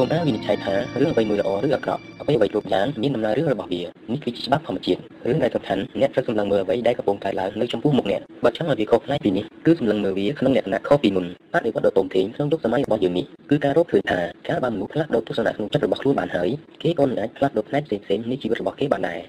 [0.00, 16.48] ពុំអាចវិនិច្ឆ័យថារឿងអ្វីមួយល្អឬអាក្រក់អ្វីអ្វីគ្រប់យ៉ាងមានដំណើររឿងរបស់វានេះគឺជាច្បាប់ធម្មជាតិរឿងដែលសំខាន់អ្នកត្រូវសម្លឹងមើលអ្វីដែលកំពុងកើតឡើងនៅចំពោះមុខអ្នកបើចង់ឲ្យវាខុសប្លែកពីនេះគឺសម្លឹងមើលវាក្នុងលក្ខណៈខុសពីមុនបដិវត្តន៍ដ៏ធំធេងក្នុងយុគសម័យរបស់យើងនេះគឺការរកឃើញថាការបានមនុស្សផ្លាស់ប្ដូរទស្សនៈក្នុងចិត្តរបស់ខ្លួនបានហើយ
[16.82, 19.20] គេក៏មិនអាចផ្លាស់ប្ដូរផ្នែកផ្សេងៗនៃជីវិតរបស់គេបានដែរ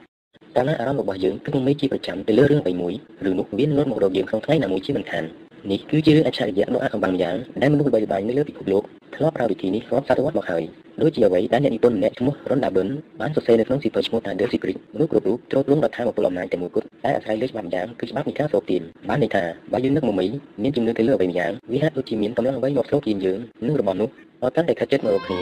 [0.55, 2.93] កាលណាអារម្មណ៍របស់យើងគឺមិនជាប្រចាំទៅលើរឿងអ្វីមួយ
[3.29, 5.23] ឬនោះវានឹងមករកយើងក្នុងថ្ងៃណាមួយជាមិនខាន
[5.71, 8.83] នេះគឺជារឿងអច្ឆរិយៈដ៏អាកំបាំងយ៉ាងដែលមនុស្សល្បីល្បាញនៅលើពិភពលោក
[9.15, 10.63] ធ្លាប់ប្រើវិធីនេះរាប់សតវត្សមកហើយ
[11.01, 12.89] ដូចជាអ្វីដែលអ្នកនិពន្ធម្នាក់ឈ្មោះ Ron Darwin
[13.21, 20.27] បានសរសេរនៅក្នុងសៀវភៅឈ្មោះថា The Secret មនុស្សគ្រប់រូបទ្រទ្រង់ដល់ថាមកពលអំណាចតែមួយគត់ដែលអាស្រ័យលើច្បាប់យ៉ាងគឺច្បាប់នៃការស្រូបទានបានន័យថាបើយើងនឹកមកមី
[20.63, 24.09] មានជំនឿទៅលើអ្វីម្យ៉ាងវាហាក់ដូចជាមានកម្លាំងអ្វីមកស្រូបទានយើងនិងរបស់នោះ
[24.43, 25.39] ឲ្យកាន់តែខិតជិតមករកគ្នា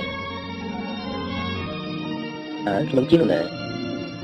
[2.68, 3.40] អើខ្ញុំជានរណា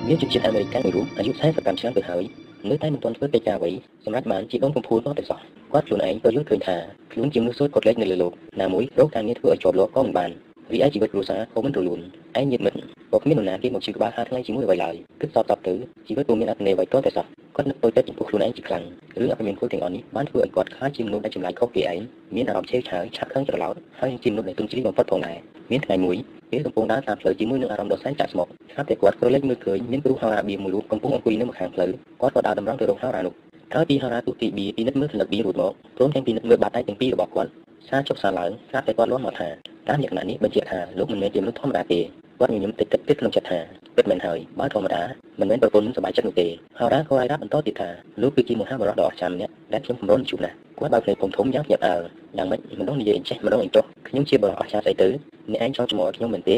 [0.08, 3.72] មានជនជាតិអាមេរិកមួយរូបអាយុ45ឆ្នាំទៅហើយ នៅតែមិនទាន់ធ្វើកិច្ចការអ្វី
[4.06, 5.40] សម្រាប់បានជាដុំកំពូលមកតែសោះ
[5.74, 6.76] គាត់ខ្លួនឯងក៏យល់ឃើញថា
[7.12, 10.30] ខ្លួនជាមនុស្សសូត្រកត់លេខនៅលើលោកណាមួយរកការងារធ្វើឲ្យជាប់លាប់ក៏មិនបាន
[10.74, 12.00] រីឯជីវិតគ្រួសារក៏មិនរលូន
[12.40, 12.78] ឯញាតិមិត្ត
[13.16, 15.74] ក៏គ្មាននរណាគេមកជឿក្បាលហាថ្ងៃជាមួយអ្វីឡើយគិតសតតទៅ
[16.08, 18.84] ជីវិតពុំមានអត្ថន័យអ្វីទាល់តែសោះគាត់នឹកទៅចិត្តចំពោះខ្លួនឯងជាខ្លាំង
[19.20, 22.00] រឿងអពមានគួរទាំងអស់នេះបានធ្វើឲ្យគាត់ខ្លាចជាមនុស្សដែលចម្លែកខុសពីឯង
[22.36, 25.38] មានអារម្មណ៍ឆេវឆាវឆាប់ខឹងច្រឡោតហើយជាមនុស្សដែលទុនជ្រីបំផុតផងដែរ
[25.72, 26.18] មានថ្ងៃមួយ
[26.52, 31.90] ពេលកំពុងដើរតាមផ្លូវជាមួយនឹងអារម្មណ៍ដ៏សែនចាក់ស្មុគស្រាប់តែគាត់ក៏លេចមើលឃើញមានគ្រូហោរាបៀមួយរូបកំពុងអង្គុយនៅម្ខាងផ្លូវ
[32.22, 33.34] គាត់ក៏ដើរតម្រង់ទៅរកហោរានោះ
[33.74, 37.50] ក្រោយពីហោរាទូទីបៀពិនិត្យមើលសន្លឹកបៀរួចមកព្រមទាំងពិនិត្យមើលបាតដៃទាំងពីររបស់គាត់
[37.90, 39.50] សារជប់សារឡើងស្រាប់តែគាត់លាស់មកថា
[39.88, 42.00] តាមលក្ខណៈនេះបញ្ជាក់ថាលោកមិនមែនជាមនុស្សធម្មតាទេ
[42.40, 43.60] គាត់ញញឹមតិចតិចទៀតក្នុងចិត្តថា
[43.96, 45.02] ពិតមែនហើយបើធម្មតា
[45.40, 46.48] មិនមែនប្រពន្ធសប្បាយចិត្តនោះទេ
[46.80, 47.90] ហោរាក៏ឲ្យរាប់បន្តទៀតថា
[48.22, 52.02] លោកគឺជាមហាបរិសុទ្ធដ៏អស្ចារ្យម្នាក់ដែលខ្ញុំគំរំជួបណាស់គាត់បើកភ្នែកធំធំយ៉ាងភ្ញាក់ផ្អើល
[52.38, 55.10] យ៉ាងម៉េចម្ដងនិយាយអញ្ចេះម្ដងអីចុះខ្ញុំជាបរិសុទ្ធអស្ចារ្យស្អីទៅ
[55.52, 56.56] អ្នកឯងចង់ជំនួសខ្ញុំមែនទេ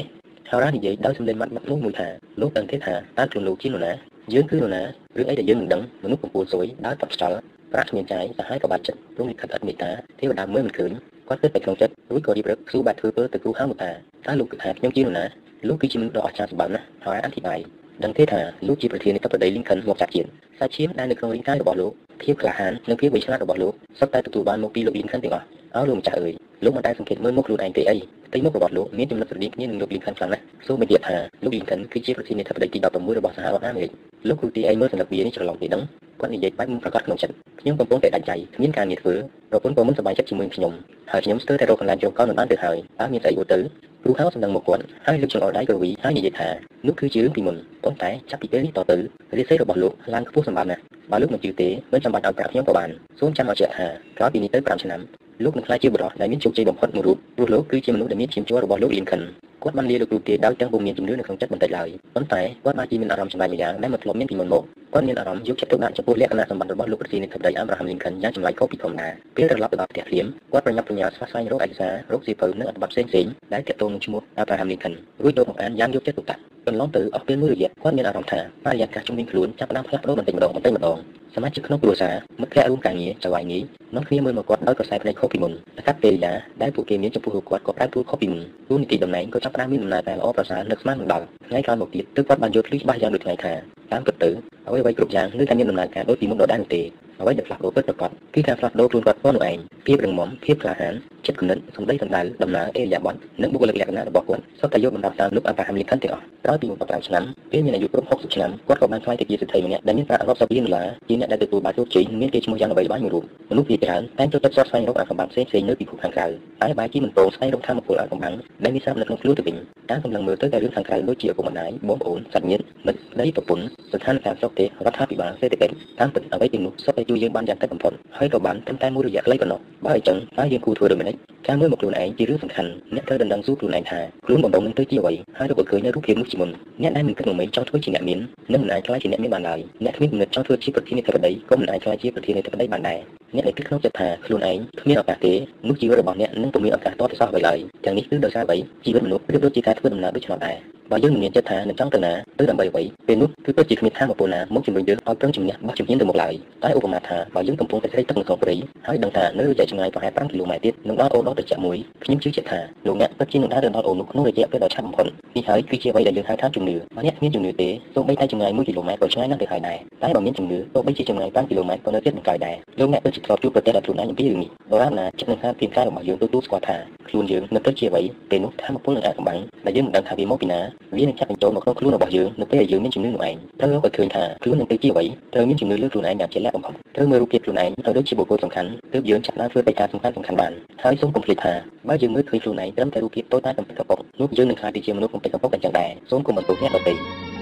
[0.50, 2.08] ហោរានិយាយដោយសំឡេងម៉ាត់ម៉ាត់នោះមួយថា
[2.42, 3.92] លោកដឹងទេថាតើខ្លួនលោកជានរណា
[4.34, 4.82] យើងគឺនរណា
[5.18, 7.38] រឿងអីដែលយើងមិនដឹងមនុស្សកំពូលសួយដើរតបស្ចល់
[7.74, 10.92] ប្រាក់គ្មានចាយសាហាយក៏បាត់ចិត្តព្រមលិខិតអត់មេត្តាទេវតាមើលមិនឃើញ
[11.28, 13.92] គាត់គិតតែក្នុងចិត្តរួចក៏រៀបរឹកស៊ូបាត់ធ្វើពើទៅគ្រូហៅមកថា
[14.28, 15.26] តើលោកគិតថាខ្ញុំជានរណា
[15.68, 17.60] លោកគឺជាមនុស្សដ៏អស្ចារ្យសម្បើមណាស់ហើយអធិប្បាយ
[18.04, 20.28] ដឹងទេថាលោកជាប្រធាននៃកបដីលីងខិនមកចាក់ជាតិ
[20.60, 21.92] សាច់ឈាមដែលនៅក្នុងរាងកាយរបស់លោក
[22.24, 25.46] ភាពក្លាហាននិងភាពវិឆ្លាតរបស់លោកសុទ្ធតែទទួលបានមកពីលោកលីងខិនទាំងអស់
[25.76, 26.34] អើលោកម្ចាស់អើយ
[26.64, 33.92] លោកមិនដែលសង្កេតមើលមុខខ្លួនឯងទេអីផ្ទៃមុខរបស់លោកមានចំណុចស្រដៀងគ្នានឹងលោកលីងខិនខ្លាំងណាស់សូមបញ្ជាក់ថាលោកលីងខិនគឺជាប្រធានាធិបតីទី16របស់សហរដ្ឋអាមេរិក
[34.28, 35.82] លោកគ្រូទីអីមើលសន្លឹកវានេះច្រឡំទេដឹង
[36.20, 39.14] គាត់និយាយបែបមិនប្រកាសក្នុងចិត្តខ្ញុំកំពុងតែដាច់ដៃគ្មានការងារធ្វើ
[39.52, 40.74] ប្រពន្ធក៏មិនសប្បាយចិត្តជាមួយខ្ញុំ
[41.12, 43.60] ហើយខ្ញុំស្ទើរតែរកកន្លែងចូលកលមិនបានទៅហើយតើមានស្អីអូទៅ
[44.04, 46.50] គ្រូហៅសម្ដងមកគាត់ហើយលើកចង្អុលដៃក្រវីហើយនិយាយថា
[46.88, 48.98] នោះគឺជារឿងពីមុនប៉ុន្តែចាប់ពីពេលនេះតទៅ
[49.38, 52.90] រាសីរបស់លោកឡើងខ្ពស់សម្បើមណាស់បើលោកមិនជឿទេមិនចាំបាច់ឲ្យប្រាប់ខ្ញុំក៏បាន
[53.20, 55.02] សូមចាំឲ្យជាក់ថាក្រោយពីនេះទៅ5ឆ្នាំ
[55.44, 59.22] លោកនឹងក្លាយជាបុរសដែលមានជោគជ័យបំផុតមួយរូបព្រោះលោកគឺជាមនុស្សដែលមានឈាមជ័ររបស់លោកលីនខិន
[59.64, 64.64] គាត់បានលាលោកគ្រូទាដោយទាំងពុំមានជំនឿនៅក្នុងចិត្តបន្តិចឡើយប៉ុន្តែគាត់បានជាមានអារម្មណ៍ចម្លែកម្យ៉ាងដែលមិនធ្លាប់មានពីមុនមក
[64.94, 80.98] គាត់មានអារម្មណ៍យកចិត្តទុកដាក់ចំពោះលក្ខណៈសម្បត្តិរបស់លោកប្រធានាធិបតីអាប់រ៉ាហាំលីនខិនយ៉ាងចម្លែកខុសពីធម្មតាពេលត្រឡប់ទៅដល់ផ្ទះភ្លាមគាត់ប្រញាប់ប្រញាល់ស្វះស្វែងរកឯកសាររកសៀវភៅនិងអត្ថបទផ្សេងៗដែលទាក់ទងនឹងឈ្មោះអាប់រ៉ាហាំលីនខិនរួចយកមកអានយ៉ាងយកចិត្តទុកដាក់កន្លងទៅអស់ពេលមួយរយៈគាត់មានអារម្មណ៍ថាបរិយាកាសជុំវិញខ្លួនចាប់ផ្ដើមផ្លាស់ប្ដូរបន្តិចម្ដងបន្តិចម្ដង
[81.36, 83.60] សមាជិកក្នុងគ្រួសារមិត្តភ័ក្តិរួមការងារចៅហ្វាយញី
[83.96, 94.30] នាំគ្នាមើលមកគាត់ដោយខ្សែភ្នែកខុសពីមុនតែកាត់ពេលយ៉ាដែលពួកគេមានចំពោះគាត់ក៏ប្រែប្រួលខុសពីមុនទូនីតិតំណែងក៏ចាប់ផ្ដើមមានដំណើរការល្អប្រសើរនៅស្មាននឹងដល់ថ្ងៃក្រោយមកទៀតទើបគាត់បានយល់ភ្លឺច្បាស់យ៉ាងដូចថ្ងៃថា តាមពិតទៅ
[94.68, 96.82] អ្វីៗគ្រប់យ៉ាងនៅតែមានដំណើរការដូចពីមុនដដែលនោះទេ
[97.20, 100.94] អ្វីដែលផ្លាស់ប្ដូរពិតប្រាកដគឺការផ្លាស់ប្ដូរខ្លួនគាត់ខ្លួនឯងភាពរឹងមាំភាពក្លាហាន
[101.26, 116.26] ចិត្តគំនិតសម្ដីសម្ដៅដំណើរអេរយាប័តនិងបុគ្គលិកលក្ខណៈរបស់គាត់សុទ្ធតែយកបណ្ដាប់តាមលោកអាប់រ៉ាហាំលីនខិនទាំងអស់ក្រោយពី15ឆ្នាំពេលមានអាយុគ្រប់60ឆ្នាំគាត់ក៏បានក្លាយទៅជាសេដ្ឋីម្នាក់ដែលមានប្រាក់រាប់សិបលានដុល្លារជាអ្នកដែលទទួលបានជោគជ័យមានគេឈ្មោះយ៉ាងល្បីល្បាញមួយរូបមនុស្សជាច្រើនតែងចូលចិត្តសរស្វែងរកអាកំបាំងផ្សេងៗនៅពិភពខាងក្រៅ
[116.62, 119.56] តែបែរជាមិនព្រមស្វែងរកធម៌ពលអាកំបាំងដែលមានស្រាប់នៅក្នុងខ្លួនទៅវិញ
[119.90, 131.16] ការសម្លឹងមើលទៅតែរឿងខាងក្រៅដូចជាឪពុកម្ដាយបងប្អូនសាច់ញាតិមិត្តស្ដីប្រពន្ធស្ថានភាពសុខទេរដ្ឋាភិបាលសេដ្ឋកិច្ចតាមពិតអ្វីទាំងនោះសុទ្ធតែជួយយើងបានយ៉ាងតិចបំផុតហើយក៏បានត្រឹមតែមួយរយៈខ្លីប៉ុណ្ណោះបើអញ្ចឹងតើយើងគួរធ្វើដូចម្តេច
[131.48, 136.50] ការមើលមកខ្លួនឯងជារឿងសំខាន់អ្នកត្រូវដណ្ដឹងសួរខ្លួនឯងថាខ្លួនបំណងនឹងទៅជាអ្វីហើយរកឃើញនៅរូបភាពនោះជាមុន
[136.82, 138.20] អ្នកដែលមិនគិតមកមិនចង់ធ្វើជាអ្នកមាន
[138.54, 143.00] នឹងមិនអាចខ្លាចជាអ្នកមានបានឡើយអ្នកគ្មានគំនិតចង់ធ្វើជាប្រធានាធិបតីក៏មិនអាចខ្លាចជាប្រធានាធិបតីបានដែរ
[143.36, 145.34] អ្នកដែលគិតក្នុងចិត្តថាខ្លួនឯងគ្មានឱកាសទេ
[145.68, 150.58] នោះជីវិតរបស់អ្នកនឹងពុំមានឱកាសតទៅសោះអ្វីឡើយទាំងនេះគឺដោយសារអ្វីជីវិតមនុស្សប្រៀបដូចជាការធ្វើដំណើរដូចឆ្នោតដែរ
[150.92, 156.34] បើយើងមិនមានចិត្តថានឹងចង់ទៅណាទៅដើម្បីអ្វីពេលនោះគឺពិតជាគ្មានថាមពលណាមកជំរុញយើងឲ្យប្រឹងជំនះបោះជំហានទៅមុខឡើយ
[156.64, 158.56] តែឧបមាថាបើយើងកំពុងតែស្រែកទឹកនៅក្នុងព្រៃ
[158.88, 176.78] ហើយដឹងថានៅរយៈចម្ងាយប្រហែល5គីឡូម៉ែត្រទៀតនឹងដល់អូនដល់ត្រជាក់មួយខ្ញុំជឿជាក់ថាលោកអ្នកពិតជានឹងដើរទៅដល់អូននោះក្នុងរយៈពេលដ៏ឆាប់បំផុតនេះហើយគឺជាអ្វីដែលយើងហៅថាជំនឿបើអ្នកគ្មានជំនឿទេសូម្បីតែចម្ងាយ1គីឡូម៉ែត្រក៏ឆ្ងាយណាស់ទៅហើយដែរតែបើមានជំនឿទោះបីជាចម្ងាយ5គីឡូម៉ែត្រក៏នៅទៀតនឹងកាយដែរលោកអ្នកពិតជាធ្លាប់ជួបប្រទះដល់ខ្លួនឯងអំពីរឿងនេះដរាបណាចិត្តនឹងខានពីកាយរបស់យើងទទួលស្គាល់ថា
[177.08, 180.60] ខ្លួនយើងនឹងទៅជាអ្វីពេលនោះថាមពលនឹងអាចកំបាំងដែលយើងមិនដឹងថាវាមកពីណា
[180.98, 190.52] វានឹងចាប់បញ្ចូលមកក្នុងខ្លួនរបស់យើងនៅពេលដែលយើងមានជំនឿនោះឯងត្រូវរកឲ្យឃើញថាខ្លួននឹងទៅជាអ្វីត្រូវមានជំនឿលើខ្លួនឯងយ៉ាងជាក់លាក់បំផុតត្រូវមើលរូបភាពខ្លួនឯងឲ្យដូចជាបុគ្គលសំខាន់ទើបយើងចាប់ដើមធ្វើកិច្ចការសំខាន់សំខាន់បាន
[190.84, 191.54] ហើយសូមកុំភ្លេចថា
[191.88, 197.37] បើយើងមើលឃើញខ្លួនឯងត្រឹមតែរូបភាពតូចតាចកំពិតកំពុកនោះយើងនឹងក្លាយទៅជាមនុស្សកំពិតកំពុកអញ្ចឹងដែរសូមកុំបន្ទោសអ្នកដទៃ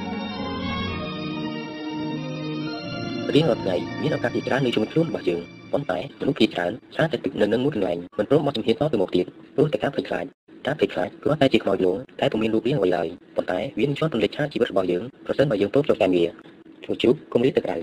[3.34, 5.42] រៀងរាល់ថ្ងៃមានឱកាសជាច្រើននៅជុំវិញខ្លួនរបស់យើង
[5.72, 9.26] ប៉ុន្តែមនុស្សភាគច្រើនច្រើនតែទឹកនៅនឹងមួយកន្លែងមិនព្រមមកជំហានតទៅមុខទៀត
[9.56, 10.26] ព្រោះតែការភ័យខ្លាច
[10.68, 16.26] ការភ័យខ្លាចគ្រាន់តែជាខ្មោចលងតែពុំមានរូបរាងអ្វីឡើយប៉ុន្តែវានឹងជាប់រំលេចឆាកជីវិតរបស់យើងប្រសិនបើយើងព្រមចូលតាមវា
[16.84, 17.78] ធ្វើជុំគុំរៀបទៅក្រៅ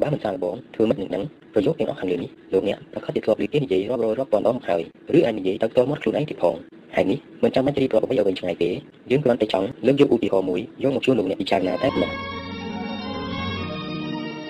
[0.00, 1.22] បើមិនសាកល្បងធ្វើមិននឹងដឹង
[1.54, 4.82] ប្រយោគទាំងអស់ខាងលើនេះលោកអ្នកប្រកាសជាធ្លាប់ឮគេនិយាយរាប់រយរាប់ពាន់ដងមកហើយ
[5.16, 6.56] ឬអាចនិយាយទៅផ្ទាល់មាត់ខ្លួនឯងទៀតផង
[6.94, 8.70] ហើយនេះមិនចាំបាច់រៀបរាប់អ្វីឲ្យវិញឆ្ងាយទេ
[9.10, 12.43] យើងគ្រាន់តែចង់លើកយកឧទាហរណ៍មួយយកមកជួយលោកអ្នកពិចារណាតែប៉ុណ្ណោះ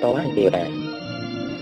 [0.04, 0.64] តើបានទេតា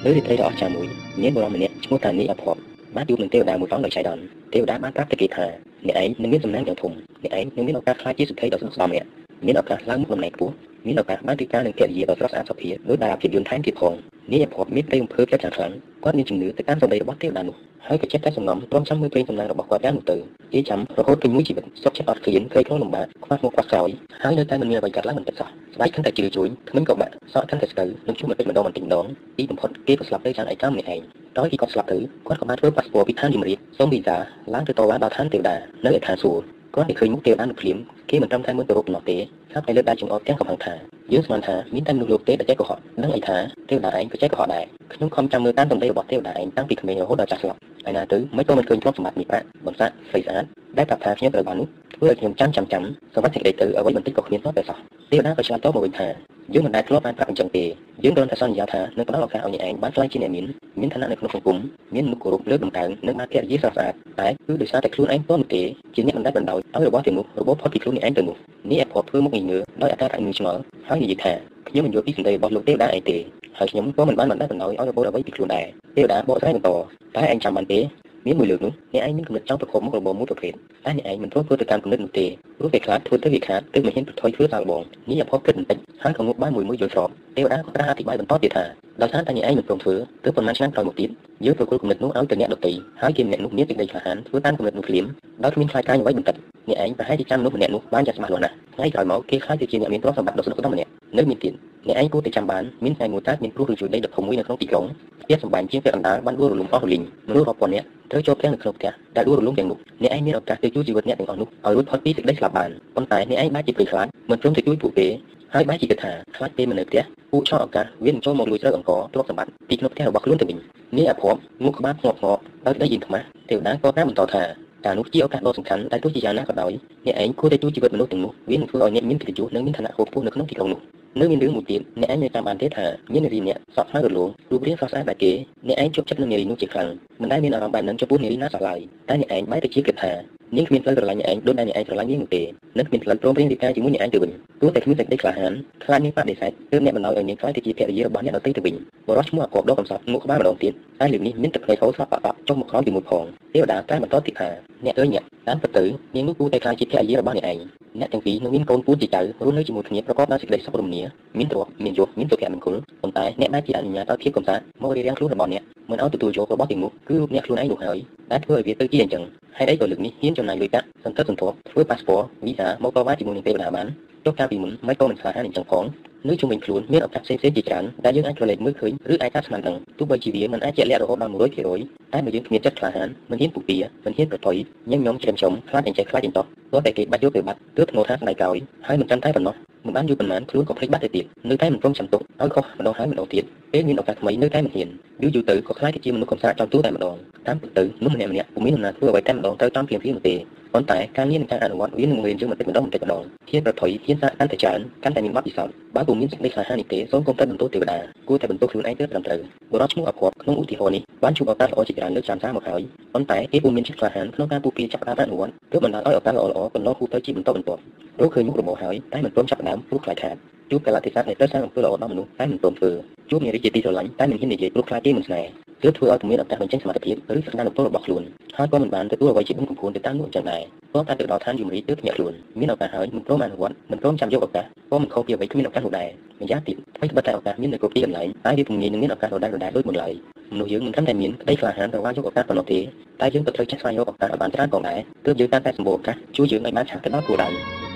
[0.05, 0.87] លើរាត្រីដ៏អស្ចារ្យមួយ
[1.23, 2.61] មានបុរសម្នាក់ឈ្មោះថានីអភ័ព្វ
[2.97, 4.23] បានជួបនឹងទេវតាមួយផងដោយចៃដន្យ
[4.53, 5.45] ទេវតាបានប្រាប់ទៅគេថា
[5.87, 6.93] អ្នកឯងនឹងមានសំណាងយ៉ាងធំ
[7.23, 9.09] អ្នកឯងនឹងមានឱកាសខ្លាចជាសុភ័យដ៏ស្មុគស្មាញម្នាក់
[9.47, 10.55] មានឱកាសឡើងមុខតំណែងខ្ពស់
[10.87, 13.95] មានឱកាសបានទីការនឹងកិរិយាដ៏ស្រស់ស្អាតសុភាពដោយតារាភាពយន្តថែមទៀតផង
[14.33, 15.73] នេះអភ័ព្វមានព្រៃអំពើចិត្តយ៉ាងខ្លាំង
[16.05, 17.57] គាត់មានជំនឿទៅតាមសម្ដីរបស់ទេវតានោះ
[17.89, 20.17] ហើយក៏ចិត្តតែសំងំព្រមចាំមើលព្រេងសំណាងរបស់គាត់យ៉ាងនោះទៅ
[20.53, 23.89] គេចាំរហូតពេញមួយជីវិតសុខចិត្តអត់ឃ្លានក្រីក្រលំបាកខ្វះមុខខ្វះក្រោយ
[24.23, 29.07] ហើយនៅតែមិនមានអ្វីកើតឡើងមិនទឹកសោះស្បែកកាន់តែជ្រឿជួញគ្មិនក៏បាក់សក់កាន់តែស្កើនឹងជួបមិនពេចម្ដងបន្តិចម្ដង
[29.39, 31.01] ទីបំផុតគេក៏ស្លាប់ទៅយ៉ាងឯកាម្នាក់ឯង
[31.39, 34.17] ដោយគេគាត់ស្លាប់ទៅគាត់ក៏បានធ្វើប៉ាសពតពីឋានយមរាជសូមវីសា
[34.55, 37.77] ឡើងទៅតវ៉ាដល់ឋានទេវតានៅឯឋានសួគ៌ គាត់តែឃើញមុខទេវតានៅភ្លាម
[38.11, 39.17] គេមិនត្រឹមតែមើលទៅរូបប៉ុណ្ណោះទេ
[39.53, 40.75] ហើយតែលើកដៃចង្អុលទាំងកំហឹងថា
[41.13, 43.37] យើងស្មានថាមានតែមនុស្សលោកទេដែលចេះកុហកនឹងអីថា
[43.71, 50.45] ទេវតាឯងក៏ចេះកុហកដែរខ្ញុំខំចាំមើលតាមសម្ដីរបស់ទេវតាឯងតាំងពីក្មេងរហូតដល់ចាស់ស្លាប់ហើយណាទៅមិនក៏មិនឃើញទ្រព្យសម្បត្តិមានប្រាក់បំសាក់ស្រីស្អាត
[50.79, 51.69] ដែលប្រាប់ថាខ្ញុំត្រូវបាននោះ
[52.03, 52.83] ធ្វើឲ្យខ្ញុំចាំចាំចាំ
[53.15, 54.79] សម្បត្តិសេចក្តីទៅអ្វីបន្តិចក៏គ្មានសោះតែសោះ
[55.11, 56.09] ទេវតាក៏ឆ្លើយតបមកវិញថា
[56.55, 57.65] យើងមិនដែលធ្លាប់បានប្រាប់អញ្ចឹងទេ
[58.05, 60.45] យើងគ្រាន់តែសន្យាថានឹងផ្ដល់ឱកាសឲ្យអ្នកឯងបានខ្លាចជាអ្នកមាន
[60.81, 61.57] មានឋានៈនៅក្នុងសង្គម
[61.95, 65.63] មានមុខគោរពលើកតម្កើងនិងបានកិរិយាស្រស់ស្អាតតែគឺដោយសារតែខ្លួនឯងផ្ទាល់នោះទេ
[65.95, 68.37] ជាអ្នកមិនដែលបណ្ដោយឲ្យរបស់ទាំងនោះរបបផុតពីខ្លួនអ្នកឯងទៅនោះ
[68.71, 71.33] នេះអភ័ព្វធ្វើមុខងងើដោយអាការៈងឿឆ្ងល់ហើយនិយាយថា
[71.69, 73.17] ខ្ញុំមិនយល់ពីសម្ដីរបស់លោកទេវតាឯងទេ
[73.59, 75.65] ហើយខ្ញុំក៏មិនបានបណ្ដែលបណ្ដោយឲ្យរបបអ្វីពីខ្លួនដែរ
[75.97, 76.71] ទេវតាបកស្រាយបន្ត
[77.17, 77.79] តែឯងចាំបានទេ
[78.27, 80.53] មានមួយលើកនោះអ្នកឯងមានគំនិតចង់ប្រកបមុខរបរមួយប្រភេទ
[80.85, 82.27] តែអ្នកឯងមិនព្រមធ្វើទៅតាមគំនិតនោះទេ
[82.59, 89.95] ព្រោះពេលខ្លះធ្វើទៅវាខាតទើបមិនហ៊ានប្រថុយធ្វើសាកល្បងនេះអភ័ព្វគិតបន្តិចហើយក៏ងក់បាយមួយមួយយល់ស្របទេវតាក៏ត្រាស់អធិប្បាយបន្តទៀតថា ដោយសារតែអ្នកឯងមិនព្រមធ្វើ
[90.25, 91.11] ទើបប៉ុន្មានឆ្នាំក្រោយមកទៀត
[91.45, 92.73] យើងប្រគល់គំនិតនោះឲ្យទៅអ្នកដទៃ
[93.03, 95.05] ហើយគេម្នាក់នោះមានសេចក្តីក្លាហានធ្វើតាមគំនិតនោះភ្លាម
[95.45, 96.37] ដោយគ្មានខ្លាចកាយអ្វីបន្តិច
[96.69, 101.53] អ្នកឯងប្រហែលជាចាំមនុស្សម្នាក់នោះបានចាស់ច្បាស់លាស់ណាស់ថ្ងៃក្រោយមកគេខ្លាចទៅជាអ្នកមានទ្រព្យសម្បត្តិដ៏ស្នុកស្នំម្នាក់នៅមានទៀត
[101.89, 104.85] អ្នកឯងគួរតែចាំបានមានថ្ងៃមួយកើតមានព្រោះឬជួយដីដ៏ធំមួយនៅក្នុងទីក្រុង
[105.23, 115.07] ផ្ទះសម្បែងជាងពាក់កណ្ដាលបានដួលរលំអស់រលីងមនុស្សរាប់ពាន់នាក់ត្រូវជាប់ទាំងនៅក្នុងផ្ទះដែលដួលរលំទាំងនោះអ្នកឯងមានឱកាសទៅជួយជីវិតអ្នកទាំងអស់នោះឲ្យរួចផុតពីសេចក្តីស្លាប់បានប៉ុន្តែអ្នកឯងបែរជាព្រៃខ្លាចមិនព្រមទៅជួយពួកគេ
[115.55, 117.03] ហើយបែរជាគិតថាខ្លាចពេលមិននៅផ្ទះ
[117.33, 120.59] ពួកឆោឱកាសវានឹងចូលមកលួចត្រូវអង្គទ្រព្យសម្បត្តិពីក្នុងផ្ទះរបស់ខ្លួនទៅវិញ
[120.99, 124.43] នេះអភ័ព្វមុខក្បាលងាប់ងាប់ដោយដីយិនខ្មាស់ទេវតាក៏ប្រាប់បន្តថា
[124.85, 126.73] ការនោះជាឱកាសដ៏សំខាន់ដែលទោះជាយ៉ាងណាក៏ដោយ
[127.07, 130.81] អ្នកឯងគួរតែជួយជីវិតមនុស្សទាំងនោះវានឹងធ្វើឲ្យអ្នកមានកិត្តិយសនិងមានឋានៈខ្ពស់នៅក្នុងទីក្រុងនោះ
[131.21, 135.33] នៅមានរឿងមួយទៀតអ្នកឯងនៅតាមបានទេថាមាននារីអ្នកសក់ហើយរលោងរូបរាងស្រស់ស្អាតបែបគេ
[135.69, 136.89] អ្នកឯងជួបចិត្តនឹងនារីនោះជាខ្លាំង
[137.23, 140.13] មិនដែលមានអារម្មណ៍បែបហ្នឹងចំពោះនារីណាសោះឡើយតែអ្នកឯងបែរទៅជាគិតថា
[140.57, 142.43] នាងគ្មានផ្លូវស្រឡាញ់អ្នកឯងដូចដែលអ្នកឯងស្រឡាញ់នាងនោះទេ
[142.79, 145.53] និងគ្មានផ្លូវព្រមព្រៀងរៀបការជាមួយអ្នកឯងទៅវិញទោះតែគ្មានសេចក្តីក្លាហាន
[145.85, 148.75] ខ្លាចនាងបដិសេធទើបអ្នកបណ្ដោយឲ្យនាងខ្លាចទៅជាភរិយារបស់អ្នកដទៃទៅវិញ
[149.09, 154.49] បរិសុទ្ធឈ្មោះអកបដកកំសត់មុខក្បាលម្ដងទៀតតែលើកនេះមានទឹកភ្នែកហូរស្លាប់បាក់បាក់ចុះមកក្រោមជាមួយផងទេវតាតែបន្តទៀតថា
[154.85, 155.85] អ្នកអើយអ្នកតាមពិតទៅ
[156.15, 157.59] នាងនោះគួរតែខ្លាចជាភរិយារបស់អ្នកឯង
[158.01, 161.03] អ្នកទាំងពីរនឹងមានកូនពូជជាចៅរស់នៅជាមួយគ្នាប្រកបដោយសេចក្តីសុខរមនា
[161.39, 167.99] មានទ្រព្យមានយសមានសុភមង្គលប៉ុន្តែអ្នកដែលជាអនុញ្ញាតឲ្យភាពកំសាន្តមករៀបរៀងខ្លួនរបស់អ្នកមិនឲ្យទទួលយករបស់ទាំងនោះគឺរូបអ្នកខ្លួនឯងនោះហើយ
[168.33, 169.23] ដែលធ្វើឲ្យវាទៅជាអញ្ចឹង
[169.59, 173.87] ហេតុអីក៏លើកនេះហ៊ានចំណាយលុយកាក់សន្តិសន្ធប់ធ្វើប៉ាសពតវីសាមកតវ៉ាជាមួយនឹងទេវតាបាន
[174.25, 175.85] ចុះកាលពីមុនមិនក៏មិនខ្លាចអញ្ចឹងផង
[176.29, 181.33] នៅជុំវិញខ្លួនមានឱកាសផ្សេងៗជាច្រើនដែលយើងអាចក្រឡេកមើលឃើញឬអាចតាមស្មានដឹងទោះបីជាវាមិនអាចជាក់លាក់រហូតដល់
[181.73, 184.57] 100%តែបើយើងគ្មានចិត្តក្លាហានមិនហ៊ានពុះពៀមិនហ៊ានប្រថុយ
[184.91, 189.55] ញញញោមច្រឹមច្រំខ្លាចអញ្ចេះខ្លាចអញ្តោះទោះតែគេបាច់យកទៅបាត់ទើបធ្ងន់ថាស្ដាយក្រោយហើយមិនចាំតែប៉ុណ្ណោះ
[189.87, 194.89] មិនបានយូរប៉ុន្មានខ្លួនក៏ភ្លេចបាត់ទៅទៀតនៅតែមិនព្រមចាំទុកឲ្យខុសម្ដងហើយម្ដងទៀត ពេលមានឱកាសថ្មីនៅតែមិនហ៊ាន
[195.23, 200.35] យូរយូរទៅក៏ខ្លាចទៅជាមនុស្សកំសាកចំទូតែម្ដងតាមពិតទៅនោះម្នាក់ម្នាក់ពុំមានដំណើរធ្វើអ្វីតែម្ដងទៅតាមព្រៀងព្រៀងនោះទេ
[200.75, 207.99] ប៉ុន្តែការងារនិងការអនុវត្តវានឹងរៀនយើងបន្តិចម្ដងបន្តិចម្ដងធានប្រថុយធានសាកកាន់តែច្រើនកាន់តែមានបទពិសោធន៍បើពុំមានសេចក្តីក្លាហាននេះទេសូមកុំតែបន្ទោសទេវតា
[208.29, 209.41] គួរតែបន្ទោសខ្លួនឯងទៅត្រឹមត្រូវ
[209.73, 212.83] បុរសឈ្មោះអភ័ព្វក្នុងឧទាហរណ៍នេះបានជួបឱកាសល្អជាច្រើនលើកចាំសារមកហើយ
[213.15, 217.81] ប៉ុន្តែគេពុំមានចិត្តក្លាហានក្នុងការពុះពៀចាប់ផ្ដើមអនុវត្តទើបបណ្ដាលឲ្យឱកាសល្អៗបណ្ដោះគូទៅជាបន្តបន្ទាប់
[218.21, 220.37] រកឃើញមុខរបរហើយតែមិនព្រមចាប់ផ្ដើមព្រោះខ្លាចខាត
[220.73, 222.91] ជួបកលតិស័កនៃទៅសាងអំពើល្អដល់មនុស្សតែមិនព្រមធ្វើ
[223.31, 225.49] ជួបនារីជាទីស្រឡាញ់តែមិនហ៊ាននិយាយព្រោះខ្លាចគេមិនស្នេហ៍
[225.83, 228.23] ទើបធ្វើឲ្យពុំមានឱកាសបញ្ចេញសមត្ថភាពឬសក្តានុពលរបស់ខ្លួន
[228.57, 230.63] ហើយក៏មិនបានទទួលអ្វីជាបុណ្យកំភួនទៅតាមនោះអញ្ចឹងដែរ
[230.93, 236.09] ព្រមតែទៅដល់ឋានយមរាជទើបភ្ញាក់ខ្លួនមានឱកាសហើយមិនព្រមអនុវត្តមិនព្រមចាំយកឱកាសក៏មិនខុសពីអ្វីគ្មានឱកាសនោះដែរ
[236.41, 240.13] ម្យ៉ាងទៀតអ្វីត្បិតតែឱកាសមាននៅគ្រប់ទីកន្លែងហើយវាពុំងាយនឹងមានឱកាសដដែលៗដូចមុនឡើយ
[240.53, 242.79] មនុស្សយើងមិនត្រឹមតែមានក្តីក្លាហានទៅវាយកឱកាសប៉ុណ្ណោះទេ
[243.21, 247.92] តែយើងក៏ត្រូវចេះស្វែងរកឱកាសឲ្យបានច្រើនផងដែរទើបយើងកាន់តែសម្បូរឱកាសជួយយើងឲ្យបានឆាប់ទៅដល់គោលដៅ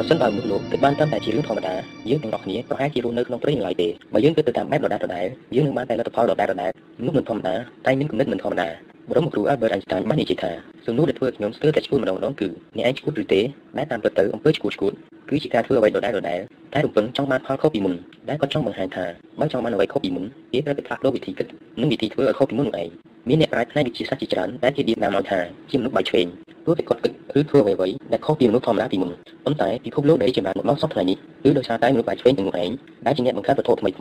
[0.00, 1.74] ប្រសិនបើមនុស្សលោកគិតបានត្រឹមតែជារឿងធម្មតា
[2.10, 6.52] យើងទាំងអស់គ្នាប្រហែលជារស់នៅក្នុងព្រៃឡើយទេបើយើងគិតទៅតាមបែបដដែលៗយើងនឹងបានតែលទ្ធផលដដែលៗ
[7.00, 7.54] មនុស្សមិនធម្មតា
[7.86, 8.68] តែមានគំនិតមិនធម្មតា
[9.10, 10.50] បរមគ្រូ Albert Einstein បាននិយាយថា
[10.86, 13.40] សំណួរដែលធ្វើខ្ញុំស្ទើរតែឈួតម្ដងម្ដងគឺអ្នកឯងឈួតឬទេ
[13.78, 14.92] ដែលតាមពិតទៅអំពើឈួតឈួត
[15.30, 17.94] គឺជាការធ្វើអ្វីដដែលៗតែរំពឹងចង់បានផលខុសពីមុន
[18.28, 19.04] ដែលគាត់ចង់បង្ហាញថា
[19.40, 21.46] បើចង់បានអ្វីខុសពីមុនគេត្រូវតែផ្លាស់ប្ដូរវិធីគិត
[21.80, 22.88] និងវិធីធ្វើឲ្យខុសពីមុននោះឯង
[23.28, 25.38] មានអ្នកប្រាជ្ញផ្នែកវិទ្យាសាស្ត្រជាច្រើនដែលគេនិយាយតាមឲ្យថា
[25.70, 26.26] ជាមនុស្សបាយឆ្វេង
[26.64, 29.10] ព្រោះតែគាត់គិតឬធ្វើអ្វីៗដែលខុសពីមនុស្សធម្មតាពីមុន
[29.44, 32.70] ប៉ុន្តែពិភពលោកដែលចម្រើនមកដល់សពថ្ងៃនេះគឺដោយសារតែមនុស្សបាយឆ្វេងទាំងនោះឯង
[33.06, 33.94] ដែលជាអ្នកបង្កើតវត្ថុថ្មីៗ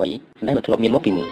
[0.48, 1.28] ដែលមិនធ្លាប់មានមកពីមុន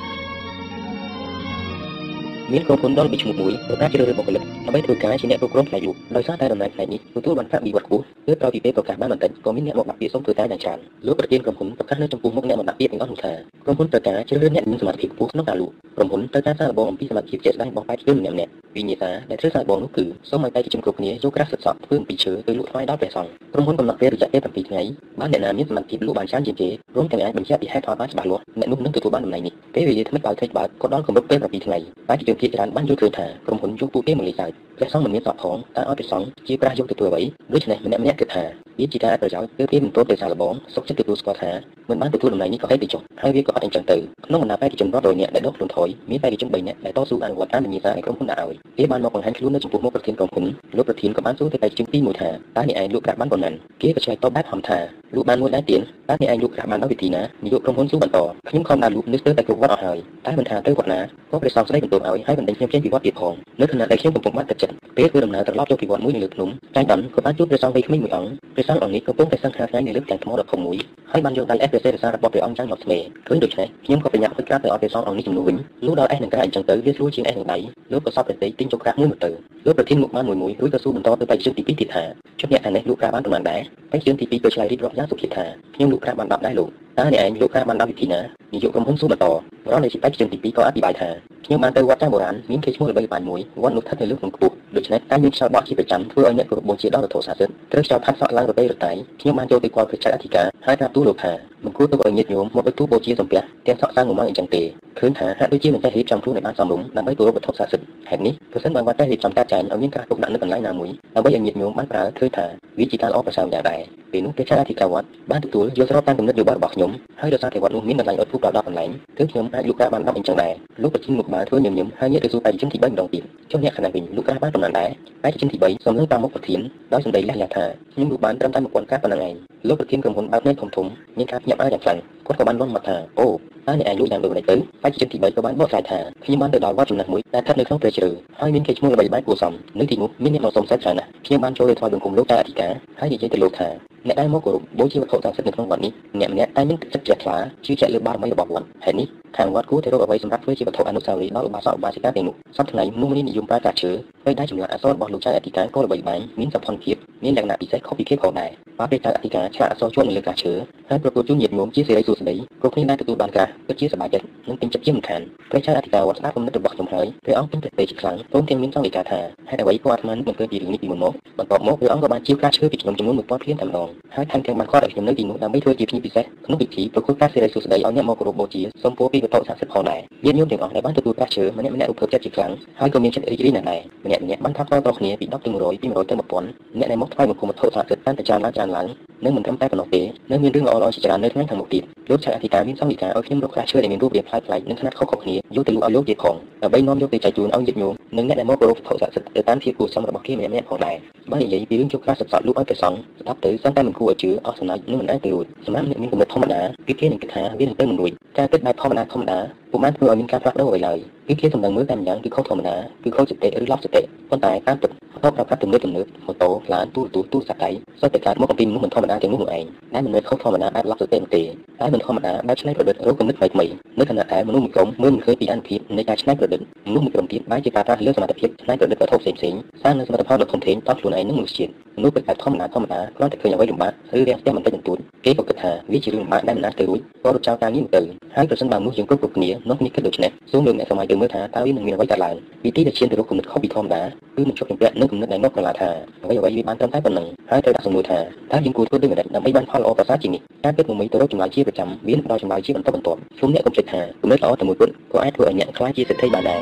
[2.54, 13.34] មានក្រុមហ៊ុនដ៏ល្បីឈ្មោះមួយប្រកាសជ្រើសរើសបុគ្គលិកដើម្បីធ្វើការជាអ្នកគ្រប់គ្រងផ្នែកលក់ដោយសារតែដំណើរផ្នែកនេះទទួលបានប្រាក់បៀវត្សខ្ពស់គឺក្រោយពីពេលប្រកាសបានបន្តិចក៏មានអ្នកមកដាក់ពាក្យសុំធ្វើការយ៉ាងច្រើនលោកប្រធានក្រុមហ៊ុនប្រកាសនៅចំពោះមុខអ្នកមកដាក់ពាក្យទាំងអស់នោះថា
[13.66, 24.82] ក្រុមហ៊ុនត្រូវការជ្រើសរើសអ្នកមានសមត្ថភាពខ្ពស់ក្នុងការលក់ក្រុមហ៊ុនត្រូវការសារបងអំពីសមត្ថភាពជាក់ស្ដែងរបស់បេក្ខជនម្នាក់ៗវិញ្ញាសាដែលធ្វើសារបងនោះគឺសូមឲ្យបេក្ខជនគ្រប់គ្នាយកក្រាស់សិទ្ធិសក់ធ្វើអំពីឈើទៅលក់ថ្វាយដល់ព្រះសង្ឃក្រុមហ៊ុនកំណត់ពេលរយៈពេល7ថ្ងៃ
[25.20, 31.78] បានអ្នកណាមានសមត្ថភាពលក់បានច្រើនជាងគេរួមទាំងអាចបញ្ជាក់ពីហេតុផលបានច្បាស់លាស់អ្នកនោះនឹងទទួលបានតំណែងនេះពេលវេលាថ្មីបើថ្មីបើក៏ដល់កម្រិតពេល7ថ្ងៃ
[32.10, 37.22] បេក្ខជនភាគច្រើនបានយល់ឃើញថាក្រុមហ៊ុនយកពួកគេមកលេខសើចព្រះសង្ឃមិនមានសក់ផងតើឲ្យព្រះសង្ឃជាប្រាស់យកទៅធ្វើអ្វី
[37.54, 38.44] ដូច្នេះម្នាក់ម្នាក់គិតថា
[38.80, 41.52] វាជាការអត់ប្រយោជន៍គឺគេមិនទាន់ទៅសាឡបងសុខចិត្តទទួលស្គាល់ថា
[41.90, 50.46] មិនបានទទួលតំណែងនេះក៏ហេតុទៅចុះហើយវាក៏អត់អញ្ចឹងទៅក្នុងបណ្ដាបេក្ខជនរាប់រយនាក់ដែលដកខ្លួនថយមានបេក្ខជន3នាក់ដែលតស៊ូអនុវត្តតាមវិញ្ញាសានៃក្រុមហ៊ុនដាក់ឲ្យគេបានមកបង្ហាញខ្លួននៅចំពោះមុខប្រធានក្រុមហ៊ុន
[50.78, 53.52] លោកប្រធានក៏បានសួរទៅបេក្ខជនទី1ថាតើអ្នកឯងលក់ក្រាស់បានប៉ុណ្ណា
[53.82, 54.80] គេក៏ឆ្លើយតបបែបហំថា
[55.16, 58.18] លក់បានមួយដែរទៀតតើអ្នកឯងលក់ក្រាស់បានដោយវិធីណានាយកក្រុមហ៊ុនសួរបន្ត
[58.50, 61.00] ខ្ញុំខំដើរលក់នៅស្ទើរតែគ្រប់វត្តអស់ហើយតែមិនថាទៅវត្តណា
[61.32, 70.78] ក៏ព្រះសង្ឃស្ដីបន្ទោសឲ្យហើយបណ្ដេញខ្ញុំចេញពីវត្តទៀតផងនៅខណៈដែលខ្ញុំកំពុងបាត់ទឹកចិត្តពេលធ្វើដំណើរត្រឡប់ចូលពីវត្តមួយនៅលើភ្នំចាញ់ដំក៏បានជួបព្រះសង្ឃវ័យក្មេងមួយអង្គព្រះសង្ឃអង្គនេះកំពុងតែសង្ឃាថ្ងៃនៅលើផ្ទាំងថ្មដ៏ធំមួយ
[71.12, 77.58] ហើយបានយកដៃអេសព្រះសេរសាររបស់ព្រះអង្គចាញ់មកស្មេឃើញដូច្នេះខ្ញុំក៏ប្រញាប់ទៅក្រាបទៅអរព្រះសង្ឃអង្គនេះជំនួសវិញលុះដល់អេសនឹងក្រាបអញ្ចឹងទៅវាស្រួលជាងអេសនឹងដៃ
[77.92, 79.30] លោកក៏សពប្រទេសទិញចុកក្រាបមួយមកទៅ
[79.66, 82.04] លោកប្រធានមុខបានមួយមួយរួចក៏សួរបន្តទៅបេក្ខជនទី2ទៀតថា
[82.40, 88.20] ជប់អ្នកអានេះលោកក្រាបបានប៉ុន្មានដែរបេក្ខជនទី2ក៏ឆ្លើយរៀបរាប់យ៉ាងសុភាពថាខ្ញុំលោកក្រាបបាន10ដែរលោកតើអ្នកឯងលោកក្រាបបាន10វិធីណា
[88.54, 89.26] នាយកក្រុមហ៊ុនសួរបន្ត
[89.72, 91.10] រងនៃជាបេក្ខជនទី2ក៏អធិប្បាយថា
[91.46, 98.92] ខ្ញុំបានទៅវត្តចាស់បុរាណមានកេរ្តិ៍ឈ្មោះល្បីល្បាញមួយវត្តនោះស្ថិតនៅលើភ្នំខ្ពស់ដូច្នេះតែមានខ្យល់បក់ជាប្រចាំធ្វើឲ្យអ្នកគោរពបូជាដល់វត្ថុស័ក្តិសិទ្ធិត្រូវខ្យល់ផាត់សក់ឡើងរទេរតៃ
[99.22, 104.64] ខ្ញុំបានចូលទៅគាល់ព្រះចៅអធិការហើយប្រាប់ទូលោកថាមិនគួរទៅឲ្យញាតិញោមមកទៅទូបូជាសំពះទាំងសក់សាំងមួយម៉ោងអញ្ចឹងទេ
[105.00, 112.46] ឃើញថាហាក់ដូចជាមិនចេះរៀបចំខ្លួនឲ្យបានសមរម្យដើម្បីគោរពវត្ថុស័ក្តិសិទ្ធិហេតុនេះប្រសិនបើវត្តចេះរៀបចំការចាញ់ឲ្យមានការទុកដាក់នៅកន្លែងណាមួយដើម្បីឲ្យញាតិញោមបានប្រើឃើញថា
[112.80, 116.92] វាជាការល្អប្រសើរយ៉ាងដែរពេលនោះព្រះចៅអធិការវត្តបានទទួលយកស្របតាមគំនិតយោបល់របស់ខ្ញុំ
[117.22, 124.90] ហើយដោយសារតែវត្តនោះមានកន្លែងឲ្យធូបដល់10កន្លែងគឺខ្ញុំអាចលូកក្រាបបាន10អញ្ចឹងដែរលោកប្រជិញមុខបានធ្វើញឹមញឹមហើយញាតិទៅសួរបេក្ខជនទី3ម្ដងទៀតចុះអ្នកខណៈវិញលូកក្រាបបានប៉ុណ្ណាដែរ
[125.24, 126.60] បេក្ខជនទី3សំឡេងតាមមុខប្រធាន
[126.94, 129.36] ដោយសម្ដីលះលះថាខ្ញុំលូកបានត្រឹមតែ1000កាប៉ុណ្ណឹងឯង
[129.68, 130.86] លោកប្រធានក្រុមហ៊ុនបើកភ្នែកធំធំ
[131.18, 133.28] មានការភ្ញាក់ផ្អើលយ៉ាងខ្លាំង គាត់ក៏បាននាំមកថាអូ
[133.68, 143.70] តើអ្នកឯងលូកយ៉ាងដូចម្ដេចទៅបេក្ខជនទី3ក៏បានបកស្រាយថាខ្ញុំបានទៅដល់វត្តចំណុចមួយដែលស្ថិតនៅក្នុងព្រៃជ្រៅហើយមានគេឈ្មោះល្បីល្បាញគួរសមនៅទីនោះមានអ្នកមកសុំសេចច្រើនណាស់ខ្ញុំបានចូលទៅថ្វាយបង្គំលោកតាអធិការហើយនិយាយទៅលោកថា
[144.08, 149.08] អ្នកដែលមកគោរពបូជាវត្ថុស័ក្តិសិទ្ធិនៅក្នុងវត្តនេះអ្នកម្នាក់តែមានទឹកចិត្តជ្រះថ្លាជឿជាក់លើបារមីរបស់វត្តហេតុនេះ
[149.38, 153.92] ខាងវត្តគួរតែរកអ្វីសម្រាប់ធ្វើជាវត្ថុអនុស្សាវរីយ៍ដល់ឧបាសកឧបាសិកាទាំងនោះសប្តាហ៍ថ្ងៃមនុស្សម្នានិយមប្រើកាឈើ
[154.26, 160.54] ហើយដែលចម្លាក់អក្សររបស់លោកចៅអធិការក៏ល្បីល្បាញមានសោភ័ណភាពមានលក្ខណៈពិសេសខុសពីគេផងដែរបាទព្រះចៅអធិការឆ្លាក់អក្សរជាប់នៅលើកាឈើ
[160.90, 169.20] ហើយប្រគល់ជូនញាតិញោមជាសេរីសួស្តីគ្រប់គ្នាដែលទទួលបានការពិតជាសប្បាយចិត្តនិងពេញចិត្តជាមិនខានព្រះចៅអធិការវត្តស្ដាប់គំនិតរបស់ខ្ញុំហើយព្រះអង្គពេញព្រះពេជាខ្លាំងព្រមទាំងមានសង្ឃលេខាថា
[169.50, 188.88] ហេតុអ្វីក៏អាត្មាមិនធ្វើពីរឿងនេះពីមុនមកបន្ទាប់មកព្រះអង្គក៏បានជាវការឈើពីខ្ញុំចំនួន1000ភ្លាមតែម្ដងហើយថែមទាំងបានគាត់ឲ្យខ្ញុំនៅទីនោះដើម្បីធ្វើជាភ្ញៀវពិសេសក្នុងពិធីប្រគល់ការសេរីសួស្តីឲ្យអ្នកមកគោរពបូជាសូមពោពីវត្ថុស័ក្តិសិទ្ធិផងដែរញាតិញោមទាំងអស់ដែលបានទទួលប្រាក់ឈើម្នាក់ម្នាក់រំភើបចិត្តជាខ្លាំងហើយក៏មានចិត្តរីករាយណាស់ដែរម្នាក់ម្នាក់បានថាតតគ្នាពី10ទៅ100ពី100ទៅ1000អ្នកដែលមកថ្វាយបង្គំវត្ថុស័ក្តិសិទ្ធិបានតែច្រើនឡើងច្រើនឡើង
[189.24, 200.97] និងមិនត្រឹមតែប៉ុណ្ណោះទេនៅមានរឿងល្អៗជាច្រើននៅថ្ងៃខាងមុខទៀតលោកឆាអធិការមានសង្ឃិកាឲ្យខ្ញុំរកប្រាក់ឈើដែលមានរូបរាងប្លែកៗនិងຂະຫນាត់ខុសៗគ្នាយកទៅលក់ឲ្យលោកទៀតផងដើម្បីនាំយកទៅចែកជូនឲ្យញាតិញោមនិងអ្នកដែលមកគោរពវត្ថុស័ក្តិសិទ្ធិទៅតាមភាពគួរសមរបស់គេម្នាក់ម្នាក់ផងដែរ
[201.31, 209.39] បើនិយាយពីរឿងជោគការសត្វសត្វលក់ឲ្យព្រះសង្ឃស្ដាប់ទៅសឹងតែមិនគួរឲ្យជឿអស់សំណាចនឹងមិនអាចទៅរួចសម្រាប់អ្នកមានគំនិតធម្មតាគឺគេនឹងគិតថាវានឹងទៅមិនរួចការគិតបែបធម្មតាធម្មតា
[209.72, 210.98] ពុំបានធ្វើឲ្យមានការផ្លាស់ប្ដូរអ្វីឡើយ
[211.28, 214.92] គឺគេសម្ដៅមើលតែម្យ៉ាងគឺខុសធម្មតាគឺខុសសតិឬឡប់សតិប៉ុន្តែតាមពិត
[215.24, 217.70] បបប្រកាសទំនើបទំនើបម៉ូតូឡានទូរទស្សន៍ទូរស័ព្ទដៃ
[218.02, 221.42] សុទ្ធតែកើតមកអំពីមនុស្សមិនធម្មតាទាំងនោះនោះឯងដែលមិនមែនខុសធម្មតាបែបឡប់សតិទេ
[221.82, 223.66] តែមិនធម្មតាបែបឆ្នៃប្រឌិតរោគគំនិតថ្មីថ្មី
[224.00, 238.02] នៅខណៈដែលមនុស្សមួយក្រុមមើលមិនឃើញពីអនុភាពនៃការឆ្នៃប្រឌិតមនុស្សមួយក្រុមទៀតបែរជាការប្រាស់លើសមត្ថភាពឆ្នៃប្រឌិតវត្ថុផ្សេងផ្សេងសាងនូវសមិទ្ធផលដ៏ធំធេងដល់ខ្លួនឯងនិងមនុស្សជាតិមនុស្សបែបធម្មតាធម្មតាគ្រាន់តែឃើញអ្វីលំបាកឬរាំងស្ទះបន្តិចបន្តួចគេក៏គិតថាវាជារឿងលំបាកដែលមិនអាចទៅរួចក៏រត់ចោលការងារទៅ
[238.36, 242.36] ហើយប្រសិនបើមនុស្សយើងគ្រប់គ្រប់គ្នានោះគ្នាគិតដូច្នេះសូមលើកអ្នកសម័យទៅមើលថាតើវានឹងមានអ្វីកើតឡើង
[242.66, 244.02] វិធីដែលឈានទៅរកគំនិតខុសពីធម្មតា
[244.36, 245.90] គឺមិនជាប់ជំពាក់នឹងគំនិតដែលមកកន្លងថា
[246.24, 248.20] អ្វីអ្វីវាបានត្រឹមតែប៉ុណ្ណឹងហើយត្រូវដាក់សំណួរថា
[248.52, 256.62] តើយើងគួរធ្វើដូចម្តេចដើម្បីបានផលល្អប្រសើរជាងនេះការគិតមកមីទៅរកចម្លើយជាប្រចាំមានផ្ដល់ចម្លើយជាបន្តបន្ទាប់សូមអ្នកកុំភ្លេចថាគំនិតល្អតែមួយគត់ក៏អាចធ្វើឲ្យអ្នកខ្លាចជាសេដ្ឋីបានដែរ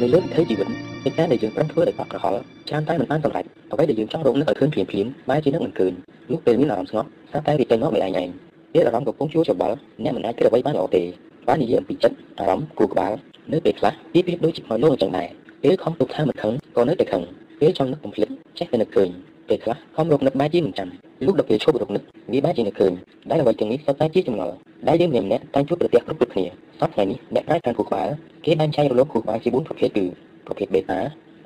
[0.00, 0.68] នៅលើវិថីជីវិត
[1.04, 5.92] កិច្ចការដែលយើងប្រឹងធ្វើដោយបាក់ក្រហល់ច្រើនតែមិនបានសម្រេចអ្វីដែលយើងចង់រកនឹកឲ្យឃើញភ្លាមភ្លាមបែរជានឹកមិនឃើញ
[6.30, 8.47] លុះពេលមានអារម្មណ៍ស្ងប់ស្រាប់តែវាចេញមកដោយឯងឯង
[8.78, 11.02] ពេលអារម្មណ៍កំពុងជួច្របល់អ្នកមិនអាចគិតអ្វីបានល្អទេ
[11.48, 13.12] បាននិយាយអំពីចិត្តអារម្មណ៍គូក្បាល
[13.52, 15.28] នៅពេលខ្លះវាប្រៀបដូចជាខ្មោចលោកអញ្ចឹងដែរ
[15.62, 17.22] ពេលខំទុកថាមិនខឹងក៏នៅតែខឹង
[17.60, 19.08] ពេលចង់នឹកកំភ្លេចចេះតែនឹកឃើញ
[19.48, 20.88] ពេលខ្លះខំរកនឹកបែរជាមិនចាំ
[21.24, 22.92] លុះដល់ពេលឈប់រកនឹកវាបែរជានឹកឃើញ
[23.30, 24.54] ដែលអ្វីទាំងនេះសុទ្ធតែជាចម្ងល់
[24.88, 26.44] ដែលយើងម្នាក់ៗតែងជួបប្រទះគ្រប់ៗគ្នា
[26.80, 28.08] សប្តាហ៍នេះអ្នកប្រាជ្ញខាងគូក្បាល
[28.44, 30.04] គេបែងចែករលកគូក្បាលជា4ប្រភេទគឺ
[30.46, 30.68] ប្រភេទ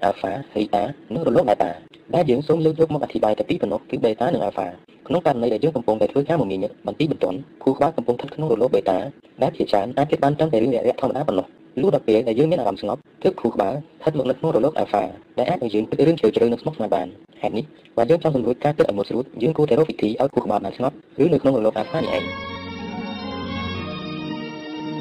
[0.02, 0.82] បេតា alpha, theta
[1.14, 1.70] និងរលក beta
[2.14, 4.66] ដែលយើងសូមលើកយកមកអធិប្បាយតែពីរប៉ុណ្ណោះគឺ beta និង alpha
[5.08, 8.96] ក្នុងករណីដែលយើងកំពុងតែធ្វើការមមាញឹកបន្តិចបន្តួចខួរក្បាលកំពុងស្ថិតក្នុងរលក beta
[9.42, 11.46] ដែលជាច្រើនអាចគិតបានត្រឹមតែរឿងរយៈធម្មតាប៉ុណ្ណោះ
[11.80, 15.02] លុះដល់ពេលដែលយើងមានអារម្មណ៍ស្ងប់ទើបខួរក្បាលស្ថិតមកនៅក្នុងរលក alpha
[15.38, 17.06] ដែលអាចឲ្យយើងគិតរឿងជ្រៅជ្រៅនិងស្មុគស្មាញបាន
[17.42, 17.64] ហេតុនេះ
[17.96, 22.24] បើយើងចង់សម្រួលការគិតឲ្យមុតស្រួលយើងគួរតែរកវិធីឲ្យខួរក្បាលបានស្ងប់ឬនៅក្នុងរលក alpha នេះឯង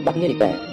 [0.05, 0.70] បាត់នាឡិ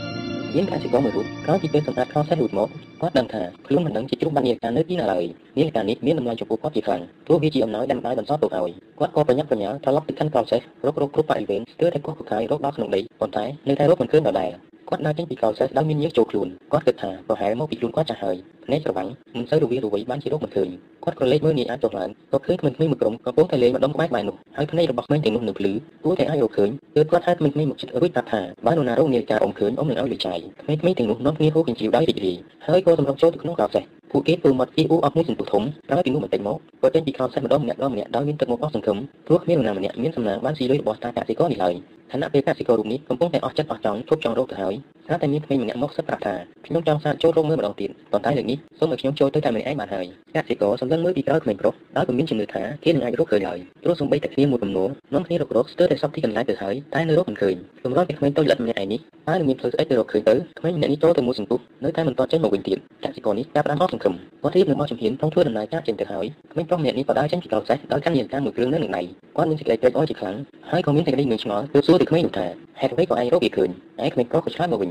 [0.49, 2.69] កាមានកសិករមួយរូបក្រោយពីពេលសម្អាតខោសេះរួចមក
[3.01, 5.25] គាត់ដឹងថាខ្លួនមិនដឹងជាជ្រុំបាត់នាឡិកានៅទីណាឡើយ
[5.57, 14.51] នាឡិកានេះមានតម្លៃចំពោះគាត់ជាខ្លាំងព្រោះវាជាអំណោយដែលម្ដាយបន្សល់ទុកឲ្យគាត់ក៏ប្រញាប់ប្រញាល់ត្រឡប់ទៅកាន់កោសេះរករកគ្រប់បរិវេណស្ទើរតែកោះកកាយរកដល់ក្នុងដីប៉ុន្តែនៅតែរកមិនឃើញដដែល
[14.91, 20.69] គាត់ដើរចេញពីកោសេះដោយមានញើសចូលខ្លួនគាត់គិតថាប្រហែលមកពីខ្លួនគាត់ចាស់ហើយភ្នែកច្រវាំងមិនសូវរវារវៃបានជារកមិនឃើញ
[21.05, 25.73] គាត់ក៏លេចមើលនាយអាចចុះឡើងក៏ឃើញក្មេងៗមួយក្រុមកំពុងតែលេងម្ដុំក្បែរក្បែរនោះហើយភ្នែករបស់ក្មេងទាំងនោះនៅភ្លឺ
[26.05, 41.75] គួរតែអាចរកឃើញទើបគាត់ហៅក្មេងៗមកជិតរួចប្រាប់ថាបើនរណារកនាយិកាអ៊ំឃើញអ៊ំនឹងឲ្យលុយចាយក្មេងៗទាំងនោះនាំគ្នាហូរកញ្ចៀវដោយរីករាយហើយក៏សម្រុកចូលទៅក្នុងកោសេះ ពួកគេធ្វើមាត់ពីអ៊ូអស់មួយសន្ទុះធំក្រោយពីនោះបន្តិចមកក៏ចេញពីខោសេះម្ដងម្នាក់ដល់ម្នាក់ដោយមានទឹកមុខអស់សង្ឃឹមព្រោះគ្មាននរណាម្នាក់មានសំណាងបានស៊ីលុយរបស់តាកសិករនេះឡើយ
[42.13, 44.75] ខណៈពេលកសិកររូបនេះកំពុងតែអស់ចិត្តអស់ចង់ឈប់ចង់រកទៅហើយ
[45.09, 46.35] ស្រាប់តែមានក្មេងម្នាក់មកសឹកប្រាប់ថា
[46.67, 69.03] ខ្ញុំចង់សាកចូលរកមើលម្ដងទៀតប៉ុន្តែលើកនេះសូមឲ្យខ្ញុំចូលទៅតែម្នាក់ឯងបានហើយកសិករសម្លឹងមើលពីក្រោយក្មេងប្រុសដោយពុំមានជំនឿថាគេនឹងអាចរកឃើញឡើយព្រោះសំបីតែគ្នាមួយកំណួរនាំគ្នារករកស្ទើរតែសពទីកន្លែងទៅហើយតែនៅរកមិនឃើញគម្រោងពីក្មេងតូចលិតម្នាក់ឯងនេះហើយនឹងមានផ្លូវស្អីទៅរកឃើញទៅក្មេងម្នាក់នេះចូលទៅមួយសន្ទុះនៅតែមិនទាន់ចេញមកវិញទៀតកសិករនេះចាប់ផ្ដើមអស់សង្ឃឹមគាត់រៀបនឹងមកជំហានក្នុងធ្វើដំណើរការចេញទៅហើយក្មេងប្រុសម្នាក់នេះក៏ដើរចេញពីកោសេះដោយកាន់នាឡិកាមួយគ្រឿងនៅនឹងដៃ
[69.37, 70.37] គាត់មានសេចក្តីត្រេកអរជាខ្លាំង
[70.71, 72.47] ហើយក៏មានសេចក្តីងឿងឆ្ងល់ទើបសួរទៅក្មេងនោះថា
[72.81, 73.71] ហេតុអ្វីក៏ឯងរកវាឃើញ
[74.05, 74.91] ឯក្មេងប្រុសក៏ឆ្លើយមកវិញ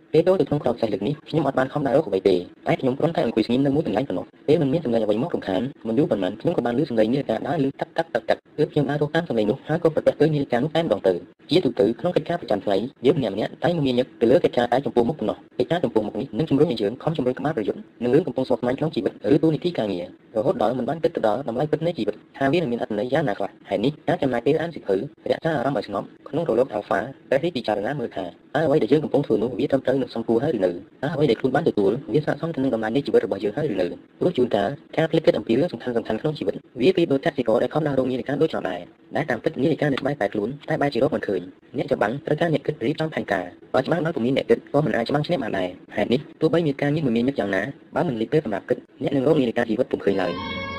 [0.13, 2.35] ពេលចូលទៅក្នុងក្រុមសេះលើកនេះខ្ញុំអត់បានខំដើររកអ្វីទេ
[2.67, 11.13] តែខ្ញុំគ្រាន់តែអង្គុយស្ងៀមនៅមួយកន្លែងប៉ុណ្ណោះពេលមិនមានសម្លេងអ្វីមករំខានមិនយូរប៉ុន្មានខ្ញុំក៏បានឮសម្លេងនាឡិកាដើរលឺតាក់តាក់តាក់តាក់ទើបខ្ញុំដើររកតាមសម្លេងនោះហើយក៏ប្រទះឃើញនាឡិកានោះតែម្ដងទៅ
[11.49, 26.99] ជាទូទៅក្នុងកិច្ចការប្រចាំថ្ងៃយើងម្នាក់ម្នាក់តែមានញឹកទៅលើកិច្ចការតែចំពោះមុខប៉ុណ្ណោះកិច្ចការចំពោះមុខនេះនឹងជំរុញឲ្យយើងខំជំរុញក្បាលប្រយុទ្ធនឹងរឿងកំពុងស្មុគស្មាញក្នុងជីវិតឬទូនីតិការងាររហូតដល់មិនបានគិតទៅដល់តម្លៃពិតនៃជីវិតថាវានឹងមានអត្ថន័យយ៉ាងណាខ្លះហើយនេះការចំណាយពេលអានសៀវភៅរក្សាអារម្មណ៍ឲ្យស្ងប់ក្នុងរលក alpha
[27.31, 33.85] តែនេះពិចារណាមើលថាតើអ្វីដែលយើងកំពុងធ្វើនោះវាត្រឹមត្រូវនឹងសំគួរហើយឬនៅតើអ្វីដែលខ្លួនបានទទួលវាស័ក្តិសមទៅនឹងតម្លៃនៃជីវិតរបស់យើងហើយឬនៅ
[34.19, 38.79] ព្រោះជួនកាលការភ្លេចគិតអំពីរឿងសំខាន់សំខាន់ក្នុងជីវិតវាពីដូចកសិករដែលខំដើររកនាឡិកាដូចចោលដែរ
[39.15, 41.41] ដែលតាមពិតនាឡិកានៅក្បែរតែខ្លួនតែបែរជារកមិនឃើញ
[41.77, 47.61] អ្នកច្បាំងត្រូវការអ្នកគិតរៀបចំផែនការបើច្បាំងដល់ពុំមានអ្នកគិតក៏មិនអាចច្បាំងឈ្នះបានដែរហេតុនេះទោះបីមានការងារមួយមានមិត្តយ៉ាងណា
[47.95, 50.70] បើមិនលេចពេលសម្រាប់គិតអ្នកនឹងរកនាឡិកាជីវិតពុំឃើញឡើយ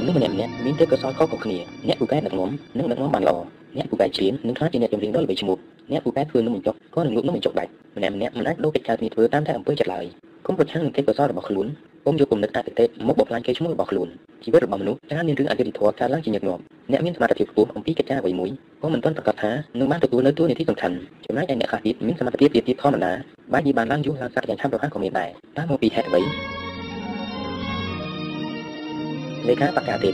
[0.00, 1.58] មនុស្សម្នាក់ម្នាក់មានទេពកោសល្យខុសៗគ្នា
[1.88, 3.36] អ្នកពូកែដឹកនាំនិងដឹកនាំបានល្អ
[3.76, 5.56] អ្នកពូកែច្រៀងនឹងក្លាយជាអ្នកចម្រៀងដ៏ល្បីឈ្មោះ
[5.92, 10.04] អ្នកពូកែធ្វើនំបញ្ចុកក៏នឹងលក់នំបញ្ចុកដាច់ម្នាក់ម្នាក់មិនអាចដូរកិច្ចការគ្នាធ្វើតាមតែអំពើចិត្តឡើយ
[10.46, 11.66] គុំប្រឆាំងនឹងទេពកោសល្យរបស់ខ្លួន
[12.06, 14.08] គុំយកគំនិតអតិថិមកបំផ្លាញកេរ្តិ៍ឈ្មោះរបស់ខ្លួន
[14.44, 16.60] ជីវិតរបស់មនុស្សច្រើនមានរឿងអយុត្តិធម៌កើតឡើងជាញឹកញាប់
[16.92, 18.50] អ្នកមានសមត្ថភាពខ្ពស់អំពីកិច្ចការអ្វីមួយ
[18.82, 23.12] ក៏មិនទាន់ប្រកាសថានឹងបានទទួលនៅតួនាទីសំខាន់ចំណែកឯអ្នកខ្លះទៀតមានសមត្ថភាពទៀតទៀតធម្មតា
[23.52, 26.59] បែរជាបានឡើងយូរឡើងស័ក្តិយ៉ាងឆាប់រហ័សក៏មានដែរតាមមកពីហេតុអ្វី
[29.48, 30.10] លេខាបកាទេ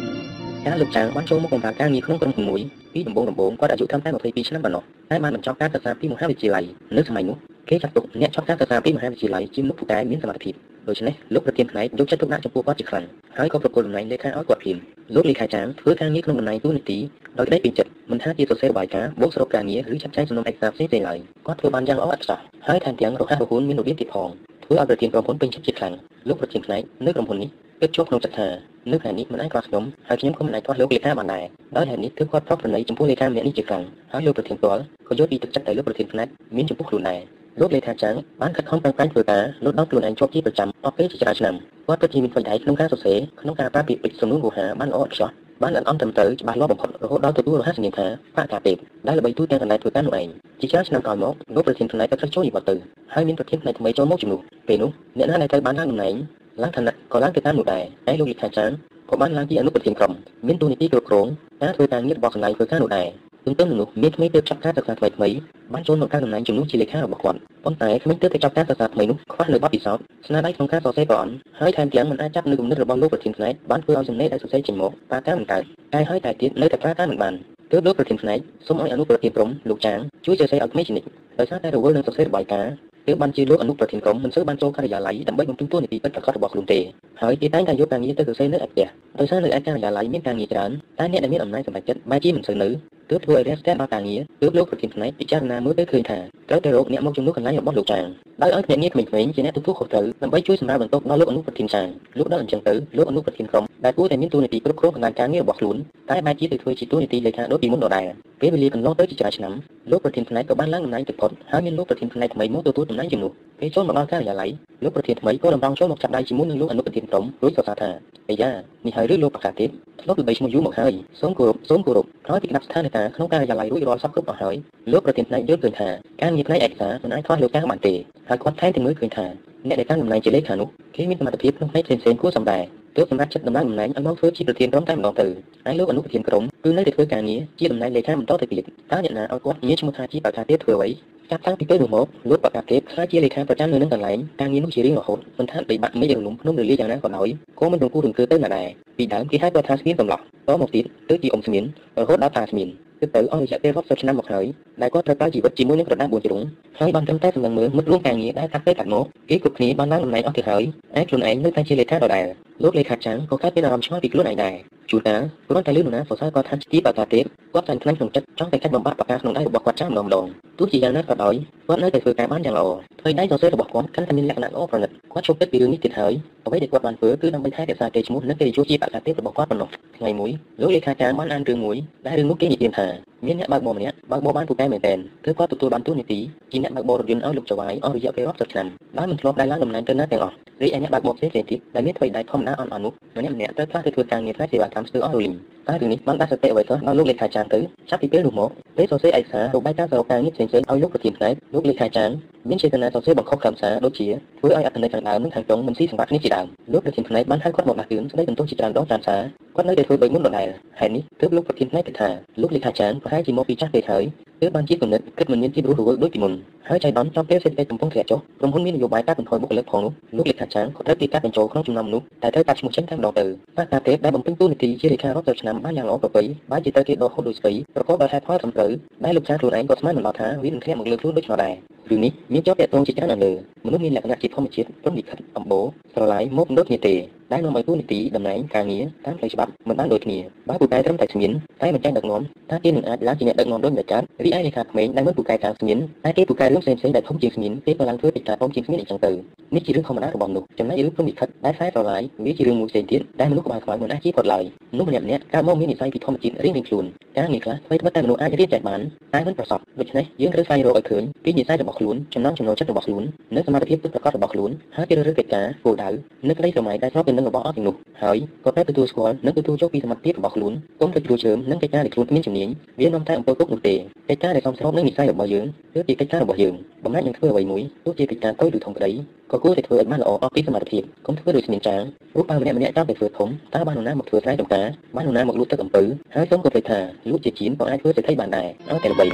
[0.67, 2.61] ការលោកចាងបានចូលមកបម្រើការងារក្នុងក្រុមជំនួយ
[2.93, 6.65] ពីដំបូងដំបូងគាត់អាយុត្រឹមតែ22ឆ្នាំប៉ុណ្ណោះតែបានបញ្ចប់ការសិក្សាពីមហាវិទ្យាល័យ
[6.97, 7.37] នៅសម័យនោះ
[7.69, 10.55] គេចាត់ទុកអ្នកចប់ការសិក្សាពីមហាវិទ្យាល័យជាមុខពូកែមានសមត្ថភាព
[10.89, 13.05] ដូច្នេះលោកប្រធានផ្នែកយកចិត្តទុកដាក់ចំពោះគាត់ជាខ្លាំង
[13.39, 14.79] ហើយក៏ប្រគល់តំណែងលេខាឲ្យគាត់ភ្លាម
[15.15, 16.99] លោកលេខាចាងធ្វើការងារក្នុងតំណែងទូនីតិ
[17.39, 24.29] ដោយក្តីពេញចិត្តមិនថាជាសរសេររបាយការណ៍បូកសរុបការងារឬចាត់ចែងសំណុំឯកសារផ្សេងៗឡើយគាត់ធ្វើបានយ៉ាងល្អឥតខ្ចោះហើយថែមទាំងរហ័សរហួនមានរបៀបទៀតផង
[24.65, 25.95] ធ្វើឲ្យប្រធានក្រុមហ៊ុនពេញចិត្តជាខ្លាំង
[26.29, 28.49] លោកប្រធានផ្នែកនៅក្រុមហ៊ុននេះ គិតជាប់ក្នុងចិត្តថា
[28.93, 31.45] នៅខែនេះមិនអាចខ្វះខ្ញុំហើយខ្ញុំក៏មិនអាចខ្វះលោកលេខាបានដែរ
[31.77, 37.21] ដោយហេតុនេះទើបគាត់ប្រកប្រណីចំពោះលេខាម្នាក់នេះជាខ្លាំងហើយលោកប្រធានផ្ទាល់ក៏យល់ពីទឹកចិត្តដែលលោកប្រធានផ្នែកមានចំពោះខ្លួនដែរ
[37.61, 41.55] លោកលេខាចាងបានខិតខំប្រឹងប្រែងធ្វើការលុតដល់ខ្លួនឯងជាប់ជាប្រចាំអស់ពេលជាច្រើនឆ្នាំ
[41.87, 45.31] គាត់ពិតជាមានផ្ទៃដៃក្នុងការសរសេរក្នុងការប្រើពាក្យពេចន៍សំនួនវោហាបានល្អឥតខ្ចោះ
[45.63, 50.29] បានល្អិតអន់ត្រឹមត្រូវច្បាស់លាស់បំផុតរហូតដល់ទទួលរហ័សសញ្ញាថាបកកាទេពដែលល្បីទូទាំងកន្លែងធ្វើការនោះឯង
[50.61, 56.15] ជាច្រើនឆ្នាំក្រោយមកលោកប្រធានផ្នែកក៏ត្រូវចូលនិវត្តន៍ទៅហើយមានប្រធានផ្នែកថ្មីចូលមកជំនួសពេលនោះអ្នកណាដែលត្រូវបានឡើងតំណែង
[56.63, 58.71] ឡើងឋានៈក៏ឡើងទៅតាមនោះដែរហើយលោកលេខាចាង
[59.11, 60.13] ក៏បានឡើងជាអនុប្រធានក្រុម
[60.47, 61.27] មានតួនាទីគ្រប់គ្រង
[61.63, 63.09] ការធ្វើការងាររបស់កន្លែងធ្វើការនោះដែរ
[63.47, 65.29] ទន្ទឹមនឹងនោះមានក្មេងទើបចាប់ការសិក្សាថ្មីថ្មី
[65.73, 75.63] បានចូលមកកាន់តំណែងជំនួសជាលេខារបស់គាត់ប៉ុន្តែក្មេងទើបតែចាប់ការសិក្សាថ្មីនោះខ្វះនៅបទពិសោធន៍ស្នាដៃក្នុងការសរសេរប្រអន់ហើយថែមទាំងមិនអាចចាប់នៅគំនិតរបស់លោកប្រធានផ្នែកបានធ្វើឲ្យសំណេរដែលសរសេរចេញមកប៉ាការមិនកើត
[75.95, 77.35] តែហើយតែទៀតនៅតែប្រើការមិនបាន
[77.73, 82.73] ទើបលោកប្រធានផ្នែកសូមឲ្យអនុប្រធានក្រុមលោកចាងជួយសរសេរឲ្យក្មេងជានិច្ចដោយសារតែរវល់នឹងសរសេររបាយការណ៍
[83.07, 86.79] ទើបបានជាលោកអនុប្រធានក្រុមមិនសូវបានចូលការិយាល័យដើម្បីបំពេញតួនាទីពិតប្រាកដរបស់ខ្លួនទេ
[87.23, 88.87] ហើយគេតែងតែយកការងារទៅសរសេរនៅឯផ្ទះ
[89.19, 92.69] ដោយសារនៅឯការិយាល័យមានការងារច្រើនតែអ្នកដែលមានអំណាចសម្រេចចិត្តបែរជាមិនសូវនៅ
[93.11, 98.05] ទើបធ្វើឲ្យរាំងស្ទះដល់ការងារទើបលោកប្រធានផ្នែកពិចារណាមើលទៅឃើញថាត្រូវតែរកអ្នកមកជំនួសកន្លែងរបស់លោកចាង
[98.43, 101.89] ដោយឲ្យភ្នាក់ងារក្មេងៗជាអ្នកទទួលខុសត្រូវដើម្បីជួយសម្រាលបន្ទុកដល់លោកអនុប្រធានចាង
[102.19, 105.77] លោកដល់អញ្ចឹងទៅលោកអនុប្រធានក្រុមដែលគួរតែមានតួនាទីគ្រប់គ្រងកន្លែងការងាររបស់ខ្លួន
[106.11, 108.05] តែបែរជាទៅធ្វើជាតួនាទីលេខាដូចពីមុនដដែល
[108.41, 109.53] ពេលវេលាកន្លងទៅជាច្រើនឆ្នាំ
[109.91, 114.51] លោកប្រធានផ្នែកក៏បានឡើងតំណែងទៅផុតហើយមានលោកប្រធានផ្នែកថ្មីមកទទួលតំណែងជំនួសពេលចូលមកដល់ការិយាល័យ
[114.85, 117.91] លោកប្រធានថ្មីក៏តម្រង់ចូលមកចាប់ដៃជាមួយនឹងលោកអនុប្រធានក្រុមរួចសរសើរថា
[118.29, 118.51] អាយ៉ា
[118.87, 124.55] នេះហើយឬលោកប្រកាសទៀតធ្លាប់ល្បីឈ្មោះយូរមកហើយសូមគោរពសូមគោរពក្រោយពីក្តាប់ស្ថានភាពក្នុងការិយាល័យរួចរាល់សពគ្រប់អស់ហើយ
[124.93, 125.89] លោកប្រធានផ្នែកយល់ឃើញថា
[126.23, 127.95] ការងារផ្នែកឯកសារមិនអាចខ្វះលោកការបានទេ
[128.29, 129.27] ហើយគាត់ថែមទាំងមើលឃើញថា
[129.69, 132.65] អ្នកដែលកាន់តំណែងជាលេខានោះគេមានសមត្ថភាពក្នុងផ្នែកផ្សេងៗគួរសម្ដែង
[132.97, 135.27] ទើបសម្រាប់ចិត្តតំណែងតំណែងឲ្យមកធ្វើជាប្រធានក្រុមតែម្ដងទៅ
[135.67, 140.89] ហើយលោកអនុប្រធានក្រុមគឺនៅតែធ្វើការងារជាតំណែងលេខាបន្តទៅទៀតតើអ្នកណាឲ្យគាត់ងារឈ្មោះថាជាប្រកាសទៀតធ្វើអ្វី
[141.31, 147.29] ចាប់តាំងពីពេលនោះមកលោកប្រកាសទេពខ្លាចជាលេខាប្រចាំនៅនឹងកន្លែងការងារនោះជារៀងរហូតមិនថាបីបាក់មិនរលំភ្នំរលាយ៉ាងណាក៏ដោយ
[147.61, 148.67] ក៏មិនរង្គូររង្គើទៅណាដែរ
[148.99, 151.65] ពីដើមគេហៅគាត់ថាស្មៀនកំឡោះតមកទៀតទៅជាអ៊ំស្មៀន
[152.01, 152.69] រហូតដល់តាស្មៀន
[153.01, 154.45] គឺទៅអស់រយៈពេលរាប់សិបឆ្នាំមកហើយ
[154.83, 156.41] ដែលគាត់ត្រូវប្រើជីវិតជាមួយនឹងក្រដាស4ជ្រុង
[156.79, 160.63] ហើយបានត្រឹមតែសម្លឹងមើលមិត្តរួមការងារដែលកាត់ទៅកាត់មកគេគ្រប់គ្នាបានឡើងតំណែងអស់ទៅហើយ
[160.99, 162.27] ឯខ្លួនឯងនៅតែជាលេខាដដែល
[162.63, 164.55] លោកលេខាចាំងក៏កើតមានអារម្មណ៍ឆ្ងល់ពីខ្លួនឯងដែរ
[164.91, 167.25] ជួនកាលគ្រាន់តែលឺនរណាសរសើរគាត់ថាជាបកាទេព
[167.57, 170.25] គាត់តែខ្លាញ់ក្នុងចិត្តចង់តែកាច់បំបត្តិបកាក្នុងដៃរបស់គាត់ចាំម្ដងម្ដង
[170.59, 171.35] ទោះជាយ៉ាងណាក៏ដោយ
[171.69, 172.67] គាត់នៅតែធ្វើការបានយ៉ាងល្អ
[173.01, 176.13] ធ្វើដៃសរសេររបស់គាត់កាន់តែមានលក្ខណៈល្អប្រណិតគាត់ជោគចិត្តពីរឿងនេះទៀតហើយ
[176.47, 182.87] អ្វីដែលគាត់បានធ្វើគឺដើម្បីថែរក្សាកេរ្តិ៍ឈ្មោះនិងកិត្តិយសជាបកាទេពរបស់គាត់ប៉ុណ្ណោះថ្ងៃមួយលោកលេខាចាំងបានអានរឿងមួយដែលរឿងនោះគេនិយាយថា
[183.27, 186.19] មានអ្នកបើកបរម្នាក់បើកបរបានពូកែមែនទែនគឺគាត់ទទួលបានទូនាទី
[186.53, 188.67] ជាអ្នកបើកបររថយន្តឲ្យលោកចៅហ្វាយអស់រយៈពេលរាប់សិបឆ្នាំ
[188.99, 195.33] ដោយមិនធ្លាប់ដែលឡើងតំណែងទៅណាទាំងអស់រីឯអ្នកបើកបរផ្សេងៗទៀតដែលមានថ្មីដៃធម្មតាអន់អន់នោះម្នាក់ម្នាក់ត្រូវខ្លះទៅធ្វើការងារផ្នែកសេវាកម្មស្ទើរអស់រលីង
[195.69, 202.11] តែរឿងនេះបានដាក់សតិអ្វីទៅដល់លោកលេខាចារទៅចាប់ពីពេលនោះមកពេលសរសេរឯកសាររបាយការណ៍សរុបការងារផ្សេងៗឲ្យលោកប្រធានផ្នែកលោកលេខាចារ
[202.49, 204.07] មានចេតនាសរសេរបង្ខំកម្មសារដូចជា
[204.39, 209.21] ធ្វើឲ្យអត្ថន័យខាងដើមនិងខាងចុងមិនស៊ីសង្វាក់គ្នាជាដើមលោកប្រធានផ្នែកបានហៅគាត់មកដាស់តឿនស្ដីបន្ទោសជាច្រើនដងតាមសារ
[209.57, 210.49] គាត់នៅតែធ្វើដូចមុនដដែល
[210.81, 212.09] ហើយនេះទើបលោកប្រធានផ្នែកគិតថា
[212.41, 214.05] លោកលេខាចារប្រហែលជាមកពីចាស់ពេកហើយ
[214.41, 216.33] ទើបបានជាគំនិតគិតមិនមានទីរស់រវើកដូចពីមុន
[216.69, 223.25] ហើយចៃដន្យចំពេលសេដ្ឋកិច្ចកំពុងធ្លាក់ចុះក្រុមហ៊ុនមាននយោបាយកាត់បន្ថយបុគ្គលិកផងនោះលោកលេខាចារក៏ត្រូវទីកាត់បញ្ចូលក្នុងចំណោមមនុស្សតែត្រូវកាត់ឈ្មោះចេញតែម្ដងទៅ
[223.57, 228.71] បាទការទេពដែលបំពេញតួនាទីជាលេខារដ្ឋទៅឆ្នាំបានយ៉ាងល្អប្រពៃបែរជាទៅគេដកហូតដោយស្វ័យប្រកបដោយហេតុផលត្រឹមត្រូវ
[229.05, 231.55] ដែលលោកចារខ្លួនឯងក៏ស្មានមិនដល់ថាវានឹងធ្លាក់មកលើខ្លួនដូចនោះដែរ
[231.91, 233.33] រឿងនេះមានជាប់តាក់ទងជាច្រើននៅលើ
[233.67, 236.95] មនុស្សមានលក្ខណៈជាធម្មជាតិព្រមលិខិតអំបូរស្រឡាយមកដូចគ្នាទេ
[237.33, 249.11] ដែលនាំឲ្យទូនីតិតំណែងការងារតាមផ្លូវច្បាប់មិនបានដូចគ្នាបើពូកែត្រឹមតែស្មៀនតែមិនចាញ់ដឹកនាំថាគេនឹងអាចឡើងជាអ្នកដឹកនាំដោយម្ចាស់រីឯលេខាក្មេងដែលមិនពូកែខាងស្មៀនតែគេពូកែរឿងផ្សេងៗដែលធំជាងស្មៀនគេក៏ឡើងធ្វើពីការធំជាងស្មៀនអញ្ចឹងទៅ
[249.55, 256.85] នេះជារឿងធម្មតារបស់មនុស្សចំណែករឿងព្រមលិខិតដែលខ្សែស្រឡាយវាជារឿងមួយផ្សេងទៀតដែលមនុស្សក្បាលខ្មៅមិនអាចជៀសផុតឡើយមនុស្សម្នាក់ម្នាក់កើតមកមាននិស្ស័យពីធម្មជាតិរៀងៗខ្លួន
[257.19, 258.81] ការងារខ្លះធ្វើតែមនុស្សអាចរៀនចែកបាន
[259.15, 263.03] តែមិនប្រសពដូច្នេះយើងត្រូវស្វែងរកឲ្យឃើញពីនិស្ស័យរបស់ខ្លួនចំណងចំណូលចិត្តរបស់ខ្លួន
[263.35, 265.89] និងសមត្ថភាពពិតប្រាកដរបស់ខ្លួនហើយជ្រើសរើសកិច្ចការគោលដៅ
[266.29, 272.49] និងក្តីស្រមៃដែលស្របទៅនឹងរបស់អស់ទាំងនោះហើយក៏ត្រូវទទួលស្គាល់និងទទួលយកពីសមត្ថភាពរបស់ខ្លួនកុំទៅជ្រួលជ្រើមនឹងកិច្ចការដែលខ្លួនគ្មានជំនាញ
[272.81, 273.75] វានាំតែអំពើពុកនោះទេ
[274.09, 278.91] កិច្ចការដែលសមស្របនឹងនិស្ស័យរបស់យើងគឺជាកិច្ចការរបស់យើងបំណាច់នឹងធ្វើអ្វីមួយទោះជាកិច្ចការតូចឬធំក្តី
[279.33, 285.83] ក៏គួរតែធ្វើឲ្យបានល្អអស់ពីសមត្ថភាពកុំធ្វើដូចស្មានចាងព្រោះបើម្នាក់ម្នាក់តាមតែធ្វើធំតើបាននរណាមកធ្វើស្រែចម្ការបាននរណាមកលូតទឹកអំពៅ
[286.15, 286.79] ហើយសូមគិតទៅថា
[287.11, 289.07] លូតជាជៀនក៏អាចធ្វើសេដ្ឋីបានដែរឲ្យតែល្បី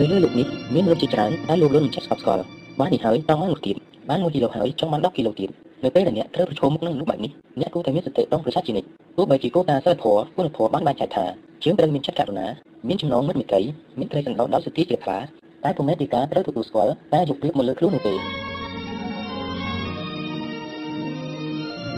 [0.00, 2.44] នៅលើលោកនេះមានរថជាច្រើនដែលលោកលន់មិនចេះស្កប់ស្កល់
[2.80, 3.76] បាននេះហើយតោះមកទៀត
[4.08, 5.50] បាន1គីឡូហើយចង់បាន10គីឡូទៀត
[5.84, 11.24] នៅពេលដែលអ្នកត្រូវប្រឈមមុខនឹងមនុស្សបែបនេះអ្នកគួរតែមានសតិដងប្រសាជានិច្ចទោះបីជាគោលការណ៍សិលធម៌គុណធម៌បានបែងចែកថា
[11.64, 12.46] យើងត្រូវមានចិត្តករុណា
[12.88, 13.60] មានចំណងមិត្តមេត្រី
[13.98, 15.18] មានក្តីសន្តោសដោយសតិជាខ្លា
[15.64, 18.14] តែពុំមែនពីការត្រូវទទួលស្គាល់តែយកពីមកលើខ្លួននោះទេ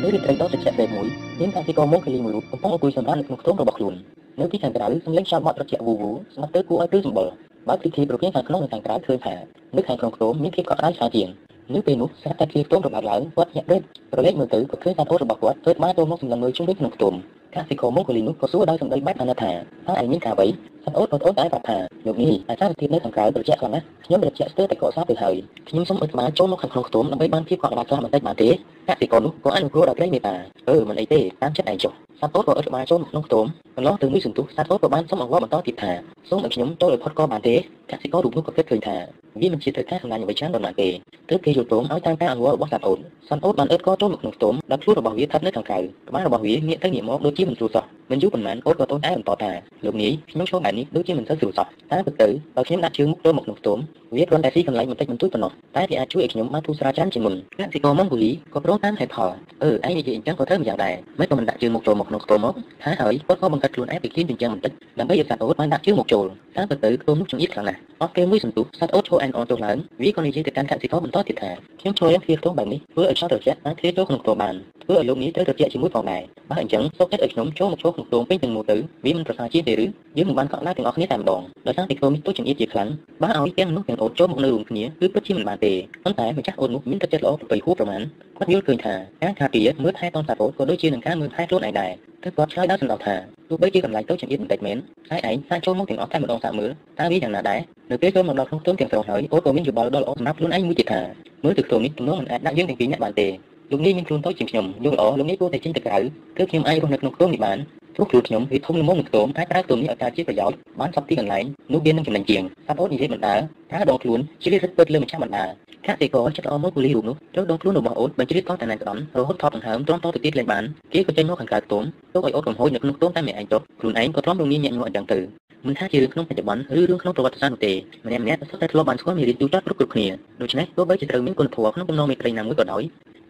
[0.03, 1.07] នៅរាត្រីដ៏ត្រជាក់ពេលមួយ
[1.41, 3.95] មានកសិករមកកលីមួយរូបកំពុងអង្គុយសម្រាកនៅក្នុងខ្ទមរបស់ខ្លួន
[4.41, 7.29] នៅទីខាងក្រៅសំឡេងខ្យល់បក់ត្រជាក់វូវូស្មាត់ទៅគួរឲ្យព្រឺសម្បុរ
[7.69, 9.35] បើពិធីប្រពៃខាងក្នុងនិងខាងក្រៅឃើញថា
[9.77, 11.29] នៅខាងក្នុងខ្ទមមានភាពកក់ក្ដៅច្រើនជាង
[11.75, 17.15] នៅពេលនោះស្រាប់តែគ្រាខ្ទមរបាត់ឡើងគាត់ញាក់រេតប្រឡេកមើលទៅក៏ឃើញថាអូនរបស់គាត់ធ្វើបានចូលមកសម្លឹងមើលជុំវិញក្នុងខ្ទម
[17.55, 19.53] កសិករមកកលីនោះក៏សួរដោយសម្ដីបែបអាណិតថា
[19.87, 20.49] តើឯងមានការអ្វី
[20.85, 25.35] សិនអូនបងប្អូនតែប្រាប់ថាលោកនេះអាចារ្យវិទ្យានៅខាងក្រៅត្រជាក់ខ្លាំងណាស់ខ្ញុំត្រជាក់ស្ទើរតែកកសាទៅហើយ
[25.69, 28.55] ខ្ញុំសូមអុជក្បាលចូលមកខាងក្នុងខ្ទមដើម្បីបានភាពកក់ក្ដៅខ្លះបន្តិចបានទេក
[29.01, 30.35] សិករនោះក៏អនុគ្រោះដល់ក្រីមេតា
[30.69, 33.45] អឺមិនអីទេតាមចិត្តឯងចុះសាត់អូនក៏អុជក្បាលចូលមកក្នុងខ្ទម
[33.77, 35.93] កន្លងទៅមួយសន្ទុះសាត់អូនក៏បានសុំអង្វរបន្តទៀតថា
[36.29, 37.55] សូមឲ្យខ្ញុំចូលឲ្យផុតក៏បានទេ
[37.91, 38.97] កសិកររូបនោះក៏គិតឃើញថា
[39.41, 40.89] វាមិនជាត្រូវការសំឡាញ់អ្វីច្រើនដល់ណាទេ
[41.29, 49.51] ទើបគេយល់ព្រមឲ្យតាមការអនុវត្តរបស់សាត់អូនសាត់អូនបានអើតក៏ចូលមកក្នុងខ្ទមដល់ខ្លួនរបស់វាស្ថិតនៅខាងក្រៅក្បាលរបស់វាងាកទៅងាកមកដូចជាមិនស្រួលសោះ មិនយូរប៉ុន្មានអូនក៏តូនឯងបន្តថា
[49.85, 53.79] លោកនាយខ្ញុំឈរបែបនេះដូចជាមិនសូវស្រួលសោះតែពិតទៅបើខ្ញុំដាក់ជើងមុខចូលមកក្នុងខ្ទម
[54.17, 59.31] វាគ្រាន់តែស៊ីកន្លែងបន្តិចបន្តួចប៉ុណ្ណោះតែវាអាចជួយឲ្យខ្ញុំបានធូរស្រាលច្រើនជាងមុនកសិករម៉ុងហ្គូលីក៏ប្រងតាមហេតុផល
[59.63, 66.25] អឺឯងនិយាយអញ្ចឹងក៏ត្រូវម្យ៉ាងដែរមិនក៏មិនដាក់ជើងមុខចូលមកក្នុងខ្ទមមកថាហើយគាត់ក៏បង្កើតខ្លួនឯងពីគ្លៀនជាងបន្តិចដើម្បីឲ្យសត្វអូតបានដាក់ជើងមុខចូល
[66.57, 82.89] តែពិតទៅខ្ទមនោះចង្អៀតខ្លាំងណាស់អស់គេមួយសន្ទុះសត្វអូតឈរអែនអនចុះឡើងវាក៏និយាយទៅកាន់កសិករបន្តទៀតថាខ្ញុំឈរយ៉ាងគ្រាខ្ទមបែបនេះធ្វើឲ្យខ្យល់ត្រជាក់អាចគ្រាចូលក្នុងខ្ទមបានធ្វើឲ្យលោកនេះត្រូវត្រជាក់ជាមួយផងដែរបើអញ្ចឹងសូមចិត្តឲ្យខ្ញុំចូលមកចូលក្នុងខ្ទមពេញទាំងមូលទៅវាមិនប្រសើរជាងទេឬយើងមិនបានកក់ឡើងទាំងអស់គ្នាតែម្ដងដោយសារតែខ្ទមនេះទូចង្អៀតជាខ្លាំង
[83.23, 85.73] បើឲ្យទាំងមនុស្សទាំងអូតចូលមកនៅរួមគ្នាគឺពិតជាមិនបានទេ
[86.05, 88.01] ប៉ុន្តែម្ចាស់អូននោះមានទឹកចិត្តល្អប្រពៃហួសប្រមាណ
[88.39, 91.91] គាត់យល់ឃើញថាការការពារមើលថែតនសាអូតក៏ដូចជានឹងការមើលថែខ្លួនឯងដែរ
[92.23, 93.15] ទើបគាត់ឆ្លើយដល់សំណុំថា
[93.49, 94.77] ទោះបីជាកម្លាំងទៅចង្អៀតបន្តិចមែន
[95.11, 101.01] ហើយឯងសាកចូលមកទាំងអស់តែម្ដងសាកមើលតើវាយ៉ាងណាដែរនៅពេលចូលមកដល់ក្នុងខ្ទមទាំងស្រុងហើយអូនក៏មានយោបល់ដ៏ល្អសម្រាប់ខ្លួនឯងមួយទៀតថា
[101.45, 103.29] មើលទៅខ្ទមនេះទំនងមិនអាចដាក់យើងទាំងពីរនាក់បានទេ
[103.71, 105.99] លោកនាយមានខ្លួនតូចជាងខ្ញុំយល់ល្អលោកនាយគួរតែចេញទៅក្រៅ
[106.37, 107.59] គឺខ្ញុំអាចរស់នៅក្នុងខ្ទមនេះបាន
[107.99, 113.35] ព្រោះខ្លួនខ្ញុំវាធំល្មមនឹងខ្ទមអាចប្រើខ្ទមនេះឲ្យការជាប្រយោជន៍បានសពទីកន្លែងនោះវានឹងចំណេញជាងសត្វអូននិយាយបណ្ដា
[113.71, 121.85] ប្រើដងខ្លួនជារិទ្ធពិតលើម្ចាស់បណ្ដាកសិករចិត្តល្អមកពូលីរូបនោះចូលដងខ្លួនរបស់អូនបញ្ជ្រាបកោតតែណែនក្តំរហូតថប់ដង្ហើមទ្រាំតទៅទៀតលេងបានគេក៏ចេញមកខាងក្រៅខ្ទម
[122.15, 125.19] ទុកឲ្យអូនកំហួយនៅក្នុងខ្ទមតែម្នាក់ឯងចុះខ្លួនឯងក៏ទ្រាំរងងាយញាក់ញ័រអញ្ចឹងទៅ
[125.67, 127.73] មិនថាជារឿងក្នុងបច្ចុប្បន្នឬរឿងក្នុងប្រវត្តិសាស្ត្រនោះទេ
[128.07, 130.07] ម្នាក់ម្នាក់សុទ្ធតែធ្លាប់បានស្គាល់មេរៀនទូចគ្រប់គ្រប់គ្នា
[130.41, 132.83] ដូច្នេះទោះបីជាត្រូវមានគុណធម៌ក្នុងបំណងមេត្រីណាមួយក៏ដោយ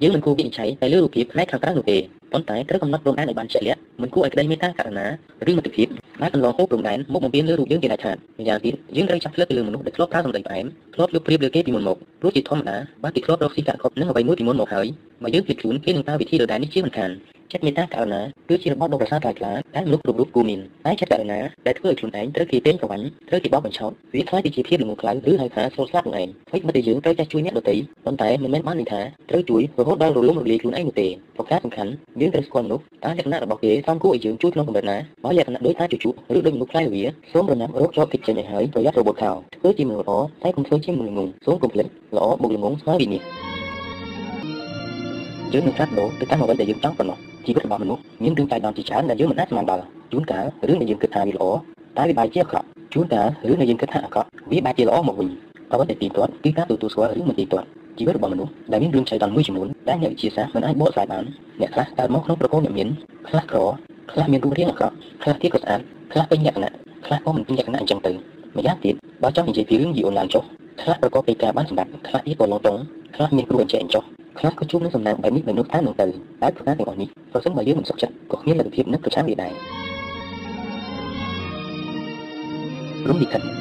[0.03, 1.99] យើងមិនគួរវិនិច្ឆ័យតែលើរូបភាពផ្នែកខាងក្រៅនោះទេ
[2.33, 5.07] ប៉ុន្តែត្រូវកំណត់ព្រំដែនឲ្យបានជាក់លាក់មិនគួរឲ្យក្តីមេត្តាករុណា
[5.51, 5.87] ឬមិត្តភាព
[6.23, 14.87] ដែលកន្លងហូរព្រំដែនមកបំពេញលើរូបយើងជាដាច់ខាតម្យ៉ាងទៀតយើងត្រូវចាប់ផ្លើទៅលើមនុស្សដែលធ្លាប់ប្រើសម្ដីផ្អែមធ្លាប់យកប្រៀបលើគេពីមុនមកព្រោះជាធម្មតាបើគេធ្លាប់រកស៊ីកាក់កប់នឹងអ្វីមួយពីមុនមកហើយ
[15.23, 17.11] បើយើងភ្លេចខ្លួនគេនឹងប្រើវិធីដដែលនេះជាមិនខាន
[17.53, 43.48] ចិត្តមេត្តាករុណាគឺជារបស់ដ៏ប្រសើរថ្លៃថ្លាដែលមនុស្សគ្រប់រូបគួរមានតែចិត្តករុណាដែលធ្វើឲ្យខ្លួនឯងត្រូវគេពេញប្រវ័ញ្ចត្រូវគេបោកបញ្ឆោតវាខ្លាយទៅជាភាពល្ងងខ្លៅឬហៅថាសូលស្លាប់ខ្លួនឯងហើយមិនតែយើងត្រូវចេះជួយអ្នកដទៃប៉ុន្តែមិនមែនបានន័យថាត្រូវជួយរហូតដល់រលំរលាយខ្លួនឯងនោះទេប្រការសំខាន់យើងត្រូវស្គាល់មនុស្សតើលក្ខណៈរបស់គេសមគួរឲ្យយើងជួយក្នុងកម្រិតណាបើលក្ខណៈដូចអាចជជុះឬដូចមនុស្សខ្លាយវាសូមរងាប់រោគជាប់តិចចេញឲ្យហើយប្រយ័ត្នរបូតខោធ្វើជាមនុស្សល្អតែកុំធ្វើជាមនុស្សល្ងងសូមកុំភ្លេចល្អបុកល្ងងស្មើវិនិច្ឆ័យ
[45.53, 51.45] យើងនឹងផ្លាស់ប្ដូរទៅតាមអ្វីដែលយើងចង់ប៉ុណ្ណោះជីវិតរបស់មនុស្សមានរឿងចៃដន្យជាច្រើនដែលយើងមិនអាចស្មានដល់ជួនកាលរឿងដែលយើងគិតថាវាល្អ
[51.97, 55.29] តែវាបែរជាអាក្រក់ជួនកាលរឿងដែលយើងគិតថាអាក្រក់វាបែរជាល្អមកវិញ
[55.73, 57.67] អ្វីដែលទីទាត់គឺការទទួលស្គាល់រឿងមិនទីទាត់
[57.99, 61.25] ជីវិតរបស់មនុស្សដែលមានរឿងចៃដន្យមួយចំនួនដែលអ្នកវិទ្យាសាស្ត្រមិនអាចបកស្រាយបាន
[61.61, 62.89] អ្នកខ្លះកើតមកក្នុងប្រកូលអ្នកមាន
[63.29, 63.59] ខ្លះក្រ
[64.13, 65.81] ខ្លះមានរូបរាងអាក្រក់ខ្លះទៀតក៏ស្អាត
[66.13, 66.73] ខ្លះពេញលក្ខណៈ
[67.07, 68.13] ខ្លះក៏មិនពេញលក្ខណៈអញ្ចឹងទៅ
[68.57, 70.45] ម្យ៉ាងទៀតបើចង់និយាយពីរឿងយីអូនឡានចុះ
[70.83, 72.79] ខ្លះប្រកបដោយការបានសម្បត្តិខ្លះទៀតក៏លងតង
[73.17, 74.05] ខ្លះមានគ្រូអញ្ចឹងចុះ
[74.39, 76.07] ខ្លះក៏ជួបនឹងសំណាងបែបនេះបែបនោះតាមនោះទៅ
[76.43, 79.53] តែប្រការទាំងអស់នេះប្រសិនបើយើងមិនសុខចិត្តក៏គ្មានលទ្ធភាពនឹងប្រឆាំងវាដែរ
[83.09, 83.58] រំលឹកថា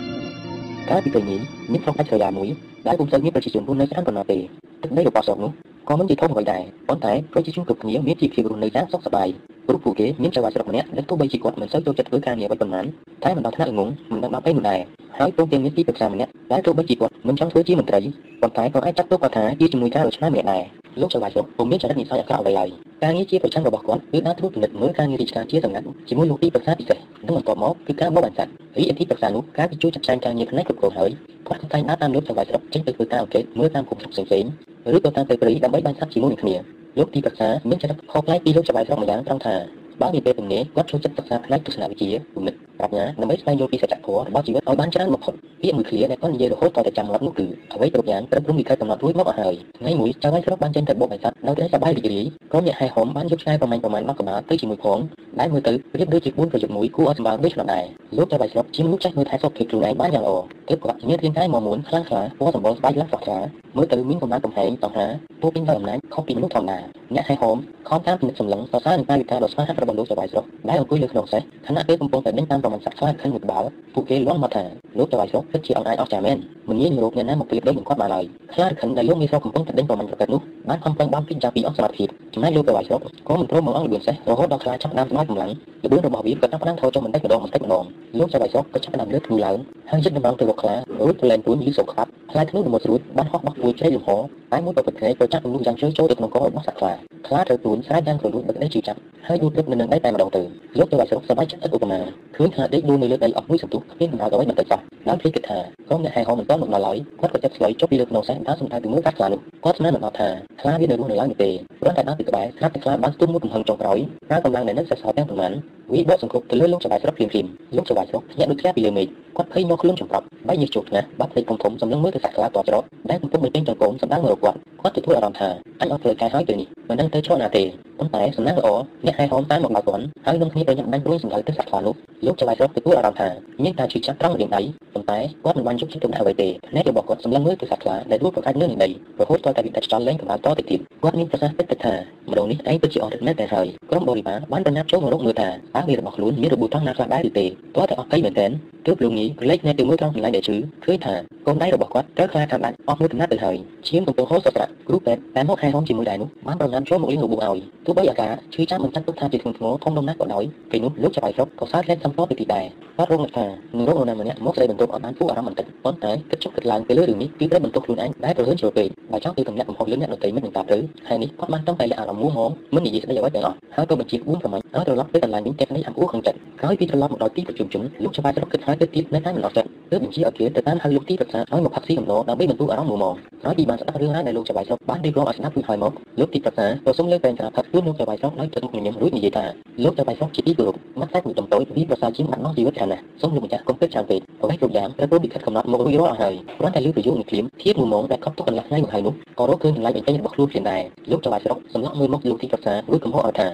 [0.92, 1.40] កាលពីពេលនេះ
[1.72, 2.48] មានស្រុកអាចស្រយាមួយ
[2.88, 4.38] ដែលពុំសូវមានប្រជាជនរស់នៅច្រើនប៉ុណ្ណោះទេ
[4.82, 5.52] ទឹកដីរបស់ស្រុកនោះ
[5.88, 9.28] ក៏មិនជាធំអ្វីដែរប៉ុន្តែប្រជាជនគ្រប់គ្នាមានជីវភាពរស់នៅយ៉ាងសុខសប្បាយ
[9.68, 12.86] ព្រោះពួកគេមានចៅហ្វាយស្រុកម្នាក់ដែលទោះបីជាគាត់មិនសូវចូលចិត្តធ្វើការងារអ្វីប៉ុន្មាន
[13.24, 14.80] តែមិនដល់ថ្នាក់ងងមិនដឹងដល់ពេលនោះដែរ
[15.18, 18.00] ហើយព្រមទាំងមានទីប្រឹក្សាម្នាក់ដែលទោះបីជាគាត់មិនចង់ធ្វើជាមន្ត្រី
[18.42, 20.64] ប៉ុន្តែក៏អាចចាត់ទុកគាត់ថាជាជំនួយការដ៏ឆ្នើមម្នាក់ដែរ
[21.02, 22.70] លោកចៅហ្វាយស្រុកពុំមានចរិតនិស័យអាក្រក់អ្វីឡើយ
[23.04, 31.10] ការងារជាប្រចាំរបស់គាត់គឺដើរត្រួតពិនិត្យមើលការងាររាជការជាសម្ងាត់ជាមួយលោកទីប្រឹក្សាពិសេសនិងបន្ទាប់មកគឺការបបបញ្ឆាត់រីឯទីប្រឹក្សានោះការជួយចាត់ចែងការងារផ្នែកគ្រប់គ្រងហើយ
[31.48, 34.50] គាត់តែងដើរតាមលោកចៅហ្វាយស្រុកចេញទៅធ្វើការអង្កេតមើលតាមគុំស្រុកផ្សេងៗ
[34.96, 36.56] ឬក៏តាមទៅព្រៃដើម្បីបាញ់សត្វជាមួយនឹងគ្នា
[37.00, 39.56] លោកទីប្រឹក្សាមានចរិតខុសប្លែកពីលោកចៅហ្វាយស្រុកម្យ៉ាងត្រង់ថា
[40.02, 55.00] បើនាពេលទំនេរគាត់ចូលចិត្តសិក្សាផ្នែកទស្សនវិជ្ជាគំនិតប្រាជ្ញាដើម្បីស្វែងយល់ពីសច្ចធម៌របស់ជីវិតឲ្យបានច្រើនបំផុតពាក្យមួយឃ្លាដែលគាត់និយាយរហូតតតែចាំមាត់នោះគឺអ្វីគ្រប់យ៉ាងត្រូវព្រមវិខិតកំណត់រួចមកអស់ហើយថ្ងៃមួយចៅហ្វាយស្រុកបានចេញទៅបុកបិសាទនៅតែសប្បាយរីករាយក្រុមអ្នកហែហមបានយកឆ្ងាយប្រមាណប្រមាណមកកម្មាទៅជាមួយផង
[55.40, 57.86] ដែលមើលទៅប្រៀបដូចជា4ប្រយុទ្ធមួយគួរឲ្យសម្បើមដូចនោះដែរ
[58.18, 60.36] លោកចៅហ្វាយស្រុកជាមនុស្សចេះមើលថែសុខភាពខ្លួនឯងបានយ៉ាងល្អ
[60.70, 63.40] ទើបគាត់មានរាងកាយមាំមួនខ្លាំងក្លាពណ៌សម្បុរស្បែកឡើងស្រស់ថ្លា
[63.78, 65.06] មើលទៅមានកម្លាំងកំហែងតោះហា
[65.42, 66.80] ពួកពេញដោយអំណាចខុសពីមនុស្សធម្មតា
[67.14, 67.58] អ្នកហែហម
[67.90, 74.64] ខំតាមពិនិត្យសម្លឹងសរសើរនឹងកាយវិការដ៏ស្វាហាប់របស់លោកចៅហ្វាយស្រុកដែលអង្គុយលើក្នុងសេះខណៈពេលកំពុងតែដេញតាមប្រមាណសក្តានុពលមួយក្បាលពួកគេលាន់មកថា
[74.98, 76.38] លោកចៅហ្វាយស្រុកពិតជាអង្អាចអស្ចារ្យមែន
[76.70, 85.52] មិនងាយនឹងរកអ្នកណាមកប្រៀបដូចនឹងគាត់បានឡើយខ្លាចខិនដែលលោកមានស្រុកកំពុងតែដេញប្រមាណប្រកិតនោះបានខំប្រឹងបំពេញចាពីអស់សមត្ថភាពចំណែកលោកចៅហ្វាយស្រុកក៏មិនព្រមមកអង្គលឿនសេះរហូតដល់ខ្លាចចាប់ដើមស្មារកម្លាំង
[85.84, 87.86] ល្បឿនរបស់វាក៏ចាប់ផ្ដើមថយចុះបន្តិចម្ដងបន្តិចម្ដង
[88.20, 89.58] លោកចៅហ្វាយស្រុកក៏ចាប់ផ្ដើមលើកធ្នូឡើង
[89.92, 94.10] ហើយចិត្តដំណងទៅរកខ្លារួចប្រឡែងទួនយឺសោកខ្វាត់ខ្លាធ្នូដំណត់ស្រួតបានហោះបោះពួយជ្រៃលំហ
[94.54, 96.94] តែមួយប្រពន្ធភ្នែកក៏ចាប់ទម្លុះយ៉ាងជ្រៅចូលទៅក្នុងករបស់សត្វខ្លា
[97.28, 100.42] ខ្លាត្រូវទួនស្រែកយ៉ាងគ្រលួចដឹកដីជឿចាប់ហើយដួលទឹកនៅនឹងដីតែម្ដងទៅ
[100.80, 102.00] លោកចៅហ្វាយស្រុកសប្បាយចិត្តឥតឧបមា
[102.36, 110.30] ឃើញថាដេកដួលនៅលើដីអស់មួយសន្ទុះគ្មានដំណើរអ្វីបន្តិចសោះដល់ពេលគិតថាក្រុមអ្នកហែហោមិនទាន់មកដល់ឡើយគាត់ក៏ចាប់ស្លុយចុះពីលើក្នុងសេះដើរសំដៅទៅមើលកាត់ខ្លានោះគាត់ស្មានមិនដល់ថា
[110.62, 111.50] ខ្លាវានៅរស់នៅឡើយនោះទេ
[111.82, 113.98] ព្រោះតែដើរពីក្បែរស្រាប់តែខ្លាបានស្ទុំមួយកំហឹងចុងក្រោយ
[114.30, 115.54] ប្រើកម្លាំងដែលនៅសេសសល់ទាំងប៉ុន្មាន
[115.94, 125.50] វិបកសង្គ្រោះទៅលើលោកចៅស្រុកភ្លាមៗលោកចៅស្រុកញាក់ដូចធ្លាក់ពីលើមេឃគាត់ភ័យមកខ្លួនចម្រាប់បែកញើសជោគណាស់បាត់ភ្លេចធំធំសម្លឹងមើលទៅសាក់ខ្លាតតច្រត់ដែលកំពុងមិនពេញចង្កូមសម្ដៅមករកគាត់គាត់ទទួលអារម្មណ៍ថា
[125.82, 127.64] អញអត់ធ្វើការហើយទៅនេះមិនដឹងទៅឆ្លងណាទេ
[128.00, 128.70] ប៉ុន្តែសំណាងល្អ
[129.06, 131.96] អ្នកហែហោមតាមមកដល់គាត់ហើយនឹងគ្នាប្រញាប់បាញ់ព្រួយសម្ដៅទៅសាក់ខ្លានោះ
[132.26, 133.30] លោកចៅស្រុកទទួលអារម្មណ៍ថា
[133.64, 134.62] មានការឈឺចាប់ត្រង់រាងដៃ
[134.94, 141.94] ប៉ុន្តែគាត់មិនបានយកចិត្តទុកដាក់អ្វីទេភ្នែករបស់គាត់សម្លឹងមើលទៅសាក់ខ្លាដែលដួលប្រកាច់លើនឹងដីរហូតទាល់តែវិតចលលែងកម្ដៅតទៅទៀតគាត់មានប្រសាសន៍ពិតថា
[142.30, 148.52] ម្ដងនេះឯងពិតជាអត់មែនតែហើយក្រុមបរិវារបានប្រញាប់ចូលមករកមើលថាតើវារបស់ខ្លួនមានរបួសត្រង់ណាខ្លះដែរឬទេទាល់តែអស់ភ័យមែនទែន
[148.86, 151.14] ទើបលោកញីក្រឡេកភ្នែកទៅមើលត្រង់កន្លែងដែលឈឺឃើញថា
[151.48, 153.56] កូនដៃរបស់គាត់ត្រូវខ្លាចខាងដាច់អស់មួយកំណាត់ទៅហើយ
[153.88, 162.66] ឈាមកំពុងហូរសស្រាក់គ្រូពេទ្យតែមកហែហោមជាមួយដៃនោះបានប្រញាប់ចូលមកលេងរបួសឲ្យទោះបីអាការឈឺចាំមិនចាត់ទុកថាជាធ្ងន់ធ្ងរធំដុំណាស់ក៏ដោយពេលនោះលោកចាប់ឲ្យស្រុកក៏សើចលែងសំពទៅទីដែរ
[162.98, 189.46] គាត់រងថានឹងរកនរណាម្នាក់មកស្ដីបន្ទោសឲ្យបានគួរអារម្មណ៍បន្តិចប៉ុន្តែគិតជប់គិតឡើងទៅលើរឿងនេះគឺត្រូវបន្ទោសខ្លួនឯងដែលប្រហែលជ្រុលពេកបើចង់ទៅទម្លាក់កំហុសលើអ្នកដទៃមិននឹងតាទៅហើយនេះគាត់បានតឹងតែលះអារម្មណ៍មួងមិននិយាយស្ដីអ្វីទាំងអស់ហើយក៏បញ្ជាក្បួនប្រមាញ់ឲ្យត្រឡប់ទៅកន្លែងវិញទាំងនេះអាប់អួរក្នុងចិត្តក្រោយពីត្រឡប់មកដល់ទីប្រជុំជនលោកច្បាស់ស្រុកគិតហើយទៅទៀតនៅតែមិនអស់ចិត្តទើបបញ្ជាឲ្យគេទៅតាមហៅលោកទីប្រឹក្សាឲ្យមកផឹកស៊ីកំណោដើម្បីបន្ទូអារម្មណ៍មួងក្រោយពីបានស្ដាប់រឿងរ៉ាវដែលលោកច្បាស់ស្រុកបានរៀបរាប់ឲ្យស្ដាប់ពីហើយមកលោកទីប្រឹក្សាក៏សូមលើកបែងការផឹកខ្លួនលោកច្បាស់ស្រុកដោយទឹកញញឹមរួចនិយាយថា
[189.84, 203.48] លោកច្បាស់ស្រុកជាទីគោរពមកតែមួយតំតូចវាប្រសើរជាងបាត់បង់ជីវិតខាងណាសូមលោកម្ចាស់កុំគិតច្រើនពេកអ្វីគ្រប់យ៉ាងត្រូវព្រមពីខិតកំណត់មករួចរាល់អស់ហើយគ្រាន់តែលើប្រយោគនឹងភ្លាមធៀបមួយម៉ោងដែលកប់ទុកកន្លះថ្ងៃមកហើយនោះក៏រកឃើញចម្លែកបញ្ចេញរបស់ខ្លួនភ្លាមដែរលោកច្បាស់ស្រុកសម្លក់មើលមកលោកទីប្រឹក្សារួចកំហុសឲ្យថា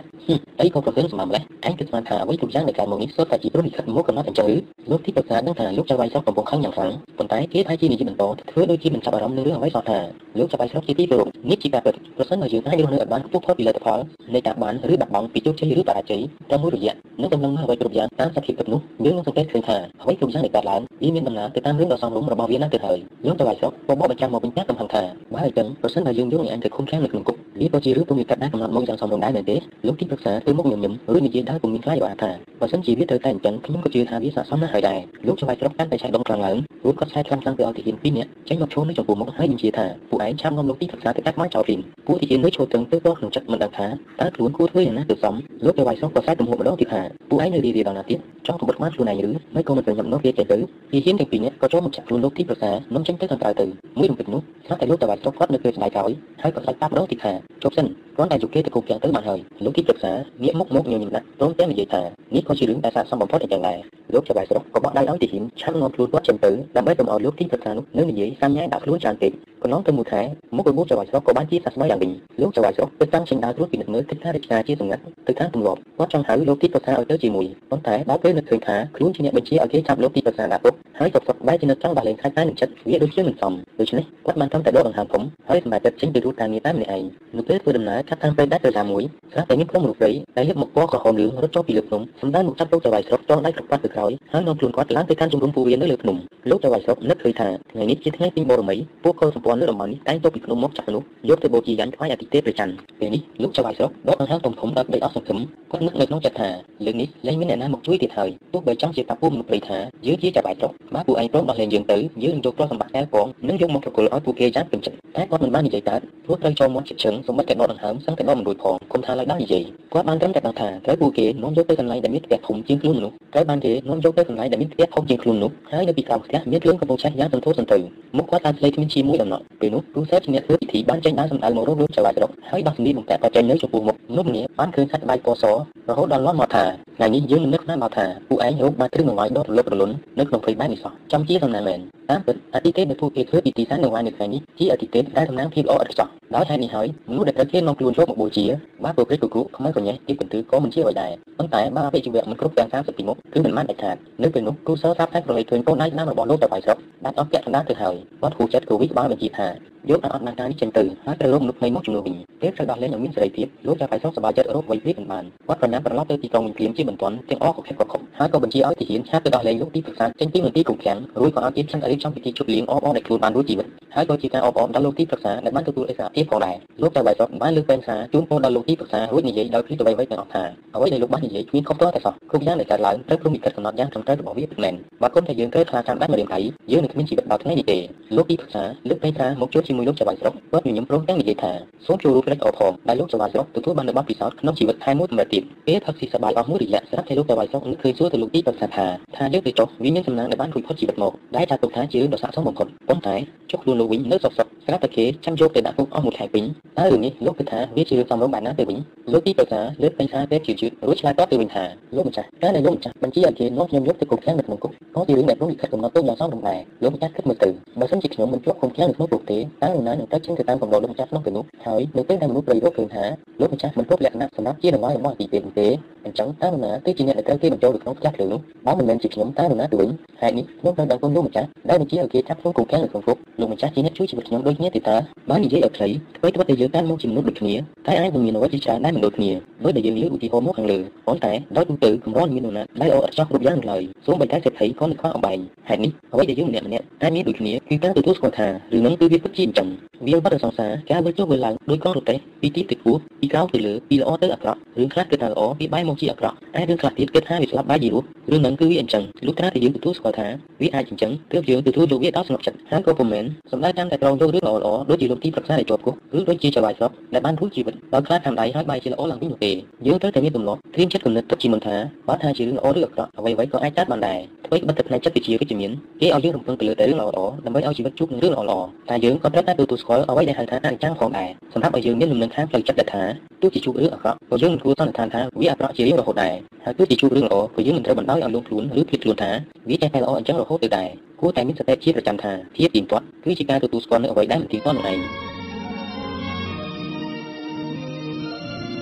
[0.62, 4.56] អីក៏ប្រគិនសម្បំម្លេះឯងគិតស្មានថាអ្វីគ្រប់យ៉ាងដែលកើតមកនេះសុទ្ធតែជាព្រមពីខិតមកកំណត់អញ្ចឹងឬ
[4.92, 10.00] លោកទីប្រឹក្សាដឹងថាលោកច្បាស់ស្រុកកំពុងខឹងយ៉ាងខ្លាំងប៉ុន្តែគេថាជានិយាយបន្តធ្វើដូចជាមិនចាប់អារម្មណ៍នឹងរឿងអ្វីសោះថា
[10.38, 14.00] លោកច្បាស់ស្រុកជាទីគោរពនេះជាការពិតប្រសិនបើយើងអាចរស់នៅឲ្យបានខ្ពស់ផុតពីលទ្ធផល
[14.34, 29.56] នៃការបានឬបាត់បង់ពីជោគជ័យឬបរាជ័យតែមួយរយៈនឹងដំណឹងអ្វីគ្រប់យ៉ាងតាមសភាពពិតនោះយើងនឹងសង្កេតឃើញថាអ្វីគ្រប់យ៉ាងដែលកើតឡើងវាមានដំណើរទៅតាមរឿងដ៏សមរម្យរបស់វាណាស់ទៅហើយលោកច្បាស់ស្រុកក៏បកបញ្ចាំងមកបញ្ជាក់កំហឹងថាបើអញ្ចឹងប្រសិនបើយើងយកអ្នកឯងទៅឃុំឃាំងនៅក្នុងគុកវាក៏ជារឿងពុំមានកាត់ដែរកំណត់មកយ៉ាងសមរម្យដែរមែនទេ
[29.88, 43.88] លោកទីប្រឹក្សាធ្វើមុខញញឹមឬនិយាយដោយពុំមានខ្លាចអ្វីថាបើសិនជាវាត្រូវតែអញ្ចឹងខ្ញុំក៏ជឿថាវាស័ក្តិសមណាស់ហើយដែរលោកច្បាស់ស្រុកកាន់តែឆែកដងខ្លាំងឡើងរួចគាត់ឆែកខ្លាំងខ្លាំងទៅឲ្យទីហ៊ានពីរនាក់ចេញមកឈរនៅចំពោះមុខហើយបញ្ជាថាពួកឯងឆាប់នាំលោកទីប្រឹក្សាទៅកាត់មកចោលវិញពួកទីហ៊ាននៅឈរត្រឹងទៅក៏ក្នុងចិត្តមិនដឹងថា
[44.22, 50.58] តើខ្លួនគួរធ្វើយ៉ាងណាទៅសមលោកច្បាស់ស្រុកក៏សែកទំហំម្ដងទៀតថាពួកឯងនៅរីរាដល់ណាទៀតចង់ក្បត់ខ្មាស់ខ្លួនឯងឬមិនក៏មិនប្រញាប់នោះវាចេញទៅ
[50.92, 53.66] ទីហ៊ានទាំងពីរនាក់ក៏ចូលមកចាក់ខ្លួនលោកទីប្រឹក្សានាំចេញទៅខាងក្រៅទៅ
[53.98, 60.12] មួយរំពេចនោះស្រាប់តែលោកច្បាស់ស្រុកគាត់នៅពេលស្ដាយក្រោយហើយក៏ស្ដាច់ប៉ាប់ម្ដងទៀតថាជប់សិនគ្រាន់តែយកគេទៅគូផ្ទាំងទៅបានហើយលោកទីប្រឹក្សា
[60.44, 62.02] ងាកមុខមកញញឹមណាស់ព្រមទាំងនិយាយថា
[62.36, 63.78] នេះក៏ជារឿងដែលស័ក្តិសមបំផុតអញ្ចឹងដែរ
[64.14, 69.32] លោកច្បាស់ស្រុកក៏បកដៃឲ្យទីហ៊ានឆាំនាំខ្លួនគាត់ចេញទៅដើម្បីកុំឲ្យលោកទីប្រឹក្សានោះនៅនិយាយសាំញ៉ែដាក់ខ្លួនច្រើនពេក
[69.64, 70.22] កន្លងទៅមួយខែ
[70.56, 87.04] មុខរបួសច្បាស់ស្រុកក៏បានជាសះស្បើយ៉ាងវិញលោកច្បាស់ស្រុកទៅតាំងចេញដើរត្រួតពិនិត្យមើលកិច្ចការរាជការជាសម្ងាត់ទៅខាងទម្លាប់គាត់ចង់ហៅលោកទីប្រឹក្សាឲ្យទៅជាមួយប៉ុន្តែដល់ពេលនឹកឃើញថាខ្លួនជាអ្នកបញ្ជាឲ្យគេចាប់លោកទីប្រឹក្សាដាក់គុកហើយក៏សុខបែរជានឹកចង់បាលែងខាច់តែនឹងចិត្តវាដូចជាមិនសមដូច្នេះគាត់បានត្រឹមតែដកដង្ហើមធំហើយសម្រេចចិត្តចេញទៅរួចការងារតែម្នាក់ឯង
[87.38, 96.18] នៅពេលធ្វើដំណើរកាត់តាមព្រៃដាច់ទៅតាមមួយស្រាប់តែមានក្រុមមនុស្សព្រៃដែលយកមកពណ៌ក្រហមលឿងរត់ចូលពីលើភ្នំសម្ដៅមកចាប់លោកចៅវាយស្រុកចងដៃគ្រប់គាត់ទៅក្រោយហើយនាំខ្លួនគាត់ឡើងទៅកាន់ជំរំពូវានៅលើភ្នំ
[96.50, 105.40] លោកចៅវាយស្រុកនឹកឃើញថាថ្ងៃនេះជាថ្ងៃទីបរមីពួកកុលសម្ព័ន្ធនៅតំបន់នេះតែងទៅពីភ្នំមកចាប់មនុស្សយកទៅបូជាយញ្ញថ្វាយអាទិទេពព្រះច័ន្ទពេលនេះលោកចៅវាយស្រុកដកដង្ហើមធំធំដល់បីអស់សង្ឃឹម
[105.72, 106.50] គាត់នឹកនៅក្នុងចិត្តថា
[106.86, 119.64] លើកនេះលែងមានអ្នកណាមកជួយទៀតហើយទោះបីចង់ជាតាពូមនុស្សព្រៃថាយើងជាចៅវាយស្រុកបើពួកឯងព្រមដោះលែងយើងទៅយើងយកទ្រព្យសម្បត្តិកែលពងនិងយកមកប្រគល់ឲ្យពួកគេយ៉ាងពេញចិត្តតែគាត់មិនបាននិយាយកើតព្រោះត្រូវចូលមាត់ជិតជើងសម្បត្តិតែដកដង្ហើមសឹងតែដកមិនរួចផងគុំថាឡើយដល់និយាយ
[119.94, 127.78] គាត់បានត្រឹមតែដឹងថាត្រូវពួកគេនាំយកទៅកន្លែងដែលមានផ្ទះធំជាងខ្លួនមនុស្សត្រូវបានគេនាំយកទៅកន្លែងដែលមានផ្ទះធំជាងខ្លួនមនុស្សហើយនៅពីក្រោមផ្ទះមានរឿងកំពុងឆេះយ៉ាងសន្ធោសន្ទៅ
[128.18, 135.44] មុខគាត់តាមស្លេកគ្មានជាមួយដំណក់ពេលនោះគ្រូសេតជាអ្នកធ្វើពិធីបានចេញដើរសម្ដៅមករកលោកចៅស្រុកហើយដោះសម្លៀកបំពាក់ក៏ចេញនៅចំពោះមុខមនុស្សម្នាក់បានឃើញសាច់ស្បែកពណ៌ស
[135.90, 136.66] រហូតដល់លន់មកថា
[136.98, 141.80] ថ្ងៃនេះយើងនឹងនឹកណាស់មកថាពួកឯងរកបានគ្រឹះមួយដករលប់រលន់នៅក្នុងព្រៃបែបនេះសោះចំជាសំណាងមែន
[142.10, 148.46] តាមពិតអតិទេពដែលពួកគេធ្វើពិធីសែននៅថ្ងៃនេះជាអតិទេពដែលតំណាងភាពល្អឥតខ្ចោះដោយហេតុនេះហើយមនុស្សដែលត្រូវគេនាំខ្លួនយកមកបូជា
[148.84, 159.48] បើពួកគេគូគូខ្មៅកញ្ញេទីកន្ទឺក៏មិនជាអ្វីដែរប៉ុន្តែបើអភិជីវៈមិនគ្រប់ទាំង30ពីមុខគឺមិនបានដាច់ខាតនៅពេលនោះគ្រូសើស្រាប់តែប្រឡេកឃើញកូនដៃណារបស់លោកទៅបាយស្រុកដាច់អស់ពាក់កណ្ដាលទៅហើយគាត់គូចិត្តគូវិបានបញ្ជាថា
[159.90, 180.44] យកអត់ណាការនេះចេញទៅហើយត្រូវរកមនុស្សថ្មីមកជំនួសវិញពេលត្រូវដោះលែងយ៉ាងមានសេរីភាពលោកចាប់បាយស្រុកសប្បាយចិត្តរកវ័យព្រាបមិនបានគាត់ប្រញាប់ត្រឡប់ទៅទីក្រុងវិញភ្លាមជាបន្ទាន់ទាំងអស់ក៏ខិតក៏ខំហើយក៏បញ្ជាឲ្យទាហានឆាប់ទៅដោះលែងលោកទីប្រឹក្សាចេញពីមន្ទីរគុំឃាំងរួចក៏ឲ្យទីផ្សាររៀបចំពិធីជប់លៀងអបអរដែលខ្លួនបានរួចជីវិតហើយក៏ជាការអបអរដល់លោកទីប្រឹក្សាដែលបានទទួលឯកសារភាពផងដែរលោកចាប់បាយស្រុកបានលើកពេនសារជូនពរដល់លោកទីប្រឹក្សារួចនិយាយដោយភ្លេចអ្វីៗទាំងអស់ថា
[180.76, 186.40] អ្វីដែលលោកបាននិយាយគ្មានខុសទាល់តែសោះគ្រប់យ៉ាងដែលកើតឡើងត្រូវព្រមវិកិត្តកំណត់យ៉ាងត្រឹមត្រូវរបស់វាពិតមែនបើគុំថាយើងត្រូវខ្លាចចាំដាច់ម្រាមដៃ
[186.72, 187.78] យើងនឹងគ្មានជីវិតដល់ថ្ងៃនេះទេ
[188.16, 191.52] លោកទីប្រឹក្សាលើកពេនសារមកជួបជាមួយលោកចាប់បាយស្រុកគាត់ញញឹមព្រមទាំងនិយាយថា
[191.86, 198.86] សូមចូលរួមផ្លេចអផងដែលលោកចៅវាយស្រុកទទួលបាននូវបទពិសោធន៍ក្នុងជីវិតថែមមួយកម្រិតទៀតពេលផឹកស៊ីសប្បាយអស់មួយរយៈស្រាប់តែលោកចៅវាយស្រុកនឹកឃើញសួរទៅលោកទីប្រឹក្សាថា
[199.18, 203.16] ថាលើកទៅចុះវាមានសំណាងដែលបានរួចផុតជីវិតមកដែលចាត់ទុកថាជារឿងដ៏ស័ក្តិសមបំផុតប៉ុន្តែ
[203.52, 206.44] ចុះខ្លួនលោកលោកវិញនៅសុកសុកស្រាប់តែគេចាំយកទៅដាក់គុកអស់មួយខែវិញ
[206.78, 208.78] តើរឿងនេះលោកគិតថាវាជារឿងសំរុំបានណាទៅវិញ
[209.14, 211.64] លោកទីប្រឹក្សាលើកពេញថាពេលជឿជឿរួចឆ្លើយតបទៅវិញថា
[211.96, 223.04] លោកម្ចាស់ការដែលលោកម្ចាស់បញ្ជាឲ្យគេនាំខ្ញុំយកទៅគុកឃាំងនៅក្នុងគុកក៏ជារឿងដែលព្រមលិខិតកំណត់ទុកយ៉ាងសមរម្យដែរលោកម្ចាស់គិតមើលទៅបើសិនជាខ្ញុំមិនជាប់ឃុំឃាំងនៅក្នុងគុកទេតើនរណានឹងទៅចេញទៅតាមកំណត់លោកម្ចាស់ក្នុងពេលនោះហើយនៅពេលដែលមនុស្សប្រយោគឃើញថា
[223.40, 225.68] លោកម្ចាស់មិនគ្រប់លក្ខណៈសម្រាប់ជាតម្លៃរបស់ទីពេលទេ
[226.06, 229.90] អញ្ចឹងតើនរណាគឺជាអ្នកដែលត្រូវគេបញ្ចូលទៅក្នុងផ្ទះភ្លើងនោះបើមិនមែនជាខ្ញុំតើនរណាទៅវិញ
[230.22, 234.96] ហេតុនេះខ្ញុំត្រូវដឹងគុំលោកម្ចាស់ដែលបញ្ជាឲ្យគេចាប់ខ្លួនគុកឃាំងនៅក្នុងគុកលោកម្ចាស់ជាអ្នកជួយជីវិតខ្ញុំដូចគ្នាទេតើ
[235.30, 235.90] បើនិយាយឲ្យខ្លី
[236.20, 237.56] អ្វីត្បិតតែយើងតាមមកជាមនុស្សដូចគ្នា
[237.88, 239.32] តែអាចនឹងមានអ្វីជាច្រើនដែលមិនដូចគ្នា
[239.64, 245.40] ដោយដែលយើងលើកឧទាហរណ៍មកខាងលើប៉ុន្តែដោយទូទៅកម្រមាននរណាដែលល្អឥតខ្ចោះគ្រប់យ៉ាងឡើយសូម្បីតែសេដ្ឋីក៏នឹងខ្វះអំបែង
[245.70, 249.68] ហេតុនេះអ្វីដែលយើងម្នាក់ម្នាក់អាចមានដូចគ្នាគឺការទទួលស្គាល់ថារឿងនឹងគឺវាពិតជាអញ្ចឹង
[250.08, 260.28] វាបាត់សង្សារការវិលចុះវិលឡើងដោយកងរទេះពីទីទៅខ្ពស់ពីក្រោមទៅលើពីល្អទៅអាក្រក់រឿងខ្លះគឺថាល្អពីបែរមកជាអាក្រក់ហើយរឿងខ្លះទៀតគឺថាវាស្លាប់បែរជារស់រឿងនឹងគឺវាអញ្ចឹងលុះត្រាតែយើងទទួលស្គាល់ថា
[260.62, 269.52] វាអាចអញ្ចឹងទើបយើងទទួលយកវាដល់ស្ងប់ចិត្តហើយក៏ពុំមែនសម្ដៅតាមតែត្រង់យករឿងល្អល្អដូចជាលោកទីប្រឹក្សាដែលជាប់គុកឬដូចជាចៅបាយស្រុកដែលបានរួចជីវិតដោយខ្លាចតាមដៃហើយបែរជាល្អឡើងវិញនោះទេ
[269.88, 271.76] យើងត្រូវតែមានទម្លាប់ត្រៀមចិត្តគំនិតទុកជាមុនថា
[272.08, 283.04] បើថាជារឿងល្អឬអាក្រក់អ្វីៗក៏អាចកើតបានដែរអ្វីបិទទៅផ្នែកចិត្តវិជ្ជាវិជ្ជមានគេឲ្យយើងរំពឹងទៅលើតែរឿងល្អៗដើម្បីឲ្យជីវិតជួបនឹងរឿងល្អៗតែយើងក៏ត្រូវតែទទួលស្គាល់អ្វីដែលហៅថាអនិច្ចំផងដែរសម្រាប់ឲ្យយើងមានលំនឹងខាងផ្លូវចិត្តដែលថា
[283.42, 286.34] ទោះជាជួបរឿងអាក្រក់ក៏យើងមិនគួរសន្និដ្ឋានថាវាអាក្រក់ជារៀងរហូតដែរ
[286.64, 289.32] ហើយទោះជាជួបរឿងល្អក៏យើងមិនត្រូវបណ្ដោយឲ្យលងខ្លួនឬភ្លេចខ្លួនថា
[289.70, 290.88] វាចេះតែល្អអញ្ចឹងរហូតទៅដែរ
[291.20, 294.98] គួរតែមានសតិជាប្រចាំថាភាពទៀងទាត់គឺជាការទទួលស្គាល់នូវអ្វីដែលមិនទៀងទាត់នោះឯង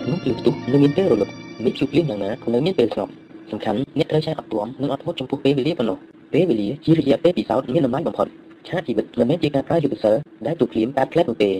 [0.04, 1.34] ក្នុងភ្លឺផ្ទុះនៅមានពេលរលត់
[1.64, 3.12] មេឃជូរភ្លៀងយ៉ាងណាក៏នៅមានពេលស្ងប់
[3.52, 5.98] សំខាន់អ្នកត្រូវឆែកអត់ទាំនិងអត់ធ្មត់ចំពោះពេលវេលាប៉ុណ្ណោះ
[6.34, 8.28] ពេលវេលាជារយៈពេលពិសោធន៍មានតម្លៃបំផុត
[8.68, 11.52] ឆាកជីវិតមិនមែនជាការប្រើយុទ្ធសាស្ត្រដែលទូភ្លាមតែផ្លែតនោះទេ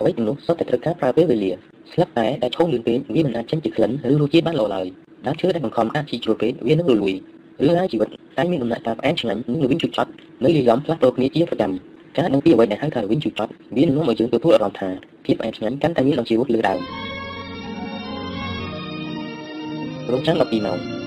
[0.00, 1.52] អ្វីទាំងនោះសុទ្ធតែត្រូវការប្រើពេលវេលា
[1.92, 4.86] ស្លាប់តែដែលឈោងលឿនពេកវាមិនអាចចេញជាក្លិនឬរសជាតិបានល្អឡើយ
[5.26, 7.14] ដើមឈើដែលបង្ខំអាចជីជ្រុលពេកវានឹងរលួយ
[7.62, 10.10] រឿងរ៉ាវជីវិតតែមានដំណាក់កាលផ្អែមឆ្ងាញ់និងល្វីងជូរចត់
[10.44, 11.70] នៅលីឡំផ្លាស់ប្ដូរគ្នាជាប្រចាំ
[12.16, 14.88] ការដឹងពីអ្វីដែលហៅថាល្វីងជូរចត់វានឹងនាំឲ្យយើងទទួលអារម្មណ៍ថា
[15.24, 16.78] ភាពផ្អែមឆ្ងាញ់កាន់តែមានដល់ជីវិតលើដើម
[20.12, 20.97] រងចាំ12ម៉ោង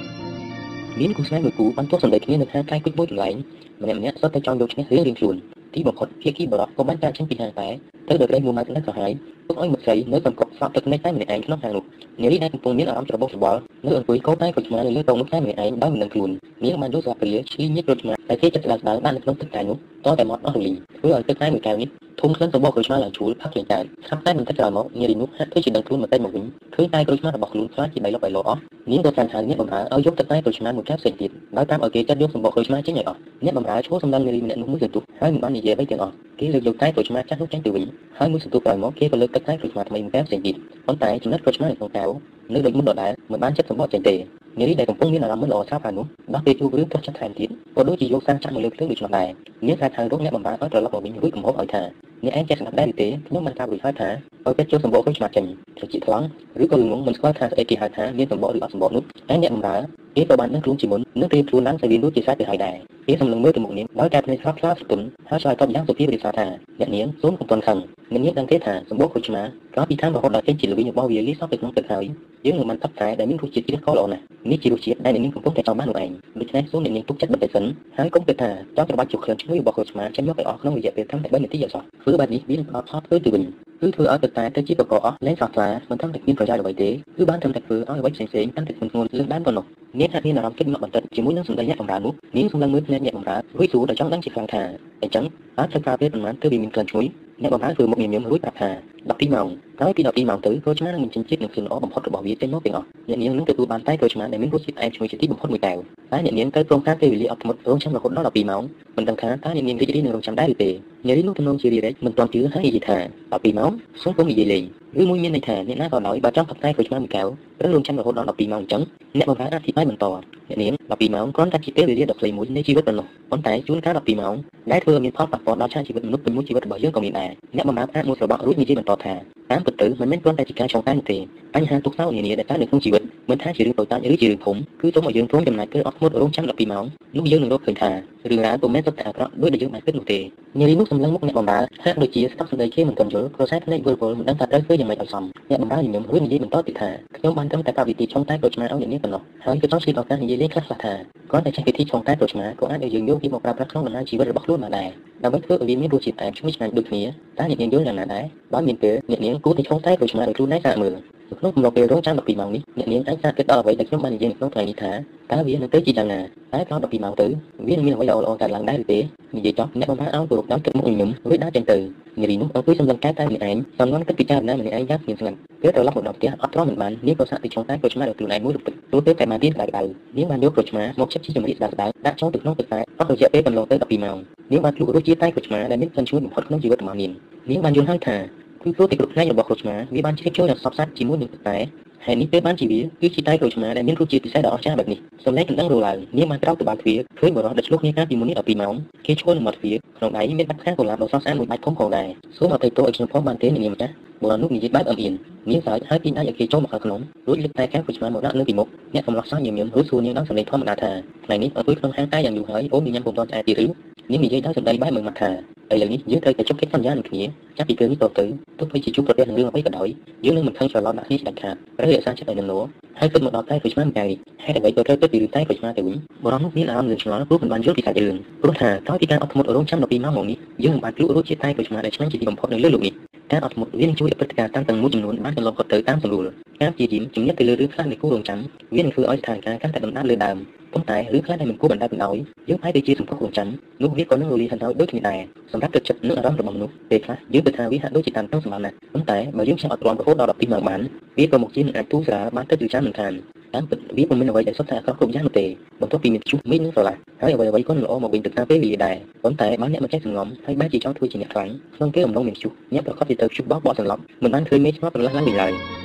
[0.99, 3.35] មានគូស្នេហ៍មួយគូបានទោះសម្ដីគ្នានៅខាងកាយគុជមួយកន្លែង
[3.81, 5.35] ម្នាក់ម្នាក់សុទ្ធតែចង់យកឈ្នះរៀងរៀងខ្លួន
[5.73, 7.67] ទីបំផុតភាគីបរោះក៏បានចាក់ចេញពីហាងតែ
[8.07, 9.11] ទៅដល់ក្តីមួយម៉ាត់នៅក្រហាយ
[9.51, 11.83] ទុកឲ្យមកស្រីនៅសង្កត់សក់ទឹកនៃតែម្នាក់ឯងក្នុងហាងនោះ
[12.21, 16.29] នារីដែលកំពុងមានអារម្មណ៍ច្របូកច្របល់នៅអង្គុយកោតតែគុជមានៅលើតុនោះតែម្នាក់ឯងដោយមិនដឹងខ្លួន
[16.63, 21.89] នាងបានយកស្លាបព្រាឈ្លីញៀតរត់ឆ្មាតែគេចិត្តស្ដាស្ដាបាននៅក្នុងទឹកតែនោះតតែមកអស់រលីធ្វើឲ្យទឹកតែមួយកែវនេះ
[22.21, 26.43] ធំក្លិនរបស់ក្រូចឆ្មាឡើងជួលផាក់លេងកើតស្រាប់តែមិនទឹកក្រោយមកនារីនោះហាក់ធ្វើជាដឹងខ្លួនមកតែមកវិញ
[26.75, 28.59] ឃើញតែក្រូចឆ្មារបស់ខ្លួនខ្លាចជាបីលបៃលោអស់
[28.91, 37.85] នាងក៏កាន់ហៅអ្នកបម្រើឲ្យយកទឹកតែក្រូចឆ្មាមួយកែវផ្សេងទៀតដោយតាមឲ្យគេចាត់យកសម្បកក្រូចឆ្មាចេញឲ្យអស់អ្នកបម្រើឈ្មោះសម្ដៅនារីម្នាក់នោះមួយទៅទុកហើយមិនបាននិយាយអ្វីទាំងអស់គេលើកយកតែក្រូចឆ្មាចាស់នោះចេញទៅវិញ
[38.17, 40.55] ហើយមួយសន្ទុះក្រោយមកគេក៏លើកទឹកតែក្រូចឆ្មាថ្មីមួយកែវផ្សេងទៀត
[40.87, 42.09] ប៉ុន្តែចំណិតក្រូចឆ្មានៅក្នុងកែវ
[42.53, 44.15] នៅដូចមុនដដែលមិនបានចិត្តសម្បកចេញទេ
[44.59, 49.27] នារីដែលកំពុងមានអារម្មណ៍មិនល្អស្រាប់ហើយនោះដោះពេលជួបរឿងទោះចិត្តថែមទៀតក៏ដូចជាយកសាំងចាក់មកលើភ្លើងដូចនោះដែរ
[49.67, 51.81] នាងថាថារកអ្នកបំរើឲ្យត្រឡប់មកវិញរួចកំហុសឲ្យថា
[52.25, 54.09] អ្នកឯងចេះស្ដាប់ដែរឬទេខ្ញុំបានតាមរួចហើយថា
[54.45, 55.45] ឲ្យគេចូលសម្បកខ្លួនឆ្មាចេញ
[55.77, 56.25] ត្រជាថ្លង់
[56.63, 59.75] ឬក៏ងងមិនស្គាល់ថាស្អីគេហៅថាមានសម្បកឬអត់សម្បកនោះហើយអ្នកបំរើ
[60.15, 62.75] គេក៏បាននឹងខ្លួនជាមុននឹងត្រៀមខ្លួនឡើងទៅរៀនរួចជាសាច់ទៅហើយដែរ
[63.07, 66.47] គេសម្លឹងមើលទៅមុខនាងដោយការភ្នែកស្លាប់ស្លាប់ស្ទន់ហើយឆ្លើយតបយ៉ាងសុភាពរាបសារថា
[66.79, 67.77] អ្នកនាងសូមកុំទាន់ខឹង
[68.11, 69.41] អ្នកនាងដឹងទេថាសម្បកខ្លួនឆ្មា
[69.75, 72.05] កាលពីតាមរហូតដល់ចេញជាល្វីងរបស់វាលីសោះទៅក្នុងទឹកហើយ
[72.45, 77.65] យើងនឹងបានតាប់តែដែលមានរសជាតិជាតិក៏ល្អណាស់នេះជារសជាតិដែលអ្នកនាងកំពុងតែចង់បាននោះឯងដូច្នេះសូមអ្នកនាងទុកចិត្តបន្តិចសិន
[77.97, 83.43] ហើយកុំគិតថាចង់ច្របាច់ជោគក្លិនឈ្ងុយរបស់ខ្លួនឆ្មាចេញមកឲ្យអស់ក្នុងរយៈពេលត្រឹមតែ3នាទីអត់សោះធ្វើបែបនេះវានឹងផ្ដល់ផលធ្វើទៅវិញ
[83.81, 89.65] គឺធ្វើឲ្យទឹកតែទៅជាបកកអស់លែងស្រស់ថ្លាមិនត្រឹមតែមានប្រយោជន៍អ្វីទេគឺបានត្រឹមតែធ្វើឲ្យអ្វីផ្សេងៗកាន់តែធ្ងន់ធ្ងរលើដើមប៉ុណ្ណោះ
[89.99, 94.61] នាងហាក់មានអារម្មណ៍គិតមកបន្តិចជាមួយនឹងសម្ដីអ្នកបម្រើនោះនាងសម្លឹងមើលភ្នែកអ្នកបម្រើរួចសួរដោយចង់ដឹងជាខ្លាំងថា
[95.01, 95.25] អញ្ចឹង
[95.57, 97.05] តើត្រូវប្រើពេលប៉ុន្មានទើបវាមានក្លិនឈ្ងុយ
[97.41, 98.69] អ្នកបម្រើធ្វើមុខញញឹមរួចប្រាប់ថា
[99.09, 99.47] 12ម៉ោង
[99.79, 105.77] ក្រោយពី12ម៉ោងទៅក្រូចឆ្មានឹងបញ្ចេញជាតិនិងក្លិនល្អបំផុតរបស់វាចេញមកទាំងអស់អ្នកនាងនឹងទទួលបានតែក្រូចឆ្មាដែលមានរសជាតិផ្អែមឈ្ងុយជាទីបំផុតមួយកែវ
[106.11, 108.63] តែអ្នកនាងត្រូវព្រមការពេលវេលាអត់ធ្មត់រងចាំរហូតដល់12ម៉ោង
[108.97, 110.69] មិនដឹងថាតើអ្នកនាងរីករាយនឹងរងចាំដែរឬទេ
[111.07, 112.97] នារីនោះទំនងជារីរែកមិនទាន់ជឿហើយនិយាយថា
[113.31, 113.71] 12ម៉ោង
[114.01, 114.63] សូមកុំនិយាយលេង
[115.01, 117.27] ឬមួយមានន័យថាអ្នកណាក៏ដោយបើចង់ផឹកតែក្រូចឆ្មាមួយកែវ
[117.59, 118.81] ត្រូវរងចាំរហូតដល់12ម៉ោងអញ្ចឹង
[119.17, 120.05] អ្នកបម្រើអធិប្បាយបន្ត
[120.49, 124.35] អ្នកនាង12ម៉ោងគ្រាន់តែជាពេលវេលាដ៏ខ្លីមួយនៃជីវិតប៉ុណ្ណោះប៉ុន្តែជួនកាល12ម៉ោង
[124.71, 129.13] ដែលធ្វើឲ្យមានផលប៉ះពាល់ដល់ឆាកជីវិតមនុស្សពេញមួយជីវិតរបស់យើងក៏មានដែរអ្នកបម្រើអាចមួយរបស់រួចនិយាយបន្តថា
[129.51, 131.17] តាមពិតទៅមិនមែនគ្រាន់តែជាការចងតែនោះទេ
[131.55, 136.85] បញ្ហាទុកសោនានាដែលកើតនៅក្នុងជីវិតមិនថាជារឿងតូចតាចឬជារឿងធំគឺសូមឲ្យយើងព្រមចំណាយពេលអត់ធ្មត់រងចាំ12ម៉ោង
[137.17, 137.91] នោះយើងនឹងរកឃើញថា
[138.29, 140.19] រឿងរ៉ាវពុំមែនសុទ្ធតែអាក្រក់ដូចដែលយើងបានគិតនោះទេ
[140.59, 150.93] នារីនោះសម្លឹងមុខអ្នកបម្រើហាក់ដូចជាស្ដាប់សម្ដីគេមិនទាន់យល់ក៏ខ្សែភ្នែកវិលវល់មិនដឹងថាត្រូវធ្វើយ៉ាងម៉េចឲ្យសមអ្នកបម្រើញញឹមរួចនិយាយបន្តទៀតថាខ្ញុំបានត្រឹមតែប្រាប់វិធីឆុងតែក្រូចឆ្មាឲ្យអ្នកនាងប៉ុណ្ណោះហើយក៏ចង់ឆ្លៀតឱកាសនិយាយលេងខ្លះៗថា
[151.31, 154.89] គ្រាន់តែចេះវិធីឆុងតែក្រូចឆ្មាក៏អាចឲ្យយើងយកវាមកប្រើប្រាស់ក្នុងដំណើរជីវិតរបស់ខ្លួនបានដែរ
[155.23, 157.03] ដើម្បីធ្វើឲ្យវាមានរសជាតិផ្អែមឈ្ងុយឆ្ងាញ់ដូចគ្នា
[157.37, 160.93] តើអ្នកនាងយល់យ៉ាងណាដែរបើមានពេលអ្នកនាងគួរតែឆុងតែក្រូចឆ្មាដោយខ្លួនឯងសាកមើល
[161.39, 164.91] ក្នុងកំឡុងពេលរងចាំ12ម៉ោងនេះអ្នកនាងអាចសាកគិតដល់អ្វីដែលខ្ញុំបាននិយាយនៅក្នុងថ្ងៃនេះថា
[165.31, 166.19] តើវានឹងទៅជាយ៉ាងណា
[166.53, 167.27] តែក្រោយ12ម៉ោងទៅ
[167.67, 168.99] វានឹងមានអ្វីល្អៗកើតឡើងដែរឬទេ
[169.37, 171.77] និយាយចុះអ្នកបំផាឲ្យគោរពតាមទឹកមុខញញឹមរួចដើរចេញទៅ
[172.19, 179.81] នារីនោះអង្គុយសម្លឹងកែតែម្នាក់ឯងសំឡងគិតពិចារណាម្នាក់ឯងយ៉ាងស្ងៀមស្ងាត់ពេលត្រឡប់មកដល់ផ្ទះអត់ទ្រាំមិនបាននាងក៏សាកទីឆ្លងតែក្រូចឆ្មារដល់ខ្លួនឯងមួយរំពេចទោះពេលតែមកទៀតក្តៅក្តៅ
[180.17, 184.17] នាងបានយកក្រូចឆ្មារមកចិតជាចម្រៀកស្ដាប់ស្ដាប់ដាក់ចូលទៅក្នុងទឹកតែអស់រយៈពេលកន្លងទៅ12ម៉ោង
[184.51, 187.11] នាងបានភ្លក់រសជាតិតែក្រូចឆ្មារដែលមានក្លិនឈ្ងុយបំផុតក្នុងជីវិតរបស់នាង
[187.49, 188.15] នាងបានយល់ហើយថា
[188.63, 191.57] គឺព្រោះតែគ្រប់ផ្នែករបស់ក្រូចឆ្មារវាបានជ្រាបចូលយ៉ាងសពសាច់ជាមួយនឹងទឹកតែ
[192.05, 198.73] ហើយនេះពេលបានជាវាគឺជាតែក្រូចឆ្មាដែលមានរសជាតិពិសេសដ៏អស្ចារ្យបែបនេះសម្លេងកណ្ដឹងរឡើងនាងបានក្រោកទៅបាល់ទ្វារឃើញបរិសុទ្ធដែលឆ្លុះគ្នាកាលពីមុននេះ12ម៉ោង
[199.05, 202.07] គេឈរនៅមាត់ទ្វារក្នុងដៃមានបាត់ខាងកុលាបដ៏ស្រស់ស្អាតមួយបាច់ធំផងដែរ
[202.37, 205.13] សូមអភ័យទោសឲ្យខ្ញុំផងបានទេនាងម្ចាស់បុរសនោះនិយាយបែបអឹមអៀន
[205.49, 210.91] នាងសើចហើយពីដៃឲ្យគេចូលមកខាងក្នុងរួចលើកតែកាក្រូចឆ្មាមកដាក់នៅពីមុខអ្នកកំឡោះសោះញញឹមរួចសួរនាងដល់សម្លេងធម្មតាថា
[211.25, 213.65] ថ្ងៃនេះអង្គុយក្នុងហាងតែយ៉ាងយូរហើយអូនញញឹមពុំទាន់ឆ្អែតទៀតឬ
[214.11, 215.29] នាងនិយាយដោយសម្ដីបែបមើលមកថា
[215.73, 217.21] ឥឡូវនេះយើងត្រូវតែជប់កិច្ចសន្យានឹងគ្នា
[217.57, 218.25] ចាប់ពីពេលនេះតទៅ
[218.59, 219.87] ទោះបីជាជួបប្រទះនឹងរឿងអ្វីក៏ដោយ
[220.25, 222.61] យើងនឹងមិនខឹងច្រឡំដាក់គ្នាជាដាច់ខាតត្រូវរក្សាចិត្តឲ្យនឹងនោះ
[222.99, 232.93] ហើយគិតមកដល់តែក្រូចឆ្មាម្កាយនេះហេតុអ្វីក៏ត្រូវគិតពីរឿងតែក្រូចឆ្មាទៅវិញបរិសុទ្ធនោះមានអារម្មណ៍លឿនឆ្ងល់ព្រោះមិនបានយល់ពីសាច់រឿងព្រោះថាក្រោយពីការអត់ធ្មត់រងចាំ12ម៉ោងមកនេះយើងមិនបានភ្លក់រសជាតិតែក្រូចឆ្មាដែលឆ្ងាញ់ជាទីបំផុតនៅលើលោកនេះ
[233.31, 236.25] ការអត់ធ្មត់វានឹងជួយឲ្យព្រឹត្តិការណ៍តាំងទាំងមួយចំនួនបានកន្លងផុតទៅតាមសម្រួល
[236.61, 238.39] ការព្យាយាមជំនះទៅលើរឿងខ្លះនៃគូរងចាំ
[238.75, 240.37] វានឹងធ្វើឲ្យស្ថានភាពកាន់តែដណ្ដើមលើដើម
[240.73, 242.15] ប៉ុន្តែរឿងខ្លះដែលមិនគួរបណ្ដាលបណ្ដោយ
[242.49, 243.47] យើងអាចទៅជាសម្ភាររងចាំ
[243.83, 245.19] នោះវាក៏នឹងរលាយហិនហើយដូចគ្នាដែរ
[245.51, 250.81] សម្រាប់ទឹកចិត្តនិងអារម្មណ៍របស់មនុស្សពេលខ្លះយើងគិតថាវាហាក់ដូចជាតាមតឹងសម្រាប់ណាស់ប៉ុន្តែបើយើងឆាប់អត់ទ្រាំរហូតដល់12ម៉ោងបាន
[251.17, 253.13] វាក៏មកជានឹងអាចទូស្រាលបានទៅជាចាំមិនខាន
[253.53, 255.45] តាមពិតវាពុំមានអ្វីដែលសុទ្ធតែអាក្រក់គ្រប់យ៉ាងនោះទេ
[255.81, 265.80] បន្ទាប់ពីមានជួសមីនិងស្រឡះហើយអ្វីអ្វីក៏នឹងល្អមកវិញទៅតាមពេលវេលាដែរប៉ុន្តែបើអ្នកមិនចេះសង្ងំហើយបែរជាចង់ធ្វើជាអ្នកខ្លាំងក្នុងពេលអំឡុងមានជួសអ្នកប្រកបជាទៅជួសបោកបោកសន្លប់មិនបានឃើញមេឆ្មាប្រឡាស់ឡើងវិញឡើយ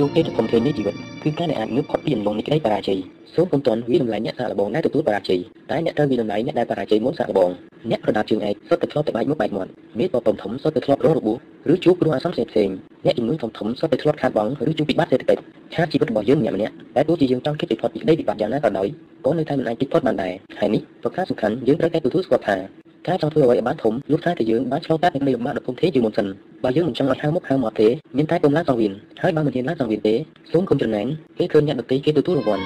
[0.00, 2.98] ចូលពេលធំធេងនៃជីវិតគឺការដែលអាចងើបផុតពីអំឡុងនៃក្តីបរាជ័យ
[3.34, 5.40] សូមពុំទាន់វាតម្លៃអ្នកសាកល្បងដែលទទួលបរាជ័យ
[5.70, 7.50] តែអ្នកត្រូវវាតម្លៃអ្នកដែលបរាជ័យមុនសាកល្បង
[7.90, 11.36] អ្នកប្រដាប់ជើងឯកសុទ្ធតែធ្លាប់តែបែកមុខបែកមាត់មេបបធំសុទ្ធតែធ្លាប់រងរបួស
[11.72, 12.74] ឬជួបគ្រោះអាសន្នផ្សេងៗ
[13.04, 15.42] អ្នកជំនួញធំធំសុទ្ធតែធ្លាប់ខាតបង់ឬជួបពិបាកសេដ្ឋកិច្ច
[15.74, 18.86] ខាតជីវិតរបស់យើងម្នាក់ម្នាក់តែទោះជាយើងចង់គេចពីផុតពីក្តីវិបត្តិយ៉ាងណាក៏ដោយ
[19.26, 22.56] ក៏នៅតែមិនអាចគេចផុតបានដែរហើយនេះប្រការសំខាន់យើងត្រូវតែទទួលស្គាល់ថា
[23.08, 26.26] ការចង់ធ្វើអ្វីឲ្យបានធំលុះថាតែយើងបានឆ្លងកាត់នឹងលំបាកដ៏ធំធេងជាងមុនសិន
[26.64, 28.92] បើយើងមិនចង់ឲ្យហៅមុខហៅមាត់ទេមានតែពុំឡើងសង្វៀន
[29.22, 30.14] ហើយបើមិនហ៊ានឡើងសង្វៀនទេ
[30.52, 31.06] សូមកុំច្រណែន
[31.38, 32.64] គេឃើញអ្នកដទៃគេទទួលរង្វាន់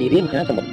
[0.00, 0.70] នាវាមហាសមុទ្រ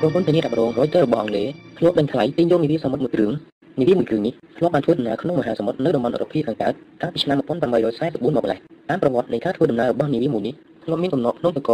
[0.00, 1.46] ក្រុមហ៊ុនធានារ៉ាប់រងរយទៅរបស់អង់គ្លេស
[1.78, 3.32] ធ្លាប់ដេញថ្លៃទិញយកនាវាសមុទ្រមួយគ្រឿង
[3.78, 6.72] នាវាមួយគ្រឿងនេះធ្លាប់បានធ្វើដំណើរក្នុងមហាសមុទ្រនៅតំបន់អឺរ៉ុបខាងកើត
[7.02, 8.58] តាំងពីឆ្នាំ1844មកម្ល៉េះ
[8.90, 10.54] តាមប្រវត្តិនៃការធ្វើដំណើររបស់នាវាមួយនេះ
[10.84, 11.68] ធ្លាប់មានកំណត់ក្នុងតក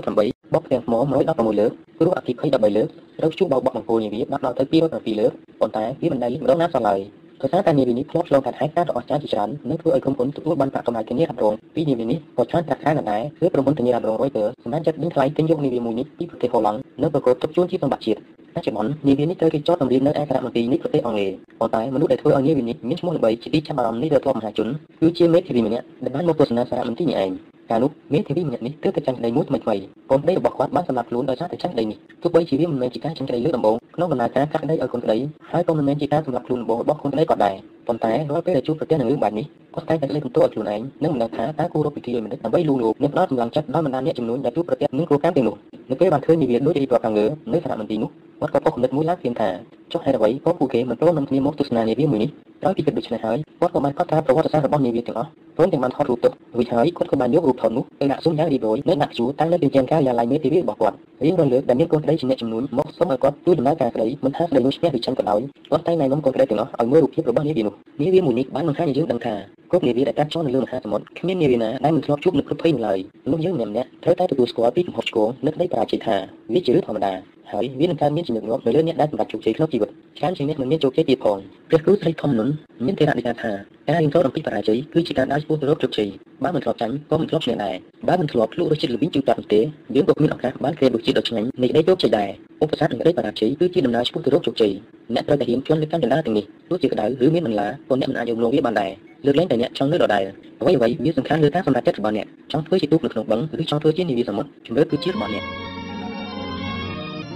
[0.00, 2.88] 138បោកផ្ទាំងថ្ម116លើកគ្រោះអគ្គិភ័យ13លើក
[3.18, 7.00] ត្រូវជួបបោកបក់បង្គោលនាវាបាត់ដល់ទៅ207លើកប៉ុន្តែវាមិនដែលលេចម្ដងណាសោះឡើយ
[7.40, 18.20] ដោយសារតែនាវានេះធ្លាប់ឆ្លងកាត់ហេតុការណ៍ដ៏អស្ចារ្យជាច្រើននិងធ្វើឲ្យក្រុមហ៊ុនទទួលបានប្រាក់កម្រៃធានារ៉ាប់រងពីនាវានេះក៏ច្រើនប្រាក់ខែណាស់ដែរគឺក្រុមហ៊ុនធានារ៉ាប់រង Reuters សម្រាប់ចាត់ដេញថ្លៃទិញយកនាវាមួយនេះពីប្រទេសហូឡង់នៅប្រកបទុកជួនជាសម្បត្តិជាតិ
[18.54, 21.30] បច្ចុប្បន្ននាវានេះត្រូវគេចតតម្រៀងនៅឯសារមន្ទីរនៃប្រទេសអង់គ្លេស
[21.60, 24.68] ប៉ុន្តែមនុស្សដែលធ្វើឲ្យនាវានេះមានឈ្មោះល្បីជាទីចាប់អារម្មណ៍នៃរដ្ឋមហាជន
[25.00, 29.76] គឺជាមេធាវីម្នាក់ដែលបានមកទស្សនាសារមន្ទីរនេះឯង កាលនោះមេធាវីម្នាក់នេះទើបតែចាញ់ក្តីមួយថ្មីថ្មី
[30.10, 35.16] កូនក្តីរបស់គាត់បានសម្លាប់ខ្លួនដោយសារតែចាញ់ក្តីនេះទោះបីជាវាមិនមែនជាការចាញ់ក្តីលើកដំបូងក្នុងដំណើរការកាត់ក្តីឲ្យកូនក្តី
[35.52, 37.54] ហើយក៏មិនមែនជាការសម្លាប់ខ្លួនដំបូងរបស់កូនក្តីក៏ដែរ
[37.88, 45.56] ប៉ុន្តែរាល់ពេលដែលជួបប្រទះនឹងរឿងបែបនេះគាត់តែងតែលើកបន្ទោសឲ្យខ្លួនឯងនិងមិនដឹងថាតើគួររកវិធីឲ្យមនុស្សដើម្បីលួងលោមអ្នកផ្ដោតកម្លាំងចិត្តដោយបណ្ដាអ្នកចំនួនដែលជួបប្រទះនឹងគ្រោះកាមទាំងនោះ
[45.90, 48.10] នៅពេលបានឃើញនាវាដូចរៀបរាប់ខាងលើនៅសារមន្ទីរនោះ
[48.40, 49.48] គាត់ក៏ប៉ុខគំនិតមួយឡើងភ្លាមថា
[49.94, 52.30] ចុះហេតុអ្វីក៏ពួកគេមិនព្រមនាំគ្នាមកទស្សនានាវាមួយនេះ
[52.62, 65.40] ក្រោយពីគិតដូច្នេះហើយគាត់ក៏បានកត់ត្រាប្រវត្តិសាស្ត្ររបស់នាវាទាំងអស់ព្រមទាំងបានថតរូបទុករួចហើយគាត់ក៏បានយករូបថតនោះទៅដាក់ស៊ុំយ៉ាងរៀបរយនៅដាក់ជួរតាំងនៅទីជាការិយាល័យមេធាវីរបស់គាត់រៀងរាល់លើកដែលមានកូនក្តីជាអ្នកចំនួនមកសុំឲ្យគាត់ជួយដំណើរការក្តីមិនថាក្តីនោះឈ្នះឬចាញ់ក៏ដោយ
[65.70, 69.34] គាត់តែងណែនាំកូនក្តីទាំងអស់ឲ្យមើលរូបភាពរបស់នាវានោះនាវាមួយនេះបានបង្ហាញឲ្យយើងដឹងថា
[69.70, 72.98] គ្រប់នាវាដែលកាត់ចោលនៅលើមហាសមុទ្រគ្មាននាវាណាដែលមិនធ្លាប់ជួបនឹងគ្រប់ភ័យនោះឡើយ
[73.32, 76.16] នោះយើងម្នាក់ៗត្រូវតែទទួលស្គាល់ពីកំហុសឆ្គងនិងក្តីបរាជ័យថា
[76.52, 81.38] វាជារឿងធម្មតា ហើយវានឹងកើតមានជំនឿងាប់នៅលើអ្នកដែលសម្រេចជោគជ័យក្នុងជីវិតច្រើនជាងអ្នកមិនមានជោគជ័យទៀតផង
[81.68, 82.48] ព្រះគ្រូស្រីធម្មនុន
[82.86, 83.52] មានទេរៈនិយាយថា
[83.88, 86.08] ការរៀនសូត្រអំពីបរាជ័យគឺជាការដើរឆ្ពោះទៅរកជោគជ័យ
[86.44, 87.74] បើមិនធ្លាប់ចាញ់ក៏មិនធ្លាប់ឈ្នះដែរ
[88.08, 89.60] បើមិនធ្លាប់ភ្លក់រសជាតិល្វីងជូរតាប់ទេ
[89.94, 92.28] យើងក៏គ្មានឱកាសបានក្រេបរសជាតិដ៏ឆ្ងាញ់នៃក្តីជោគជ័យដែរ
[92.62, 94.72] ឧបសគ្គនៃក្តីបរាជ័យគឺជាដំណើរឆ្ពោះទៅរកជោគជ័យ
[95.14, 98.90] អ្នកត្រូវតែរៀនជន់លើកម្មចន្ទាទាំងនេះទោះជាក្តៅឬមានបន្លាក៏អ្នកមិនអាចយំលងវាបានដែរ
[99.26, 100.24] លើកលែងតែអ្នកចង់នៅដដែល
[100.60, 105.73] អ្វីអ្វីវាសំខាន់លើការសម្រេចចិត្តរបស់អ្នកចង់ធ្វើជាទូកនៅក្នុងបឹងឬចង់ធ្វើជានាវាសមុទ្រជំរឿនគឺជារបស់អ្នក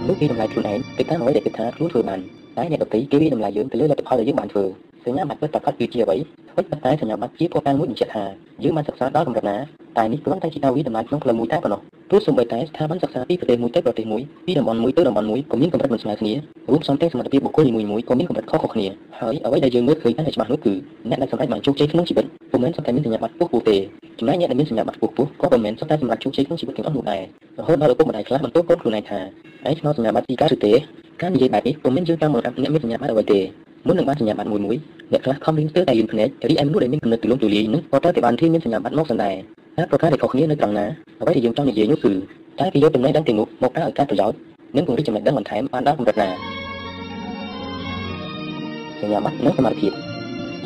[0.07, 2.19] នោះពីតម្លៃខ្លួនឯងទៅតាមអ្វីដែលគិតថាខ្លួនធ្វើបាន
[2.57, 4.65] តែអ្នកដទៃគេវាតម្លៃយើងទៅលើលទ្ធផលដែលយើងបានធ្វើ
[5.05, 6.17] សញ្ញាបត្រពិតប្រាកដគឺជាអ្វី
[6.49, 8.23] ធ្វើតែសញ្ញាបត្រជាភស្តុតាងមួយបញ្ជាក់ថា
[8.63, 9.57] យើងបានសិក្សាដល់កម្រិតណា
[9.97, 11.81] តែនេះគ្រាន់តែជាការវិតម្លៃក្នុងផ្លូវមួយតែប៉ុណ្ណោះ
[12.11, 16.33] ទោះសូម្បីតែស្ថាប័នសិក្សាពីប្រទេសមួយទៅប្រទេសមួយពីតំបន់មួយទៅតំបន់មួយក៏មានកម្រិតមិនស្មើគ្នា
[16.69, 18.87] រួមផ្សំទាំងសមត្ថភាពបុគ្គលនីមួយៗក៏មានកម្រិតខុសៗគ្នា
[19.19, 20.73] ហើយអ្វីដែលយើងមើលឃើញតែច្បាស់នោះគឺ
[21.09, 23.77] អ្នកដែលសម្រេចបានជោគជ័យក្នុងជីវិតពុំមែនសុទ្ធតែមានសញ្ញាបត្រពុះពុះទេ
[24.19, 27.21] ចំណែកអ្នកដែលមានសញ្ញាបត្រពុះពុះក៏មិនមែនសុទ្ធតែសម្រាប់ជោគជ័យក្នុងជីវិតទាំងអស់នោះដែរ
[27.59, 29.19] រហូតដល់ឪពុកម្ដាយខ្លះបន្ទោសកូនខ្លួនឯងថា
[29.67, 30.73] ឯងឆ្លងសញ្ញាបត្រពីការឬទេ
[31.21, 33.39] ការនិយាយបែបនេះពុំមែនយើងតាមមកអ្នកមានសញ្ញាបត្រអ្វីទេ
[33.87, 34.77] មុននឹងបានសញ្ញាបត្រមួយមួយ
[35.11, 39.31] អ្នកខ្លះខំរៀនស្ទើរតែរៀនភ្នែករីឯមនុស្សដែលមានគំនិតទូលំទូលាយនឹងក៏ត្រូវតែបានធានាមានសញ្ញាបត្រមកសន្តែ
[39.77, 40.85] ហើយប្រការដែលខុសគ្នានៅត្រង់ណា
[41.21, 42.11] អ្វីដែលយើងចង់និយាយនោះគឺ
[42.59, 44.37] តែគេយកចំណេះដឹងទាំងនោះមកប្រើឲ្យការប្រយោជន៍
[44.75, 46.29] និងពង្រីកចំណេះដឹងបន្ថែមបានដល់កម្រិតណា
[49.01, 49.91] សញ្ញាបត្រនិងសមត្ថភាព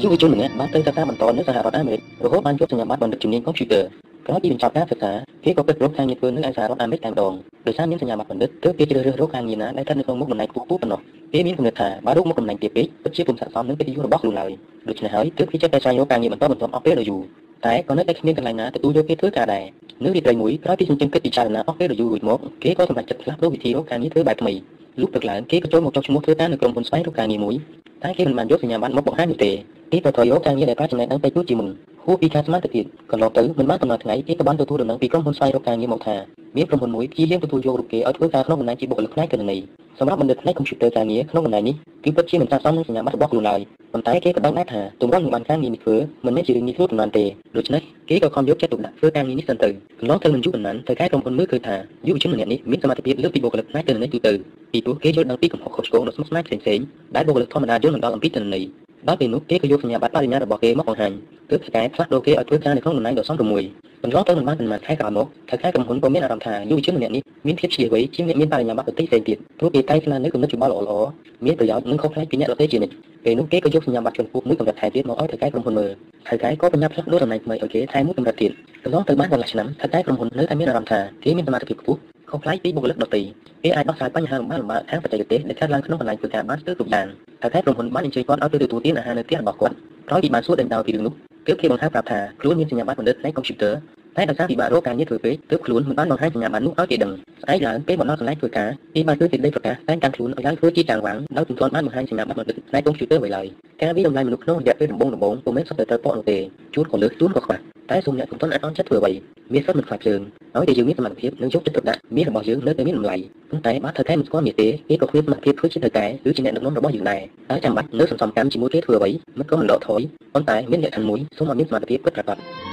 [0.02, 3.84] យុវជនម្នាក់បានទៅសិក្សាបន្តនៅសហរដ្ឋអាមេរិករហូតបានយកសញ្ញាបត្របណ្ឌិតជំនាញកុំព្យូទ័រ
[4.28, 5.12] ក្រោយពីបញ្ចប់ការសិក្សា
[5.44, 7.34] គេក៏ពិតរកការងារធ្វើនៅឯសហរដ្ឋអាមេរិកតែម្ដង
[7.68, 11.00] ដោយសារមានសញ្ញាបត្របណ្ឌិតទើបគេជ្រើសរើសរកការងារណាដែលស្ថិតនៅក្នុងមុខតំណែងខ្ពស់ៗប៉ុណ្ណោះ
[11.34, 14.52] គេមានគំនិតថាបើរកមុខតំណែងទាបពេកពិតជាពុំស័ក្តិសមនឹងកិត្តិយសរបស់ខ្លួនឡើយ
[14.90, 17.22] ដូច្នេះហើយទើបគេចេះតែស្វែងរកការងារបន្តបន្ទាប់អស់ពេលដ៏យូរ
[17.66, 19.64] តែក៏នៅតែគ្មានកន្លែងណាទទួលយកគេធ្វើការដែរ
[20.04, 24.54] នៅរាត្រីមួយក្រោយពីចិញ្ចឹមគិតពិចារណាអស់ពេលដ៏យូររួចមកគេក៏សម្រេចចិត្តផ្លាស់ប្ដូរវិធីរកការងារធ្វើបែបថ្មី
[25.00, 27.56] លុះព្រឹកឡើងគេក៏ចូលមកចុះឈ្មោះធ្វើការនៅក្រុមហ៊ុនស្វែងរកការងារមួយ
[28.04, 29.52] តែគេមិនបានយកសញ្ញាបត្រមកបង្ហាញនោះទេ
[29.92, 31.68] គេក៏ត្រូវយកការងារដែលប្រាចំណេះដឹងទៅជួយជាមុន
[32.06, 36.16] ហួសពីការស្មានទៅទៀតកន្លងទៅមិនបានកំណត់ថ្ងៃគេក៏បានទទួលដំណឹងពីក្រុមហ៊ុនស្វែងរកការងារមកថា
[36.58, 39.64] មានក្រុមហ៊ុនមួយព្យាយាមទទួលយករូបគេឲ្យធ្វើការក្នុងតំណែងជាបុគ្គលិកផ្នែកគណនេយ្យ
[40.00, 43.60] សម្រាប់បណ្ឌិតផ្នែកកុំព្យូទ័រការងារក្នុងតំណែងនេះគឺពិតជាមិនស័ក្តិសមនឹងសញ្ញាបត្ររបស់ខ្លួនឡើយ
[43.94, 45.96] ប៉ុន្តែគេក៏ដឹងដែរថាទម្រាំនឹងបានការងារនេះធ្វើ
[46.26, 47.24] មិនមែនជារឿងងាយស្រួលប៉ុន្មានទេ
[47.58, 51.76] ដូច្នេះគេក៏ខំយកចិត្តទុកដាក់ធ្វើការងារនេះសិនទៅកន្លងទៅមិនយូរប៉ុន្មានទៅកែក្រុមហ៊ុនមើលឃើញថា
[52.08, 54.34] យុវជនម្នាក់នេះមានសមត្ថភាពលើសពីបុគ្គលិកផ្នែកគណនេយ្យទូទៅ
[54.72, 56.86] ពីព្រោះគេយល់ដឹងពីកំហុសខុសឆ្គងដ៏ស្មុគស្មាញផ្សេងៗ
[57.16, 58.68] ដែលបុគ្គលិកធម្មតាយល់មិនដល់អំពីគណនេយ្យ
[59.08, 61.12] ដល់ពេលនោះគេក៏យកសញ្ញាបត្របរិញ្ញារបស់គេមកបង្ហាញ
[61.50, 63.66] ទើបស្កែផ្លាស់ប្ដូរគេឲ្យធ្វើការនៅក្នុងតំណែងដ៏សមរម្យ
[64.04, 71.08] កន្លងទៅមិនបានប៉ុន្មានខែក្រោយមកថៅខែក្រុមហ៊ុនក៏មានអារម្មណ៍ថាយុវជនម្នាក់នេះមានភាពឆ្លៀសវៃជាងអ្នកមានបរិញ្ញាបត្រដទៃផ្សេងទៀតព្រោះគេតែងស្លានៅគំនិតយោបល់ល្អៗ
[71.46, 72.94] មានប្រយោជន៍និងខុសប្លែកពីអ្នកដទៃជានិច្ច
[73.26, 75.92] ពេលនោះគេក៏យកសញ្ញាបត្រជាន់ខ្ពស់មួយកម្រិតថែទៀតមកឲ្យថៅខែក្រុមហ៊ុនមើល
[76.28, 78.52] ថៅខែក៏បញ្ញាផ្លាស់ប្ដូរតំណែងថ្មីឲ្យគេថែមួយកម្រិតទៀត
[78.84, 82.00] កន្លងទៅបានកន្លះឆ្នាំថៅខែក្រុមហ៊ុននៅតែមានអារម្មណ៍ថាគេមានសមត្ថភាពខ្ពស់
[82.34, 83.22] ខុសប្លែកពីបុគ្គលិកដទៃ
[83.64, 87.08] គេអាចដោះស្រាយបញ្ហាលំបាកលំបាកខាងបច្ចេកទេសដែលកើតឡើងក្នុងកន្លែងធ្វើការបានស្ទើរគ្រប់យ៉ាង
[87.42, 89.76] តែតែក្រុមហ៊ុនបានអញ្ជើញគាត់ឲ្យទៅទទួលទានអាហារនៅផ្ទះរបស់គាត់
[90.10, 91.14] ក្រោយពីបានសួរដេញដោលពីរឿងនោះ
[91.48, 93.74] ទើបគេបង្ហាញប្រាប់ថាខ្លួនមានសញ្ញាបត្របណ្ឌិតផ្នែកកុំព្យូទ័រ
[94.18, 97.12] តែដោយសារពិបាករកការងារធ្វើពេកទើបខ្លួនមិនបានបង្ហាញសញ្ញាបត្រនោះឲ្យគេដឹង
[97.42, 103.46] ស្អែកឡើងពេលមកដល់កន្លែងធ្វើការគេបានធ្វើសេចក្តីប្រកាសតែងតាំងខ្លួនឲ្យឡើងធ្វើជាចាងវាំងដោយពុំទាន់បានបង្ហាញសញ្ញាបត្របណ្ឌិតផ្នែកកុំព្យូទ័រអ្វីឡើយ
[103.82, 106.38] ការវិតម្លៃមនុស្សក្នុងរយៈពេលដំបូងដំបូងពុំមែនសុទ្ធតែត្រូវពកនោះទេ
[106.76, 107.58] ជួនក៏លើសជួនក៏ខ្វះ
[107.92, 109.12] តែសូមអ្នកកុំទាន់អត់អន់ចិត្តធ្វើអ្វី
[109.54, 110.20] មានសិទ្ធិមិនខ្វះភ្លើង
[110.56, 113.18] ឲ្យតែយើងមានសមត្ថភាពនិងយកចិត្តទុកដាក់មានរបស់យើងនៅតែមានតម្លៃ
[113.50, 120.02] ប៉ុន្តែបើធ្វើតែមិនស្គាល់មាសទេគេក៏គ្មានសមត្ថភាពធ្វើជាធ្វើតែឬជាអ្នកដឹកនាំរបស់យើងដែរហើយចាំបាច់នៅសន្សំកម្មជាមួយគេធ្វើអ្វីមិនក៏មិនដកថយ
[120.34, 122.73] ប៉ុន្តែមានលក្ខខណ្ឌមួយសូមឲ្យមានសមត្ថភាពពិតប្រាកដ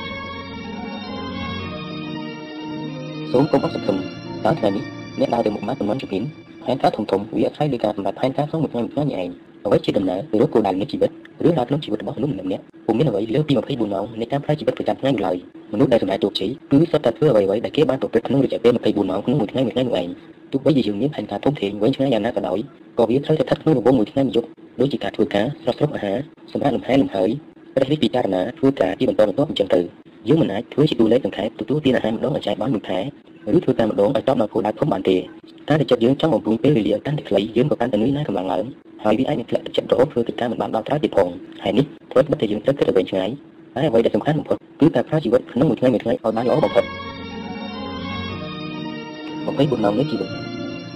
[3.33, 3.97] សូមកុំអត់សង្ឃឹម
[4.45, 4.85] តើថ្ងៃនេះ
[5.21, 6.23] អ្នកដើរទៅមុខម៉ាកប៉ុន្មានជំនាញ
[6.65, 9.29] ផែនការធំធំវាអាស្រ័យលើការសម្រេចផែនការក្នុងមួយថ្ងៃមួយថ្ងៃនេះឯង
[9.65, 11.11] អ្វីជាដំណើរទៅរកគោលដៅនៃជីវិត
[11.47, 15.37] ឬដើរក្នុងជីវិតរបស់មនុស្សម្នាក់ៗពុំមានអ្វីលើពី24ម៉ោងនៃការប្រើជីវិតប្រចាំថ្ងៃនោះឡើយ
[15.73, 20.09] មនុស្សដែលសម្រេចជោគជ័យគឺសុទ្ធតែធ្វើអ្វីៗដែលគេបានប្រព្រឹត្តក្នុងរយៈពេល24ម៉ោងក្នុងមួយថ្ងៃមួយថ្ងៃនោះឯង
[20.53, 22.59] ទោះបីជាយើងមានផែនការធំធេងវែងឆ្ងាយយ៉ាងណាក៏ដោយ
[22.99, 24.49] ក៏វាត្រូវតែស្ថិតក្នុងរង្វង់មួយថ្ងៃមួយយប់
[24.81, 26.19] ដូចជាការធ្វើការស្រស់ស្រុកអាហារ
[26.53, 27.31] សម្រាប់លំហែលំហើយ
[27.75, 32.99] ព្រះនេះពិចារណាធ្វើការជាបន្តបន្ទាប់អញ្ចឹងទៅ យើងមិនអាចធ្វើជាតួលេខសង្ខេបទទួលទានអាហារម្ដងឲ្យចែកបានមួយខែ
[33.57, 35.17] ឬធ្វើតែម្ដងឲ្យតបដល់គោលដៅធំបានទេ
[35.69, 38.65] តែតែចិត្តយើងចង់បំពេញពេលវេលាកាន់តែខ្លីយើងក៏កាន់តែនឿយណាយកម្លាំងឡើង
[39.05, 41.29] ហើយវាអាចនឹងធ្លាក់ទឹកចិត្តរហូតធ្វើកិច្ចការមិនបានដល់ត្រើយទៀតផង
[41.63, 43.29] ហើយនេះធ្វើឲ្យតែយើងត្រូវគិតទៅវិញឆ្ងាយ
[43.75, 46.89] ហើយអ្វីដែលសំខាន់បំផុតគឺការប្រើជីវិតក្នុងមួយថ្ងៃមួយថ្ងៃឲ្យបានល្អបំផុត24
[49.85, 50.29] ម៉ោងនៃជីវិត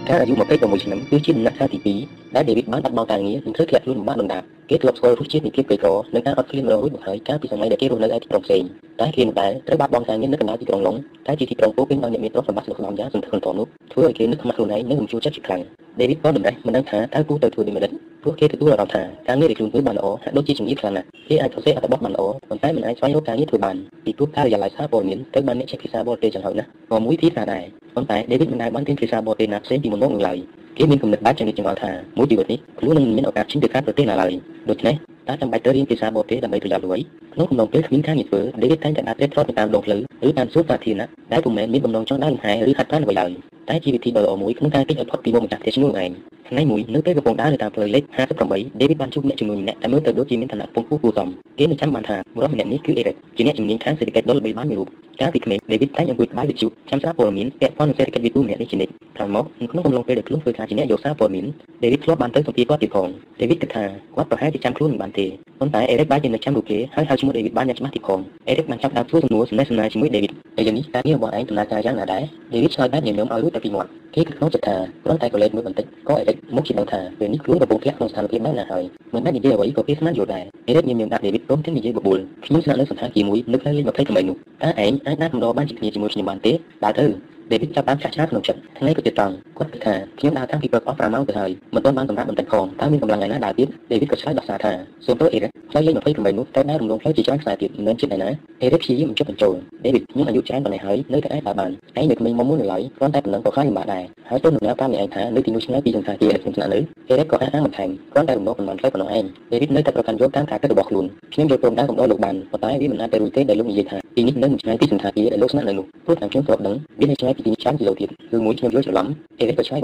[0.09, 1.79] ការអាយុ26ឆ្នាំគឺជាដំណាក់កាលទី
[2.11, 8.63] 2ដែល David បានបាត់បង់ការងារនិងធ្វើធ្លាក់ខ្លួនលំបាកដណ្ដាប គេធ្លាប់ស្គាល់រសជាតិនៃភាពក្រីក្រនិងការអត់ឃ្លានម្ដងរួចមកហើយកាលពីសម័យដែលគេរស់នៅឯទីក្រុងផ្សេង
[9.01, 10.97] តែគេមិនដែលត្រូវបាត់បង់ការងារនៅកណ្ដាលទីក្រុងឡុង
[11.27, 15.63] តែជាទីក្រុងពោពេញដោយអ្នកមានទ្រព្យសម្បត្តិស្លុកស្នំយ៉ាងសន្ធឹកសន្ធាប់នោះធ្វើឲ្យគេនឹកខ្មាស់ខ្លួនឯងនិងរំជួលចិត្តជាខ្លាំង
[16.01, 17.93] David ក៏ដំណេះមិនដឹងថាតើគួរទៅធ្វើដូចម្ដេច
[18.23, 30.39] ព្រោះគេទទួលអារម្មណ៍ថាការងារដែលខ្លួនធ្វើបានល្អហាក់ដូចជាជំនាញខ្លាំងណាស់គេអាចសរសេរអត្ថបទបានល្អប៉ុន្តែមិនអាចស្វែងរកការងារធ្វើបានពីព្រោះការិយាល័យសារព័ត៌មានត្រូវបានអ្នកចេះភាសាបរទេសចឹងហើយណាក៏មួយទៀតថាដែរប៉ុន្តែ David មិនដែលបានរៀនភាសាបរទេសណាផ្សេងពីមុនមកនោះឡើយ
[30.79, 34.33] គេមានគំនិតបែបចង្រិតចង្អល់ថាមួយជីវិតនេះខ្លួននឹងមានឱកាសជិះទៅកាន់ប្រទេសណាឡើយ
[34.71, 34.95] ដូច្នេះ
[35.29, 36.99] តើចាំបាច់ត្រូវរៀនភាសាបរទេសដើម្បីប្រយោជន៍អ្វី
[37.35, 43.31] ក្នុងកំឡុងពេលគ្មានការងារធ្វើ David តែងតែដើរត្រេកត្រទៅតាមដងផ្លូវឬតាមសួនសាធារណៈដែលពុំមែនមានបំណងចង់ដើរលំហែឬហាត់ប្រាណអ្វីឡើយ
[43.69, 46.11] តែជាវិធីដ៏ល្អមួយក្នុងការគេចឲ្យផុតពីមុខម្ចាស់ផ្ទះឈ្នួលឯង
[46.49, 48.05] ថ្ងៃមួយនៅពេលកំពុងដើរនៅតាមផ្លូវលេខ
[48.43, 51.29] 58 David បានជួបអ្នកជំនួយម្នាក់ដែលមើលទៅដូចជាមានឋានៈពងពោះគួរសម
[51.59, 54.89] គេនឹងចាំបានថាបុរសម្នាក់នេះគឺ Eric ជាអ្នកជំនាញខាងសេដ្ឋកិច្ចដ៏ល្បីល្បាញមួយរូប
[55.21, 61.47] កាលពីក្មេង David តែងអង្គុយក្បែរវិទ្យុចាំសារព័ត៌មានពាក់ព័ន្ធនឹងសេដ្ឋកិច្ចវិទូម្នាក់នេះជានិច្ចក្រោយមកក្នុងកំឡុងពេលដែលខ្លួនធ្វើការជាអ្នកយកសារព័ត៌មាន
[61.83, 63.09] David ធ្លាប់បានទៅសម្ភាសគាត់ទៀតផង
[63.41, 63.85] David គិតថា
[64.17, 65.27] គាត់ប្រហែលជាចាំខ្លួនមិនបានទេ
[65.61, 68.21] ប៉ុន្តែ Eric បានជានៅចាំរូបគេហើយហៅឈ្មោះ David បានយ៉ាងច្បាស់ទៀតផង
[68.51, 72.23] Eric បានចាប់ដើមធ្វើសំណួរសំណេះសំណាលជាមួយ David ហើយយ៉ាងនេះការងាររបស់ឯងដំណើរការយ៉ាងណាដែរ
[72.53, 86.53] David ឆ្លើយបែបញញឹមឲ្យរួចតែពីមាត់គេគិតក្នុងចិត្តថាគ្រាន់តែកលេចមួយបន្តិចក៏ Eric មកជាដឹងថាពេលនេះខ្លួនកំពុងធ្លាក់ក្នុងស្ថានភាពបែបណាហើយមិនបាននិយាយអ្វីក៏គេស្មានយល់ដែរ Eric ញញឹមដាក់ David ព្រមទាំងនិយាយបបួលខ្ញុំស្នាក់នៅសន្តាគារមួយនៅផ្លូវលេខ28នោះតើឯងអាចដើរកំដរបានជាគ្នាជាមួយខ្ញុំបានទេ
[86.85, 87.07] ដើរទៅ
[87.53, 94.73] ដេវីតចាប់បានចាក់ឆ្លាតក្នុងចិត្តថ្ងៃក៏ទៀតត្រង់គាត់គិតថាខ្ញុំដើរតាំងពីព្រឹកអស់5ម៉ោងទៅហើយមិនទាន់បានសម្រាប់បន្តិចផងតើមានកម្លាំងថ្ងៃណាដើរទៀតដេវីតក៏ឆ្លើយដោះសារថា
[95.07, 98.29] សូមទោសអេរិកផ្លូវលេខ28នោះតែដើររំលងផ្លូវជាច្រើនខ្សែទៀតមិនមែនចិត្តឯណា
[98.63, 106.79] អេរិកព្យាយាមបញ្ចុះបញ្ចូលដេវីតខ្ញុំអាយុច្រើនប៉ុណ្ណេះហើយនៅតែអាចដើរបានឯងនៅក្មេងមកមុននៅឡើយគ្រាន់តែប៉ុណ្ណឹងក៏ខ្លាចលំបាកដែរហើយទៅនឹងប្រាប់អ្នកឯងថានៅទីនោះឆ្ងាយពីសង្ខាគាដែលខ្ញុំស្នាក់នៅ
[107.09, 119.07] អេរិកក៏អះអាងបន្ថែមគ្រាន់តែរំលងប៉ុន្មានផ្លូវប៉ុណ្ណោះឯងដេវីតនៅតែប្រកាន់យកតាមការគិតរបស់ខ្លួនខ្ញុំយល់ព្រមដែរកំដរលោកបានប៉ុន្តែវាមិនអាចទៅរួចទេដែលលោកនិយាយថាទីនេះនៅមិនឆ្ងាយពីសង្ខាគាដែលលោកស្នាក់នៅនោះព្រោះតាមខ្ញុំធ្លាប់ដឹងវានៅឆ្ងាយពីទីនេះច្រើនគីឡូទៀតគឺមួយខ្ញុំយល់ច្រឡំ
[119.39, 119.81] អេរិកក៏ឆ្លើយ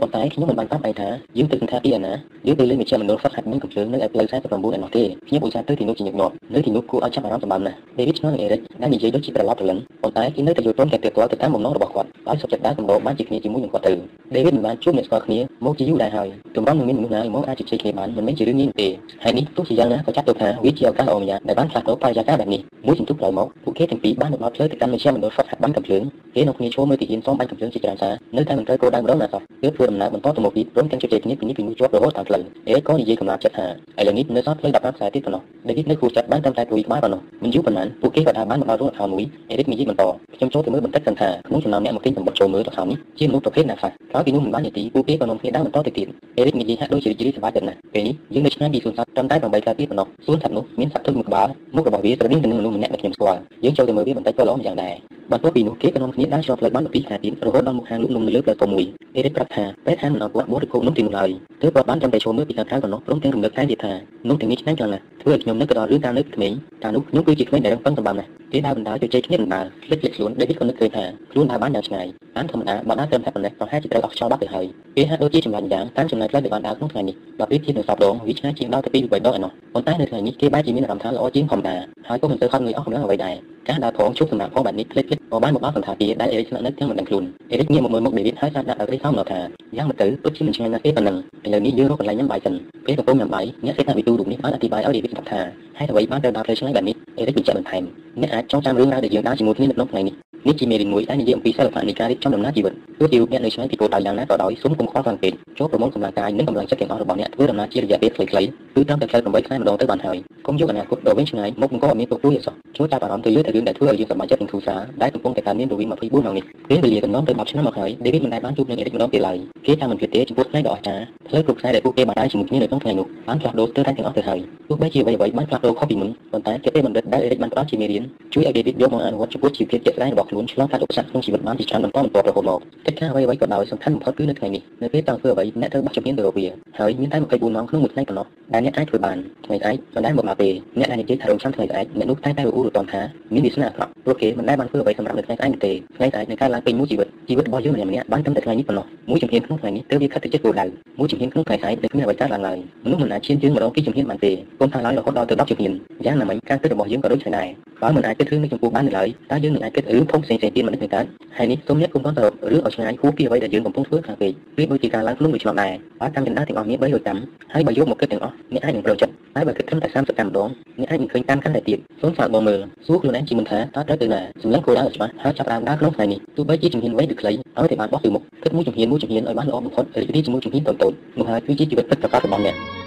[0.00, 2.12] បងដែរសំណួរដល់ហើយឯងមិនយល់ច្រឡំទេប៉ុន្តែខ្ញុំមិនបានប្រាប់ឯងថាយើងទៅសន្តាគារណា
[2.46, 13.92] យើងទៅលេងមជ្ឈមណ្ឌលហ្វឹកហាត់ប៊ីកំភ្លើងនៅឯផ្លូវ49ឯណោះទេខ្ញុំឧស្សាហ៍ទៅទីនោះជាញឹកញាប់នៅទីនោះគួរឲ្យចាប់អារម្មណ៍សម្បំណាស់ដេវីតឆ្ងល់នឹងអេរិកដែលនិយាយដូចជាប្រឡប់ប្រលឹងប៉ុន្តែគេនៅតែយល់ព្រមតែគាត់ទៅតាមបំណងរបស់គាត់ហើយសុខចិត្តដើរកំដរបានជាគ្នាជាមួយនឹងគាត់ទៅ
[14.34, 18.88] ដេវីតមិនបានជួបអ្នកស្គាល់គ្នាមកជាយូរដែរហើយទម្រាំនឹងមានមនុស្សណាមកអាចជជែកគ្នាបានមិនមែនជារឿងងាយទេ
[19.24, 26.02] ហើយនេះទោះជាយ៉ាងណាក៏ចាត់ទុកថាវាជាឱកាសល្អម្យ៉ាងដែលបានផ្លាស់ប្ដូរបរិយាកាសបែបនេះមួយជំទប់ក្រោយមកពួកគេទាំងពីរបានទៅដល់ផ្លូវទៅកាន់មជ្ឈមណ្ឌលហ្វឹកហាត់បានកំភ្លើង
[26.34, 33.66] គេនៅគ្នាឈរមើលទីហ៊ានសមបាញ់កំភ្លើងជាច្រើនសារនៅតែមិនត្រូវគោលដៅម្ដងណាសោះគឺធ្វើដំណើរបន្តទៅមកពីព្រមទាំងជជែកគ្នាពីនេះពីនោះជាប់រហូតតាមផ្លូវអេក៏និយាយកំឡាប់ចិត្តថា
[34.00, 40.02] ឥឡូវនេះនៅសល់ផ្លូវ15ខ្សែទៀតប៉ុណ្ណោះដេវីតនៅគូចិត្តបានត្រឹមតែព្រួយក្បាលប៉ុណ្ណោះមិនយូរប៉ុន្មានពួកគេក៏ដើរបានមកដល់រោងអធិមួយអេរិកនិយាយបន្ត
[40.36, 46.06] ខ្ញុំចូលទៅមើលបន្តិចសិនថាក្នុងចំណោមអ្នកមកទិញសម្បត្តិចូលមើលទៅខាងនេះជាមនុស្សប្រភេទណាខ្លះក្រោយពីនោះមិនបាននាទីពួកគេក៏នាំគ្នាដើរបន្តទៅទៀត
[46.38, 54.94] អេរិកនិយាយហាក់ដូចជារីករាយសប្បាយចិត្តណាស់ពេលនេះយើងនៅឆ្ងាយពីសួនសត្វត្រឹមតែ8ផ្លែទៀតប៉ុណ្ណោះសួនសត្វនោះមានសត្វទុយមួយក្បាលមុខរបស់វាស្រដៀងទៅនឹងមនុស្សម្នាក់ដែលខ្ញុំស្គាល់យើងចូលទៅមើលវាបន្តិចក៏ល្អម្យ៉ាងដែរ
[55.32, 58.84] បន្ទាប់ពីនោះគេក៏នាំគ្នាដើរឆ្លងផ្លូវបាន12ខែទៀតរហូតដល់មុខហាងលក់នំនៅលើផ្លូវកមួយ
[59.16, 61.30] អេរិកប្រាប់ថាពេលហាងមិនអត់គាត់បរិភោគនំទីនោះឡើយ
[61.62, 63.92] ទើបគាត់បានត្រឹមតែចូលមើលពីខាងក្រៅប៉ុណ្ណោះព្រមទាំងរំលឹកថែមទៀតថា
[64.28, 66.52] នំទាំងនេះឆ្ងាញ់ខ្លាំងណាស់ធ្វើឲ្យខ្ញុំនឹកទៅដល់រឿងតានៅក្មេង
[66.84, 72.06] តានោះខ្ញុំគឺជាក្មេងដែលរឹងប៉ឹងសម្បំណាស់គេដើរបណ្ដាលជជែកគ្នាបណ្ដាលភ្លេចភ្លេចខ្លួនដេវីតក៏នឹកឃើញថាខ្លួនដើរបានយ៉ាងឆ្ងាយ
[72.36, 74.66] តាមធម្មតាបើដើរត្រឹមតែប៉ុណ្ណេះប្រហែលជាត្រូវអស់ខ្យល់បាត់ទៅហើយ
[74.96, 81.76] គេហាក់ដូចជាចម្លាញ់យ៉ាងតាមចំណុចផ្លូវដែលបានដើរក្នុងថ្ងៃនេះបើប្រៀបធៀបនឹងសពដងវាឆ្ងាយជាងដល់ទៅពី3ដងឯណោះប៉ុន្តែនៅថ្ងៃនេះគេបែរជាមានអារម្មណ៍ថាល្អជាងធម្មតា
[82.08, 83.34] ហើយក៏មិនទៅខំងើយអស់កម្លាំងអ្វីដែរ
[83.68, 89.40] ការដើរផងជួបសម្រាប់ផងបែបនេះភ្លេចភ្លេចក៏បានមកដល់សន្តាគារដែលអេរិកស្នាក់នៅទាំងមិនដឹងខ្លួនអេរិកងាកមកមើលមុខដេវីតហើយស្ដាប់ដាក់ឲ្យខំមកថា
[89.76, 92.54] យ៉ាងមកទៅពិតជាមិនឆ្ងាយណាស់ទេប៉ុណ្ណឹងឥឡូវនេះយើងរកកន្លែងញ៉ាំបាយសិន
[92.86, 95.40] ពេលកំពុងញ៉ាំបាយអ្នកសេដ្ឋវិទូរូបនេះបានអធិប្បាយឲ្យដេវីតថា
[95.78, 97.82] ហេតុអ្វីបានទៅដើរផ្លូវឆ្ងាយបែបនេះអេរិកបញ្ជាក់បន្ថែម
[98.20, 100.14] អ្នកអាចចងចាំរឿងរ៉ាវដែលយើងដើរជាមួយគ្នានៅក្នុងថ្ងៃនេះ
[100.46, 110.16] នេះជាមេរៀនមួយដែលនិយាយអំពីសិល្បៈនៃការរៀបចំដំណើរជីវិតទោះជារូបអ្នកនៅឆ្ងាយពីគោលដៅយ៉ាងណាក៏ដោយសូមកុំខ្វល់ខាងពេកចូលប្រមូលកម្លាំងកាយនិងកម្លាំងចិត្តទាំងអស់របស់អ្នកធ្វើដំណើរជារយៈពេលខ្លីៗគឺត្រឹមតែផ្លូវ8ខែម្ដងទៅបានហើយ
[110.46, 119.36] កុំយកអនាគតដ៏វែងឆ្ងាយមកបង្កឲ្យមានទុក្ខព្រួយអសោះចូលចាប់អារម្មណ៍ទៅលើតែរឿងដែលធ្វើឲ្យយើងសប្បាយចិត្តនិងធូរស្រាលដែលកំពុងតែកើតមានរវាង24ម៉ោងនេះពេលវេលាកន្លងទៅ10ឆ្នាំមកហើយដេវីតមិនដែលបានជួបនឹងអេរិកម្ដងទៀតឡើយ
[119.66, 128.02] គេចាំមិនគិតទេចំពោះថ្ងៃដ៏អស្ចារ្យផ្លូវគ្រប់ខ្សែដែលពួកគេបានដើរជាមួយគ្នានៅក្នុងថ្ងៃនោះបានផ្លាស់ប្ដូរស្ទើរតែទាំងអស់ទៅហើយទោះបីជាអ្វីៗបានផ្លាស់ប្ដូរខុសពីមុនប៉ុន្តែគេពេលបណ្ឌិតដែលអេរិកបានផ្ដល់ជាមេរៀន
[128.34, 136.46] ជួយឲ្យដេវីតយកមកអនុវត្តចំពោះជីវភាពជាក់ស្ដែងរបស់ខ្លួនឆ្លងកាត់ឧបសគ្គក្នុងជីវិតបានជាច្រើនបន្តបន្ទាប់រហូតមកកិច្ចការអ្វីៗក៏ដោយសំខាន់បំផុតគឺនៅថ្ងៃនេះនៅពេលតើធ្វើអ្វីអ្នកត្រូវបោះជំហានទៅរកវា
[136.78, 139.16] ហើយមានតែ24ម៉ោងក្នុងមួយថ្ងៃប៉ុណ្ណោះដែលអ្នកអាចធ្វើបាន
[139.46, 143.00] ថ្ងៃស្អែកមិនដែលមកដល់ទេអ្នកដែលនិយាយថារងចាំថ្ងៃស្អែកអ្នកនោះតែតែរអ៊ូរទាំថា
[143.34, 150.64] មានវាសនាអាក្រក់ព្រោះគេមិនដែលបានធ្វើអ្វីសម្រាប់នៅថ្ងៃស្អែកទេថ្ងៃស្អែកនឹងកើតឡើងពេញមួយជីវិតជីវិតរបស់យើងម្នាក់ម្នាក់បានត្រឹមតែថ្ងៃនេះប៉ុណ្ណោះមួយជំហានក្នុងថ្ងៃនេះទើបវាខិតទៅជិតគោលដៅ
[150.98, 155.72] មួយជំហានក្នុងថ្ងៃស្អែកដែលគ្មានអ្វីកើតឡើងឡើយមនុស្សមិនអាចឈានជើងម្ដងពីជំហានបានទេគុំថាឡើយរហូតដល់ទៅ10ជំហាន
[156.06, 157.48] យ៉ាងណាមិញការគិតរបស់យើងក៏ដូចគ្នាដែរ
[157.82, 161.04] បើមិនអាចគិតរឿងនេះចំពោះបានឡើយតើយើងនឹងអាចគិតរឿងធំផ្សេងៗទៀតមិននឹងកើត
[161.36, 162.22] ហើយនេះសូមអ្នកគុំតន់ទៅ
[162.52, 167.20] រឿងឲ្យឆ្ងាយហួសពីអ្វីដែលយើងកំពុងធ្វើខាងពេកវាដូចជាការឡើងខ្លួនមួយឆ្នាំដែរបើកម្មចន្ទទាំងអស់មាន300កម្ម
[167.52, 170.48] ហើយបើយកមកគិតទាំងអស់អ្នកអាចនឹងប្រចិត្តហើយបើគិតត្រឹមតែ30កម្មម្ដង
[170.80, 182.83] អ្នកអាចនឹងឃើញតាមកាន់តែទៀតសូមសាកបងមើលសួរខ្លួនឯងជាមុនថាតើត្រូវទៅណាសម្លឹងគោលដៅច្បាស់ហើយចាប់ដើមដើរក្នុងថ្ងៃនេះទោះបីជាជំហានវែងឬខ្លីឲ្យតែបានបោះទៅមុខគិតមួយជំហានមួយជំហានឲ្យបានល្អបំផុតរីករាយជាមួយជំហានតូចៗនោះហើយគឺជាជីវិតពិតប្រាកដរបស់អ្នក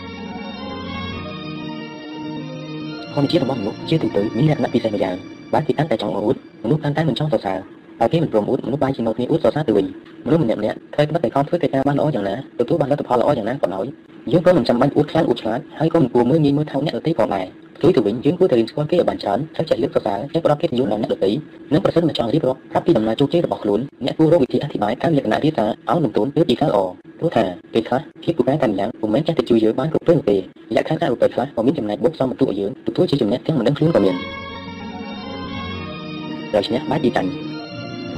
[3.18, 5.16] ធម្មជាតិរបស់មនុស្សជាទូទៅមានលក្ខណៈពិសេសម្យ៉ាង
[5.54, 7.60] បើគេតាំងតែចង់អួតមនុស្សកាន់តែមិនចង់សរសើរ
[8.00, 9.86] ហើយគេមិនព្រមអួតមនុស្សបែរជាមកគ្នាអួតសរសើរទៅវិញ
[10.26, 13.86] មនុស្សម្នាក់ម្នាក់ធ្វើតែខំធ្វើកិច្ចការបានល្អយ៉ាងណាទទួលបានលទ្ធផលល្អយ៉ាងណាក៏ដោយ
[14.32, 17.46] យើងក៏មិនចាំបាច់អួតខ្លាំងអួតឆ្លាតហើយក៏មិនគួរមើលងាយមើលថោកអ្នកដទៃផងដែរ
[17.78, 21.32] ផ្ទុយទៅវិញយើងគួរតែរៀនស្គាល់គេឲ្យបានច្រើនហើយចេះលើកសរសើរចេះផ្ដល់កិត្តិយសដល់អ្នកដទៃ
[21.74, 26.80] និងប្រសិនបើចង់រៀបរាប់ប្រាប់ពីដំណើរជោគជ័យរបស់ខ្លួនអ្នកគួររកវិធីអធិប្បាយតាមលក្ខណៈរៀបសារឲ្យនឹងទូនពីពីខ្លះល្អ
[27.20, 30.38] ព្រោះថាពេលខ្លះភាពពូកែតែម្យ៉ាងពុំមែនចេះតែជួយយើងបានគ្រប់ពេលទេ
[30.76, 34.16] លក្ខខណ្ឌការរូបពេលខ្លះក៏មានចំណែកបូកសំបន្ទុកឲ្យយើងទទួលជាចំណេះទាំងមិនដឹងខ្លួនក៏មាន
[36.56, 37.47] ដូច្នេះបែបទីតាំង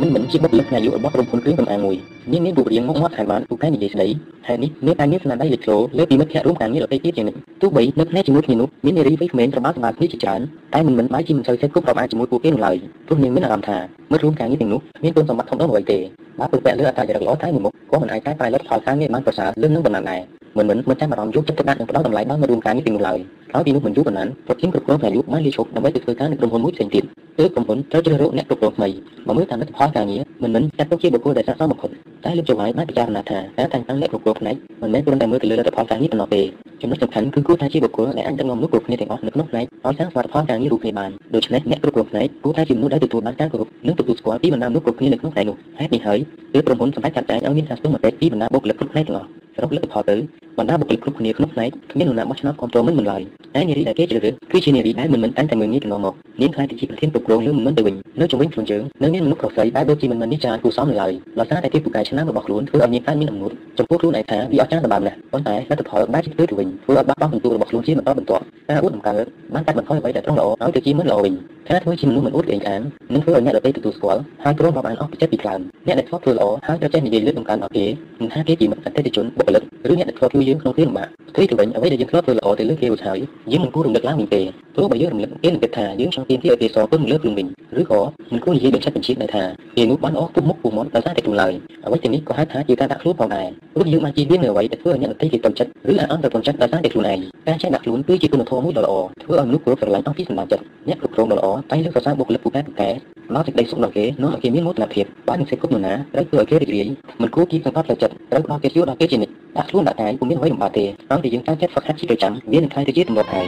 [0.01, 1.95] មិនមិនជាបុគ្គលិកអាយុរបស់ក្រុមហ៊ុនគ្រឿងសម្អាងមួយ
[2.31, 4.07] មានមានរូបរាងមុខមាត់ខែបានពូកែនិយាយស្ដី
[4.47, 10.41] ហើយនេះមានការងារស្នាដៃលេចធ្លោលើពីមិត្តភ័ក្តិរួមការងារដទៃទៀតជានិច្ចទោះបីនៅគ្នាជាមួយគ្នានោះមាននារីវ័យក្មេងប្រមាថសម្រាប់គ្នាជាច្រើន
[10.73, 12.75] តែមិនមិនបែរជាមិនសូវចេះគ្រប់គ្រប់អាជាមួយពួកគេនោះឡើយ
[13.07, 13.77] ព្រោះនាងមានអារម្មណ៍ថា
[14.11, 15.97] មិត្តរួមការងារទាំងនោះមានគុណសម្បត្តិធំដុំអ្វីទេ
[16.39, 20.21] បើពឹកពាក់លើអត្តចរិតល្អតែមួយមុខក៏មិនអាចតែប្រែលទ្ធផលការងារបានប្រសើរលឿននឹងប៉ុណ្ណាដែរ
[20.59, 23.19] មិនមិនមិនចាំអារម្មណ៍យកចិត្តទុកដាក់និងផ្ដោតតម្លៃដល់មិត្តរួមការងារទាំងនោះឡើយ
[23.51, 27.03] ក្រោយពីនោះមិនយូរប៉ុន្មានប្រធានគ្រប់គ្រងផ្នែកយុបានលាឈប់ដើម្បីទៅធ្វើការនៅក្រុមហ៊ុនមួយផ្សេងទៀត
[27.39, 28.89] ទើបក្រុមហ៊ុនត្រូវជ្រើសរើសអ្នកគ្រប់គ្រងថ្មី
[29.27, 31.89] មកមើលតាមលទ្ធផលការងារមិនមិនចាត់ទុកជាបុគ្គលដែលស័ក្តិសមបំផុត
[32.25, 36.41] តែលោកចៅហ្វាយបានពិចារណាថាការតែងតាំងអ្នកគ្រប់គ្រងផ្នែកមិនមែនគ្រាន់តែមើលទៅលើលទ្ធផលការងារប៉ុណ្ណោះទេ
[36.81, 46.19] ចំណុចសំខាន់គឺគួរថាជាបុគ្គលដែលអាចដឹកនាំមនុស្សគ្រប់គ្នាទាំងអស់នៅក្នុងផ្នែកឲ្យសាងសវត្ថផលការងាររួមគ្នាបានដូច្នេះអ្នកគ្រប់គ្រងផ្នែកគួរថាជាមនុស្សដែលទទួលបានការគោរពនិងទទួលស្គាល់ពីបណ្ដាមនុស្សគ្រប់គ្នានៅក្នុងផ្នែកនោះហេតុនេះហើយ
[46.53, 50.15] ទើបក្រុមហ៊ុនសម្រេចចាត់ចែងឲ្យមានការស្ទង់មតិពីបណ្ដាបុគ្គលិកគ្រប់ផ្នែកទាំងអស់សរុបលទ្ធផលទៅ
[50.59, 53.21] បណ្ដាបុគ្គលិកគ្រប់គ្នាក្នុងផ្នែកគ្មាននរណាបោះឆ្នោតគ្រប់គ្រងមិនមិនឡើយ
[53.57, 71.33] ឯនារីដែលគេជ្រើសរើសគឺជានារីដែលមិនមិនតែតែមើលងាយកន្លងមកនាងខ្លាចទៅជាប្រធានគ្រប់គ្រងលើមិនមិនទៅវិញនៅជំវិញខ្លួនយើងនៅមានមនុស្សប្រុសស្រីដែលដូចជាមិនមិននេះច្រើនគួរសមនៅឡើយដោយសារតែទីពូកែឆ្នាំរបស់ខ្លួនធ្វើឲ្យនាងខ្លាចមានអំណួតចំពោះខ្លួនឯងថាវាអស្ចារ្យសម្បើមណាស់ប៉ុន្តែលទ្ធផលបែរជាធ្វើទៅវិញធ្វើឲ្យបាត់បង់ពិន្ទុរបស់ខ្លួនជាបន្តបន្ទាប់ការអួតបង្កើតបានកាត់បន្ថយអ្វីដែលត្រង់ល្អឲ្យទៅជាមិនល្អវិញ
[71.69, 72.81] ការធ្វើជាមនុស្សមិនអួតក្អេងក្អាង
[73.13, 77.85] នឹងធ្វើឲ្យអ្នកដទៃទទួលស្គាល់ហើយព្រមរាប់អានអស់ពីចិត្តពីក្រោមអ្នកដែលធ្លាប់ធ្វើល្អហើយត្រូវចេះនិយាយលើកតម្កើងដល់គេ
[78.21, 83.19] មិនថាគេជាមិត្តអតិថិជនបុគ្គលិកឬអ្នកដែលធ្លាប់ជួយយើងក្នុងគ្រាលំបាកផ្ទុយទៅវិញអ្វីដែលយើងធ្លាប់ធ្វើល្អទៅលើគេរួចហើយ
[83.51, 84.41] យើងមិនគួររំលឹកឡើងវិញទេ
[84.75, 87.47] ព្រោះបើយើងរំលឹកគេនឹងគិតថាយើងចង់ទាមទារឲ្យគេសងគុណលើខ្លួនវិញ
[87.79, 87.99] ឬក៏
[88.31, 89.43] មិនគួរនិយាយបញ្ឆិតបញ្ជៀនដែរថា
[89.77, 91.53] គេនោះបានអស់ពុកមុខពុកមាត់ដោយសារតែខ្លួនឡើយ
[91.85, 102.89] អ្វីទាំងនេះក៏ហៅថាជាការដាក់ខ្លួនផងដែរព្រោះយើងបានជៀសវាងនៅអ្វីដែលធ្វើឲ្យអ្នកដទៃគេតន់ចិត្តឬអាអន់ទៅតន់ចិត្តដោយសារតែខ្លួនឯងការចេះដាក់ខ្លួនគឺជាគុណធម៌មួយដ៏ល្អធ្វើឲ្យមនុស្សគោរពស្រឡាញ់អស់ពីសម្ដៅចិត្តអ្នកគ្រប់គ្រងដ៏ល្អតែលើកសរសើរបុគ្គលិកពូកែពូកែ
[103.35, 106.87] ដល់សេចក្តីសុខដល់គេនាំឲ្យគេមានមោទនភាពបាននឹងសេចក្តីគុណនរណាត្រូវធ្វើឲ្យគេរីករាយ
[107.21, 113.47] មិនគួរគៀបសង្កត់ផ្លូវចិត្តត្រូវផ្ដល់កិត្តិយសដល់គេជានិច្ច ដាក់ខ្លួនដាក់កាយពុំមានអ្វីលំបាកទេហើយតែយើងតាំងចិត្តហ្វឹកហាត់ជាប្រចាំវានឹងក្លាយទៅជាទម្លាប់ហើយ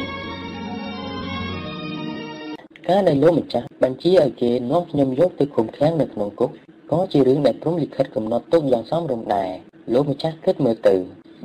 [2.88, 6.50] ការដែលលោកម្ចាស់បញ្ជាឲ្យគេនាំខ្ញុំយកទៅឃុំឃាំងនៅក្នុងគុក
[6.92, 9.52] ក៏ជារឿងដែលព្រមលិខិតកំណត់ទុកយ៉ាងសមរម្យដែរ
[9.94, 10.96] លោកម្ចាស់គិតមើលទៅ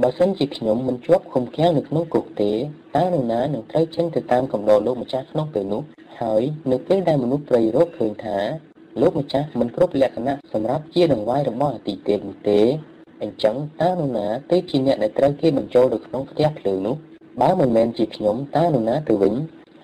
[0.02, 2.52] បើសិនជាខ្ញុំមិនជាប់ឃុំឃាំងនៅក្នុងគុកទេ
[2.96, 5.82] តើនរណានឹងត្រូវចេញទៅតាមកំណត់លោកម្ចាស់ក្នុងពេលនោះ
[6.20, 8.38] ហើយនៅពេលដែលមនុស្សព្រៃរកឃើញថា
[9.00, 12.60] លោកម្ចាស់មិនគ្រប់លក្ខណៈសម្រាប់ជាដង្វាយរបស់អតិទេពនោះទេ
[13.22, 16.96] អញ្ចឹងតើនរណាទៅជាអ្នកដែលត្រូវគេបញ្ចូលទៅក្នុងផ្ទះភ្លើងនោះ
[17.40, 19.34] បើមិនមែនជាខ្ញុំតើនរណាទៅវិញ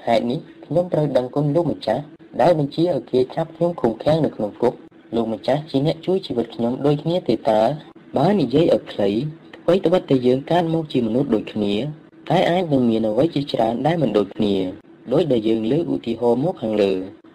[0.06, 2.02] ហេតុនេះខ្ញុំត្រូវដឹងគុណលោកម្ចាស់
[2.40, 4.74] ដែលបញ្ជាឲ្យគេចាប់ខ្ញុំឃុំឃាំងនៅក្នុងគុក
[5.14, 7.60] លោកម្ចាស់ជាអ្នកជួយជីវិតខ្ញុំដូចគ្នាទេតើ
[8.18, 9.10] បើនិយាយឲ្យខ្លី
[9.64, 11.74] អ្វីត្បិតតែយើងកើតមកជាមនុស្សដូចគ្នា
[12.30, 14.54] តែអាចនឹងមានអ្វីជាច្រើនដែលមិនដូចគ្នា
[15.12, 16.92] ដោយដែលយើងលើកឧទាហរណ៍មកខាងលើ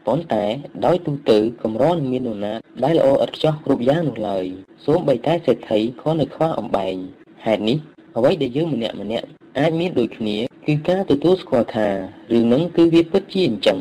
[0.08, 0.46] ប៉ុន្តែ
[0.86, 2.54] ដោយទូទៅកម្រនឹងមាននរណា
[2.84, 4.46] ដែលល្អឥតខ្ចោះគ្រប់យ៉ាងនោះឡើយ
[4.86, 6.96] សូម្បីតែសេដ្ឋីក៏នៅខ្វះអំបែង
[7.46, 7.78] ហេតុនេះ
[8.18, 9.28] អ្វីដែលយើងម្នាក់ម្នាក់
[9.60, 11.88] អាចមានដូចគ្នាគឺការទទួលស្គាល់ថា
[12.32, 13.80] រឿងនឹងគឺវាពិតជាអញ្ចឹង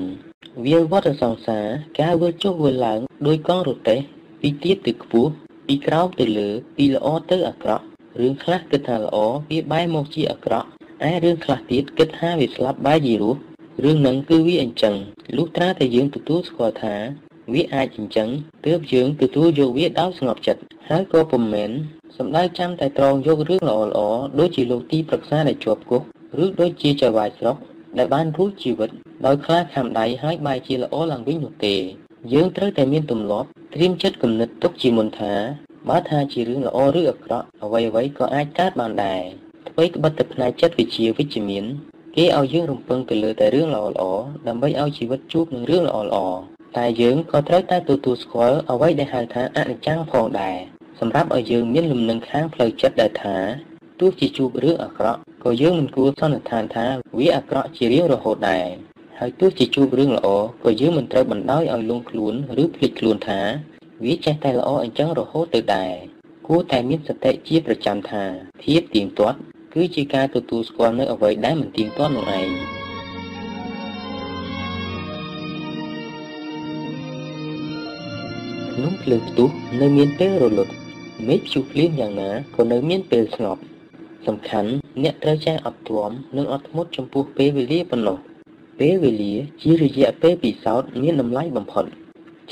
[0.65, 1.67] វាវត្តសង្សារ
[2.01, 3.99] ការវិលចុះវិលឡើងដោយកង់រទេះ
[4.41, 5.31] ពីទាបទៅខ្ពស់
[5.67, 7.85] ពីក្រោមទៅលើពីល្អទៅអាក្រក់
[8.21, 9.17] រឿងខ្លះគិតថាល្អ
[9.51, 10.69] វាបែរមកជាអាក្រក់
[11.11, 13.41] ឯរឿងខ្លះទៀតគិតថាវាស្លាប់បែរជារស់
[13.85, 14.95] រឿងហ្នឹងគឺវាអញ្ចឹង
[15.37, 16.95] លុះត្រាតែយើងទទួលស្គាល់ថា
[17.53, 18.29] វាអាចអញ្ចឹង
[18.67, 21.71] ទើបយើងទទួលយកវាដោយស្ងប់ចិត្តហើយក៏ពុំមែន
[22.17, 24.01] សំដៅចាំតែត្រង់យករឿងល្អល្អ
[24.39, 26.03] ដូចជាលោកទីប្រឹក្សាដែលជាប់គុក
[26.45, 27.57] ឬដូចជាចៅវាយស្រុក
[27.99, 28.91] ដែលបានរួចជីវិត
[29.27, 31.75] ដោយខ្លាចខាំដៃហើយបែរជាល្អឡើងវិញនោះទេ
[32.33, 35.33] យើងត្រូវតែមានទម្លាប់ត្រៀមចិត្តគំនិតទុកជាមុនថា
[35.89, 39.23] បើថាជារឿងល្អឬអាក្រក់អ្វីអ្វីក៏អាចកើតបានដែរ
[39.69, 41.67] អ្វីក្បិតតែផ្នែកចិត្តវិជ្ជាវិជ្ជមាន
[42.19, 44.05] គេឲ្យយើងរំពឹងទៅលើតែរឿងល្អល្អ
[44.49, 46.19] ដើម្បីឲ្យជីវិតជួបនឹងរឿងល្អល្អ
[46.77, 50.57] តែយើងក៏ត្រូវតែទទួលស្គាល់អ្វីដែលហៅថាអនិច្ចំផងដែរ
[51.01, 53.37] សម្រាប់ឲ្យយើងមានលំនឹងខាងផ្លូវចិត្តដែលថា
[54.01, 56.87] ទោះជាជួបរឿងអាក្រក់ក៏យើងមិនគួរសន្និដ្ឋានថា
[57.19, 58.67] វាអាក្រក់ជារៀងរហូតដែរ
[59.19, 60.29] ហើយទោះជាជួបរឿងល្អ
[60.65, 63.41] ក៏យើងមិនត្រូវបណ្ដោយឲ្យលងខ្លួនឬភ្លេចខ្លួនថា
[64.05, 65.93] វាចេះតែល្អអញ្ចឹងរហូតទៅដែរ
[66.47, 68.23] គួរតែមានសតិជាប្រចាំថា
[68.63, 69.39] ភាពទៀងទាត់
[69.79, 72.49] គឺជាការទទួលស្គាល់នៅអ្វីដែលមិនទៀងទាត់នោះឯង
[78.73, 79.49] ក្នុងភ្លើងផ្ទុះ
[79.81, 80.73] នៅមានពេលរលត់
[81.27, 83.63] មេឃព្យុះភ្លៀងយ៉ាងណាក៏នៅមានពេលស្ងប់
[84.27, 84.71] សំខាន់
[85.03, 88.19] អ្នកត្រូវចេះអត់ទ្រាំនិងអត់ធ្មត់ចំពោះពេលវេលាប៉ុណ្ណោះ
[88.81, 91.85] ពេលវេលាជារយៈពេលពិសោធន៍មានតម្លៃបំផុត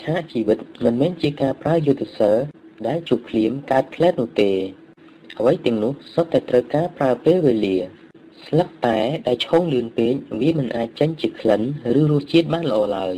[0.01, 2.47] ឆាកជីវិតមិនមែនជាការប្រើយុទ្ធសាស្ត្រ
[2.87, 4.53] ដែលជួបភ្លាមកើតផ្លែតនោះទេ
[5.39, 7.77] អ្វីទាំងនោះសុទ្ធតែត្រូវការប្រើពេលវេលា
[8.47, 11.61] ស្លឹកតែដែលឆុងលឿនពេកវាមិនអាចចេញជាក្លិន
[12.01, 13.15] ឬរសជាតិបានល្អឡើយ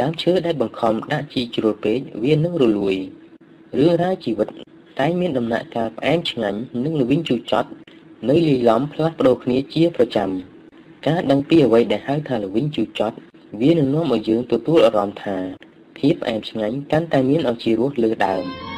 [0.00, 2.94] ដើមឈើដែលបង្ខំដាក់ជីជ្រុលពេកវានឹងរលួយ
[3.78, 4.48] រឿងរ៉ាវជីវិត
[5.00, 7.68] តែមានដំណាក់កាលផ្អែមឆ្ងាញ់និងល្វីងជូរចត់
[8.28, 10.30] នៅលីឡំផ្លាស់ប្ដូរគ្នាជាប្រចាំ
[11.06, 13.16] ការដឹងពីអ្វីដែលហៅថាល្វីងជូរចត់
[13.60, 15.36] វានឹងនាំឲ្យយើងទទួលអារម្មណ៍ថា
[15.98, 18.73] ភាពផ្អែមឆ្ងាញ់កាន់តែមានអជារសលើដើម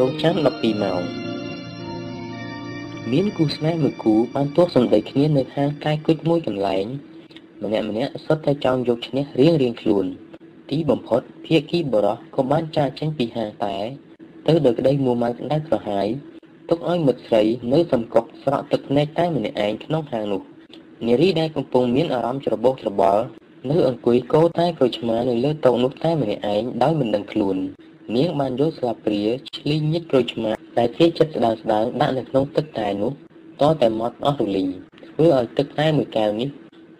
[0.00, 1.00] រងចាំ12ម៉ោង
[3.12, 6.86] មានគូស្នេហ៍មួយគូបានទោះសម្ដីគ្នានៅហាងកាយគុជមួយកន្លែង
[7.62, 10.06] ម្នាក់ម្នាក់សុទ្ធតែចង់យកឈ្នះរៀងរៀងខ្លួន
[10.70, 13.76] ទីបំផុតភាគីបរោះក៏បានចាកចេញពីហាងតែ
[14.46, 16.06] ទៅដោយក្តីមួម៉ៅក្តៅក្រហាយ
[16.68, 17.42] ទុកឲ្យមិត្តស្រី
[17.72, 20.42] នៅសំកុកស្រក់ទឹកភ្នែកតែម្នាក់ឯងក្នុងហាងនោះ
[21.06, 23.22] នារីដែលកំពុងមានអារម្មណ៍ច្របូកច្របល់
[23.70, 27.56] នៅអង្គុយកោតែក្រូចឆ្មានៅលើតុនោះតែម្នាក់ឯងដោយមិនដឹងខ្លួន
[28.14, 29.22] នាងបានយកស្លាបព្រា
[29.56, 33.12] ឆ្លីញិចក្រូចឆ្មាដែលគេចិត្តស្ដើងស្ដើងដាក់នៅក្នុងទឹកតែនោះ
[33.60, 34.68] តតែមាត់អស់រលីង
[35.06, 36.48] ធ្វើឲ្យទឹកតែមួយកែវនេះ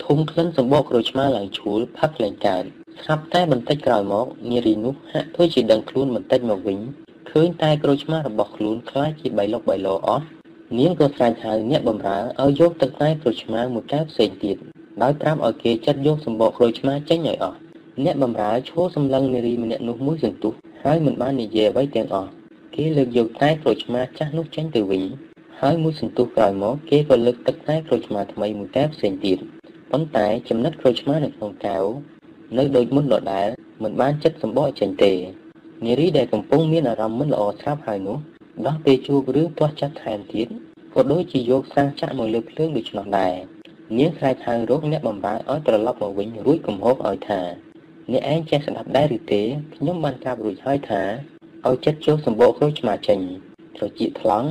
[0.05, 2.65] ធំក្លិនសម្បកក្រូចឆ្មាឡើងឈួលផឹកលែងកើត
[3.03, 6.79] ស្រាប់តែបន្តិចក្រោយមកនារីនោះហាក់ធ្វើជាដឹងខ្លួនបន្តិចមកវិញ
[7.31, 10.25] ឃើញតែក្រូចឆ្មារបស់ខ្លួនខ្លាចជាបៃលុកបៃលោអស់
[10.79, 14.57] នាងក៏ស្រែកហៅអ្នកបម្រើឲ្យយកទឹកតែក្រូចឆ្មាមួយកែវផ្សេងទៀត
[15.03, 17.57] ដោយប្រាប់ឲ្យគេចាត់យកសម្បកក្រូចឆ្មាចេញឲ្យអស់
[18.05, 20.53] អ្នកបម្រើឈរសម្លឹងនារីម្នាក់នោះមួយសន្ទុះ
[20.89, 22.31] ហើយមិនបាននិយាយអ្វីទាំងអស់
[22.75, 25.03] គេលើកយកតែក្រូចឆ្មាចាស់នោះចេញទៅវិញ
[25.61, 29.39] ហើយមួយសន្ទុះក្រោយមកគេក៏លើកទឹកតែក្រូចឆ្មាថ្មីមួយកែវផ្សេងទៀត
[29.91, 31.85] ប៉ុន្តែចំណិតក្រូចឆ្មានៅក្នុងកែវ
[32.59, 33.49] នៅដូចមុនដដែល
[33.83, 35.13] មិនបានចិត្តសម្បកចេញទេ
[35.85, 38.19] នារីដែលកំពុងមានអារម្មណ៍មិនល្អស្រាប់ហើយនោះ
[38.67, 40.47] ដោះពេលជួបរឿងទាស់ចាត់ថែមទៀត
[40.95, 43.35] ក៏ដូចជាយកសាំងចាក់មកលើភ្លើងដូច្នោះដែរ
[43.99, 47.66] នាងស្រែកហៅរកអ្នកបំរើឲ្យត្រឡប់មកវិញរួចកំហុសឲ្យថា
[48.13, 49.43] អ្នកឯងចេះស្ដាប់ដែរឬទេ
[49.75, 51.03] ខ្ញុំបានប្រាប់រួចហើយថា
[51.67, 53.19] ឲ្យចិត្តចូលសម្បកក្រូចឆ្មាចេញ
[53.77, 54.49] ត្រចៀកថ្លង់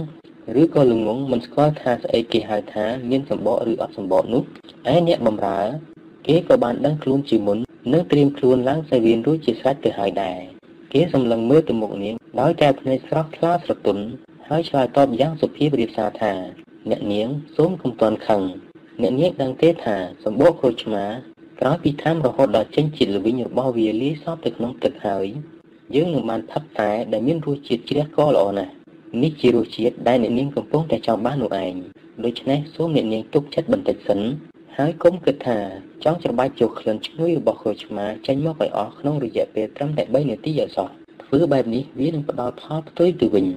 [0.61, 4.43] ឬក៏ល្ងងមិនស្គាល់ថាស្អីគេហៅថាមានសម្បកឬអត់សម្បកនោះ
[4.93, 5.59] ឯអ្នកបំរើ
[6.27, 7.57] គេក៏បានដឹងខ្លួនជាមុន
[7.93, 10.39] និងត្រៀមខ្លួនឡើងសាវៀនរួចជាស្រេចទៅហើយដែរ
[10.93, 14.03] គេសម្លឹងមើលទៅមុខនាងដោយកែភ្នែកស្រស់ថ្លាស្រទន់
[14.49, 16.33] ហើយឆ្លើយតបយ៉ាងសុភាពរៀបសារថា
[16.89, 18.41] អ្នកនាងសូមកុំតន់ខឹង
[19.01, 21.05] អ្នកនាងដឹងទេថាសម្បកក្រូចឆ្មា
[21.61, 25.25] ក្រោយពីថាមរហូតដល់ចេញជាតិល្វីងរបស់វាលាយសពទៅក្នុងទឹកហើយ
[25.95, 28.73] យើងនឹងបានផឹកតែដែលមានរសជាតិជ្រះក៏ល្អណាស់
[29.23, 31.73] នេះជារសជាតិដែលអ្នកនាងកំពុងតែចង់បាននោះឯង
[32.25, 34.19] ដូច្នេះសូមអ្នកនាងទុកចិត្តបន្តិចសិន
[34.77, 35.59] ហើយកុំគិតថា
[36.03, 40.89] ចង់ច្របាច់ចូលក្លិនឈ្ងុយរបស់ក្រូចឆ្មាចេញមកឲ្យអស់ក្នុងរយៈពេលត្រឹមតែ3នាទីឲ្យសោះ
[41.23, 43.47] ធ្វើបែបនេះវានឹងផ្ដល់ផលផ្ទុយទៅវិញ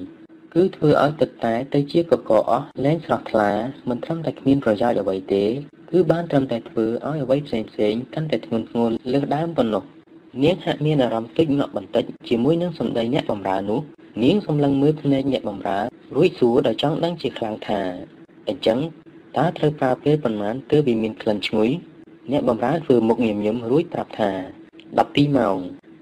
[0.54, 3.50] គឺធ្វើឲ្យទឹកតែទៅជាកកអស់លែងស្រស់ថ្លា
[3.88, 5.44] មិនត្រឹមតែគ្មានប្រយោជន៍អ្វីទេ
[5.90, 9.84] គឺបានត្រឹមតែធ្វើឲ្យអ្វីផ្សេងផ្សេងកាន់តែធ្ងន់ធ្ងរលើសដើមប៉ុណ្ណោះ
[10.44, 13.80] នាងហាក់មានអារម្មណ៍តិចងក់បន្តិចជាមួយនឹងសម្ដីអ្នកបម្រើនោះ
[14.24, 15.78] នាងសម្លឹងមើលភ្នែកអ្នកបម្រើ
[16.16, 17.80] រួចសួរដោយចង់ដឹងជាខ្លាំងថា
[18.48, 18.78] អញ្ចឹង
[19.36, 21.70] តើត្រូវប្រើពេលប៉ុន្មានទើបវាមានក្លិនឈ្ងុយ
[22.32, 24.30] អ្នកបម្រើធ្វើមុខញញឹមរួចប្រាប់ថា
[24.84, 25.56] 12ម៉ោង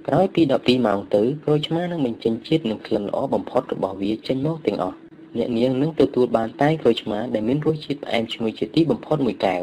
[0.09, 4.97] ក្រោយពី12ម៉ោងទៅក្រូចឆ្មានឹងបញ្ចេញជាតិនិងក្លិនល្អបំផុតរបស់វាចេញមកទាំងអស់
[5.39, 9.63] អ្នកនាងនឹងទទួលបានតែក្រូចឆ្មាដែលមានរសជាតិផ្អែមឈ្ងុយជាទីបំផុតមួយកែវ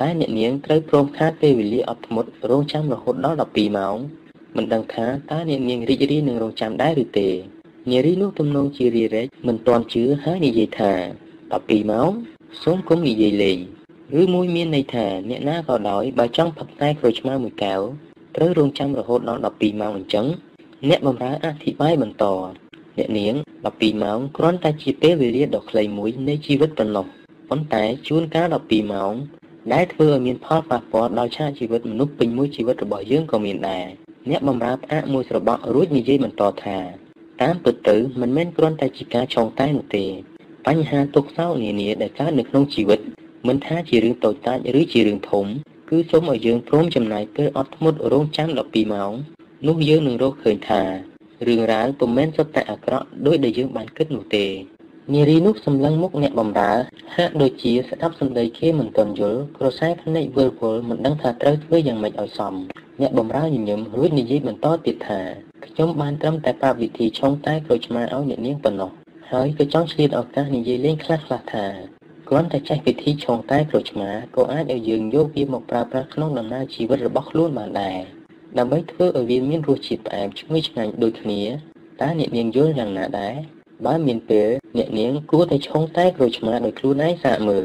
[0.00, 3.96] តែអ្នកនាងត្រូវព្រមខាតពេលវេលាអត់ធ្មត់រងចាំរហូតដល់12ម៉ោង
[4.56, 7.28] មិនដឹងថាតើអ្នកនាងរីករាយនឹងរងចាំដែរឬទេ
[7.90, 10.92] នារីនោះទំនងជារីរែកមិនទាន់ជឿហើយនិយាយថា
[11.42, 12.10] 12ម៉ោង
[12.62, 13.58] សូមកុំនិយាយលេង
[14.20, 17.80] ឬមួយមានន័យថាអ្នកណាក៏ដោយបើចង់ផឹកតែក្រូចឆ្មាមួយកែវ
[18.36, 20.26] ត្រូវរងចាំរហូតដល់12ម៉ោងអញ្ចឹង
[20.88, 22.24] អ្នកបម្រើអធិប្បាយបន្ត
[22.98, 23.34] អ្នកនាង
[23.70, 27.06] 12ម៉ោងគ្រាន់តែជាពេលវេលាដ៏ខ្លីមួយនៃជីវិតប៉ុណ្ណោះ
[27.50, 29.14] ប៉ុន្តែជួនកាល12ម៉ោង
[29.72, 33.86] ដែលធ្វើឲ្យមានផលប៉ះពាល់ដល់ឆាកជីវិតមនុស្សពេញមួយជីវិតរបស់យើងក៏មានដែរ
[34.30, 36.78] អ្នកបម្រើផ្អាកមួយស្របក់រួចនិយាយបន្តថា
[37.42, 40.06] តាមពិតទៅមិនមែនគ្រាន់តែជាការឆោងតែនោះទេ
[40.66, 43.00] បញ្ហាទុក្ខសោកនានាដែលកើតនៅក្នុងជីវិត
[43.48, 45.46] មិនថាជារឿងតូចតាចឬជារឿងធំ
[45.90, 49.12] គឺសូមឲ្យយើងព្រមចំណាយពេលអត់ធ្មត់រងចាំ12ម៉ោង
[49.68, 50.82] នោះយើងនឹងរកឃើញថា
[51.48, 54.46] រឿងរ៉ាវពុំមែនសុទ្ធតែអាក្រក់ដោយដែលយើងបានគិតនោះទេ
[55.12, 56.72] នារីនោះសម្លឹងមុខអ្នកបំរើ
[57.16, 62.54] ហាក់ដូចជាស្ដាប់សម្ដីគេមិនទាន់យល់ក្រសែភ្នែកវិលវល់មិនដឹងថាត្រូវធ្វើយ៉ាងម៉េចឲ្យសម
[63.00, 65.20] អ្នកបំរើញញឹមរួចនិយាយបន្តទៀតថា
[65.66, 68.90] ខ្ញុំបានត្រឹមតែប្រាប់វិធីឆុងតែក្រូចឆ្មាឲ្យអ្នកនាងប៉ុណ្ណោះ
[69.30, 71.64] ហើយក៏ចង់ឆ្លៀតឱកាសនិយាយលេងខ្លះៗថា
[72.28, 77.98] គ្រាន់តែចេះវិធីឆុងតែក្រូចឆ្មាក៏អាចឲ្យយើងយកវាមកប្រើប្រាស់ក្នុងដំណើរជីវិតរបស់ខ្លួនបានដែរ
[78.58, 81.40] ដើម្បីធ្វើឲ្យវាមានរសជាតិផ្អែមឈ្ងុយឆ្ងាញ់ដូចគ្នា
[82.00, 83.34] តើអ្នកនាងយល់យ៉ាងណាដែរ
[83.86, 84.48] បើមានពេល
[84.78, 87.64] អ្នកនាងគួរតែឆុងតែក្រូចឆ្មាដោយខ្លួនឯងសាកមើល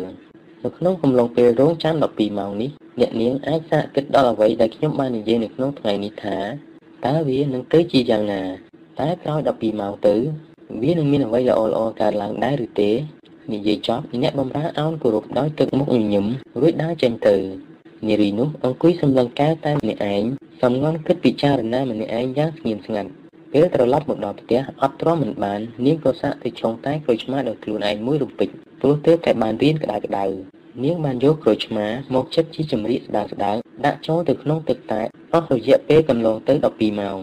[0.63, 6.37] នៅក្នុងកំឡុងពេលរងចាំ12ម៉ោងនេះអ្នកនាងអាចសាកគិតដល់អ្វីដែលខ្ញុំបាននិយាយនៅក្នុងថ្ងៃនេះថា
[7.05, 8.41] តើវានឹងទៅជាយ៉ាងណា
[8.99, 10.15] តែក្រោយ12ម៉ោងទៅ
[10.83, 12.91] វានឹងមានអ្វីល្អល្អកើតឡើងដែរឬទេ
[13.53, 16.25] និយាយចប់អ្នកបម្រើអោនគោរពដោយទឹកមុខញញឹម
[16.61, 17.35] រួចដើរចេញទៅ
[18.08, 20.24] នារីនោះអង្គុយសម្លឹងកែវតែម្នាក់ឯង
[20.62, 23.10] សំងន់គិតពិចារណាម្នាក់ឯងយ៉ាងស្ងៀមស្ងាត់
[23.52, 28.50] ពេលត្រឡប់មកដល់ផ្ទះអត់ទ្រាំមិនបាននាងក៏សាកទៅឆុងតែក្រូចឆ្មាដោយខ្លួនឯងមួយរំពេច
[28.82, 30.26] ព្រោះទើបតែបានរៀនក្តៅក្តៅ
[30.84, 35.02] នាងបានយកក្រូចឆ្មាមកចិតជាចម្រៀកស្ដើងស្ដើងដាក់ចូលទៅក្នុងទឹកតែ
[35.34, 37.20] អស់រយៈពេលកន្លងទៅ12ម៉ោង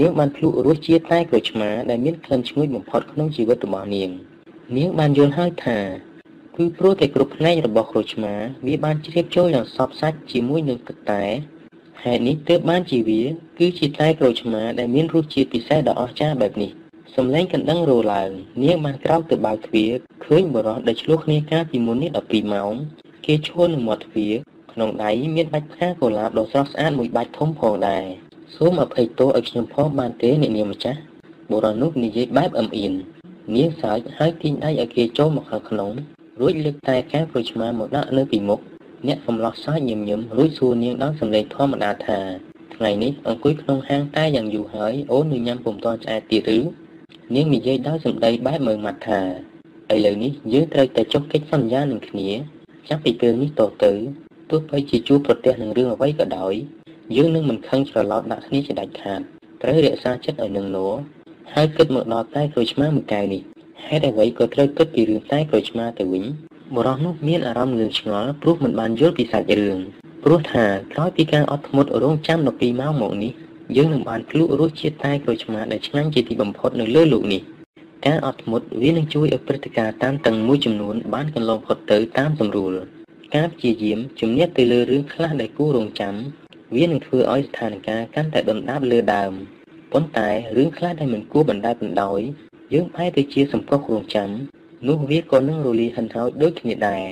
[0.00, 4.10] នាងបានភ្លក់រសជាតិតែក្រូចឆ្មាដែលមានក្លិនឈ្ងុយបំផុតក្នុងជីវិតរបស់នាង
[4.76, 5.78] នាងបានយល់ហើយថា
[6.62, 8.34] គឺព្រោះតែគ្រប់ផ្នែករបស់ក្រូចឆ្មា
[8.66, 11.22] វាបានជ្រាបចូលយ៉ាងសពសាច់ជាមួយនឹងទឹកតែ
[12.02, 13.22] ហេតុនេះទើបបានជាវា
[13.58, 16.70] គឺជាតែក្រូចឆ្មាដែលមានរសជាតិពិសេសដ៏អស្ចារ្យបែបនេះ
[17.16, 18.30] សំឡេងកណ្ដឹងរឡើង
[18.62, 19.90] នាងបានក្រោកទៅបើកទ្វារ
[20.24, 22.72] ឃើញបរិសដែលឆ្លោះគ្នាកាលពីមុននេះ12ម៉ោង
[23.26, 24.34] គេឈរនៅមាត់ទ្វារ
[24.72, 28.04] ក្នុងដៃមានបាច់ផ្កាកុលាបដ៏ស្រស់ស្អាតមួយបាច់ធំផងដែរ
[28.56, 30.98] សូមអភ័យទោសឲ្យខ្ញុំផងបានទេអ្នកនាងម្ចាស់
[31.50, 32.92] បុរសនោះនិយាយបែបអឹមអៀន
[33.56, 35.92] នាងសើចហើយទាញដៃឲ្យគេចូលមកខាងក្នុង
[36.40, 38.60] រួចលើកតែកែវក្រូចឆ្មាមកដាក់នៅពីមុខ
[39.08, 42.18] អ្នកកំឡោះសើចញឹមញឹមរួចសួរនាងដោយសំឡេងធម្មតាថា
[42.74, 46.58] ថ្ងៃនេះអង្គុយក្នុងហាងតែយ៉ាងយូរហើយអូននៅញ៉ាំពុំទាន់ឆ្អែតទៀតឬ
[47.34, 49.20] នាងនិយាយដោយសម្ដីបែបមើលមាត់ថា
[49.92, 52.28] ឥឡូវនេះយើងត្រូវតែចុះកិច្ចសន្យានឹងគ្នា
[52.88, 53.92] ចាប់ពីពេលនេះតទៅ
[54.50, 56.54] ទោះបីជាជួបប្រទះនឹងរឿងអ្វីក៏ដោយ
[57.16, 59.20] យើងនឹងមិនខឹងច្រឡោតដាក់គ្នាជាដាច់ខាត
[59.62, 60.88] ត្រូវរក្សាចិត្តឲ្យនឹងនោ
[61.54, 63.42] ហើយគិតមកដល់តែក្រូចឆ្មាមួយកែវនេះ
[63.86, 66.24] ហេតុអ្វីក៏ត្រូវគិតពីរឿងតែក្រូចឆ្មាទៅវិញ
[66.76, 69.78] បរោះនោះមានអារម្មណ៍ងឿងឆ្ងល់ព្រោះមិនបានយល់ពីសាច់រឿង
[70.24, 73.32] ព្រោះថាក្រោយពីការអត់ធ្មត់រងចាំ12ម៉ោងមកនេះ
[73.76, 77.42] យើងនឹងបានភ្លក់រសជាតិតែក្រូចឆ្មាដែលឆ្ងាញ់ជាទីបំផុតនៅលើលោកនេះ
[78.06, 82.74] ការអត់ធ្មត់វានឹងជួយឲ្យព្រឹត្តិការណ៍តាមតឹងមួយចំនួនបានកន្លងផុតទៅតាមស្រួល
[83.36, 86.14] ការព្យាយាមជំនះទៅលើរឿងខ្លះដែលគួររងចាំ
[86.76, 89.32] វានឹងធ្វើឲ្យស្ថានភាពកាន់តែដុនដាបលើដើម
[89.92, 92.20] ប៉ុន្តែរឿងខ្លះដែលមិនគួរបណ្ដាលបណ្ដោយ
[92.74, 94.30] យើងបែរទៅជាសម្កុសរងចាំ
[94.88, 97.04] នោះវាក៏នឹងរលាយហិនហោចដូចគ្នាដែរ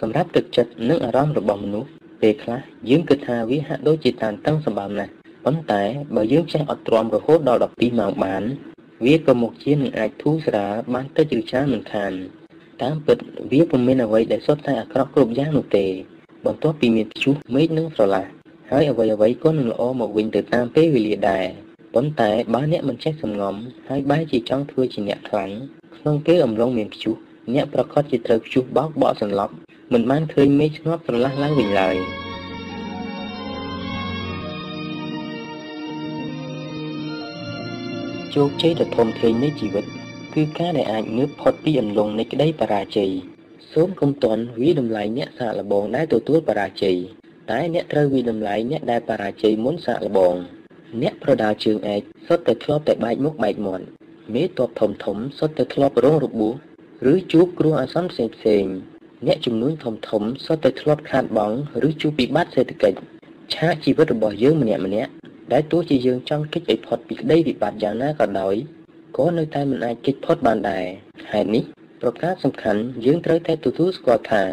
[0.00, 1.90] សម្រាប់ទឹកចិត្តនិងអារម្មណ៍របស់មនុស្ស
[2.22, 5.12] ពេលខ្លះយើងគិតថាវាហាក់ដូចជាតានតឹងសម្បើមណាស់
[5.44, 5.82] ប៉ុន្តែ
[6.16, 8.42] បើយើងចេះអត់ទ្រាំរហូតដល់12ម៉ោងបាន
[9.04, 12.12] វាក៏មុខជានឹងអាចធូរស្រាលបានតិចឬច្រើនមិនខាន
[12.82, 13.18] តាមពិត
[13.52, 15.86] វាពុំមានអ្វីដែលសុទ្ធតែអាក្រក់គ្រប់យ៉ាងនោះទេ
[16.46, 18.24] បន្ទាប់ពីមានព្យុះមេឃនិងស្រឡះ
[18.70, 23.54] ហើយអ្វីអ្វីក៏នឹងល្អមកវិញទៅតាមពេលវេលាដែរ ប៉ុន្តែបើអ្នកមិនចេះសំងំ
[23.88, 25.50] ហើយបែរជាចង់ធ្វើជាអ្នកខ្លាំង
[25.96, 27.14] ក្នុងពេលអំឡុងមានព្យុះ
[27.54, 29.54] អ្នកប្រកាសជាត្រូវព្យុះបោកបក់សន្លប់
[29.92, 31.96] មិនបានឃើញមេឃស្ងប់ស្រឡះឡើងវិញឡើយ
[38.34, 39.84] ជោគជ័យដ៏ធំធេងនៃជីវិត
[40.34, 43.10] គឺការដែលអាចងើបផុតពីអន្លង់នៃក្តីបរាជ័យ
[43.72, 46.96] សូមកុំតន់វិតម្លៃអ្នកសាកល្បងដែលទទួលបរាជ័យ
[47.50, 50.36] តែអ្នកត្រូវវិតម្លៃអ្នកដែលបរាជ័យមុនសាកល្បង
[51.02, 53.84] អ្នកប្រដាល់ជើងឯកសុទ្ធតែធ្លាប់តែបែកមុខបែកមាត់
[54.34, 56.54] មេតបធំធំសុទ្ធតែធ្លាប់រងរបួស
[57.12, 58.64] ឬជួបគ្រោះអាសន្នផ្សេងផ្សេង
[59.26, 61.56] អ្នកជំនួញធំធំសុទ្ធតែធ្លាប់ខាតបង់
[61.88, 62.98] ឬជួបវិបត្តិសេដ្ឋកិច្ច
[63.54, 65.10] ឆាកជីវិតរបស់យើងម្នាក់ម្នាក់
[65.52, 68.54] ដែលទោះជាយើងចង់គេចឲ្យផុតពីក្តីវិបត្តិយ៉ាងណាក៏ដោយ
[69.16, 70.84] ក៏នៅតែមិនអាចគេចផុតបានដែរ
[71.30, 71.64] ហេតុនេះ
[72.02, 74.44] ប្រការសំខាន់យើងត្រូវតែទទួលស្គាល់ថា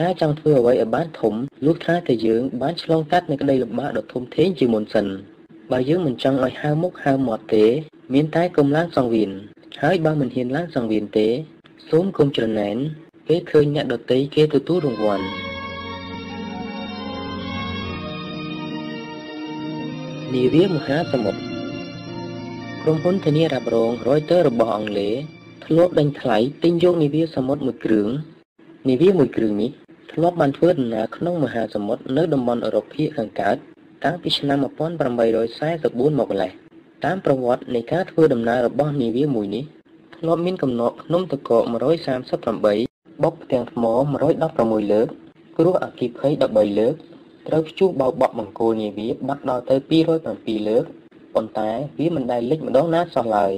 [0.00, 1.34] ការចង់ធ្វើអ្វីឲ្យបានធំ
[1.66, 5.06] លុះថាតែយើងបានឆ្លងកាត់នូវក្តីលំបាកដ៏ធំធេងជាមុនសិន
[5.72, 7.64] បើយើងមិនចង់ឲ្យហៅមុខហៅមាត់ទេ
[8.14, 9.30] មានតែកុំឡើងសង្វៀន
[9.82, 11.28] ហើយបើមិនហ៊ានឡើងសង្វៀនទេ
[11.90, 12.76] សូមកុំច្រណែន
[13.26, 15.24] ពេលឃើញអ្នកដតីគេទទួលរង្វាន់
[20.34, 21.40] នាវាមហាសមុទ្រ
[22.82, 25.14] ក្រុមហ៊ុនធានារ៉ាប់រង Reuters របស់អង់គ្លេស
[25.64, 28.08] ធ្លាប់ដេញថ្លៃទិញយកនាវាសមុទ្រមួយគ្រឿង
[28.88, 29.70] នាវាមួយគ្រឿងនេះ
[30.12, 33.56] ធ្លាប់បានធ្វើដំណើរក្នុងមហាសមុទ្រនៅតំបន់អឺរ៉ុបភាគខាងកើត
[34.04, 36.50] តាំងពីឆ្នាំ1844មកម្លេះ
[37.04, 39.64] តាមប្រវត្តិនៃការធ្វើដំណើររបស់នាវាមួយនេះ
[40.16, 41.62] ធ្លាប់មានកំណត់ភ្នំតកក
[42.42, 43.84] 138បុកផ្ទាំងថ្ម
[44.32, 45.08] 116លើក
[45.58, 46.94] គ្រោះអគ្គិភ័យ13លើក
[47.48, 49.76] ត្រូវព្យុះបោកបក់បង្គោលនាវាបាត់ដល់ទៅ
[50.22, 50.84] 207លើក
[51.34, 53.52] ប៉ុន្តែវាមិនដែលលេចម្ដងណាសោះឡើយ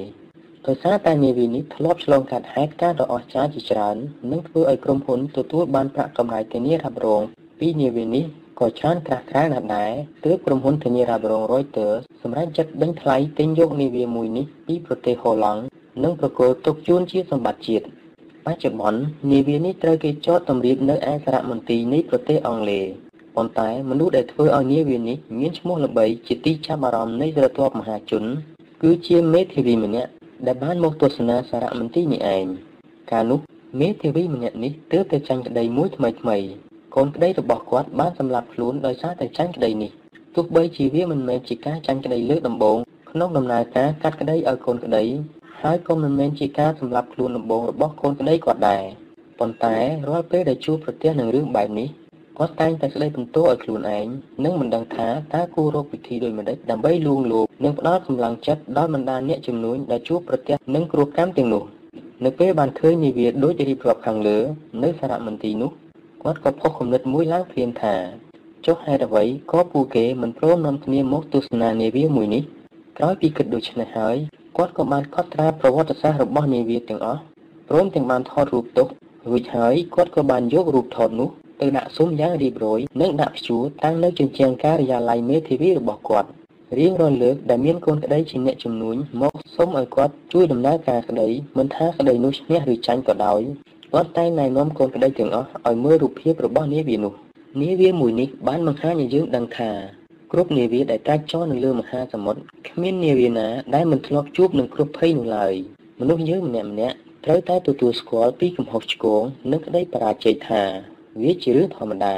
[0.67, 3.97] ដោយសារតែនាវានេះធ្លាប់ឆ្លងកាត់ហេតុការណ៍ដ៏អស្ចារ្យជាច្រើន
[4.31, 7.23] និងធ្វើឲ្យក្រុមហ៊ុនទទួលបានប្រាក់កម្រៃធានារ៉ាប់រង
[7.59, 8.25] ពីនាវានេះ
[8.61, 9.93] ក៏ច្រើនក្រាស់ក្រែលណាស់ដែរ
[10.25, 15.61] ទើបក្រុមហ៊ុនធានារ៉ាប់រង Reuters សម្រេចចិត្តដេញថ្លៃទិញយកនាវាមួយនេះពីប្រទេសហូឡង់
[16.03, 17.85] និងប្រគល់ទុកជូនជាសម្បត្តិជាតិ
[18.47, 19.01] បច្ចុប្បន្ន
[19.31, 22.85] នាវានេះត្រូវគេចតតម្រៀបនៅឯសារមន្ទីរនៃប្រទេសអង់គ្លេស
[23.37, 28.25] ប៉ុន្តែមនុស្សដែលធ្វើឲ្យនាវានេះមានឈ្មោះល្បីជាទីចាប់អារម្មណ៍នៃស្រទាប់មហាជន
[28.83, 30.11] គឺជាមេធាវីម្នាក់
[30.47, 32.47] ដែលបានមកទស្សនាសារមន្ទីរនេះឯង
[33.11, 33.41] កាលនោះ
[33.81, 36.39] មេធាវីម្នាក់នេះទើបតែចាញ់ក្តីមួយថ្មីថ្មី
[36.97, 39.91] កូនក្តីរបស់គាត់បានសម្លាប់ខ្លួនដោយសារតែចាញ់ក្តីនេះ
[40.35, 42.79] ទោះបីជាវាមិនមែនជាការចាញ់ក្តីលើកដំបូង
[43.11, 45.05] ក្នុងដំណើរការកាត់ក្តីឲ្យកូនក្តី
[45.63, 48.83] ហើយក៏មិនមែនជាការសម្លាប់ខ្លួនដំបូងរបស់កូនក្តីគាត់ដែរ
[49.39, 49.77] ប៉ុន្តែ
[50.09, 51.89] រាល់ពេលដែលជួបប្រទះនឹងរឿងបែបនេះ
[52.39, 54.07] គាត់តែងតែស្ដីបន្ទោសឲ្យខ្លួនឯង
[54.45, 61.65] និងមិនដឹងថាតើគួររកវិធីដូចម្តេចដើម្បីលួងលោមនិងផ្ដល់កម្លាំងចិត្តដល់បណ្ដាអ្នកជំនួញដែលជួបប្រទះនឹងគ្រោះកម្មទាំងនោះ
[62.25, 64.39] នៅពេលបានឃើញនាវាដូចរៀបរាប់ខាងលើ
[64.83, 65.73] នៅសារមន្ទីរនោះ
[66.23, 67.95] គាត់ក៏ផុសគំនិតមួយឡើងភ្លាមថា
[68.67, 72.43] ចុះហេតុអ្វីក៏ពួកគេមិនព្រមនាំគ្នាមកទស្សនានាវាមួយនេះ
[72.99, 74.17] ក្រោយពីគិតដូច្នេះហើយ
[74.57, 77.21] គាត់ក៏បានកត់ត្រាប្រវត្តិសាស្ត្ររបស់នាវាទាំងអស់
[77.69, 78.89] ព្រមទាំងបានថតរូបទុក
[79.29, 81.29] រួចហើយគាត់ក៏បានយករូបថតនោះ
[81.61, 86.29] ទៅដាក់ស៊ុំយ៉ាងរៀបរយនិងដាក់ព្យួរតាំងនៅជញ្ជាំងការិយាល័យមេធាវីរបស់គាត់
[86.79, 93.43] រៀងរាល់លើកដែលមានកូនក្តីជាអ្នកជំនួញមកសុំឲ្យគាត់ជួយដំណើរការក្តីមិនថាក្តីនោះឈ្នះឬចាញ់ក៏ដោយ
[93.95, 97.13] គាត់តែងណែនាំកូនក្តីទាំងអស់ឲ្យមើលរូបភាពរបស់នាវានោះ
[97.61, 99.71] នាវាមួយនេះបានបង្ហាញឲ្យយើងដឹងថា
[100.33, 105.55] គ្រប់នាវាដែលត្រាច់ចរនៅលើមហាសមុទ្រគ្មាននាវាណាដែលមិនធ្លាប់ជួបនឹងគ្រោះភ័យនោះឡើយ
[106.01, 110.63] មនុស្សយើងម្នាក់ម្នាក់ត្រូវតែទទួលស្គាល់ពីកំហុសឆ្គងនិងក្តីបរាជ័យថា
[111.23, 112.17] វាជារឿងធម្មតា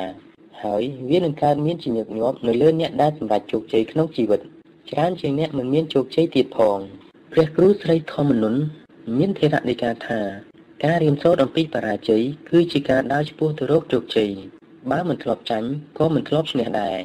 [0.63, 4.41] ហើយវានឹងកើតមានជាញឹកញាប់នៅលើអ្នកដែលសម្រេចជោគជ័យក្នុងជីវិត
[4.91, 6.79] ច្រើនជាងអ្នកមិនមានជោគជ័យទៀតផង
[7.33, 8.55] ព្រះគ្រូស្រីធម្មនុន
[9.19, 10.21] មានធរណដីកាថា
[10.83, 14.31] ការរៀនសូត្រអំពីបរាជ័យគឺជាការដើរឆ្ពោះទៅរកជោគជ័យ
[14.91, 15.69] បើមិនធ្លាប់ចាញ់
[15.99, 16.97] ក៏មិនធ្លាប់ឈ្នះដែរ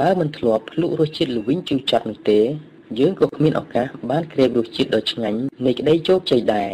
[0.00, 2.40] បើមិនធ្លាប់ភ្លក់រសជាតិល្វីងជូរចត់នោះទេ
[2.98, 6.70] យើងក៏គ្មានឱកាសបានក្រេបរសជាតិដ៏ឆ្ងាញ់នៃក្តីជោគជ័យដែរ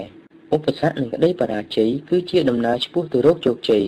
[0.55, 3.85] ឧបសគ្គនិងក្តីបរាជ័យគឺជាដំណើរឆ្ពោះទៅរកជោគជ័យ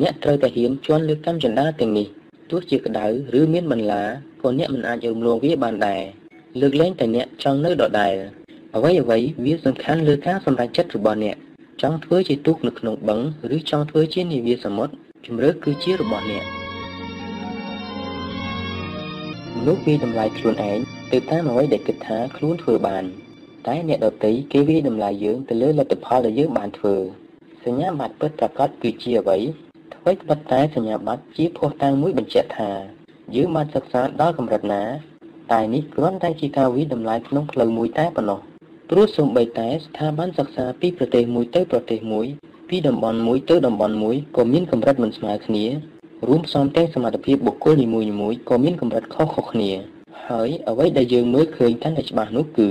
[0.00, 2.06] អ្នកត្រូវតែហ៊ានជន់លើកម្មចន្ទាទាំងនេះ
[2.50, 3.06] ទោះជាក្តៅ
[3.38, 4.02] ឬមានបន្លា
[4.42, 6.02] ក៏អ្នកមិនអាចរំលងវាបានដែរ
[6.60, 8.14] លើកលែងតែអ្នកចង់នៅដដែល
[8.76, 11.36] អ្វីអ្វីវាសំខាន់លើការសម្រេចចិត្តរបស់អ្នក
[11.82, 13.20] ចង់ធ្វើជាទូកនៅក្នុងបឹង
[13.56, 14.92] ឬចង់ធ្វើជានាវាសមុទ្រ
[15.26, 16.44] ជំរឿគឺជារបស់អ្នក
[19.56, 20.78] មនុស្សវាតម្លៃខ្លួនឯង
[21.12, 23.04] ទៅតាមអ្វីដែលគិតថាខ្លួនធ្វើបាន
[23.66, 26.94] តែអ្នកដទៃគេវាតម្លៃយើងទៅលើលទ្ធផលដែលយើងបានធ្វើ
[27.64, 29.38] សញ្ញាបត្រពិតប្រាកដគឺជាអ្វី
[29.94, 32.70] អ្វីត្បិតតែសញ្ញាបត្រជាភស្តុតាងមួយបញ្ជាក់ថា
[33.34, 34.82] យើងបានសិក្សាដល់កម្រិតណា
[35.52, 38.51] តែនេះគ្រាន់តែជាការវិតម្លៃក្នុងផ្លូវមួយតែប៉ុណ្ណោះ
[38.94, 42.26] ព្រោះសូម្បីតែស្ថាប័នសិក្សាពីប្រទេសមួយទៅប្រទេសមួយ
[42.68, 45.64] ពីតំបន់មួយទៅតំបន់មួយក៏មានកម្រិតមិនស្មើគ្នា
[46.28, 48.00] រួមផ្សំទាំងសមត្ថភាពបុគ្គលនីមួ
[48.32, 49.70] យៗក៏មានកម្រិតខុសៗគ្នា
[50.28, 52.68] ហើយអ្វីដែលយើងមើលឃើញកាន់តែច្បាស់នោះគឺ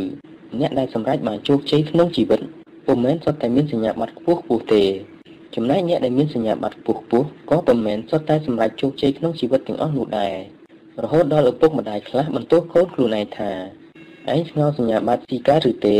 [0.59, 2.39] អ្នកដែលសម្រេចបានជោគជ័យក្នុងជីវិត
[2.85, 4.83] ពុំមែនសុទ្ធតែមានសញ្ញាបត្រខ្ពស់ខ្ពស់ទេ
[5.55, 10.35] ចំណែកអ្នកដែលមានសញ្ញាបត្រខ្ពស់ខ្ពស់ក៏ពុំមែនសុទ្ធតែសម្រេចជោគជ័យក្នុងជីវិតទាំងអស់នោះដែរ
[11.03, 13.80] រហូតដល់ឪពុកម្ដាយខ្លះបន្ទោសកូនខ្លួនឯងថា
[14.29, 15.97] ឯងឆ្ងល់សញ្ញាបត្រស៊ីកាឬទេ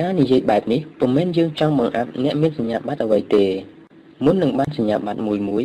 [0.00, 3.44] ការនិយាយបែបនេះពុំមែនយើងចង់បង្អាប់អ្នកមានសញ្ញាបត្រអ្វីទេ
[4.24, 5.64] មុននឹងបានសញ្ញាបត្រមួយមួយ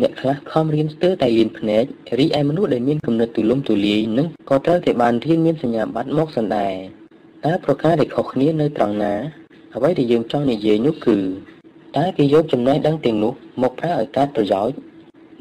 [0.00, 1.84] អ្នកខ្លះខំរៀនស្ទើរតែលៀនភ្នែក
[2.18, 6.68] រីឯមនុស្សដែលមានគំនិតទូលំទូលាយនឹងក៏ត្រូវតែបានរៀនមានសញ្ញាបត្រមកសណ្ដែ
[7.46, 9.14] តើប្រការដែលខុសគ្នានៅត្រង់ណា
[9.74, 11.18] អ្វីដែលយើងចង់និយាយនោះគឺ
[11.96, 13.32] តើគេយកចំណេះដឹងទាំងនោះ
[13.62, 14.76] មកប្រើឲ្យកើតប្រយោជន៍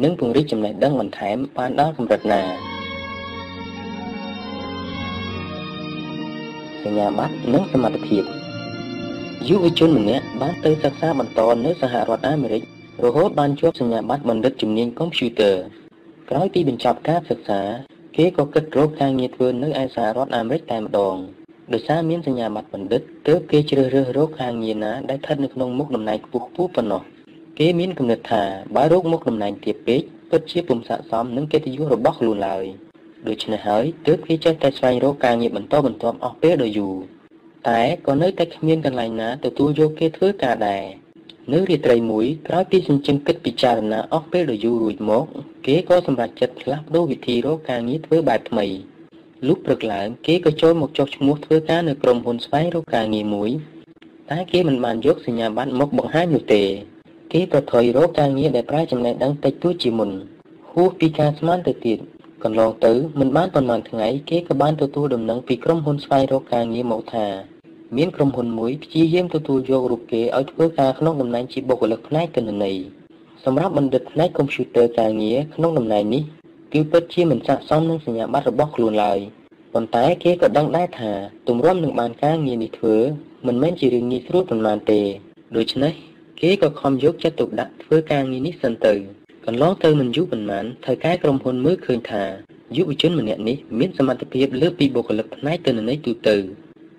[0.04, 2.77] និងពង្រីកចំណេះដឹងបន្ថែមបានដល់កម្រិតណា
[6.84, 8.24] សញ្ញាបត្រនិងសមត្ថភាព
[9.48, 12.64] យុវជនម្នាក់បានទៅសិក្សាបន្តនៅសហរដ្ឋអាមេរិក
[13.04, 15.56] រហូតបានជាប់សញ្ញាបត្របណ្ឌិតជំនាញកុំព្យូទ័រ
[16.30, 17.62] ក្រោយពីបញ្ចប់ការសិក្សា
[18.18, 21.18] គេក៏គិតរកការងារធ្វើនៅឯសហរដ្ឋអាមេរិកតែម្ដង
[21.74, 27.02] ដោយសារមានសញ្ញាបត្របណ្ឌិតទើបគេជ្រើសរើសរកការងារណាដែលស្ថិតនៅក្នុងមុខតំណែងខ្ពស់ខ្ពស់ប៉ុណ្ណោះ
[27.60, 28.44] គេមានគំនិតថា
[28.76, 30.02] បើរកមុខតំណែងទាបពេក
[30.32, 32.66] ពិតជាពុំស័ក្តិសមនឹងកិត្តិយសរបស់ខ្លួនឡើយ
[33.28, 36.96] ដូច្នេះហើយទើបគេចេះតែស្វែងរកការងារបន្តបន្ទាប់អស់ពេលដ៏យូរ
[37.70, 40.84] តែក៏នៅតែគ្មានកន្លែងណាទទួលយកគេធ្វើការដែរ
[41.54, 45.24] នៅរាត្រីមួយក្រោយពីសញ្ជឹងគិតពិចារណាអស់ពេលដ៏យូររួចមក
[45.66, 48.66] គេក៏សម្រេចចិត្តផ្លាស់ប្ដូរវិធីរកការងារធ្វើបែបថ្មី
[49.48, 53.50] លុះព្រឹកឡើងគេក៏ចូលមកចុះឈ្មោះធ្វើការនៅក្រុមហ៊ុនស្វែងរកការងារមួយ
[54.32, 56.64] តែគេមិនបានយកសញ្ញាបត្រមកបង្ហាញនោះទេ
[57.34, 60.10] គេប្រថុយរកការងារដែលប្រើចំណេះដឹងតិចតួចជាមុន
[60.72, 62.00] ហួសពីការស្មានទៅទៀត
[62.44, 67.28] កន្លងទៅមិនបានប៉ុន្មានថ្ងៃគេក៏បានទទួលដំណឹងពីក្រុមហ៊ុនស្វែងរកការងារមកថា
[67.98, 72.78] មានក្រុមហ៊ុនមួយព្យាយាមទទួលយករូបគេឲ្យធ្វើការក្នុងតំណែងជាបុគ្គលិកផ្នែកទិន្នន័យ
[73.46, 76.24] សម្រាប់បណ្ឌិតផ្នែកកុំព្យូទ័រការងារក្នុងតំណែងនេះ
[76.74, 79.20] គឺពិតជាមិនស័ក្តិសមនឹងសញ្ញាបត្ររបស់ខ្លួនឡើយ
[79.74, 81.12] ប៉ុន្តែគេក៏ដឹងដែរថា
[81.48, 82.96] ទម្រាំនឹងបានការងារនេះធ្វើ
[83.48, 85.00] មិនមែនជារឿងងាយស្រួលប៉ុន្មានទេ
[85.58, 85.94] ដូច្នេះ
[86.42, 88.94] គេក៏ខំយកចិត្តទុកដាក់ធ្វើការងារនេះសិនទៅ
[89.50, 92.24] កន្លងទៅមិនយូរប៉ុន្មានថៅកែក្រុមហ៊ុនមើលឃើញថា
[92.76, 96.36] យុវជនម្នាក់នេះមានសមត្ថភាពលើសពីបុគ្គលិកផ្នែកទិន្នន័យទូទៅ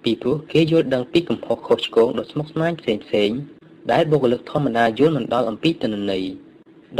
[0.05, 3.31] ពីព្រោះគេយល់ដឹងពីកំហុសខុសឆ្គងដ៏ស្មុគស្មាញផ្សេងផ្សេង
[3.93, 6.25] ដែលបុគ្គលិកធម្មតាយល់មិនដល់អំពីទិន្នន័យ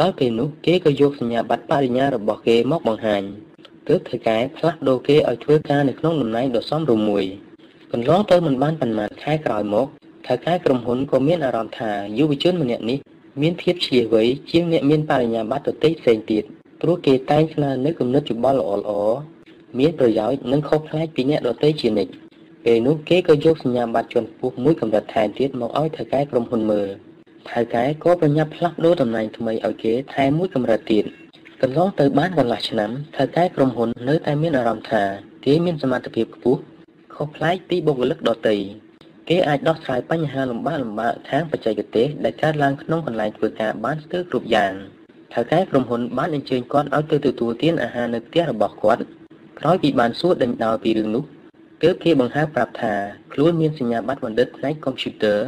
[0.01, 3.23] ដល់ពេលនោះគេក៏យកសញ្ញាបត្របរិញ្ញារបស់គេមកបង្ហាញ
[3.89, 7.25] ទើបធ្វើការផ្លាស់ប្ដូរគេឲ្យធ្វើការនៅក្នុងតំណែងដ៏សមរម្យមួយ
[7.93, 9.87] កន្លងទៅមិនបានប៉ុន្មានខែក្រោយមក
[10.27, 12.99] ថៅកែក្រុមហ៊ុនក៏មានអារម្មណ៍ថាយុវជនម្នាក់នេះ
[13.43, 16.45] មានភាពឆ្លៀសវៃជាងអ្នកមានបរិញ្ញាបត្រដទៃផ្សេងទៀត
[16.83, 19.17] ព្រោះគេតែងស្នើនៅគំនិតយោបល់ល្អៗ
[19.79, 22.13] មានប្រយោជន៍និងខុសប្លែកពីអ្នកដទៃជានិច្ច
[22.65, 26.89] ពេលនោះគេក៏យកសញ្ញាបត្រជាន់ខ្ពស់មួយកម្រិតថែមទៀតមកឲ្យថៅកែក្រុមហ៊ុនមើល
[27.51, 31.05] ថៅកែក៏ប្រញាប់ផ្លាស់ប្ដូរតំណែងថ្មីឲ្យគេថែមមួយកម្រិតទៀត
[31.63, 35.03] កន្លងទៅបានកន្លះឆ្នាំថៅកែក្រុមហ៊ុននៅតែមានអារម្មណ៍ថា
[35.45, 36.61] គេមានសមត្ថភាពខ្ពស់
[37.15, 38.57] ខុសប្លែកពីបុគ្គលិកដទៃ
[39.29, 44.73] គេអាចដោះស្រាយបញ្ហាលំបាកលំបាកខាងបច្ចេកទេសដែលកើតឡើងក្នុងកន្លែងធ្វើការបានស្ទើរគ្រប់យ៉ាង
[45.35, 49.03] ថៅកែក្រុមហ៊ុនបានអញ្ជើញគាត់ឲ្យទៅទទួលទានអាហារនៅផ្ទះរបស់គាត់
[49.59, 51.25] ក្រោយពីបានសួរដេញដោលពីរឿងនោះ
[51.83, 52.95] ទើបគេបង្ហើបប្រាប់ថា
[53.33, 55.41] ខ្លួនមានសញ្ញាបត្របណ្ឌិតផ្នែកកុំព្យូទ័រ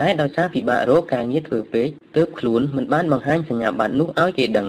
[0.00, 4.68] តែដោយសារពិបាករកការងារធ្វើពេកទើបខ្លួនមិនបានបង្ហាញសញ្ញាបត្រនោះឲ្យគេដឹង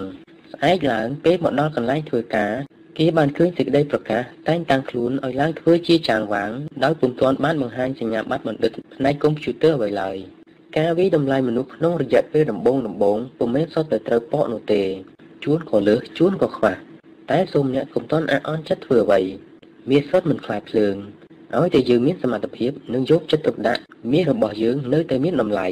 [0.53, 2.53] ស្អែកឡើងពេលមកដល់កន្លែងធ្វើការ
[2.97, 6.51] គេបានឃើញសេចក្តីប្រកាសតែងតាំងខ្លួនឲ្យឡើងធ្វើជាចាងវាង
[6.83, 10.17] ដោយពុំទាន់បានបង្ហាញសញ្ញាបត្របណ្ឌិតផ្នែកកុំព្យូទ័រអ្វីឡើយ
[10.77, 14.83] ការវិតម្លៃមនុស្សក្នុងរយៈពេលដំបូងដំបូងពុំមែនសុទ្ធតែត្រូវប៉កនោះទេ
[15.43, 16.73] ជួនក៏លើសជួនក៏ខ្វះ
[17.31, 19.21] តែសូមអ្នកកុំតន់អះអន់ចិត្តធ្វើអ្វី
[19.89, 20.95] មាសសុទ្ធមិនខ្លាចភ្លើង
[21.55, 25.67] ឲ្យតែយើងមានសមត្ថភាពនិងយកចិត្តទុកដាក់មាសរបស់យើងនៅតែមានតម្លៃ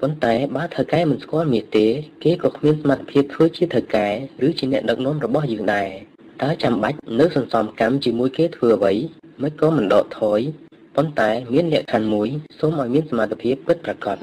[0.00, 1.86] ប៉ុន្តែបើថៅកែមិនស្គាល់មាសទេ
[2.24, 4.08] គេក៏គ្មានសមត្ថភាពធ្វើជាថៅកែ
[4.46, 5.90] ឬជាអ្នកដឹកនាំរបស់យើងដែរ
[6.42, 8.94] តើចាំបាច់នៅសន្សំកម្មជាមួយគេធ្វើអ្វី
[9.42, 10.40] មិនក៏មិនដកថយ
[10.96, 12.28] ប៉ុន្តែមានលក្ខខណ្ឌមួយ
[12.58, 14.16] សូមឲ្យមានសមត្ថភាពពិតប្រាកដ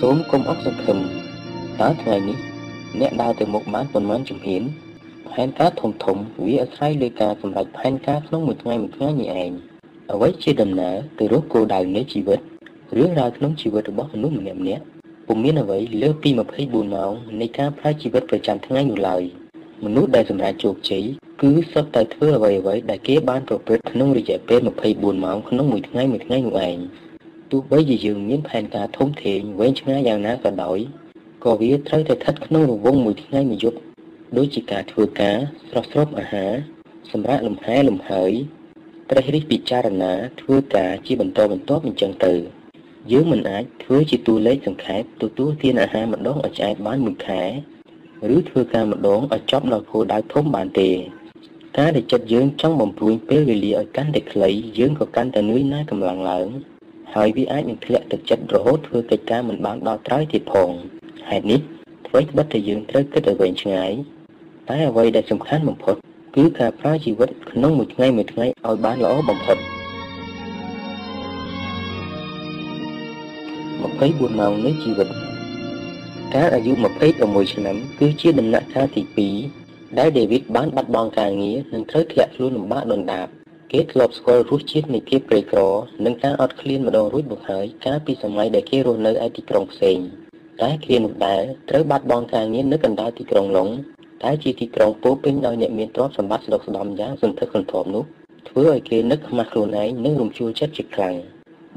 [0.00, 0.98] សូមកុំអស់សង្ឃឹម
[1.80, 2.38] តើថ្ងៃនេះ
[3.00, 4.62] អ្នកដើរទៅមុខបានប៉ុន្មានជំហាន
[5.30, 9.50] ផែនការធំធំវាអាស្រ័យលើការសម្រេចផែនការក្នុងមួយថ្ងៃមួយថ្ងៃនេះឯង
[10.12, 12.40] អ្វីជាដំណើរទៅរកគោលដៅនៃជីវិត
[12.96, 14.84] រឿងរ៉ាវក្នុងជីវិតរបស់មនុស្សម្នាក់ម្នាក់
[15.34, 16.30] ពុំមានអ្វីលើសពី
[16.60, 19.22] 24ម៉ោងនៃការប្រើជីវិតប្រចាំថ្ងៃនោះឡើយ
[19.84, 21.04] មនុស្សដែលសម្រេចជោគជ័យ
[21.40, 24.60] គឺសុទ្ធតែធ្វើអ្វីអ្វីដែលគេបានប្រព្រឹត្តក្នុងរយៈពេល
[24.90, 26.76] 24ម៉ោងក្នុងមួយថ្ងៃមួយថ្ងៃនោះឯង
[27.50, 30.78] ទោះបីជាយើងមានផែនការធំធេងវែងឆ្ងាយយ៉ាងណាក៏ដោយ
[31.44, 33.78] ក៏វាត្រូវតែស្ថិតក្នុងរង្វង់មួយថ្ងៃមួយយប់
[34.36, 35.36] ដូចជាការធ្វើការ
[35.68, 36.52] ស្រស់ស្រូបអាហារ
[37.12, 38.32] សម្រាប់លំហែលំហើយ
[39.10, 42.34] ត្រេះរិះពិចារណាធ្វើការជាបន្តបន្ទាប់អញ្ចឹងទៅ
[43.10, 47.42] យើងមិនអាចធ្វើជាតួលេខសង្ខេបទទួលទានអាហារម្ដងឲ្យឆ្អែតបានមួយខែ
[48.36, 50.90] ឬធ្វើការម្ដងឲ្យចប់ដល់គោលដៅធំបានទេ
[51.78, 56.48] ការដែលចិត្តយើងចង់បំព្រួញពេលវេលាឲ្យកាន់តែខ្លីយើងក៏កាន់តែនឿយណាយកម្លាំងឡើង
[57.14, 60.70] ហើយវាអាចនឹងធ្លាក់ទឹកចិត្តរហូតធ្វើកិច្ចការមិនបានដល់ត្រើយទៀតផង
[61.28, 61.60] ហេតុនេះ
[62.06, 63.92] អ្វីត្បិតតែយើងត្រូវគិតឲ្យវែងឆ្ងាយ
[64.68, 65.96] តែអ្វីដែលសំខាន់បំផុត
[66.36, 69.71] គឺការប្រើជីវិតក្នុងមួយថ្ងៃមួយថ្ងៃឲ្យបានល្អបំផុត
[73.82, 75.08] 24ម៉ោងនៃជីវិត
[76.34, 76.72] ការអាយុ
[77.12, 79.02] 26ឆ្នាំគឺជាដំណាក់កាលទី
[79.50, 83.26] 2ដែល David បានបាត់បង់ការងារនិងត្រូវធ្លាក់ខ្លួនលំបាកដុនដាប
[83.72, 85.60] គេធ្លាប់ស្គាល់រសជាតិនៃភាពក្រីក្រ
[86.04, 89.98] និងការអត់ឃ្លានម្ដងរួចមកហើយកាលពីសម័យដែលគេរស់នៅឯទីក្រុងផ្សេង
[90.60, 93.68] តែគ្រានោះដែរត្រូវបាត់បង់ការងារនៅកណ្ដាលទីក្រុងឡុង
[94.22, 98.04] តែជាទីក្រុងពោពេញដោយអ្នកមានទ្រព្យសម្បត្តិស្ដុកស្ដំយ៉ាងសន្ធឹកសន្ធាប់នោះ
[98.48, 101.16] ធ្វើឲ្យគេនឹកខ្មាស់ខ្លួនឯងនិងរំជួលចិត្តជាខ្លាំង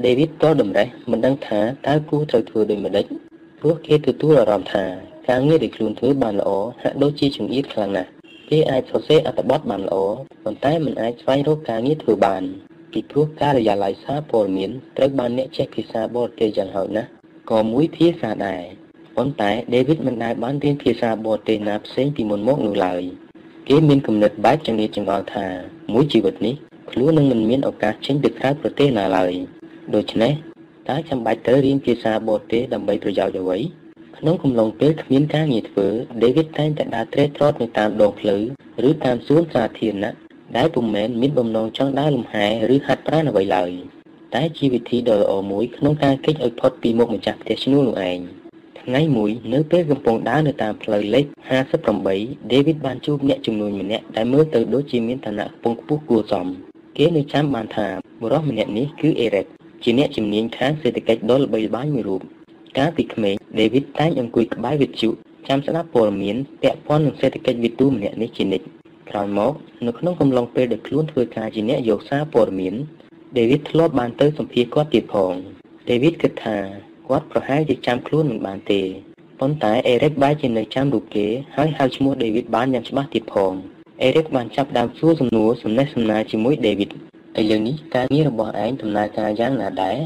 [0.04, 3.06] ដេវីតក៏តម្រេះមិនដឹងថាតើគួរត្រូវធ្វើដូចម្តេច
[3.60, 4.86] ព្រោះគេទទួលអារម្មណ៍ថា
[5.30, 6.50] ការងារដែលខ្លួនធ្វើបានល្អ
[6.82, 8.10] ហាក់ដូចជាចង្អៀតខ្លាំងណាស់
[8.50, 9.96] គេអាចសរសេរអត្ថបទបានល្អ
[10.44, 12.44] ប៉ុន្តែមិនអាចស្វែងរកការងារធ្វើបាន
[12.92, 17.10] ពីព្រោះការិយាល័យសារព័ត៌មានត្រូវបានអ្នកចេះភាសាបរទេសយ៉ាងហោចណាស់
[17.52, 18.64] ក៏មួយភាសាដែរ
[19.16, 23.02] ប៉ុន្តែ David មិនដែលបានរៀនភាសាបរទេសណាផ្សេងពីមុនមកនោះឡើយ
[23.70, 25.48] គេមានគំនិតបែបចង្អៀតចង្អល់ថា
[25.94, 26.56] មួយជីវិតនេះ
[26.92, 29.34] ខ្លួននឹងមិនមានឱកាសចេញទៅក្រៅប្រទេសណាឡើយ
[29.94, 30.34] ដូច្នេះ
[30.90, 33.58] តើចាំបាច់ត្រូវរៀនភាសាបរទេសដើម្បីប្រយោជន៍អ្វី
[34.18, 35.88] ក្នុងកំឡុងពេលគ្មានការងារធ្វើ
[36.22, 38.42] David តែងតែដើរត្រេកត្រត់នៅតាមដងផ្លូវ
[38.90, 40.14] ឬតាមសួនសាធារណៈ
[40.58, 43.70] ដែលពុំមែនមានបំណងចង់ដើរលំហែឬហាត់ប្រាណអ្វីឡើយ
[44.36, 48.20] តែជាវិធីដ៏ល្អមួយក្នុងការគេចឲ្យផុតពីមុខម្ចាស់ផ្ទះឈ្នួលនោះឯង
[48.82, 51.26] ថ្ងៃមួយនៅពេលកំពុងដើរនៅតាមផ្លូវលេខ
[51.88, 56.48] 58 David បានជួបអ្នកជំនួញម្នាក់ដែលមើលទៅដូចជាមានឋានៈខ្ពង់ខ្ពស់គួរសម
[56.98, 57.88] គេនៅចាំបានថា
[58.22, 59.48] បុរសម្នាក់នេះគឺ Eric
[59.86, 62.22] ជាអ្នកជំនាញខាងសេដ្ឋកិច្ចដ៏ល្បីល្បាញមួយរូប
[62.78, 65.10] កាលពីក្មេង David តែងអង្គុយក្បែរវិទ្យុ
[65.48, 68.66] ចាំស្ដាប់ព័ត៌មានពាក់ព័ន្ធនឹងសេដ្ឋកិច្ចវិទូម្នាក់នេះជានិច្ច
[69.10, 69.54] ក្រោយមក
[69.86, 72.76] នៅក្នុងកំឡុងពេលដែលខ្លួនធ្វើការជាអ្នកយកសារព័ត៌មាន
[73.38, 75.34] David ធ្លាប់បានទៅសម្ភាសគាត់ទៀតផង
[75.90, 76.58] David គិតថា
[77.08, 78.82] គាត់ប្រហែលជាចាំខ្លួនមិនបានទេ
[79.40, 83.54] ប៉ុន្តែអេរិកបែរជានៅចាំរូបគេហើយហៅឈ្មោះ David បានយ៉ាងច្បាស់ទៀតផង
[84.04, 86.92] អេរិកបានចាប់ដើមសួរសំណួរសំណេះសំណាលជាមួយ David
[87.40, 89.98] ឥឡូវនេះការងាររបស់ឯងដំណើរការយ៉ាងណាដែរ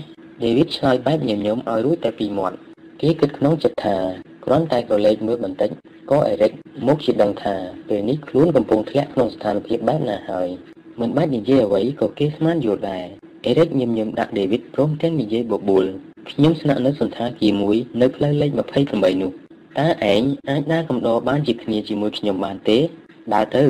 [0.41, 2.57] David ឆ្លើយបែបញញឹមឲ្យរួចតែពីរមាត់
[3.01, 3.95] គេគិតក្នុងចិត្តថា
[4.45, 5.69] គ្រាន់តែក្រឡេកមើលបន្តិច
[6.11, 6.51] ក៏អេរិក
[6.88, 7.56] មកជាដឹងថា
[7.89, 10.47] ពេលនេះខ្លួនកំពុងធ្លាក់ក្នុងស្ថានភាពបែបណាហើយ
[10.99, 13.06] មិនបាច់និយាយអ្វីក៏គេស្មានយល់ដែរ
[13.45, 15.85] អេរិកញឹមញឹមដាក់ David ព្រមទាំងនិយាយបបួល
[16.30, 18.51] ខ្ញុំស្នាក់នៅសន្តាគារមួយនៅផ្លូវលេខ
[18.85, 19.31] 28នោះ
[19.80, 22.77] តើឯងអាចដើរកំដរបានជាគ្នាជាមួយខ្ញុំបានទេ
[23.34, 23.65] ដើរទៅ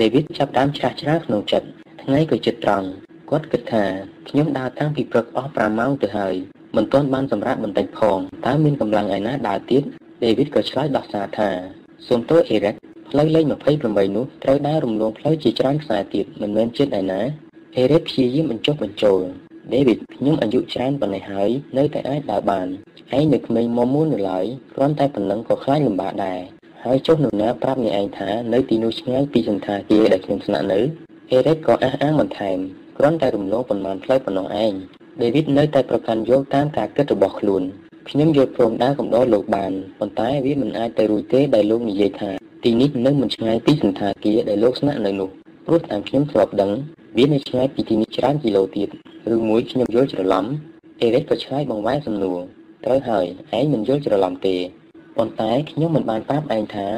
[0.00, 1.68] David ចាប់តាមច្រាស់ច្រាសក្នុងចិត្ត
[2.10, 2.88] ថ្ងៃក៏ចិត្តត្រង់
[3.30, 3.84] គាត់គិតថា
[4.28, 6.34] ខ្ញុំដើរតាំងពីព្រឹកអស់5ម៉ោងទៅហើយ
[6.76, 9.82] មិនទាន់បានសម្រាប់បន្តិចផងតើមានកម្លាំងឯណាដើរទៀត
[10.22, 11.50] David ក៏ឆ្លើយដោះសារថា
[12.06, 12.74] សូមទោស Eric
[13.10, 13.44] ផ្លូវលេខ
[13.80, 17.20] 28នោះត្រូវដើររំលងផ្លូវជាច្រើនខ្សែទៀតមិនមែនចិត្តឯណា
[17.82, 19.20] Eric ព្យាយាមបញ្ចុះបញ្ចូល
[19.72, 22.66] David ខ្ញុំអាយុច្រើនប៉ុណ្ណេះហើយនៅតែអាចដើរបាន
[23.16, 26.40] ឯងនៅក្មេងមុំមួននៅឡើយគ្រាន់តែប៉ុណ្ណឹងក៏ខ្លាចលំបាកដែរ
[26.84, 30.80] ហើយចុះនរណាប្រាប់អ្នកឯងថានៅទីនោះឆ្ងាយពីសន្តាគារដែលខ្ញុំស្នាក់នៅ
[31.32, 32.58] អេរិកក៏អះអាងបន្ថែម
[32.98, 34.72] គ្រាន់តែរំលងប៉ុន្មានផ្លូវប៉ុណ្ណោះឯង
[35.20, 37.62] David នៅតែប្រកាន់យកតាមការគិតរបស់ខ្លួន
[38.08, 42.30] ខ្ញុំយល់ព្រមដើរកំដរលោកបានប៉ុន្តែវាមិនអាចទៅរួចទេដែលលោកនិយាយថា
[42.64, 45.28] ទីនេះនៅមិនឆ្ងាយពីសន្តាគារដែលលោកស្នាក់នៅនោះ
[45.66, 46.72] ព្រោះតាមខ្ញុំធ្លាប់ដឹង
[47.16, 48.88] វានៅឆ្ងាយពីទីនេះច្រើនគីឡូទៀត
[49.34, 50.44] ឬមួយខ្ញុំយល់ច្រឡំ
[51.00, 52.38] អេរិចក៏ឆ្លើយបង្វែរសំណួរ
[52.84, 53.24] ត្រូវហើយ
[53.58, 54.56] ឯងមិនយល់ច្រឡំទេ
[55.16, 56.88] ប៉ុន្តែខ្ញុំមិនបានប្រាប់ឯងថា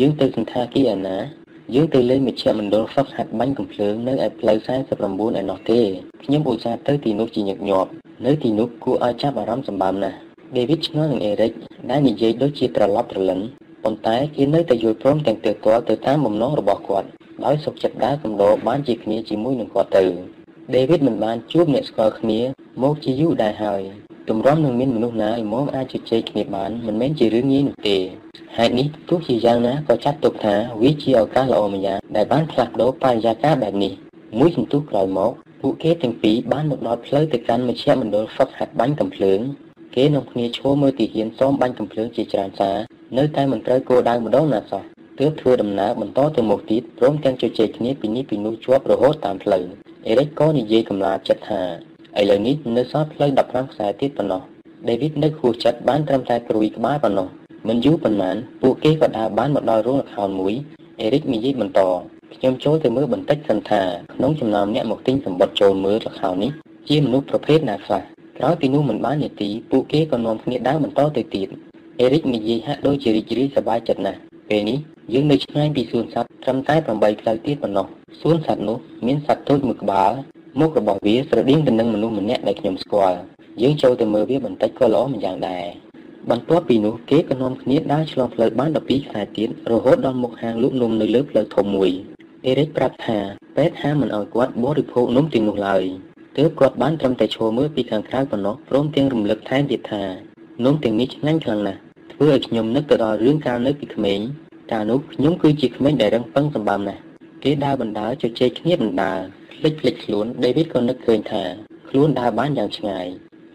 [0.00, 1.39] យើងទៅសន្តាគារឯណា
[1.74, 4.56] យើងទៅលេងមជ្ឈមណ្ឌលហ្វឹកហាត់បាញ់កំភ្លើងនៅឯផ្លូវ
[4.98, 5.80] 49ឯណោះទេ
[6.24, 7.90] ខ្ញុំឧស្សាហ៍ទៅទីនោះជាញឹកញាប់
[8.26, 10.16] នៅទីនោះគួរឲ្យចាប់អារម្មណ៍សម្បើមណាស់
[10.56, 11.52] ដេវីតឆ្ងល់នឹងអេរិច
[11.90, 13.40] ដែលនិយាយដូចជាត្រឡប់ត្រលិន
[13.84, 17.08] ប៉ុន្តែគេនៅតែយល់ព្រមទាំងទើទាល់ទៅតាមបំណងរបស់គាត់
[17.44, 20.04] ដោយសុខចិត្តដើរកំដរបានជាគ្នាជាមួយនឹងគាត់ទៅ
[20.74, 22.40] ដេវីតមិនបានជួបអ្នកស្គាល់គ្នា
[22.82, 23.82] មកជាយូរដែរហើយ
[24.28, 27.98] ទម្រាំនឹងមានមនុស្សណាល្មមអាចជជែកគ្នាបានមិនមែនជារឿងងាយនោះទេ
[28.56, 33.92] ហេតុនេះទោះជាយ៉ាងណាក៏ចាត់ទុកថាវាជាឱកាសល្អម្យ៉ាងដែលបានផ្លាស់ប្ដូរបរិយាកាសបែបនេះ
[34.38, 39.40] មួយសន្ទុះក្រោយមកពួកគេទាំងពីរបានមកដល់ផ្លូវទៅកាន់មជ្ឈមណ្ឌលហ្វឹកហាត់បាញ់កំភ្លើង
[39.96, 42.76] គេនាំគ្នាឈរមើលទីហ៊ានសមបាញ់កំភ្លើងជាច្រើនសារ
[43.18, 44.82] នៅតែមិនត្រូវគោលដៅម្ដងណាសោះ
[45.20, 49.64] ទើបធ្វើដំណើរបន្តទៅមុខទៀតព្រមទាំងជជែកគ្នាពីនេះពីនោះជាប់រហូតតាមផ្លូវ
[50.06, 51.62] អេរិកក៏និយាយកម្លាចិត្តថា
[52.20, 54.42] ឥឡូវនេះនៅសល់ផ្លូវ15ខ្សែទៀតប៉ុណ្ណោះ
[54.88, 57.28] ដេវីតនៅខួរចិត្តបានត្រឹមតែព្រួយក្បាលប៉ុណ្ណោះ
[57.68, 60.54] មិនយូរប៉ុន្មានពួកគេក៏ដើរបានមកដល់រោងល្ខោនមួយ
[61.00, 61.80] អេរិកនិយាយបន្ត
[62.34, 63.82] ខ្ញុំចូលទៅមើលបន្តិចសិនថា
[64.16, 66.50] ក្នុងចំណោមអ្នកមកទិញសម្បត្តិចូលមើលល្ខោននេះ
[66.88, 68.02] ជាមនុស្សប្រភេទណាខ្លះ
[68.38, 71.48] ក្រោយពីនោះមិនបាននាទីពួកគេក៏នាំគ្នាដើរបន្តទៅទៀត
[72.00, 74.18] អេរិកនិយាយហាក់ដូចជារីករាយសប្បាយចិត្តណាស់
[74.48, 74.78] ពេលនេះ
[75.12, 77.86] យើងនៅឆ្ងាយពីសួនសត្វត្រឹមតែ8ផ្លូវទៀតប៉ុណ្ណោះ
[78.20, 80.12] សួនសត្វនោះមានសត្វតូចមួយក្បាល
[80.60, 83.18] មុខរបស់វាស្រដៀងទៅនឹងមនុស្សម្នាក់ដែលខ្ញុំស្គាល់
[83.62, 85.89] យើងចូលទៅមើលវាបន្តិចក៏ល្អម្យ៉ាងដែរ
[86.28, 91.90] បន្ទាប់ពីនោះគេក៏នាំគ្នាដើរឆ្លងផ្លូវបាន12ខ្សែទៀតរហូតដល់មុខហាងលក់នំនៅលើផ្លូវធំមួយ
[92.46, 93.18] អេរិកប្រាប់ថា
[93.56, 95.82] ពេទ្យហាមមិនឲ្យគាត់បរិភោគនំទាំងនោះឡើយ
[96.38, 100.04] ទើបគាត់បានត្រឹមតែឈរមើលពីខាងក្រៅប៉ុណ្ណោះព្រមទាំងរំលឹកថែមទៀតថា
[100.64, 101.80] នំទាំងនេះឆ្ងាញ់ខ្លាំងណាស់
[102.12, 104.20] ធ្វើឲ្យខ្ញុំនឹកទៅដល់រឿងកាលនៅពីក្មេង
[104.72, 107.00] កាលនោះខ្ញុំគឺជាក្មេងដែលរឹងប៉ឹងសម្បើមណាស់
[107.42, 109.20] គេដើរបណ្ដើរជជែកគ្នាបណ្ដើរ
[109.58, 111.42] ភ្លេចភ្លេចខ្លួនដេវីតក៏នឹកឃើញថា
[111.88, 113.06] ខ្លួនដើរបានយ៉ាងឆ្ងាយ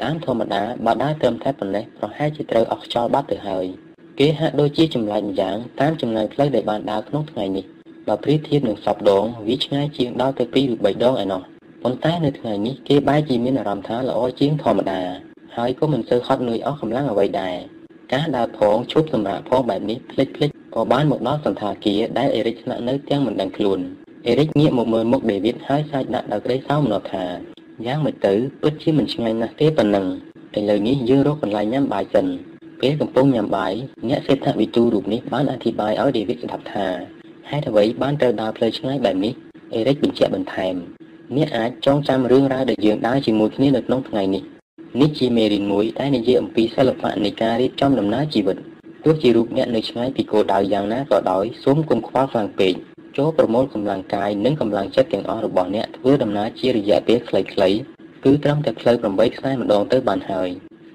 [0.04, 3.66] តាមធម្មតាបើដើរត្រឹមតែប៉ុណ្ណេះប្រហែលជាត្រូវអស់ខ្យល់បាត់ទៅហើយ
[4.20, 7.66] គេហាក់ដូចជាចម្លែកម្យ៉ាងតាមចម្ងាយផ្លូវដែលបានដើរក្នុងថ្ងៃនេះ
[8.08, 11.42] បើប្រៀបធៀបនឹងសពដងវាឆ្ងាយជាងដល់ទៅ2ឬ3ដងឯណោះ
[11.84, 15.02] ប៉ុន្តែនៅថ្ងៃនេះគេបែរជាមានអារម្មណ៍ថាល្អជាងធម្មតា
[15.56, 17.56] ហើយក៏មិនសូវហត់នឿយអស់កម្លាំងអ្វីដែរ
[18.14, 23.80] ការដើរផងឈប់សម្រាកផងបែបនេះភ្លេចភ្លេចក៏បានមកដល់សន្តាគារដែលអេរិកស្នាក់នៅទាំងមិនដឹងខ្លួន
[24.28, 27.26] អេរិកងាកមកមើលមុខដេវីតហើយសាច់ដាក់ដល់ក្តីសោមនស្សថា
[27.84, 30.06] យ៉ាងមិនទៅពិតជាមិនឆ្ងាញ់ណាស់ទេប៉ុណ្ណឹង
[30.58, 32.26] ឥឡូវនេះយើងរកកន្លែងញ៉ាំបាយសិន
[32.82, 33.74] ពេលកំពុងញ៉ាំបាយ
[34.10, 36.88] អ្នកសេដ្ឋវិទូរូបនេះបានអធិប្បាយឲ្យដេវីតស្ដាប់ថា
[37.50, 39.34] ហេតុអ្វីបានត្រូវដើរផ្លូវឆ្ងាយបែបនេះ
[39.74, 40.76] អេរិកបញ្ជាក់បន្ថែម
[41.36, 44.44] អ្នកអាចចងចាំរឿងរ៉ាវដែលយើងដើរជាមួយគ្នានៅក្នុងថ្ងៃនេះ
[45.02, 48.58] នេះជាមេរៀនមួយដែលនិយាយអំពីសិល្បៈនៃការរៀបចំដំណើរជីវិត
[49.06, 52.74] ទោះជារូបអ្នកនៅឆ្ងាយពីគោលដៅយ៉ាងណាក៏ដោយសូមកុំខ្វល់ខ្លាំងពេក
[53.18, 57.78] ចូលប្រមូលកម្លាំងកាយនិងកម្លាំងចិត្តទាំងអស់របស់អ្នកធ្វើដំណើរជារយៈពេលខ្លីៗ
[58.24, 60.50] គឺត្រឹមតែផ្លូវ8ខ្សែម្ដងទៅបានហើយ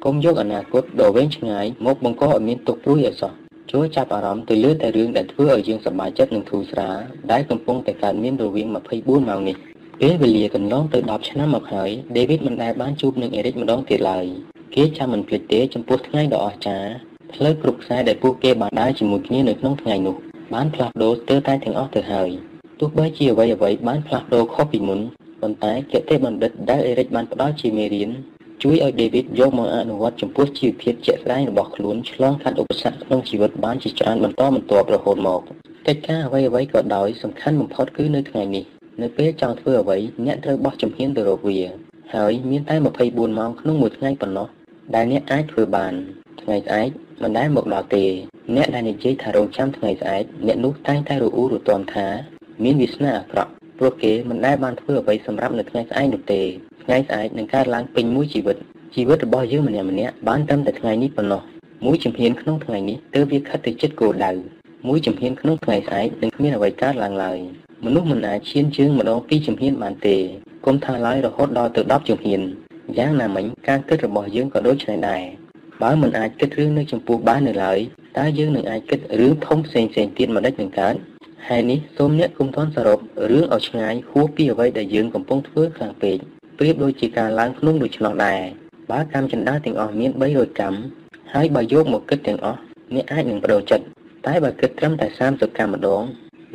[0.05, 3.33] កុំយកអនាគតដ៏វែងឆ្ងាយមកបង្កឲ្យមានទុក្ខព្រួយឲ្យសោះ
[3.73, 6.99] ចូលចាប់អារម្មណ៍ទៅលើតែរឿងដែលធ្វើឲ្យយើងសប្បាយចិត្តនិងធូរស្រាល
[7.33, 8.69] ដែលកំពុងតែកើតមានរវាង
[8.99, 9.57] 24ម៉ោងនេះ
[10.01, 14.27] ពេលវេលាកន្លងទៅ10ឆ្នាំមកហើយដេវីតមិនដែលបានជួបនឹងអេរិកម្ដងទៀតឡើយ
[14.75, 16.91] គេចាំមិនភ្លេចទេចំពោះថ្ងៃដ៏អស្ចារ្យ
[17.35, 20.17] ផ្លូវគ្រប់ខ្សែដែលពួកគេបានដើរជាមួយគ្នានៅក្នុងថ្ងៃនោះ
[20.55, 22.31] បានផ្លាស់ប្ដូរស្ទើរតែទាំងអស់ទៅហើយ
[22.81, 25.01] ទោះបីជាអ្វីអ្វីបានផ្លាស់ប្ដូរខុសពីមុន
[25.41, 28.11] ប៉ុន្តែគតិបណ្ឌិតដែលអេរិកបានផ្ដល់ជាមេរៀន
[28.63, 35.41] ជួយឲ្យ David យកមកអនុវត្តចំពោះជីវភាពជាក់ស្ដែងរបស់ខ្លួនឆ្លងកាត់ឧបសគ្គក្នុងជីវិតបានជាច្រើនបន្តបន្ទាប់រហូតមក
[35.87, 38.65] កិច្ចការអ្វីអ្វីក៏ដោយសំខាន់បំផុតគឺនៅថ្ងៃនេះ
[39.03, 41.61] នៅពេលចង់ធ្វើអ្វីអ្នកត្រូវបោះជំហានទៅរកវា
[42.15, 44.49] ហើយមានតែ24ម៉ោងក្នុងមួយថ្ងៃប៉ុណ្ណោះ
[44.95, 45.93] ដែលអ្នកអាចធ្វើបាន
[46.41, 46.89] ថ្ងៃស្អែក
[47.23, 48.05] មិនដែលមកដល់ទេ
[48.57, 52.07] អ្នកដែលនិយាយថារងចាំថ្ងៃស្អែកអ្នកនោះតែងតែរអ៊ូរទាំថា
[52.65, 56.41] មានវាសនាអាក្រក់ព្រោះគេមិនដែលបានធ្វើអ្វីសម្រាប់នៅថ្ងៃស្អែកនោះទេ
[56.85, 58.57] ថ្ងៃស្អែកនឹងកើតឡើងពេញមួយជីវិត
[58.95, 61.43] ជីវិតរបស់យើងម្នាក់ម្នាក់បានត្រឹមតែថ្ងៃនេះប៉ុណ្ណោះ
[61.87, 64.33] មួយជំហានក្នុងថ្ងៃនេះទើបវាខិតទៅចិត្តគោលដៅ
[64.89, 67.39] មួយជំហានក្នុងថ្ងៃស្អែកនឹងគ្មានអ្វីកើតឡើងឡើយ
[67.85, 70.17] មនុស្សមិនអាចឈានជើងម្ដងពីរជំហានបានទេ
[70.67, 72.41] គុំថាឡើយរហូតដល់ទៅ10ជំហាន
[72.99, 75.23] យ៉ាងណាមិញការគិតរបស់យើងក៏ដូចនេះដែរ
[75.83, 77.79] បើមិនអាចគិតរឿងនៅចំពោះបាននៅឡើយ
[78.19, 80.95] តើយើងនឹងអាចគិតរឿងធំផ្សេងៗទៀតម្ដេចនឹងកើត
[81.49, 82.99] ហេតុនេះសូមអ្នកគុំទន់សរុប
[83.31, 86.17] រឿងឲ្យឆ្ងាយហួសពីអ្វីដែលយើងកំពុងធ្វើខ្លាំងពេក
[86.59, 88.41] ប្រៀបដូចជាការឡើងភ្នំដូច្នោះដែរ
[88.91, 90.79] បើកម្មចន្ទាទាំងអស់មាន300កម្ម
[91.33, 92.59] ហើយបើយកមកគិតទាំងអស់
[92.95, 93.85] អ្នកអាចនឹងបដូរចិត្ត
[94.27, 96.03] តែបើគិតត្រឹមតែ30កម្មម្ដង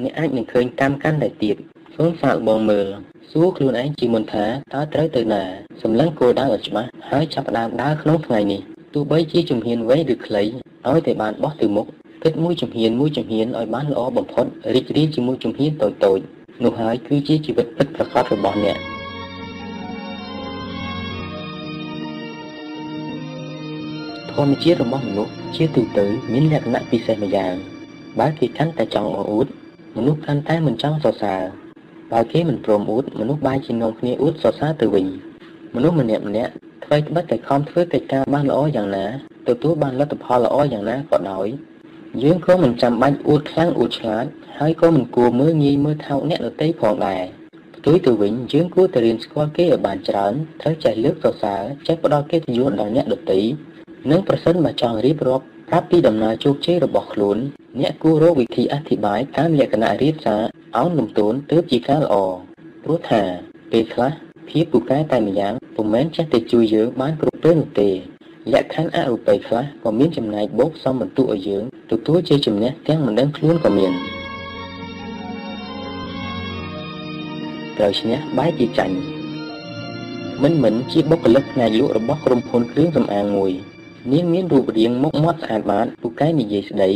[0.04, 1.56] អ្នកអាចនឹងឃើញកម្មកាន់តែទៀត
[1.96, 2.88] សូមសាកបងមើល
[3.32, 5.44] សួរខ្លួនឯងជាមុនថាតើត្រូវទៅណា
[5.82, 8.62] សម្លឹងគោលដៅឲ្យច្បាស់ហើយចាប់ផ្ដើមដើរក្នុងថ្ងៃនេះ
[8.98, 10.44] ទោះបីជាជំហានវែងឬខ្លី
[10.88, 11.86] ឲ្យតែបានបោះទៅមុខ
[12.24, 16.20] គិតមួយជំហានមួយជំហានឲ្យបានល្អបំផុតរីករាយជាមួយជំហានតូចតូច
[16.64, 18.78] នោះហើយគឺជាជីវិតពិតប្រាកដរបស់អ្នក
[24.32, 27.54] ធម្មជាតិរបស់មនុស្សជាទូទៅមានលក្ខណៈពិសេសម្យ៉ាង
[28.20, 29.48] បើគេកាន់តែចង់អួត
[29.98, 31.42] មនុស្សកាន់តែមិនចង់សរសើរ
[32.12, 35.06] បើគេមិនព្រមអួតមនុស្សបែរជានាំគ្នាអួតសរសើរទៅវិញ
[35.76, 36.54] មនុស្សម្នាក់ម្នាក់
[36.86, 39.06] អ្វីត្បិតតែខំធ្វើកិច្ចការបានល្អយ៉ាងណា
[39.48, 41.48] ទទួលបានលទ្ធផលល្អយ៉ាងណាក៏ដោយ
[42.24, 44.26] យើងក៏មិនចាំបាច់អួតខ្លាំងអួតឆ្លាត
[44.60, 47.24] ហើយក៏មិនគួរមើលងាយមើលថោកអ្នកដទៃផងដែរ
[47.76, 53.40] ផ្ទុយទៅវិញយើងគួរតែរៀនស្គាល់គេឲ្យបានច្រើនត្រូវចេះលើកសរសើរចេះផ្ដល់កិត្តិយសដល់អ្នកដទៃ
[54.12, 57.38] និងប្រសិនបើចង់រៀបរាប់ប្រាប់ពីដំណើរជោគជ័យរបស់ខ្លួន
[57.80, 60.42] អ្នកគួររកវិធីអធិប្បាយតាមលក្ខណៈរៀបសារ
[60.78, 62.16] អោនលំទោនទើបជាការល្អ
[62.84, 63.22] ព្រោះថា
[63.72, 64.12] ពេលខ្លះ
[64.50, 67.90] ភាពពូកែតែម្យ៉ាងពុំមែនចេះតែជួយយើងបានគ្រប់ពេលនោះទេ
[68.54, 73.94] លក្ខខណ្ឌអរូបីខ្លះក៏មានចំណែកបូកសំបន្ទុកឲ្យយើងទទួលជាជំនះទាំងមិនដឹងខ្លួនក៏មាន
[77.78, 78.96] ត្រូវឈ្នះបែរជាចាញ់
[80.44, 83.52] មិនមិនជាបុគ្គលិកផ្នែកលក់របស់ក្រុមហ៊ុនគ្រឿងសម្អាងមួយ
[84.12, 86.92] នាងមានរូបរាងមុខមាត់ស្អាតបាតពូកែនិយាយស្ដី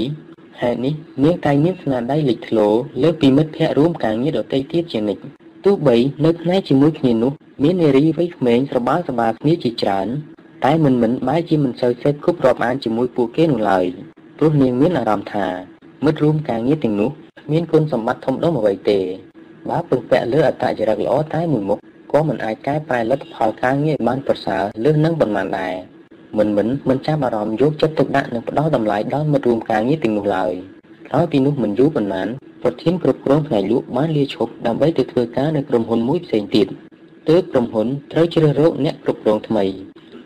[0.62, 0.94] ហេតុនេះ
[1.24, 2.68] នាងតែមានស្នាដៃលេចធ្លោ
[3.02, 7.32] លើពីមិត្តភ័ក្តិរួមការងារដទៃទៀតជានិច្ច ទោះបីនៅផ្នែកជាមួយគ្នានោះ
[7.64, 10.08] មាននារីវ័យក្មេងស្របាលសបាគ្នាជាច្រើន
[10.66, 13.86] តែមិនមិនបែរជាមិនសូវសេពគប់រាប់អានជាមួយពួកគេនោះឡើយ
[14.38, 15.48] ព្រោះនាងមានអារម្មណ៍ថា
[16.06, 17.12] មិត្តរួមការងារទាំងនោះ
[17.52, 19.00] មានគុណសម្បត្តិធំដុំអ្វីទេ
[19.70, 21.80] បើពឹងពាក់លើអត្តចរិតល្អតែមួយមុខ
[22.12, 25.74] ក៏មិនអាចកែប្រែលទ្ធផលការងារបានប្រសើរលើសនឹងប៉ុន្មានដែរ
[26.38, 30.54] មិនមិនមិនចាំអារម្មណ៍យកចិត្តទុកដាក់និងផ្ដល់តម្លៃដល់មិត្តរួមការងារទាំងនោះឡើយ
[31.12, 32.28] ក្រោយពីនោះមិនយូរប៉ុន្មាន
[32.64, 36.68] ប្រធានគ្រប់គ្រងផ្នែកលក់បានលាឈប់ដើម្បីទៅធ្វើការនៅក្រុមហ៊ុនមួយផ្សេងទៀត
[37.30, 39.64] ទើបក្រុមហ៊ុនត្រូវជ្រើសរើសអ្នកគ្រប់គ្រងថ្មី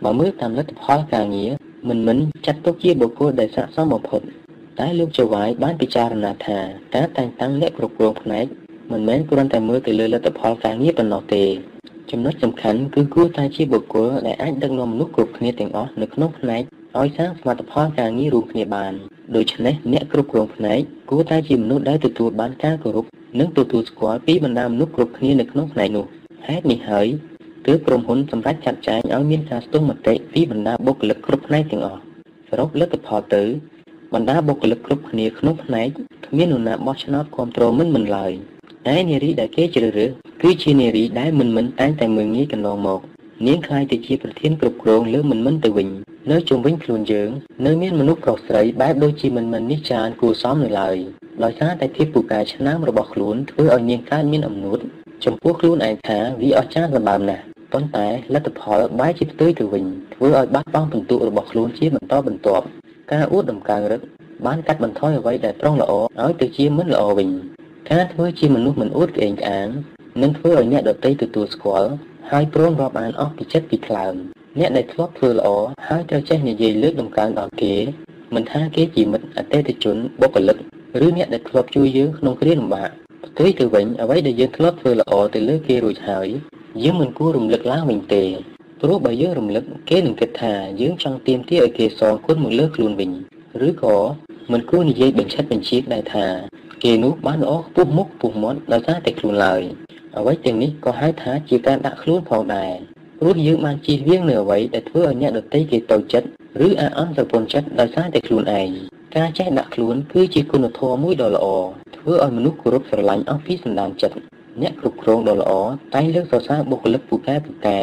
[0.04, 1.52] បើមើលតាមលទ្ធផលការងារ
[1.90, 4.22] មិនមិនចាត់ទុកជាបុគ្គលដែលស័ក្តិសមបំផុត
[4.80, 6.58] តែលោកចៅវាយបានពិចារណាថា
[6.96, 8.46] ការតែងតាំងអ្នកគ្រប់គ្រងផ្នែក
[8.92, 11.44] មិនមែនគ្រាន់តែមើលទៅលើលទ្ធផលការងារប៉ុណ្ណោះទេ
[12.12, 16.64] ចំណុចសំខាន់គឺគួរតែជាបុគ្គលដែលអាចដឹកនាំមនុស្សគ្រប់គ្នាទាំងអស់នៅក្នុងផ្នែក
[17.02, 18.94] ឲ្យសាងសមិទ្ធផលការងាររួមគ្នាបាន
[19.36, 20.80] ដូច្នេះអ្នកគ្រប់គ្រងផ្នែក
[21.10, 23.06] គួរតែជាមនុស្សដែលទទួលបានការគោរព
[23.40, 26.06] និងទទួលស្គាល់ពីបណ្ដាមនុស្សគ្រប់គ្នានៅក្នុងផ្នែកនោះ
[26.48, 27.08] ហេតុនេះហើយ
[27.68, 32.02] ទើបក្រុមហ៊ុនសម្រេចចាត់ចែងឲ្យមានការស្ទង់មតិពីបណ្ដាបុគ្គលិកគ្រប់ផ្នែកទាំងអស់
[32.50, 33.44] សរុបលទ្ធផលទៅ
[34.14, 35.88] បណ្ដាបុគ្គលិកគ្រប់គ្នាក្នុងផ្នែក
[36.28, 38.32] គ្មាននរណាបោះឆ្នោតគ្រប់គ្រងមិនមិនឡើយ
[38.88, 40.10] តែនារីដែលគេជ្រើសរើស
[40.42, 43.02] គឺជានារីដែលមិនមិនតែងតែមើងងាយកន្លងមក
[43.48, 45.90] នាងខ្លាយទៅជាប្រធានគ្រប់គ្រងលើមិនមិនទៅវិញ
[46.32, 47.30] នៅជុំវិញខ្លួនយើង
[47.66, 50.98] នៅមានមនុស្សប្រុសស្រីបែបដូចជាមិនមិននេះច្រើនគួរសមនៅឡើយ
[51.44, 54.80] ដោយសារតែភាពពូកែឆ្នាំរបស់ខ្លួនធ្វើឲ្យនាងកើតមានអំនួត
[55.26, 57.44] ចំពោះខ្លួនឯងថាវាអស្ចារ្យសម្បើមណាស់
[57.74, 62.66] ប៉ុន្តែលទ្ធផលបែរជាផ្ទុយទៅវិញធ្វើឲ្យបាត់បង់ពិន្ទុរបស់ខ្លួនជាបន្តបន្ទាប់
[63.12, 64.02] ការអួតដំកើងរឹក
[64.46, 67.30] បានកាត់បន្ថយអ្វីដែលប្រុងល្អឲ្យទៅជាមិនល្អវិញ
[67.92, 69.68] ការធ្វើជាមនុស្សមិនអួតក្អេងក្អាង
[70.22, 71.92] នឹងធ្វើឲ្យអ្នកដទៃទទួលស្គាល់
[72.32, 74.16] ហើយព្រមរាប់អានអស់ពីចិត្តពីថ្លើម
[74.60, 75.50] អ្នកដែលធ្លាប់ធ្វើល្អ
[75.88, 77.74] ហើយត្រូវចេះនិយាយលើកដំកើងដល់គេ
[78.36, 80.58] មិនថាគេជាមិត្តអតិថិជនបុគ្គលិក
[81.06, 82.90] ឬអ្នកដែលធ្លាប់ជួយយើងក្នុងគ្រាលំបាក
[83.26, 86.28] ផ្ទុយទៅវិញអ្វីដែលយើងធ្លាប់ធ្វើល្អទៅលើគេរួចហើយ
[86.84, 88.24] យើងមិនគួររំលឹកឡើងវិញទេ
[88.82, 93.12] ព្រោះបើយើងរំលឹកគេនឹងគិតថាយើងចង់ទាមទារឲ្យគេសងគុណមកលើខ្លួនវិញ
[93.68, 93.98] ឬក៏
[94.52, 96.26] មិនគួរនិយាយបញ្ឆិតបញ្ជាដែរថា
[96.84, 99.62] គេនោះបានល្អខ្ពស់មុខខ្ពស់មាត់ដោយសារតែខ្លួនឡើយ
[100.18, 102.72] អ្វីទាំងនេះក៏ហៅថាជាការដាក់ខ្លួនផងដែរ
[103.20, 106.28] ព្រោះយើងបានជៀសវាងនៅអ្វីដែលធ្វើឲ្យអ្នកដទៃគេតូចចិត្ត
[106.68, 108.70] ឬអាអន់ស្រពន់ចិត្តដោយសារតែខ្លួនឯង
[109.16, 111.46] ការចេះដាក់ខ្លួនគឺជាគុណធម៌មួយដ៏ល្អ
[111.96, 114.18] ធ្វើឲ្យមនុស្សគោរពស្រឡាញ់អស់ពីសន្តានចិត្ត
[114.62, 115.52] អ្នកគ្រប់គ្រងដ៏ល្អ
[115.96, 117.80] តែងលើកសរសើរបុគ្គលិកពូកែពូកែ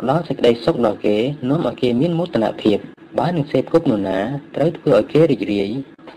[0.00, 1.16] ផ្ដល់សេចក្តីសុខដល់គេ
[1.48, 2.78] នាំឲ្យគេមានមោទនភាព
[3.18, 4.18] បើនឹងសេពគប់នរណា
[4.56, 5.70] ត្រូវធ្វើឲ្យគេរីករាយ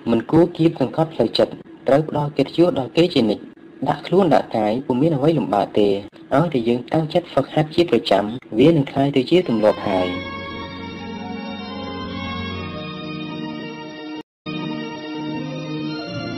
[0.10, 1.54] មិនគួរគៀបសង្កត់ផ្លូវចិត្ត
[1.88, 3.44] ត្រូវផ្ដល់កិត្តិយសដល់គេជានិច្ច
[3.88, 8.24] ដាក់ខ្លួនដាក់កាយពុំមានអ្វីលំបាកទេឲ្យតែយើងតាំងចិត្តហ្វឹកហាត់ជាប្រចាំ
[8.60, 10.08] វានឹងក្លាយទៅជាទម្លាប់ហើយ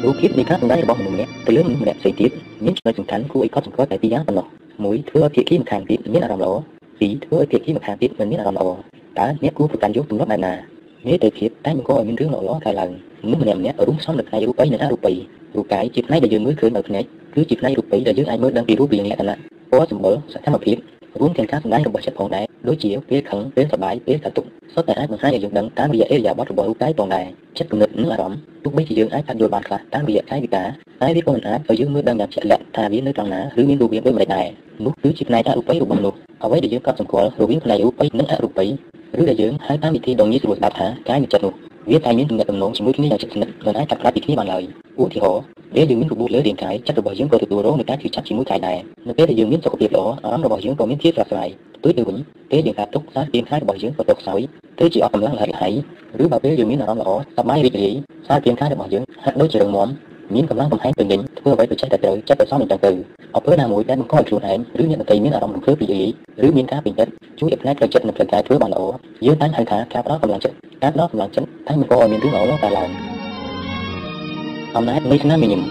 [0.03, 2.31] រូបភាពនៃការសម្ដែងរបស់មនុស្សម្នាក់ទៅលើមនុស្សម្នាក់ផ្សេងទៀត
[2.65, 4.47] មានចំណុចសំខាន់គួរឲ្យកត់សម្គាល់តែពីរយ៉ាងប៉ុណ្ណោះ
[4.77, 6.53] 1ធ្វើឲ្យភាគីម្ខាងទៀតមានអារម្មណ៍ល្អ
[6.89, 8.77] 2ធ្វើឲ្យភាគីម្ខាងទៀតមិនមានអារម្មណ៍ល្អ
[9.19, 10.70] តើអ្នកគួរប្រកាន់យកទម្លាប់បែបណា
[11.07, 12.89] នេះទៅភាពតែបង្កឲ្យមានរឿងល្អៗកើតឡើង
[13.23, 15.15] មនុស្សម្នាក់ម្នាក់រួមផ្សំនៅផ្នែករូបិយនិងអរូបិយ
[15.55, 17.03] រូបកាយជាផ្នែកដែលយើងមើលឃើញដោយភ្នែក
[17.33, 19.35] គឺជាផ្នែករូបិយដែលយើងអាចមើលដឹងពីរូបរាងលក្ខណៈ
[19.71, 20.77] ពណ៌សម្បុរសកម្មភាព
[21.19, 27.25] រួមទាំងការសម្ដែងរបស់ចិត្តផងដែរដូចជាពេលខឹងពេលសប្បាយពេលកាតុកសុទ្ធតែអាចបង្ហាញឲ្យយើងដឹងតាមរយៈអេរយាប័តរបស់រូបកាយផងដែរ
[27.57, 30.67] ចិត្តគំនិតនិងអារម្មណ៍ទោះបីជាយើងអាចកាត់យល់បានខ្លះតាមរយៈកាយវិការ
[31.01, 34.47] តែវាក៏មិនអាចឲ្យយើងមើលដឹងយ៉ាងជាក់លាក់ថាវានៅត្រង់ណាឬមានរូបរាងដូចម្តេចដែរ
[34.85, 38.69] នោះគឺជាផ្នែកអរូបិយរបស់មនុស្សអ្វីដែលយើងកត់សម្គាល់រវាងផ្នែករូបិយនិងអរូបិយ
[39.19, 44.63] ឬដែលយើងហៅតាមវិធីដ៏ងាយស្រួលស្ដាប់ថាកាយវិចិត្រនោះ វាតែមានទំនាក់ទំនងជាមួយគ្នាយ៉ាងជិតស្និទ្ធមិនអាចកាត់ផ្តាច់ពីគ្នាបានឡើយ
[44.99, 45.41] ឧទាហរណ៍
[45.75, 48.77] ពេលយើងមានរបួសលើរាងកាយចិត្តរបស់យើងក៏ទទួលរងនឹងការឈឺចាប់ជាមួយកាយដែរ
[49.07, 52.17] នៅពេលដែលយើងមានសុខភាពល្អអារម្មណ៍របស់យើងក៏មានភាពស្រស់ស្រាយផ្ទុយទៅវិញ
[52.51, 54.41] ពេលយើងកើតទុក្ខសារពាង្គកាយរបស់យើងក៏ទុកខ្សោយ
[54.79, 55.69] ទៅជាអស់កម្លាំងលហិតលហៃ
[56.23, 57.93] ឬបើពេលយើងមានអារម្មណ៍ល្អសប្បាយរីករាយ
[58.27, 59.87] សារពាង្គកាយរបស់យើងហាក់ដូចជារឹងមាំ
[60.35, 62.91] មានកម្លាំងកំហែងពេញលេញធ្វើអ្វីទៅចេះតែត្រូវចិត្តទៅសមនឹងចឹងទៅ
[63.35, 66.09] អពើណាមួយដែលបង្កឲ្យខ្លួនឯងឬអ្នកដទៃមានអារម្មណ៍រំភើបរីករាយ
[66.45, 68.83] ឬមានការពេញចិត្តជួយឲ្យផ្នែកផ្លូវចិត្តនិងផ្លូវកាយធ្វើបានល្អ
[69.25, 72.89] យើងតែងហៅថាការផ្ដល់កម្លាំងចិត្តការផ្ដល់កម្លាំងចិត្តតែបង្កឲ្យមានរឿងល្អៗកើតឡើង
[74.75, 75.61] អំណាចនៃស្នាមញញឹម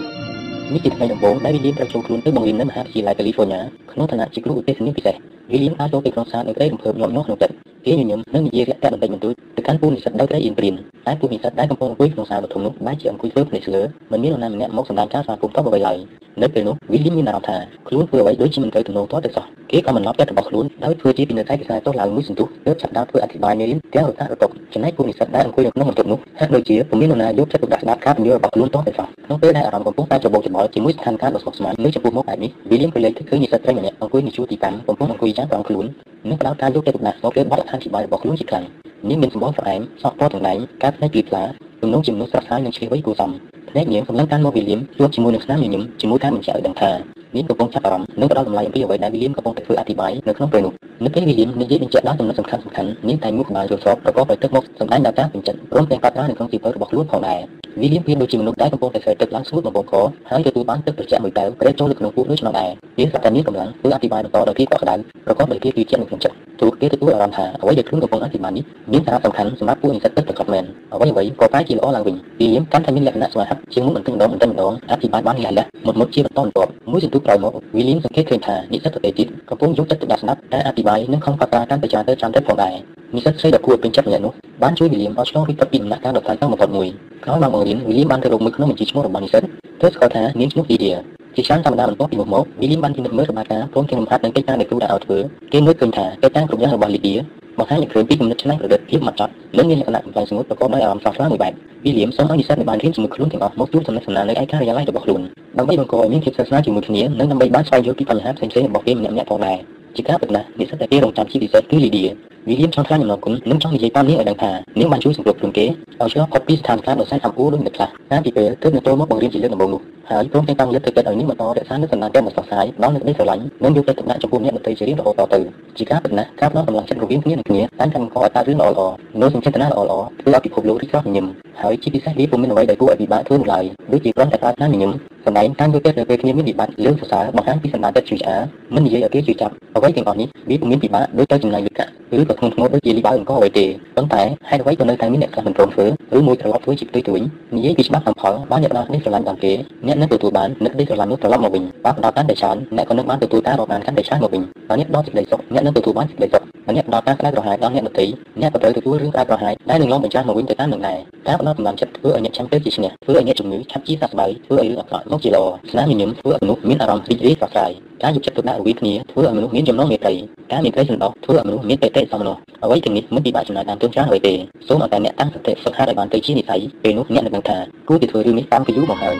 [0.73, 3.61] នេះជាថ្ងៃដំបូងដែលវិលៀមត្រូវចូលខ្លួនទៅបង្រៀននៅមហាវិទ្យាល័យកាលីហ្វ័រញ៉ា
[3.91, 5.15] ក្នុងឋានៈជាគ្រូឧទ្ទេសនីពិសេស
[5.51, 7.53] វិលៀមបានចូលទៅក្នុងសាលនៅក្តីរំភើបញាប់ញ័រក្នុងចិត្ត
[7.85, 10.73] គេញញឹមនិងនិយាយរាក់ទាក់បន្តិចបន្តួចទៅកាន់ពូនិស្សិតដោយក្តីអៀនព្រៀន
[11.07, 15.97] តែពូនិស្សិតដែលកំពុងអង្គុយក្នុងសាលបឋមនោះបែរជាអង្គុយធ្វើភ្នែកស្លើមិនមាននរណាម្នាក់មកសម្ដែងការស្វាគមន៍តបអ្វីឡើយ
[16.41, 17.57] នៅពេលនោះវិលៀមមានអារម្មណ៍ថា
[17.87, 35.85] ខ្លួនធ្វើអ្វីដូចជាមិនត្រូវទំនងទាល់ទៅសោះគេក៏មិនឡប់ចិត្តរបស់ខ្លួនដោយធ្វើជាពីនៅតែខ្សែទោះឡើងមួយសន្ទុះទើបចាប់ដើមធ្វើអធិប្បាយមេរៀនទាំងរតារតុកចំណែកពូនិស្សិតដែលអង្គុយនៅក្នុងបន្ទប់នោះហាក់ដូចជាពុំមាននរណាយកចិត្តទុកដាក់ស្ដាប់ការពន្យល់របស់ខ្លួនទាល់ទៅសោះក្នុងពេលដែលអារម្មណ៍កំពុងតែច្របូកច្របល់ជាមួយស្ថានភាពដ៏ស្មុគស្មាញនៅចំពោះមុខបែបនេះវិលៀមក៏លេចឃើញនិស្សិតប្រុសម្នាក់អង្គុយនៅជួរទីតាំងកំពុងអង្គុយចាំប្រងខ្លួន
[36.29, 38.65] និងផ្ដោតការយកចិត្តទុកដាក់មកលើបទអត្ថាធិប្បាយរបស់ខ្លួនជាខ្លាំង
[39.09, 41.43] នាងមានសម្បល់ស្រអែមសក់ពណ៌ទាំងដែងការភ្នែកភ្លឺថ្លា
[41.81, 43.31] ទំនងជាមនុស្សស្រស់ស្រាយនិងឆ្លៀសវៃគួរសម
[43.69, 46.91] ភ្នែកនាងសម្លឹងកាន់មកវិលៀមជួបជាមួយនឹងស្នាមញញឹមជាមួយការបញ្ជាក់ឲ្យដឹងថា
[47.35, 57.39] នាងកំពុងចាប់អារម្មណ៍និងផ្ដោតតម្លៃអំពីអ្វីដែលវិលៀមកំពុងតែធ្វើអធិប្បាយនៅក្នុងពេលនោះនៅពេលវិលៀមនិយាយបញ្ជាក់ដល់ចំណុចសំខាន់សំខាន់នាងតែមុខក្បាលយល់ស្របប្រកបដោយទឹកមុខសម្ដែងដល់ការពេញចិត្តព្រមទាំងប្រាថ្នានៅក្នុងជីវិតរបស់ខ្លួនផងដែរ
[57.81, 59.95] វិលៀមប្រៀបដូចជាមនុស្សដែលកំពុងតែស្រែកទឹកឡើងស្ងួតបំពង់ក
[60.29, 64.95] ហើយទទួលបានទឹកត្រជាក់មួយតែវប្រេតចូលលើក្នុងពោះដូចឆ្នាំដែរវាស្រាប់តែមានកម្លាំងធ្វើអធិប្បាយបន្តដោយភាពកក់ក្ដៅ
[65.25, 70.63] ប្រកបដោយភាពជឿជាក់នៅក្នុងចិត្តព្រោះគេទទួលអារម្មណ៍ថាអ្វីដែលខ្លួនកំពុងអធិប្បាយនេះមានសារៈសំខាន់សម្រាប់ពួកនិស្សិតពិតប្រាកដមែន
[70.93, 82.73] អ្វីអ្វីក៏ប្រែជាល្អឡើងវិញវិលៀមកាន់តែមានលក្ខណៈស្វាហាប់ជាងមុនបន្តិចម្ដងបន្តិចម្ដងអធិប្បាយបានលះលះមុតមុតជាបន្តបន្ទាប់មួយសន្ទុះក្រោយមកវិលៀមសង្កេតឃើញថានិស្សិតដទៃទៀតកំពុងយកចិត្តទុកដាក់ស្ដាប់ការអធិប្បាយនិងខំកត់ត្រាកាន់តែច្រើនទៅច្រើនទៅផងដែរ
[83.15, 84.33] និស្សិតស្រីដ៏គួរពេញចិត្តម្នាក់នោះ
[84.63, 86.87] បានជួយវិលៀមឲ្យឆ្លងពីផុតពីដំណាក់កាលដ៏ខ្លាំងបំផុតមួយ
[87.23, 89.43] ក្រោយមកបង្រៀនវិលៀមបានទៅរកមើលក្នុងបញ្ជីឈ្មោះរបស់និស្សិត
[89.81, 90.91] ទើបស្គាល់ថានាងឈ្មោះលីឌៀ
[91.35, 95.17] ជាច្រើនធម្មតាបន្ទាប់ពីមុខមកវិលៀមបានពិនិត្យមើលរបាយការណ៍ព្រមទាំងលំហាត់នឹងកិច្ចការដែលគ្រូដាក់ឲ្យធ្វើ
[95.53, 97.13] គេមើលឃើញថាកិច្ចការគ្រប់យ៉ាងរបស់លីឌៀ
[97.59, 101.53] បង្ហាញឲ្យឃើញពីគំនិតច្នៃប្រឌិតភាពម៉ត់ចត់និងមានលក្ខណៈកំប្លែងស្ងួតប្រកបដោយអារម្មណ៍ស្រស់ស្រាយមួយបែប
[101.85, 105.21] វិលៀមសូមឲ្យនិស្សិតដែលបានរៀនជាមួយខ្លួនទាំងអស់មកជួបសំណេះសំណាលនៅឯការិយាល័យរបស់ខ្លួន
[105.57, 109.57] ដើម្បីបង្កឲ្យមានភាពស្និទ្ធស្នាលជាមួយគ្នានិងដើម្បីបានស្វែងយល់ពីបញ្ហាផ្សេងៗរបស់គេម្នាក់ៗផងដែរ
[109.95, 112.03] ជាការពិតណាស់និស្សិតដែលគេរងចាំជាពិសេសគឺលីឌៀ
[112.47, 125.39] វិលៀមចង់ថ្លែងអំណរគុណនិងចង់និយាយតាមនាងឲ្យដឹងថានាងបានជួយសម្របខ្លួនគេឲ្យឆ្លងផុតពីស្ថានភាពដ៏សែនអំពូដូចនេះខ្លះកាលពីពេលទើបនឹងចូលមកបង្រៀនជាលើកដំបូងនោះហើយព្រមទាំងតាំងលើកទឹកចិត្តឲ្យនាងបន្តរក្សានូវសំណាងទាំងមិនសោះស្រាយដល់នឹងក្តីស្រឡាញ់និងយកចិត្តទុកដាក់ចំពោះអ្នកដទៃជារៀងរហូតតទៅ
[125.77, 128.83] ជាការពិតណាស់ការផ្ដល់កម្លាំងចិត្តរវាងគ្នានឹងគ្នាតែតែបង្កឲ្យកើតរឿងល្អល្អ
[129.21, 131.25] នូវសញ្ចេតនាល្អល្អធ្វើឲ្យពិភពលោករីករាយញញឹម
[131.61, 134.91] ហើយជាពិសេសវាពុំមានអ្វីដែលគួរឲ្យពិបាកធ្វើនោះឡើយដូចជាគ្រាន់តែប្រើថ្នាំញញឹម
[135.25, 138.41] សម្ដែងការយកចិត្តទៅពេលគ្នាមានវិបត្តិលើសរសើរបង្ហាញពីសំណាងចិត្តជឿឆ្អាល
[138.75, 143.65] មិននិយាយឲ្យគេជឿចាប់អ្វីទាំងអស់នេះវាពុំមានពិបាកដូចទៅចំណាយលុយកាក់ឬក៏ធ្ងន់ធ្ងរដូចជាលីបើអង្គអ្វីទេ
[143.95, 145.85] ប៉ុន្តែហេតុអ្វីក៏នៅតែមានអ្នកខ្លះមិនព្រមធ្វើ
[146.17, 147.23] ឬមួយត្រឡប់ធ្វើជាផ្ទុយទៅវិញ
[147.55, 149.53] និយាយពីច្បាប់អំផលបានអ្នកណានេះស្រឡាញ់ដល់គេ
[149.87, 158.05] អ្នកនឹងទទួលបាននឹកនេះស្រឡាញ់នោះត្រឡប់មកវិញបើផ្ដោតកាន់តែច្រើនអ្នកក៏នឹងបានទទួលការរាប់អានកាន់តែច្រើនមកវិញបើអ្នកដល់សេចក្តីសុខអ្នកនឹងទទួលបានសេចក្តីសុខបើអ្នកផ្ដោតការក្តៅក្រហាយដល់អ្នកដទៃ
[158.41, 167.71] អ្នកក៏ត្រូវទទួលរឿងក្តៅក្រហាយដែលនឹងឡងបញ្ចាំមកវិញទៅតាមនឹងដែរការផ្ដោតកម្លាំងចិត្តធ្វើឲ្យអ្នកចាំទៅជាឈ្នះធ្វើឲ្យអ្នកជំងឺឆាប់ជាសះស្បើយធ្វើឲ្យរឿងអាក្រក់មកជាល្អស្នាមញញឹមធ្វើឲ្យមនុស្សមានអារម្មណ៍រីករាយស្រស់ស្រាយ
[168.03, 170.13] ការយកចិត្តទុកដាក់រវាងគ្នាធ្វើឲ្យមនុស្សមានចំណងមេត្រី
[170.51, 172.33] ការមានក្តីសន្តោសធ្វើឲ្យមនុស្សមានបេតិសមនោ
[172.63, 174.33] អ្វីទាំងនេះមិនពិបាកចំណាយតាមទងច្រើនអ្វីទេ
[174.67, 177.57] សូមឲ្យតែអ្នកតាំងសតិហ្វឹកហាត់ឲ្យបានទៅជានិស័យពេលនោះអ្នកនឹងដឹងថា
[177.87, 179.17] គួរតែធ្វើរឿងនេះតាមពីយូរមកហើយ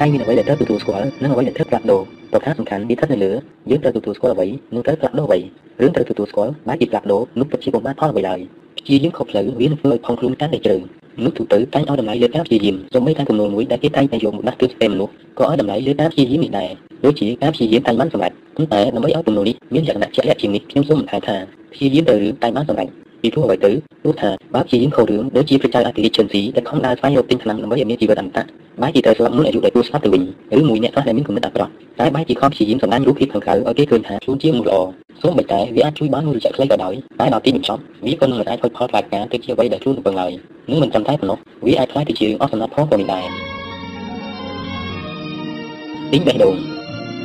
[0.00, 2.00] តែមានអ្វីដែលត្រូវទទួលស្គាល់និងអ្វីដែលត្រូវផ្លាស់ប្ដូរ
[2.32, 3.32] ប្រការសំខាន់វាស្ថិតនៅលើ
[3.70, 5.38] យើងត្រូវទទួលស្គាល់អ្វីនោះត្រូវផ្លាស់ប្ដូរអ្វី
[5.80, 8.40] រឿងត្រូវទទួលស្គាល់បែរជាផ្លាស់ប្ដូរនោះពិតជាពុំបានផលអ្វីឡើយ
[8.78, 10.76] ព្យាយាមខុសផ្លូវវានឹងធ្វើឲ្យផងខ្លួនកាន់តែជ្រៅ
[11.18, 16.70] មនុស្សទូទៅតែងឲ្យតម្លៃលើការព្យាយាមសូម្បីតែចំនួនមួយដែលគេតែងតែយកមកដាក់ទស្សន៍ពេលមនុស្សក៏ឲ្យតម្លៃលើការព្យាយាមនេះដែរ
[17.04, 21.36] ដូចជាការព្យាយាមតែបានសម្រេចប៉ុន្តែដើម្បីឲ្យទំនួលនេះមានលក្ខណៈជាក់លាក់ជាងនេះខ្ញុំសូមបន្ថែមថា
[21.72, 22.88] ព្យាយាមទៅរឿងតែបានសម្រេច
[23.24, 23.72] ពីព្រោះអ្វីទៅ
[24.02, 28.44] ព្រោះថាបើព្យាយាមខុសរឿងដូចជាព្រះចៅអធិរាជឈិនស៊ីដែលខំដើរស្វែងរកទិញថ្នាំដើម្បីឲ្យមានជីវិតអមតៈ
[28.82, 30.22] បែរជាត្រូវស្លាប់មុនអាយុដែលគួរស្លាប់ទៅវិញ
[30.58, 34.78] ឬមួយអ្នកខ្លះដែលមានគំនិតអាក្រក់តែបែរជាខំព្យាយាមសម្ដែងរូបភាពខាងក្រៅឲ្យគេឃើញថាខ្លួនជាមនុស្សល្អ
[35.22, 40.32] សូម្បីតែវាអាចជួយបានមួយរយៈខ្លីក៏ដោយតែដល់ទីបញ្ចប់វាក៏នឹងមិនអាចហុចផលផ្លាកការទៅជាអ្វីដែលខ្លួនរំពឹងឡើយ
[40.70, 43.26] នឹងមិនត្រឹមតែប៉ុណ្ណោះវាអាចខ្លាយទៅជារឿងអស់សំណាប់ផងក៏មានដែរ
[46.12, 46.73] ទិញបេះដូង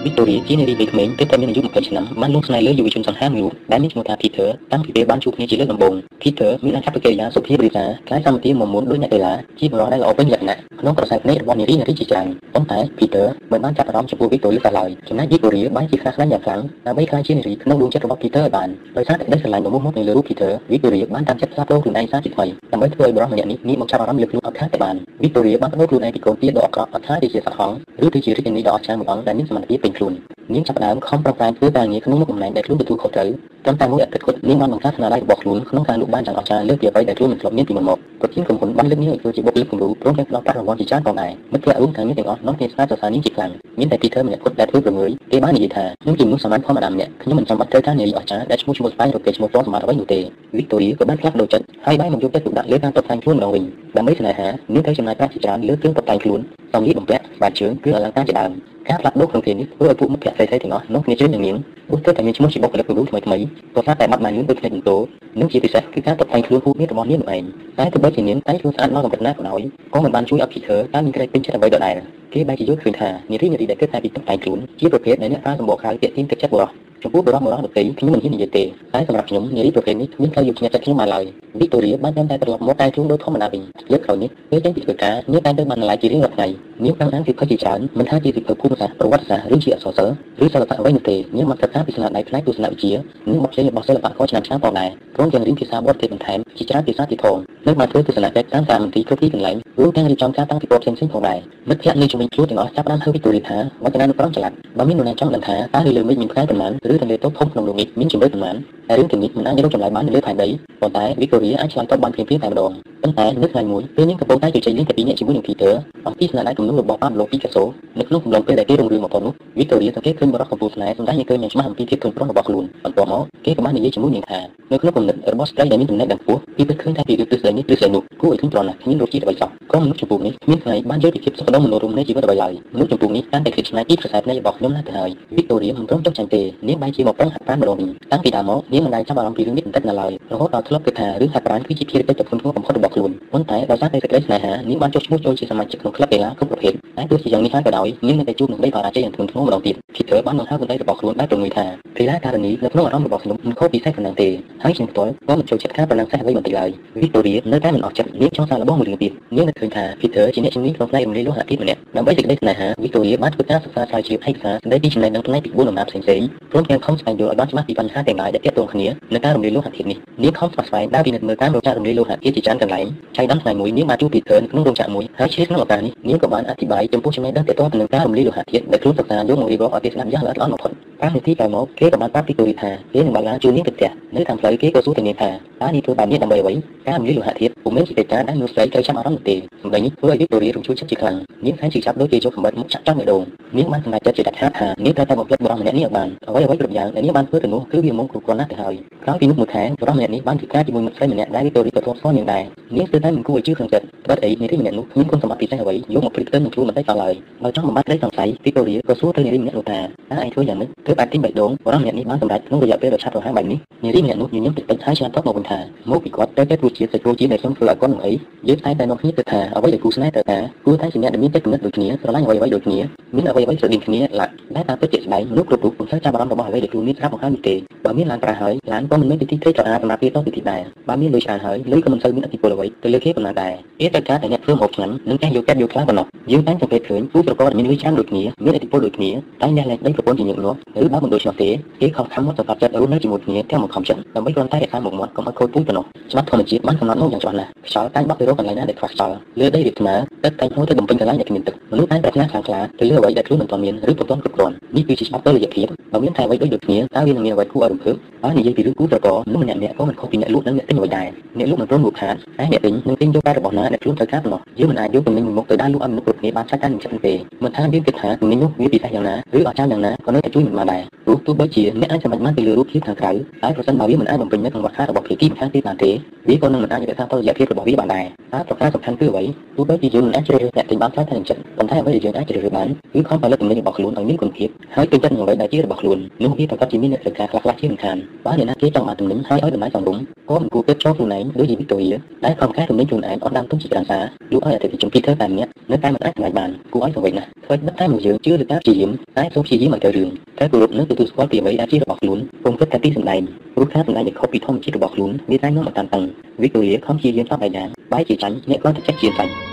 [0.05, 21.05] វីកតូរីជានារីវ័យក្មេងទើបតែមានអាយុ20ឆ្នាំបានលងស្នេហ៍លើយុវជនសង្ហាមួយរូបដែលមានឈ្មោះថា Peter តាំងពីពេលបានជួបគ្នាជាលើកដំបូង Peter មានអាកប្បកិរិយាសុភាពរាបសារខ្លាយសម្បទាមមុនដូចអ្នកកីឡាជាបរិយាដែលល្អពេញលក្ខណៈក្នុងក្រសែភ្នែករបស់នារីនារីជាច្រើនប៉ុន្តែ Peter មិនបានចាប់អារម្មណ៍ចំពោះ Victoria តែឡើយចំណែក Victoria បានជាខ្លាចខ្លាំងយ៉ាងខ្លាំងដើម្បីខ្លាយជានារីក្នុងដួងចិត្តរបស់ Peter ឲ្យបានដោយសារតែក្តីស្រឡាញ់ដ៏មុតមកនៅលើរូប Peter Victoria
[21.13, 30.13] បានតាំងចិត្តផ្លាស់ប្ដូរខ្លួនឯងសារជាថ្មីដើម្បីធ្វើឲ្យបរិសម្នាក់នេះងាកមកចាប់អារម្មណ៍លើខ្លួនអត់ខាតតែបាន Victoria បានបដូរខ្លួនឯងពីកូនទាដ៏អាក្រក់អត់ថាជាសត្វហង្សឬទៅជារាជធានីដ៏អស្ចារ្យមួយអង្គដែលមានសមត្ថភាពពេញខ្លួន
[30.53, 33.29] នាងចាប់ផ្ដើមខំប្រឹងប្រែងធ្វើការងារក្នុងមុខតំណែងដែលខ្លួនទទួលខុសត្រូវ
[33.65, 50.19] ត្រឹមតែមួយអាទិត្យគត់នាងបានបង្កើតស្នាដៃរបស់ខ្លួនក្នុងការលក់បានយ៉ាងអស្ចារ្យលើសពីអ្វីដែលខ្លួនមិនធ្លាប់មានពីមុនមកប្រធានក្រុមហ៊ុនបានលើកនាងឲ្យធ្វើជាបុគ្គលិកគំរូព្រមទាំងផ្ដល់ប្រាក់រង្វាន់ជាច្រើនផងដែរមិត្តភក្តិរួមទាំងនាងទាំងអស់នាំគ្នាស្នើសរសើរនាងជាខ្លាំងមានតែ Peter ម្នាក់គត់ដែលធ្វើប្រងើយគេបាននិយាយថាខ្ញុំជាមនុស្សសាមញ្ញធម្មតាម្នាក់ខ្ញុំមិនចាំបាច់ត្រូវការនារីអស្ចារ្យដែលឈ្មោះឈ្មោះស្វែងរកគេឈ្មោះព្រមសម្បត្តិអ្វីនោះទេ
[50.57, 53.63] Victoria ក៏បានផ្លាស់ប្ដូរចិត្តហើយបានមកយកចិត្តទុកដាក់លើការតុបតែងខ្លួនម្ដងវិញ
[53.97, 56.39] ដើម្បីស្នេហានាងត្រូវចំណាយប្រាក់ជាច្រើនលើគ្រឿងតុបតែងខ្លួន
[56.73, 58.53] សម្លៀកបំពាក់ស្បែកជើងគឺអលង្ការជាដើម
[58.89, 61.55] ការផ្លាស់ប្ដូរក្នុងពេលនេះធ្វើឲ្យពួកមិត្តភក្តិស្រីៗទាំងអស់នោះគ្នាជឿនឹងនាង
[61.87, 63.37] ព្រោះទើបតែមានឈ្មោះជាបុគ្គលិកគំរូថ្មីថ្មី
[63.75, 64.97] ក៏ថាតែបាត់បានលឿនដូចភ្នែកបន្ទោ
[65.39, 67.43] និងជាពិសេសគឺការតុបតែងខ្លួនពូមានរបស់នាងឯង
[67.79, 69.61] តែទោះបីជានាងតែខ្លួនស្អាតមកកម្រិតណាក៏ដោយ
[69.93, 71.95] ក៏មិនបានជួយឲ្យភីធើតាមមានក្រែកពេញចិត្តអ្វីដដែល
[72.33, 76.69] គេបែរជាយល់ឃើញថានារីនារីដែលគិតតែពីទឹកតែខ្លួនជាប្រភេទនៃអ្នកប្រើសម្បកខៅពាក្យទីទឹកចិត្តបុរស
[77.03, 81.23] ចំពោះបរិបទបរិបទដទៃខ្ញុំមិនហ៊ាននិយាយទេតែសម្រាប់ខ្ញុំនារីប្រភេទនេះគ្មានការយកឈ្នះចិត្តខ្ញុំមកឡើយ
[81.59, 83.61] វីកតូរីបានតែតែត្រឡប់មកតែខ្លួនដោយធម្មតាវិញ
[83.91, 86.47] លើកក្រោយនេះពេលចេញពីធ្វើការនាងតែទៅបានឡាយជារៀងរាល់ថ្ងៃ
[86.85, 92.91] នាងតាមអានសិភើជាច្រើនមិនថាជាសិភើភូមិសាស្ត្រប្រវត្តិសាស្ត្រឬជាអក្សរសិល្ប៍ឬសិល្បៈអ្វីនោះទេនាងបានសិក្សាពីស្នាដៃផ្នែកទស្សនវិជ្ជា
[93.29, 97.37] និងបទភ្លេងរបស់សិល្បករឆ្នាំឆ្នាំផងដែរព្រមទាំងរៀនភាសាបរទេសបន្ថែមជាច្រើនភាសាទៀតផង
[97.67, 101.39] នៅបានធ្វើទស្សនកិច្ចតាមតាមមន្ទីរគ្រប់ទីកន្លែងរួមទាំងរៀបចំការតាំងពិព័រណ៍ផ្សេងៗផងដែរ
[101.69, 108.55] មិត្តភ័ក្តិនៃជំនាញខ្លួនទាំងអស់ចាប់ផ្ដើមហៅវីកតូរីថាវចនានុក្រមចល័តបើមាននរណាចង់ដឹងថាតើលើមេឃមានផ្កាយប៉ុន្មានឬទន្លេតូចធំក្នុងលោកនេះមានជំរឿនប៉ុន្មាន
[108.87, 110.47] តែរឿងទាំងនេះមិនអាចរកចម្លើយបាននៅលើផែនដី
[110.81, 112.71] ប៉ុន្តែវីកតូរីអាចឆ្លើយតបបានភ្លាមៗតែម្ដង
[113.03, 115.73] ប៉ុន្តែនៅថ្ងៃមួយពេលនាងកំពុងតែជជែកលេងតែពីរនាក់ជាមួយនឹង Peter
[116.07, 117.63] អំពីស្នាដៃគំនូររបស់ប៉ាប្លូពីកាសូ
[117.99, 124.39] នៅក្នុងកំឡុងពេលដែលគេរងរឿងមកប៉ុណ្នោះវីកតូរីសង្កេតឃើញបរិសុទ្ធកំពូលស្នេហ៍សម្ដែងឲ្យឃើញយ៉ាងច្បាស់អំពីភាពធន់ប្រន់របស់ខ្លួនបន្ទាប់មកគេក៏បាននិយាយជាមួយនាងថា
[124.71, 151.65] នៅក្នុងគំនិតរបស់ស្ត្រីដែលមានចំណេះដឹងខ្ពស់ពីពិតឃើញថាពីទិសដៅនេះទិសដៅនោះគួរឲ្យធន់ប្រន់ណាស់គ្មានរសជាតិអ្វីសោះក៏មនុស្សចំពោះនេះគ្មានថ្ងៃបានយល់ពីភាពសុខដុមមនោរម្យនៃជីវិតអ្វីឡើយមនុស្សចំពោះនេះកាន់តែគិតឆ្នៃពីប្រសាទនៃរបស់ខ្ញុំណាស់ទៅហើយវីកតូរីមិនព្រមចុះចាញ់ទេនាងបែរជាមកប្រឹងហាត់ប្រាណម្ដងវិញតាំងពីដើមមកនាងមិនដែលចាប់អារម្មណ៍ពីរឿងនេះបន្តិចណាឡើយរហូតដល់ធ្លាប់គិតថារឿងហាត់ប្រាណគឺជាភារកិច្ចដ៏ធ្ងន់ធ្ងរបំផុតរបស់ខ្លួនប៉ុន្តែដោយសារតែសេចក្តីស្នេហានាងបានចុះឈ្មោះចូលជាសមាជិកក្នុងក្លឹបកីឡាគ្រប់ប្រភេទតែទោះជាយ៉ាងនេះហើយក៏ដោយនាងនៅតែជួបនឹងដីបរាជ័យយ៉ាងធ្ងន់ធ្ងរម្ដងទៀត Peter បានបង្ហើបបណ្ដៃរបស់ខ្លួនបែបប្រងើយថា
[151.97, 154.29] កីឡាករនីនៅក្នុងអារម្មណ៍របស់ខ្ញុំមិនខុសពីសេះប៉ុណ្ណឹងទេ
[154.63, 156.69] ហើយខ្ញុំផ្ទាល់ក៏មិនចូលចិត្តការប្រណាំងសេះអ្វីបន្តិចឡើយ
[157.01, 166.05] Victoria នៅតែមិនអស់ចិត្តនាងចង់សាកល្បងមួយរឿងទៀតនាងនឹកឃើញថា Peter ជាអ្នកជំនាញក្នុងផ្នែករំលាយលោហៈធាតុម្នាក់ដើម្បីសេចក្តីស្នេហា Victoria បានធ្វើការសិក្សាស្រាវជ្រាវឯកសារស្ដីពីចំណេះដឹងផ្នែកពី4ដំណាប់ផ្សេងៗ
[166.51, 172.85] ព្រមទាំងខំស្វែងយល់ឲ្យបានច្បាស់ពីបញ្ហាទាំងឡាយដែលទាក់ទងគ្នានឹងការរំលាយលោហៈធាតុនេះនាងខំស្វែងដើរពិនិត្យមើលតាមរោងចក្ររំលាយលោហៈធាតុជាច្រើនកន្លែង
[173.17, 185.29] ចៃដន្យថ្ងៃមួយនាងបានជួប Peter នៅក្នុងរោងចក្រមួយហើយឆ្លៀតក្នុងឱកាសនេះនាងក៏បានអធិប្បាយចំពោះចំណេះដឹងទាក់ទងទៅនឹងការរំលាយលោហៈធាតុដែលខ្លួនសិក្សាយកមករៀបរាប់ឲ្យគេស្ដាប់យ៉ាងល្អិតល្អន់បំផុត5នាទីក្រោយមកគេក៏បានប្រាប់ពីទូរីថាគេនឹងបើកឡានជួលនាងទៅផ្ទះនៅខាងផ្លូវគេក៏សួរទៅនាងថា
[185.61, 186.53] តើនេះធ្វើបែបនេះដើម្បីអ្វី
[186.87, 193.21] ការរំលាយលោហៈធាតុពុំមែនជាកិច្ចការដែលមនុស្សស្រីត្រូវចាប់អារម្មណ៍នោះទេសម្ដីនេះធ្វើឲ្យវីកតូរីរំជួលចិត្តជាខ្លាំងនាងខ្លាចជិះចាប់ដូចជាយកកំបិតមកចាក់ចំម្ដង
[193.57, 202.43] នាងបានសម្រេចចិត្តជាដាច់ខាតថានាងត្រូវតែបំភ្លេចបរិសម្នាក់នេះឲ្យបានអ្វីអ្វីគ្រប់យ៉ាងដែលនាងបានធ្វើទៅនោះគឺវាមកគ្រប់គ្រាន់ណាស់ទៅហើយក្រោយពីនោះមួយខែបរិសម្នាក់នេះបានធ្វើការជាមួយមិត្តស្រីម្នាក់ដែលវីកតូរីក៏ធ្លាប់ស្គាល់នាងដែរ
[202.75, 207.13] នាងស្ទើរតែមិនគួរឲ្យជឿក្នុងចិត្តត្បិតអីនារីម្នាក់នោះគ្មានគុណសម្បត្តិពិសេសអ្វីយកមកព្រៀបផ្ទឹមនឹងខ្លួនមិនតែសោះឡើយ
[207.43, 215.59] បើចង់បំបត្តិក្តីសង្ស័យវីកតូរីក៏សួរទៅនារីម្នាក់នោះថាតើឯងធ្វើយ៉ាងនេះទើបអាចទិញបេះដូងបរិសម្នាក់នេះបានសម្រេចក្នុងរយៈពេលដ៏ឆាប់រហ័សបែបនេះនារីម្នាក់នោះញញឹមតិចៗហើយឆ្លើយតបមកវិញថា
[215.91, 218.13] មកពីគាត់ត្រូវតែធ្វើជាសាច់គ្រូជាដែលខ្ញុំធ្វើឲ្យគាត់នឹងអី
[218.47, 222.79] យើងតែតែនាំគ្នាគិតថាអ្វីដែលគូស្នេហ៍ត្រូវការគួរតែជាអ្នកដែលមានចិត្តគំនិតដូចគ្នាស្រឡាញ់អ្វីអ្វីដូចគ្នា
[223.15, 239.09] មានអ្វីអ្វីស្រដៀងគ្នាឡើយតែតាមពិតជាស្ដែងមនុស្សគ្រប់រូបពុំសូវចាប់អារម្មណ៍របស់អ្វីដែលខ្លួនមានស្រាប់មកហើយនេះទេបើមានឡានប្រាស់ហើយឡានក៏មិនមែនជាទីត្រេកត្រអាលសម្រាប់ពេលតទៅទីដែរបើមានលុយច្រើនហើយលុយក៏មិនសូវមានអធិពលអ្វីទៅលើគេប៉ុណ្ណាដែរវាត្រូវការតែអ្នកធ្វើម្ហូបឆ្ងាញ់និងចេះយកកាត់យកខ្លាំងប៉ុណ្ណោះយើងតែសង្កេតឃើញគូប្រកបដែលមានលុយច្រើនដូចគ្នាមានអធិពលដូចគ្នា
[239.41, 241.49] តែអ្នកលែងដីប្រពន្ធជាញឹកញាប់ឬបើមិនដូចនោះទេ
[241.81, 267.13] គេខំខំមកសម្រាប់ចិត្តរស់នៅជាមួយគ្នាទាំងមកខំចិត្តដើម្បីគ្រាន់តែរក្សាមុខមាត់កុំឲ្យខូចពូជប៉ុណ្ណោះច្បាប់ធម្មជាតិបានកំណត់មកយ៉ាងច្បាស់ណាស់ខ្យល់តែងបក់ទៅរកកន្លែងណាដែលខ្វះខ្យល់លើដីរាបស្មើទឹកតែងហូរទៅបំពេញកន្លែងដែលគ្មានទឹកមនុស្សតែងប្រាថ្នាខ្លាំងក្លាទៅលើអ្វីដែលខ្លួនមិនទាន់មានឬពុំទាន់គ្រប់គ្រាន់នេះគឺជាច្បាប់តុល្យភាពបើមានតែអ្វីដូចដូចគ្នាតើវានឹងមានអ្វីគួរឲ្យរំភើបហើយនិយាយពីរឿងគូប្រកបមនុស្សម្នាក់ៗក៏មិនខុសពីអ្នកលក់និងអ្នកទិញអ្វីដែរអ្នកលក់មិនព្រមលក់ខាតហើយអ្នកទិញនឹងទិញយកតែរបស់ណាដែលខ្លួនត្រូវការប៉ុណ្ណោះយើងមិនអាចយកទំនិញមួយមុខទៅដើរលក់ឲ្យមនុស្សគ្រប់គ្នាបានឆាច់តែនឹងចិត្តទេ
[267.43, 275.91] មិនថាយើងគិតថាទំនិញនោះវាពិសេសយ៉ាងណាឬអស្ចារ្យយ៉ាងណាក៏នៅតែជួយមិនបានដែរព្រោះទោះបីជាអ្នកអាចសម្រេចបានពីលើរូបភាពខាងក្រៅហើយប្រសិនបើវាមិនអាចបំពេញនៅក្នុងវត្តខារបស់ភាគីម្ខាងទៀតបានទេ
[276.29, 279.23] វាក៏នឹងមិនអាចរក្សាតុល្យភាពរបស់វាបានដែរតើប្រការសំខាន់គឺអ្វី
[279.55, 291.87] ទោះបីជាយើងមិនអាចជ្រើសរើសអ្នកទិញបានខ្លាំងតែនឹងចិត្តប៉ុន្តែអ្វីដែលយើងអាចជ្រើសរើសបានគឺខំផលិតទំនិញរបស់ខ្លួនឲ្យមានគុណភាពហើយពេញចិត្តនឹងអ្វីដែលជារបស់ខ្លួននោះវាប្រកាសជាមានអ្នកត្រូវការខ្លះៗជាមិនខានបើអ្នកណាគេចង់បានទំនិញហើយឲ្យតម្លៃសមរម្យក៏មិនគួរគិតចូលខ្លួនឯងដូចជាវីកតូរី
[292.25, 294.03] ដែលខំខែទំនិញខ្លួនឯងអត់ដាំទុំជាច្រើនសារ
[294.33, 300.09] លក់ឲ្យអតិថិជនពីរទៅតែម្នាក់នៅតែមិនអាចសម្រេចបានគួរឲ្យសង្វេគណាស់ធ្វើដឹកតែមកយើងជឿលើការព្យាយាមតែសូមព្យាយាមឲ្យទៅរឿង
[300.39, 303.21] តែគោរពនិងទទួលស្គាល់ពីអ្វីដែលជារបស់ខ្លួនពុំគិតតែពីសម្ដែង
[303.55, 306.03] ព្រោះការសម្ដែងដែលខុសពីធម្មជាតិរបស់ខ្លួនវាតែនាំឲ្យតានតឹង
[306.41, 309.48] វីកតូរីខំព្យាយាមតាមបែបយ៉ាងបែរជាចាញ់អ្នកគាត់តែចិត្តជាចាញ់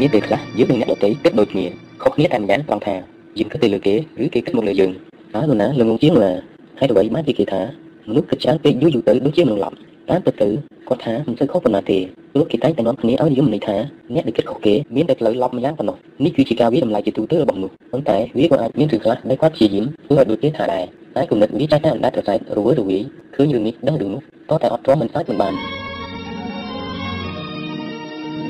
[0.00, 1.66] មានពេលខ្លះយើងនិងអ្នកដទៃគិតដូចគ្នា
[2.02, 2.94] ខុសគ្នាតែម្យ៉ាងត្រង់ថា
[3.38, 4.90] យើងគិតទៅលើគេឬគេគិតមកលើយើង
[5.34, 6.32] តើនរណាល្ងងជាងណា
[6.78, 7.62] ហើយអ្វីបានជាគេថា
[8.08, 9.76] មនុស្សគិតច្រើនពេកយូរយូរទៅដូចជាមនុស្សឡប់
[10.10, 10.48] តាមពិតទៅ
[10.88, 11.98] គាត់ថាមិនសូវខុសប៉ុន្មានទេ
[12.32, 13.76] ព្រោះគេតែងតែនាំគ្នាឲ្យនិយមន័យថា
[14.14, 20.84] អ្នកដែលគិតខុសគេមានតែផ្លូវលប់ម្យ៉ាងប៉ុណ្ណោះនេះគឺជាការវិតម្លៃជាទូទៅរបស់មនុស្សប៉ុន្តែវាក៏អាចមានរឿងខ្លះដែលគាត់ព្យាយាមធ្វើឲ្យដូចគេថាដែរ
[21.16, 23.02] តែគំនិតវាចាស់តែអណ្ដាតប្រសែតរវើរវាយ
[23.34, 25.54] ឃើញរឿងនេះដឹងរឿងនោះតតែអត់ទ្រាំមិនសាច់មិនបាន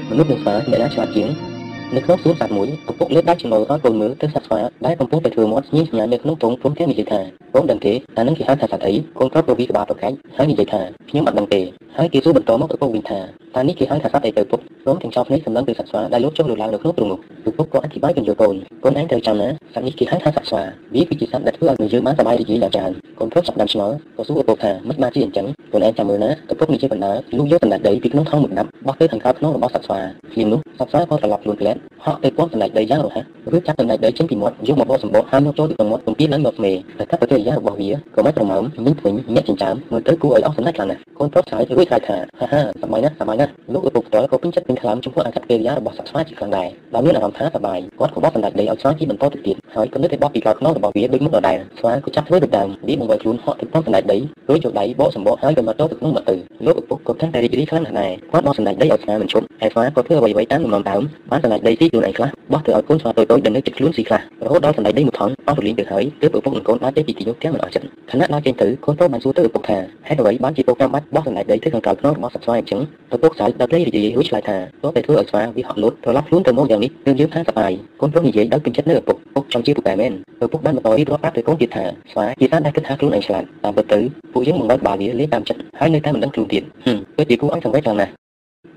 [0.08, 7.20] មនុស្សនឹងស្វាអ្នកណាឆ្លាតជាងនៅក្នុងសួនសត្វមួយឪពុកលើកដៃចំណូលឲ្យកូនមើលទៅសត្វស្វាដែលកំពុងតែធ្វើមាត់ស្ញីសញ្ញានៅក្នុងទងព្រមទាំងនិយាយថា
[7.54, 10.80] កូនដឹងទេតើនឹងគេហៅថាសត្វអីកូនប្រាប់ប្រវីក្បាលប្រកាច់ហើយនិយាយថា
[11.10, 11.60] ខ្ញុំអត់ដឹងទេ
[11.96, 13.18] ហើយគេសួរបន្តមកឪពុកវិញថា
[13.54, 17.18] តើនេះគេហៅថាសត្វអីទៅពុកព្រមទាំងចោលភ្នែកសម្លឹងទៅសត្វស្វាដែលលោកចុះលើឡើងនៅក្នុងទ្រុងនោះ
[17.48, 18.54] ឪពុកក៏អធិប្បាយបញ្យល់កូន
[18.84, 20.62] កូនឯងត្រូវចាំណាសត្វនេះគេហៅថាសត្វស្វា
[20.94, 30.00] វាគឺជាសត្វដែលធ្វើឲ្យយើងបានសប្បាយរីករាយយ៉ាងច្រើនកូនប្រុសចាប់ដើមឆ្ងល់ក៏សួរឪពុកថាមិនបានជាអញ្ចឹងកូនឯងចាំមើលណាឪពុកនិយាយបណ្ដាលលោកយកសណ្ដាច់ដីពីក្នុងថងមួយដាប់បោះទៅខាងក្រៅក្នុងរបស់សត្វស្វា
[30.32, 56.36] ភ្លាមនោះសត្វស្វាក៏ត្រឡប់ខ្លួនផ្លែតហក់ទៅពំសណ្ដាច់ដីយ៉ាងរហ័សរួចចាប់សណ្ដាច់ដីចេញពីមាត់យកមកបកសម្បកហើយយកចូលទៅក្នុងមាត់ពំពីឡើងមកមេតែកាប់ប្រតិយារបស់វាក៏មិនប្រមាំញីវិញញាក់ចិញ្ចាមមើលទៅគួរឲ្យអស់សណ្ដាច់ខ្លាំងណាស់កូនប្រុសឆ្លើយរួចក្រោយថាហាហាសប្បាយណាស់សប្បាយណាស់លោកឪពុកផ្ទាល់ក៏ពេញចិត្តពេញខ្លាំងចំពោះអាកប្បកិរិយារបស់សត្វស្វាជាខ្លាំងដែរដោយមានអារម្មណ៍ថាសប្បាយគាត់ក៏បោះសណ្ដាច់ដីឲ្យស្វាជាបន្តទៅទៀតហើយក៏នឹកតែបោះពីក្រោយខ្នងរបស់វាដូចមុនដដែលស្វាក៏ចាប់ធ្វើទៅដើមវាបង្វិលខ្លួនហក់ទៅពំសណ្ដាច់ដីរួចយកដៃបកសម្បកហើយក៏មកទៅក្នុងមកទៅ
[56.66, 69.78] លោកឪពុកក៏កាន់តែរីករាយខ្លាំងណាស់ដែរគាត់បោះសណ្ដាច់ដីឲ្យស្វាមិនឈប់ហើយស្វាក៏ធ្វើអ្វីៗតាមលំនាំដើមបានសណ្ដាច់ដីទីខ្លួនឯងខ្លះបោះទៅឲ្យកូនស្វាតូចៗដែលនៅជិតខ្លួនស៊ីខ្លះរហូតដល់សណ្ដាច់ដីមួយថងអស់រលីងទៅហើយទើបឪពុកនិងកូនបានចេញពីទីនោះទាំងមិនអស់ចិត្តខណៈដល់ចេញទៅកូនប្រុសបានសួរទៅឪពុកថា
[70.08, 72.80] ហេតុអ្វីបានជាពុកចាំបាច់បោះសណ្ដាច់ដីទៅខាងក្រៅខ្នងរបស់សត្វស្វាអញ្ចឹង
[73.14, 80.12] ឪពុកស្រីដល់រីករាយរួចឆ្លើយថាទោះតែធ្វើឲ្យស្វាវាហក់លូតត្រឡប់ខ្លួនទៅមកយ៉ាងនេះយើងយើងថាសប្បាយកូនប្រុសនិយាយដោយពេញចិត្តនៅឪពុកពុកចង់ជាពូកែមែន
[80.44, 84.00] ឪពុកបានបន្តរៀបរាប់ប្រាប់ទៅកូនទៀតថាស្វាជាសត្វដែលគិតថាខ្លួនឯងឆ្លាតតាមពិតទៅ
[84.32, 88.12] ពួកយើងបង្កើតបាល់វាលេងតាមចិត្តហើយនៅតែមិនដឹងខ្លួនទៀតហឹមពិតជាគួរឲ្យសង្វេគខ្លាំងណាស់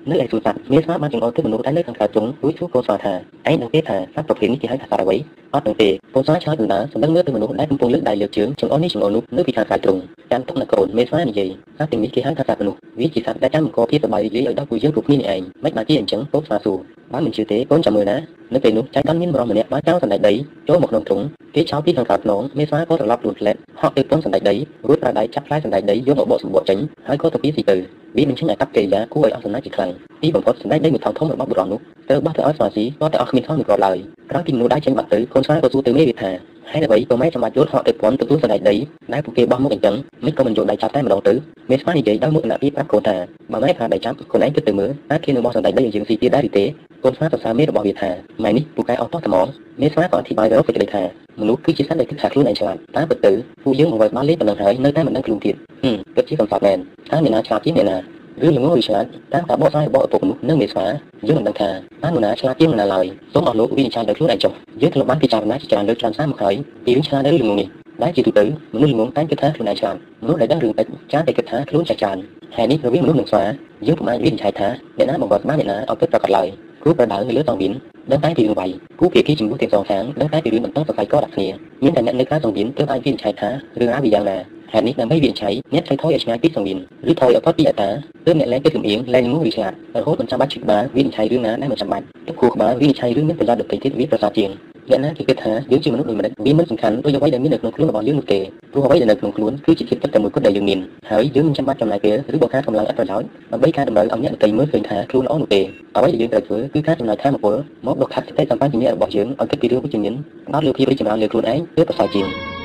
[0.10, 3.14] នៅឯសួនសត្វមានស្វាបានចង្អុលទៅមនុស្សដែលនៅខាងក្រៅទ្រុងរួចសួរកូនស្វាថា
[3.50, 5.16] ឯងដឹងទេថាសត្វប្រភេទនេះគេហៅថាសត្វអ្វី
[5.54, 9.98] អត់ដឹងទេកូនស្វាឆ្លើយដំណើរសម្លឹងមើលទៅមនុស្សដែលកំពុងលើកដៃលើកជើងចង្អុលនេះចង្អុលនោះនៅពីខាងក្រៅទ្រុង
[10.32, 16.78] ចាំទុកនៅកូនមេស្វានិយាយសត្វទាំងនេះគេហៅថាសត្វមនុស្សវាជាសត្វដែលចាំបង្កភាពសប្បាយរីករាយឲ្យដល់ពួកយើងគ្រប់គ្នានេះឯងមិនបានជាអញ្ចឹងកូនស្វាសួរ
[17.14, 18.18] បើមិនជឿទេកូនចាំមើលណា
[18.54, 20.34] នៅពេលនោះចៃដន្យមានបរិសម្នាក់បានចោលសណ្ដែកដី
[20.68, 21.22] ចូលមកក្នុងទ្រុង
[21.56, 24.56] គេចោលពីខាងក្រៅខ្នងមេស្វាក៏ត្រឡប់ខ្លួនផ្លែតហក់ទៅពងសណ្ដែកដី
[24.88, 26.78] រួចប្រើដៃចាប់ផ្លែសណ្ដែកដីយកមកបកសម្បកចេញ
[27.08, 27.76] ហើយក៏ទៅពីស៊ីទៅ
[28.18, 29.89] វាមិនចេញអាកប្បកិរិយាគួរឲ្យអស់សំណាចជាខ្លាំង
[30.22, 31.80] ទីបំផុតសណ្ដែកដីមួយថងធំរបស់បុរសនោះ
[32.10, 33.98] ទៅបោះទៅឲ្យស្វាស៊ីក៏តែអស់គ្មានថងមួយគ្រាប់ឡើយ
[34.32, 36.32] ក្រោយពីមនុស្សដែរចេញបាត់ទៅកូនស្វាក៏សួរទៅមេវាថា
[36.72, 38.76] ហើយអ្វីក៏មិនចាំបាច់យកហក់ទៅពន់ទទួលសណ្ដែកដី
[39.14, 39.96] ដែលពួកគេបោះមកអញ្ចឹង
[40.26, 41.34] មិនក៏មិនយកដៃចាប់តែម្ដងទៅ
[41.70, 43.16] មេស្វានិយាយដោយមុខអនាពីប្រាប់កូនថា
[43.52, 46.66] បើមិនថាដៃចាប់ខ្លួនឯងគិតទៅមើលតើគេនឹងបោះសណ្ដែកដីឲ្យយើងស៊ីទៀតដែរឬទេ
[47.04, 48.10] កូនស្វាសរសើរមេរបស់វាថា
[48.44, 49.46] ម៉ែនេះពូកែអត់តោះត្មង
[49.82, 51.04] មេស្វាក៏អធិប្បាយទៅសេចក្តីថា
[51.42, 53.32] មនុស្សគឺជាសត្វដែលគិតថាខ្លួនឯងឆ្លាតតែពិតទៅ
[53.64, 56.78] ពួកយើងមកវាយបានលេងប៉ុណ្ណឹងហើយនៅតែមិនដឹងខ្លួនទៀតហឹមពិតជាកំសត់មែន
[57.12, 57.98] តើអ្នកណាឆ្លាតជាងអ្នកណា
[58.46, 60.86] ឬល្ងងឬឆ្លាតតាមការបកស្រាយរបស់ឪពុកនោះនិងមេស្វា
[61.28, 61.70] យើងមិនដឹងថា
[62.04, 66.56] តើនរណាឆ្លាតជាងនរណាឡើយសូមអស់លោកវិនិច្ឆ័យដោយខ្លួនឯងចុះយើងធ្លាប់បានពិចារណាជាច្រើនលើកច្រើនសារមកហើយ
[66.86, 67.68] ពីរឿងឆ្លាតឬល្ងងនេះ
[68.04, 68.44] ដែលជាទូទៅ
[68.74, 72.18] មនុស្សល្ងងតែគិតថាខ្លួនឯងឆ្លាតមនុស្សដែលដឹងរឿងតិចច្រើនតែគិតថាខ្លួនចាស់ច្រើន
[72.56, 73.44] ហើយនេះរវាងមនុស្សនិងស្វា
[73.88, 74.68] យើងពុំអាចវិនិច្ឆ័យថា
[74.98, 76.48] អ្នកណាបង្កត់បានអ្នកណាឲ្យពិតប្រកបឡើយ
[76.84, 77.72] គូប្រដៅនៅលើតងវិញ
[78.12, 81.48] ដឹងតែពីរឿងវាយគូភាគីជំនួសទាំងសងខាងដឹងតែពីរឿងបន្តសរសៃកដាក់គ្នា
[81.84, 83.50] មានតែអ្នកនៅក្រៅសង្វៀនទើបអាចវិនិច្ឆ័យថា
[83.80, 84.38] រឿងរ៉ាវវាយ៉ាងណា
[84.74, 86.78] ហេតុនេះដើម្បីវិនិច្ឆ័យអ្នកត្រូវថយឲ្យឆ្ងាយពីសង្វៀន
[87.10, 87.90] ឬថយឲ្យផុតពីអត្តា
[88.26, 94.50] ទើបអ្នកលែងគិតលំអៀងលែងងងឬឆ្លាតរហូតមិនចាំបាច់ឈឺក្បាលវិនិច្ឆ័យរឿងណាដែលមិនចាំបាច់ទឹកគូក្បាលវិនិច្ឆ័យរឿងមានប្រយោជន៍ដទៃទៀតវាប្រសើរជាង
[94.90, 98.40] អ្នកណាគេគិតថាយើងជាមនុស្សដូចម្ដេចវាមិនសំខាន់ដូចអ្វីដែលមាននៅក្នុងខ្លួនរបស់យើងនោះទេ
[98.72, 100.80] ព្រោះអ្វីដែលនៅក្នុងខ្លួនគឺជាភាពចិត្តតែមួយគត់ដែលយើងមាន
[101.10, 105.62] ហើយយើងមិនចាំបាច់ចំណាយពេលឬបង្កើតកម្លាំងអត់ប្រយោជន៍ដើម្បីការតម្រូវឲ្យអ្នកដទៃមើលឃើញថាខ្លួនល្អនោះទេ
[105.96, 107.56] អ្វីដែលយើងត្រូវធ្វើគឺការចំណាយធម៌ពល
[107.86, 110.14] មកដកខាត់សតិសម្បជញ្ញៈរបស់យើងឲ្យគិតពីរឿងវិជ្ជមាន
[110.48, 112.59] ផ្ដោតលើភាពរីកចម្រើនលើខ្លួនឯងគឺប្រសើរជាង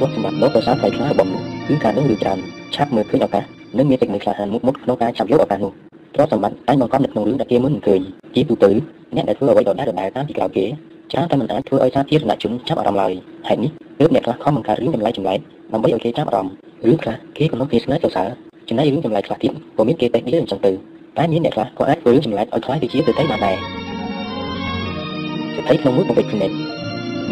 [0.00, 2.38] ទោះសម្រាប់លោកប្រសាទថ្លៃថ្លារបស់នោះគឺការដឹងរឿងច្រើន
[2.74, 3.44] ឆាប់មើលឃើញឱកាស
[3.78, 5.72] និងមានសេចក្តីក្លាហានមុតមុតក្នុងការចាប់យកឱកាសនោះ
[6.14, 8.00] ទ្រព្យសម្បត្តិអាចបង្កប់នៅក្នុងរឿងដែលគេមុនមិនឃើញ
[8.34, 8.70] ជាទូទៅ
[9.14, 10.64] អ្នកដែលធ្វើអ្វីដដែលៗតាមពីក្រោយគេ
[11.12, 13.12] ច្រើនតែមិនអាចធ្វើឲ្យសាធារណជនចាប់អារម្មណ៍ឡើយ
[13.48, 15.38] ហេតុនេះទើបអ្នកខ្លះខំបង្កើតរឿងចម្លែកចម្លែក
[15.72, 16.54] ដើម្បីឲ្យគេចាប់អារម្មណ៍
[16.86, 18.28] រឿងខ្លះគេកំណត់គេស្នេហ៍សរសើរ
[18.68, 20.72] ចំណែករឿងចម្លែកខ្លះទៀតក៏មានគេតែនិយាយអញ្ចឹងទៅ
[21.18, 23.56] តែមានអ្នកខ្លះក៏អាចធ្វើរឿងចម្លែកឲ្យខ្លាយទៅជាទៅតែបានដែរ
[25.56, 26.73] ស្ថិតក្នុងមួយប្រភេទផ្នែក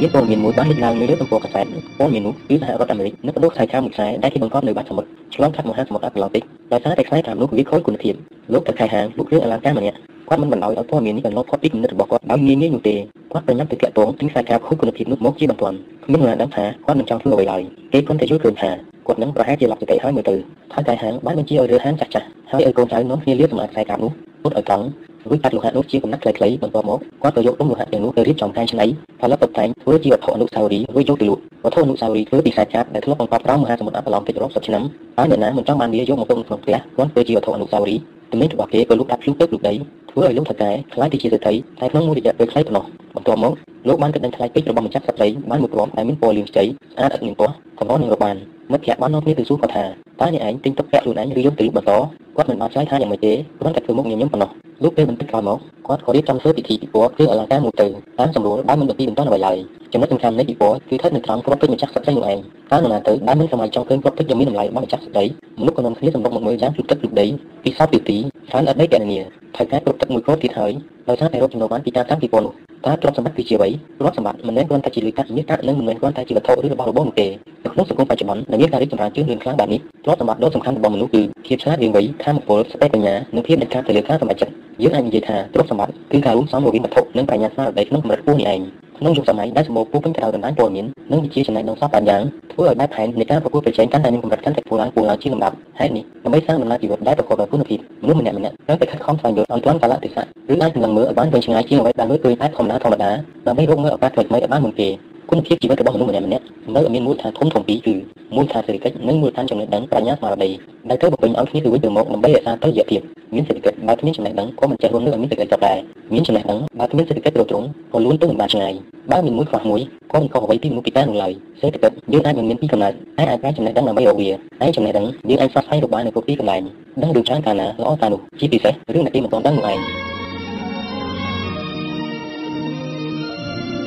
[0.01, 1.65] មានព័ត៌មានមួយបានលេចឡើងនៅលើទំព័រកាសែត
[1.99, 6.43] ព័ត៌មាននោះគឺសហរដ្ឋអាមេរិកនៅបដូរខ្សែខាងមួយខ្សែដែលគេបង្កប់នៅបាតសមុទ្រឆ្លងកាត់មហាសមុទ្រអាត្លង់ទិក
[6.73, 8.15] ដោយសារតែខ្សែខាងនោះវាខូចគុណភាព
[8.53, 9.97] លោកទៅខែហាងលក់គ្រឿងអលង្ការម្នាក់
[10.29, 12.95] គាត់មិនបណ្ដោយឲ្យព័ត៌មាននេះកន្លងផុតពីគំនិតរបស់គាត់ដោយងាយងាយនោះទេ
[13.33, 17.63] គាត់ប្រញាប់ទៅតាក់ទងទិញខ្សែការខូចគុណភាពនោះមកជាបន្ទាន់គ្មាននរណាដឹងថាគាត់នឹងចង់ធ្វើអ្វីឡើយ
[17.93, 18.71] គេគ្រាន់តែយល់ឃើញថា
[19.07, 20.35] គាត់នឹងប្រហែលជាលក្ខសតិហើយមើលទៅ
[20.73, 24.13] ថយតែហាងបានបញ្ជាឲ្យរើហាងចាស់ចាស់ហើយឲ្យកូនចៅនាំគ្នាលាបសម្អាតខ្សែកាបនោះ
[24.43, 24.85] ពុតឲ្យកង់
[25.31, 28.87] រួចកាត់លោហៈនោះជាកំណាត់ខ្លីៗបន្ទាប់មកគាត់ក៏យកដុំលោហៈទាំងនោះទៅរៀបចំកែច្នៃ
[29.21, 34.83] ផលិតតុបតែងធ្វើជាវត្ថុអនុស្សាវរីយ៍រួចយកទៅលក់វត្ថុអនុស្សាវរីយ៍ធ្វើពីខ្សែកាបដែលធ្លាប់បង្កប់ក្រោមមហាសមុទ្រអាប៉ឡង់តិចរាប់សិបឆ្នាំ
[35.19, 38.01] ហើយអ្នកណាមិនចង់បានវាយកមកទុកក្នុងផ្ទះគាត់ធ្វើជាវត្ថុអនុស្សាវរីយ៍
[38.33, 39.75] ទំនិញរបស់គេក៏លក់ដាច់ភ្លុកទៅភ្លុកដី
[40.11, 42.85] ធ្វើឲ្យលោកថកែខ្លាយទៅជាសេដ្ឋីតែក្នុងមួយរយៈពេលខ្លីប៉ុណ្ណោះ
[43.17, 43.53] បន្ទាប់មក
[43.89, 48.37] លោកបានគិតដឹងថ្លៃពេជ្ររបស់ម្ចាស់ស្ត្រីបានមួយគ្រាប់ដែលមានពណ៌លឿងខ្ចីស្អាតឥតមានពណ៌កម្រនឹងរបាន
[48.73, 49.85] មិត្តភក្តិបាននាំគ្នាទៅសួរគាត់ថា
[50.21, 51.93] តើអ្នកឯងទិញទុកពាក់ខ្លួនឯងឬយកទៅលក់បន្ត
[52.37, 54.51] គាត់មិនបានឆ្លើយថាយ៉ាងម៉េចទេគ្រាន់តែធ្វើមុខញញឹមប៉ុណ្ណោះ
[54.83, 57.87] លុះពេលបន្តិចក្រោយមកគាត់ក៏រៀបចំធ្វើពិធីពិព័រណ៍គ្រឿងអលង្ការមួយទៅ
[58.19, 59.57] តាមសម្រួលដែលមិនបន្ទីបន្តអ្វីឡើយ
[59.93, 62.39] ចំណុចសំខាន់នៃពិព័រណ៍គឺស្ថិតនៅត្រង់គ្រាប់ពេជ្រម្ចាស់ស្ត្រីនោះឯង
[62.73, 65.25] តើនរណាទៅដែលមិនសម័យចង់ឃើញគ្រាប់ពេជ្រដ៏មានតម្លៃរបស់ម្ចាស់ស្ត្រី
[65.61, 67.27] មនុស្សក៏នាំគ្នាសម្រុកមកមើលយ៉ាងជុតទឹកជុតដី
[67.65, 68.17] ពីសោតពីទី
[68.49, 69.19] ច្រើនអត់ដីកណនី
[69.57, 70.73] ថៃការគ្រប់ទឹកមួយគ្រាប់ទៀតហើយ
[71.09, 72.55] ដោយសារតែរកចំណូលបានពីការតាំងពិព័រណ៍នោះ
[72.87, 77.27] តើទ្រព្យសម្បត្តិគឺជាអ្វីទ្រព្យសម្បត្តិមិនមែនគ្រាន់តែជាលុយកាក់មាសកាក់និងមិនមែនគ្រាន់តែជាវត្ថុឬរបស់របរនោះទេ
[77.65, 84.53] នៅក្នុងសង្គមបច្ចុប្បន្នដែលមានការរីកចម្រើនជឿនលឿនខ្លាំងបែបនេះទ្រព្យសម្បត្តិដ៏សំខាន់របស់មនុស្សគឺភាពឆ្លាតវៃវៃធម៌ពលសតិបញ្ញានិងភាពដាច់ខាតទៅលើការសម្រេចចិត្ត
[84.83, 88.61] យើងអាចនិយាយថាទ្រព្យសម្បត្តិគឺការរួមផ្សំរវាងវត្ថុនិងបញ្ញាស្មារតីក្នុងកម្រិតខ្ពស់នេះឯង
[89.03, 92.23] ក្នុងយុគសម័យដែលសម្បូរពោពេញទៅដោយបណ្ដាញព័ត៌មាននិងវិទ្យាចំណេះដឹងសពបានយ៉ាង
[92.53, 103.11] ធ្វើឲ្យបែបផែននៃការប្រកួតប្រជែងកាន់តែមានកម្រិតកាន់តែខ្ពស់ឡើងខ្ពស់ឡើងជាលំដាប់ហេតុនេះដើម្បីសាងដំណើរជីវិតដែលប្រកបដោយគុណភាពមនុស្សម្នាក់ម្នាក់ត្រូវតែខិតខំស្វែងយល់ឲ្យទាន់កាលៈទេសៈឬអាចនឹងមើលឲ្យបានវែងឆ្ងាយជាងអ្វីដែលមើលឃើញតែធម្មតាធម្មតា
[103.47, 104.89] ដើម្បីរកមើលឱកាសថ្មីៗឲ្យបានមុនគេ
[105.33, 106.45] គុណភាពជីវិតរបស់មនុស្សម្នាក់ម្នាក់
[106.77, 107.95] នៅមានមូលដ្ឋានធំធំពីរគឺ
[108.35, 110.51] មូលដ្ឋានសេដ្ឋកិច្ចនិងមូលដ្ឋានចំណេះដឹងប្រាជ្ញាស្មារតី
[110.89, 113.01] ដែលត្រូវបំពេញឲ្យគ្នាទៅវិញទៅមកដើម្បីរក្សាតុល្យភាព
[113.35, 115.79] មានសេដ្ឋកិច្ចបើគ្មានចំណេះដឹងក៏មិនចេះរស់នៅឲ្យមានសេដ្ឋកិច្ចដែរ
[116.15, 118.73] មានចំណេះដឹងបើគ្មានសេដ្ឋកិច្ចទ្រទ្រង់ក៏លួនទៅមិនបានឆ្ងាយ
[119.11, 119.81] បើមានមួយខ្វះមួយ
[120.13, 124.31] ក៏មិនខុសអ្វីពីមនុស្សពីតានោះឡើយសេដ្ឋកិច្ចយើងអាចមិនមានពីកំណើតអាចអាចប្រើចំណេះដឹងដើម្បីរកវា
[124.61, 126.63] ហើយចំណេះដឹងយើងអាចផ្សព្វផ្សាយរកបាននៅគ្រប់ទីកន្លែង
[127.03, 130.12] ដឹងរឿងច្រើនកាលណាល្អកាលនោះជាពិសេសរឿងដែលគេមិនទាន់ដឹងនោះឯង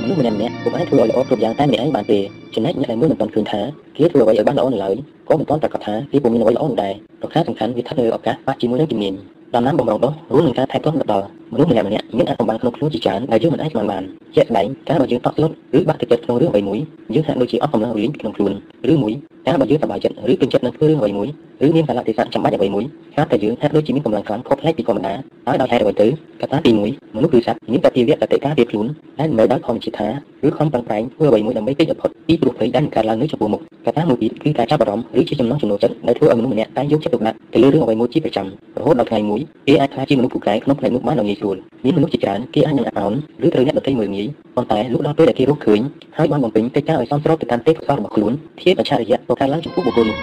[0.06, 2.19] មនុស្សម្នាក់ម្នាក់ពុំអាចធ្វើឲ្យល្អគ្រប់យ៉ាងតែម្នាក់ឯងបានទេ
[2.56, 3.61] ចំណែកអ្នកដែលមើលមិនទាន់ឃើញថា
[3.98, 4.95] គេធ្វើអ្វីឲ្យបានល្អនៅឡើយ
[5.30, 9.14] ក៏មិនទាន់ប្រកាសថាគេពុំមានអ្វីល្អនោះដែរប្រការសំខាន់វាស្ថិតនៅឱកាសប៉ះជាមួយនឹងជំនាញ
[9.56, 14.03] ដំណាំបំរុងនោះរួមនឹងការថែទាំដល់មនុស្សម្នាក់ម្នាក់មានអារម្មណ៍ក្នុងខ្លួនជាច្រើនដែលយើងមិនអាចស្មានបាន
[14.35, 16.80] ជាក់ស្ដែងការបើយើងតក់ស្លុតឬបាក់ទឹកចិត្តក្នុងរឿងអ្វីមួយ
[17.13, 18.51] យើងហាក់ដូចជាអស់កម្លាំងរលីងក្នុងខ្លួន
[18.91, 19.13] ឬមួយ
[19.47, 21.27] ការបើយើងសប្បាយចិត្តឬពេញចិត្តនឹងធ្វើរឿងអ្វីមួយ
[21.65, 22.85] ឬមានកាលៈទេសៈចាំបាច់អ្វីមួយ
[23.15, 25.13] ហាក់តែយើងហាក់ដូចជាមានកម្លាំងខ្លាំងខុសប្លែកពីធម្មតា
[25.47, 26.07] ហើយដោយហេតុអ្វីទៅ
[26.41, 28.85] កត្តាទី1មនុស្សគឺសត្វមានតតិវៈតតិការពីខ្លួន
[29.19, 30.07] ដែលមិនដោយធម្មជាតិថា
[30.47, 38.47] ឬខំប្រឹងប្រែងធ្វើអ្វីមួយដើម្បីគេចអត់ផុតពីព្រោះភ័យដែលកើតឡើងនៅចំពោះមុខកត្តាមួយទៀតគឺការចាប់អារម្មណ៍ឬជាចំណងចំណូលចិត្តដែលធ្វើឲ្យមនុស្សម្នាក់តែយកចិត្តទុកដាក់ទៅលើរឿងអ្វីមួយជាប្រចាំ
[38.80, 43.14] រហូតដល់ថ្ងៃមួយគេអាចខ្លាចជាមនុស្សពូកែក្នុងផ្នែកនោះបានដោយងាយស្រួលមានមនុស្សជាច្រើនគេអាចនឹងអាប់អោន
[43.45, 45.82] ឬត្រូវអ្នកដទៃមើលងាយប៉ុន្តែលុះដល់ពេលដែលគេរកឃើញ
[46.18, 50.18] ហើយបានបំពេញកិច្ចការឲ្យសមស្របទៅតាមទេពកោសល្យរបស់ខ្លួនភាពអច្ឆរិយៈក៏កើតឡើងចំពោះបុគ្គលនោះ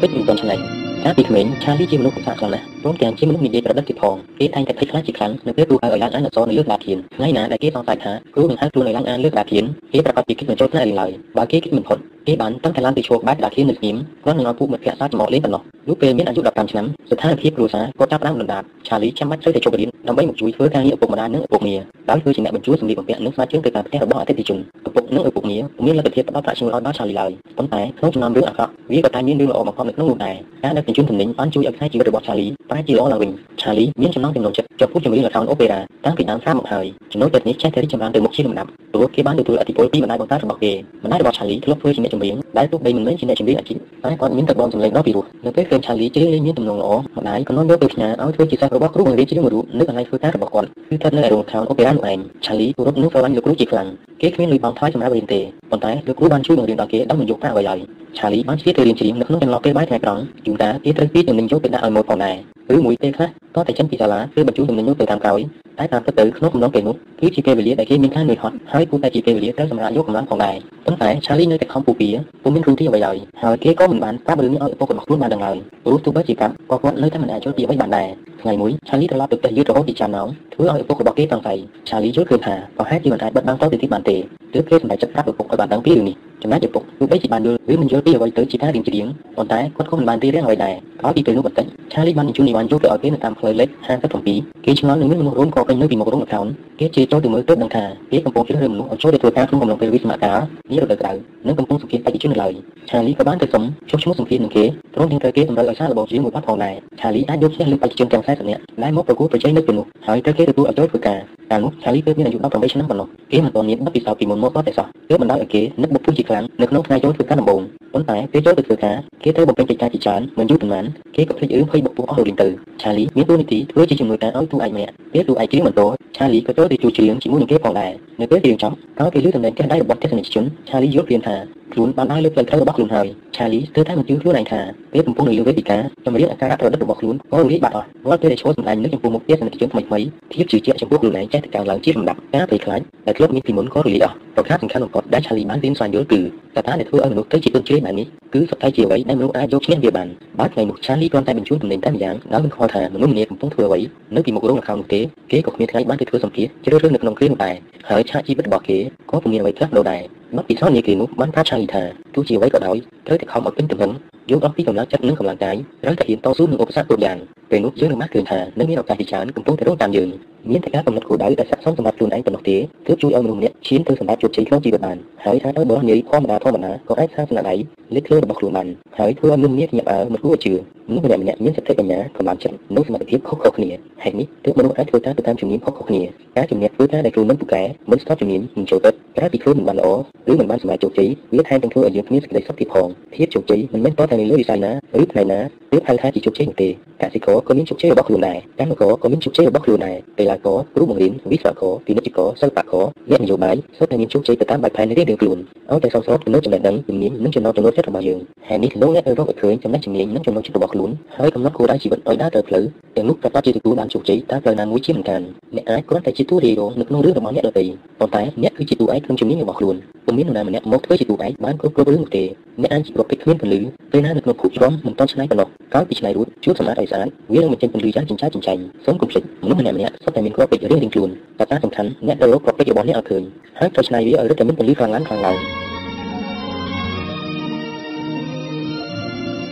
[0.00, 0.58] ពេជ្រមិនទាន់ឆ្ងាយ
[1.04, 11.98] កាលពីក្មេងឆាលីជាមនុស្សកំសាខ្លាំងណាស់ព្រមទាំងជាមនុស្សនិយាយប្រឌិតទៀតផងគេតែងតែភ័យខ្លាចជាខ្លាំងនៅពេលគ្រូហៅឲ្យឡើងអានអក្សរនៅលើក្តារធានថ្ងៃណាដែលគេសង្ស័យថាគ្រូនឹងហៅខ្លួនឲ្យឡើងអានលើក្តារធានគេប្រកាសពីគិតមិនចូលផ្នែកឡើយបើគេគិតមិនផុត
[12.28, 21.74] គេបានតាំងតែឡើងពីឈរក្បែរក្តារធាននៅស្ងៀមគ្រាន់នឹងឲ្យពួកមិត្តភក្តិសាចំអកលេងប៉ុណ្ណោះលុះពេលមានអាយុ15ឆ្នាំស្ថានភាពគ្រួសារក៏ចាប់ផ្ដើមដុនដាបឆាលីចាំបាច់ត្រូវតែជប់រៀនដើម្បីមកជួយធ្វើការងារឪពុកម្ដាយនិងឪពុកមា
[22.10, 33.30] ដោយធ្វើជាអ្នកបញ្ជូនសម្លៀកបំពាក់និងស្វាជើងទៅតាមផ្ទះរបស់អតិថិជនឪពុកនិងឪពុកមាមានលទ្ធភាពផ្ដល់ប្រាក់ឈ្នួលឲ្យដល់ឆាលីឡើយប៉ុន្តែក្នុងចំណោមរឿងអាក្រក់វាក៏តែមានរឿងល្អមកកប់នៅក្នុងនោះដែរការដឹកជញ្ជូនទំនិញបានជួយឲ្យខ្សែជីវិតរបស់ឆាលីប្រែជាល្អឡើងវិញ
[33.62, 40.72] ឆាលីមានចំណងចំណូលចិត្តចំពោះចម្រៀងល្ខោនអូប៉េរ៉ាតាំងពីដើមសារមកហើយចំណូលចិត្តនេះចេះតែរីកចម្រើនទៅមុខជាលំដាប់ព្រោះគេបានទទួលឥទ្ធិពលពីម្ដាយបងតារបស់គេ
[41.04, 53.88] ម្ដាយរបស់ឆាលីធ្លាប់ធ្វើជាអ្នកចម្រៀងដែលទោះបីមិនមែនជាអ្នកចម្រៀងអាជីពតែគាត់មានទឹកដមសម្លេងដ៏ពីរោះនៅពេលឃើញឆាលីច្រៀងលេងមានទំនងល្អម្ដាយក៏នាំយកទៅផ្ញើឲ្យធ្វើជាសិស្សរបស់គ្រូបង្រៀនច្រៀងមួយរូបនៅកន្លែងធ្វើការរបស់គាត់គឺស្ថិតនៅឯរោងល្ខោនអូប៉េរ៉ានោះឯងឆាលីគោរពនិងស្រឡាញ់លោកគ្រូជាខ្លាំង
[54.20, 55.40] គេគ្មានលុយបង់ថ្លៃសម្រាប់រៀនទេ
[55.70, 57.78] ប៉ុន្តែលោកគ្រូបានជួយបង្រៀនដល់គេដោយមិនយកប្រាក់អ្វីឡើយ
[58.18, 62.36] ឆាលីបានឆ្លៀតទៅរៀនច្រៀងនៅក្នុងចន្លោះពេលបាយថ្ងៃត្រង់យូតាគេត្រូវពីទំនិញយកទៅដាក់ឲ្យម៉ូតផងដែរ
[62.74, 65.40] ឬមួយពេលខ្លះក៏តែចិនពីសាលាគឺបញ្ជូនទំនិញនោះទៅតាមក្រោយ
[65.78, 72.07] តែតាមពិតទៅក្នុងកំឡុងពេលនោះគឺជាពេលវេលាដែលគេមានការនឿយហត់ហើយគួរតែជាពេលវេលាត្រូវសម្រាប់យកកម្លាំងផងដែរប៉ុន្តែឆាលីនៅតែខំពូពៀ
[72.42, 78.08] ពុំមានគ្រូទីអ្វីឡើយហើយគេក៏មិនបានប្រាប់រឿងនេះឲ្យឪពុករបស់ខ្លួនបានដឹងឡើយព្រោះទោះបីជាប្រាប់ក៏គាត់នៅតែមិនអាចយល់ពីអ្វីបានដែរ
[78.42, 81.58] ថ្ងៃមួយឆាលីត្រឡប់ទៅផ្ទះយឺតរហូតពីចាំម៉ោងធ្វើឲ្យឪពុករបស់គេសង្ស័យ
[81.88, 84.16] ឆាលីយល់ឃើញថាប្រហែលជាមិនអាចបិទបាំងតទៅទៀតបានទេ
[84.54, 89.06] ទើបគេសម្រេចចិត្តប្រាប់ឪពុកឲ្យបានដឹងពីរឿងនេះចំណែកឪពុកទោះបីជាបានយល់ឬមិនយល់ពីអ្វីទៅជាការរៀងច្រៀង
[89.36, 93.68] ប៉ុន្តែគាត់ក៏មិនបានរៀបរៀងអ្វីដែរក្រោយពីពេលនោះបន្តិចឆាលីបានបញ្ជូននីវ៉ាន់យកទៅឲ្យគេនៅតាមផ្លូវលេខ
[94.16, 96.46] 57គេឆ្ងល់នឹងមានមនុស្សរួមក៏ពេញនៅពីមុខរោងអខោន
[96.80, 100.38] គេជិះចូលទៅមើលទើបដឹងថាគេកំពុងជ្រើសរើសមនុស្សឲ្យចូលទៅធ្វើការក្នុងកំឡុងពេលវិស្មកាល
[100.70, 101.12] នេះរដូវក្តៅ
[101.46, 102.52] និងកំពុងសម្ភាសបេក្ខជននៅឡើយ
[102.90, 111.20] ឆាលីក៏បានទៅសុំចុះឈ្មោះសម្ភាសនឹងគេព្រមទាំងត្រូវគេសម្រេចឲ្យសាររបស់ជាងមួយបាត់ផងដែរឆាលីអាចយកឈ្នះលើបេក្ខជនទាំង40នាក់ដែលមកប្រកួតប្រជែងនៅពេលនោះហើយត្រូវគេទទួលឲ្យចូលធ្វើការ
[111.50, 117.60] កាលនោះឆាលីគឺមានអាយុ18ឆ្នាំប៉ុណ្ណោះគេមិនទាន់មានបទពិសោធន៍ពីមុនមកទេសោះទើបបណ្ដោយឲ្យគេនឹកបុកពុះជាខ្លាំងនៅក្នុងថ្ងៃចូលធ្វើការដំបូង
[117.92, 120.84] ប៉ុន្តែពេលចូលទៅធ្វើការគេត្រូវបំពេញកិច្ចការជាច្រើនមិនយូរប៉ុន្មាន
[121.16, 122.48] គេក៏ភ្លេចរឿងភ័យបុកពុះអស់រលីងទៅ
[122.82, 125.80] ឆាលីមានតួនាទីធ្វើជាជំនួយការឲ្យទូឯកម្នាក់ពេលទូឯច្រៀងបន្ត
[126.16, 131.36] ឆាលីក៏ចូលទៅជួយច្រៀងជាមួយនឹងគេផងដែរនៅពេលច្រៀងចប់ក្រោយពេលឮសំឡេងកេះដៃរបស់ទស្សនិកជនឆាលីយល់ព្រានថា
[131.72, 133.06] ខ្លួនបានដើរលើផ្លូវត្រូវរបស់ខ្លួនហើយ
[133.36, 134.60] ឆាលីស្ទើរតែមិនជឿខ្លួនឯងថា
[134.92, 146.20] ពេលកំពុងនៅលើវេទិកាចម្រៀងអាការៈប្រឌិតរបស់ខ្លួនក៏រលាយបាត់អស់រាល់ពេលដែលឈរសម្ដែងនៅចំពោះមុខទស្សនិកជនថ្មីៗភាពជឿជាក់ចំពោះខ្លួនឯងចេះតែកើនឡើងជាលំដាប់ការភ័យខ្លាចដែលធ្លាប់មានពីមុនក៏រលាយអស់ប្រការសំខាន់បំផុតដែលឆាលីបានរៀនស្វែងយល់គឺ
[146.56, 150.08] កត្តាដែលធ្វើឲ្យមនុស្សទៅជាទុនជ្រាយបែបនេះគឺសុទ្ធតែជាអ្វីដែលមនុស្សអាចយកឈ្នះវាបាន
[150.38, 153.80] បើថ្ងៃនោះឆាលីគ្រាន់តែបញ្ជូនទំនិញតែម្យ៉ាងដោយមិនខ្វល់ថាមនុស្សម្នាកំពុងធ្វើអ្វី
[154.14, 155.00] នៅពីមុខរោងល្ខោននោះទេ
[155.30, 157.54] គេក៏គ្មានថ្ងៃបានទៅធ្វើសម្ភារជ្រើសរើសនៅក្នុងគ្រានោះដែរ
[157.88, 158.78] ហើយឆាកជីវិតរបស់គេ
[159.10, 160.02] ក៏ពុំមានអ្វីផ្លាស់ប្ដូរដែរ
[160.36, 161.82] មកពីសោះនាគេនោះបានប្រាប់ឆាលីថា
[162.14, 162.76] ទោះជាអ្វីក៏ដោយ
[163.06, 163.92] ត្រូវតែខំឲ្យពេញទំហឹង
[164.30, 167.18] យកអំពីកម្លាំងចិត្តនិងកម្លាំងកាយត្រូវតែហ៊ានតស៊ូនឹងឧបសគ្គគ្រប់យ៉ាង
[167.50, 170.08] ពេលនោះយើងនឹងបានឃើញថានៅមានឱកាសជាច្រើនកំពុងតែរងតាមយើង
[170.50, 172.56] មានតែការកំណត់គោលដៅដែលស័ក្តិសមសម្រាប់ខ្លួនឯងប៉ុណ្ណោះទេ
[172.86, 177.54] ទើបជួយឲ្យមនុស្សម្នាក់ឈានទៅសម្រាប់ជោគជ័យក្នុងជីវិតបានហើយថាទៅបរិយាធម្មតាធម្មតាក៏អាចសាងស្នាដៃ
[177.94, 178.68] លេខខ្លួនរបស់ខ្លួនបាន
[178.98, 180.52] ហើយធ្វើឲ្យមនុស្សម្នាក់ញាប់អើមិនគួរជឿ
[180.88, 183.70] មនុស្សម្នាក់ម្នាក់មានសតិបញ្ញាកម្លាំងចិត្តនិងសមត្ថភាពខុសៗគ្នា
[184.02, 186.02] ហេតុនេះទើបមនុស្សអាចធ្វើការទៅតាមជំនាញខុសៗគ្នា
[186.36, 189.88] ការជំនះធ្វើការដែលខ្លួនមិនពូកែមិនស្ទាត់ជំនាញមិនចូលចិត្តក្រៅពីខ្លួនមិនបានល្អ
[190.30, 194.72] ឬមិនបានសម្រេចជោគជ័យវាថែមទាំងធ្វើឲ្យយើងគ្មានសេចក្តីសុខទៀតផងភាពជោគជ័យមិនមែនតតែនៅលើវិស័យណា
[195.02, 195.40] ឬផ្នែកណា
[195.72, 196.68] ទើបហៅថាជាជោគជ័យនោះទេ
[197.02, 205.38] កសិករក៏មានជោគជ័យរបស់ខ្លួនដែរកម្មករក៏មានជោគជ័យរបស់ខ្លួនដែរកីឡាករគ្រូបង្រៀនវិស្វករពាណិជ្ជករសិល្បករអ្នកនយោបាយសុទ្ធតែមានជោគជ័យទៅតាមបែបផែនរៀងៗខ្លួន
[205.70, 208.18] ឲ្យតែសមស្របទៅនឹងចំណេះដឹងជំនាញនិងចំណុចចំណូលចិត្តរបស់យើង
[208.48, 212.64] ហើយនេះលោកអ្នកត្រូវរកឲ្យឃើញចំណេះជំនាញនិងចំណុចចិត្តរបស់ខ្លួនហើយកំណត់គោលដៅជីវិតឲ្យដើរទៅផ្លូវ
[212.96, 215.22] ទាំងនោះប្រកបជាទទួលបានជោគជ័យតាមផ្លូវណាមួយជាមិនខាន
[215.56, 217.64] អ្នកអាចគ្រាន់តែជាតួរាយរងនៅក្នុងរឿងរបស់អ្នកដទៃ
[218.00, 219.76] ប៉ុន្តែអ្នកគឺជាតួឯកក្នុងជំនាញរបស់ខ្លួន
[220.08, 222.24] ពុំមាននរណាម្នាក់មកធ្វើជាតួឯកបានគ្រប់គ្រប់រឿងនោះទេ
[222.62, 223.60] អ្នកអាចជាប្រភេទគ្មានពលឺ
[223.92, 233.22] ពេលណានៅក្នុងភូមិជ្រំមិនតន់ឆ្នៃប៉ុណ្ណោះក្រោយពីឆ្នៃរួចជួបសម្អាតឲ្យស្អាតវានឹងបញ្ចេញពន្លឺយ៉ាងចិញ្ចាចចិញ្ចាញសូមកុំភ្លេចមនុស្សម្នាក់ម្នាក់សុទ្ធតែមានគ្រាប់ពេជ្ររៀងៗខ្លួនកត្តាសំខាន់អ្នកត្រូវរកគ្រាប់ពេជ្ររបស់អ្នកឲ្យឃើញ
[233.58, 235.36] ហើយត្រូវឆ្នៃវាឲ្យរឹតតែមានពន្លឺខ្លាំងឡើងខ្លាំងឡើង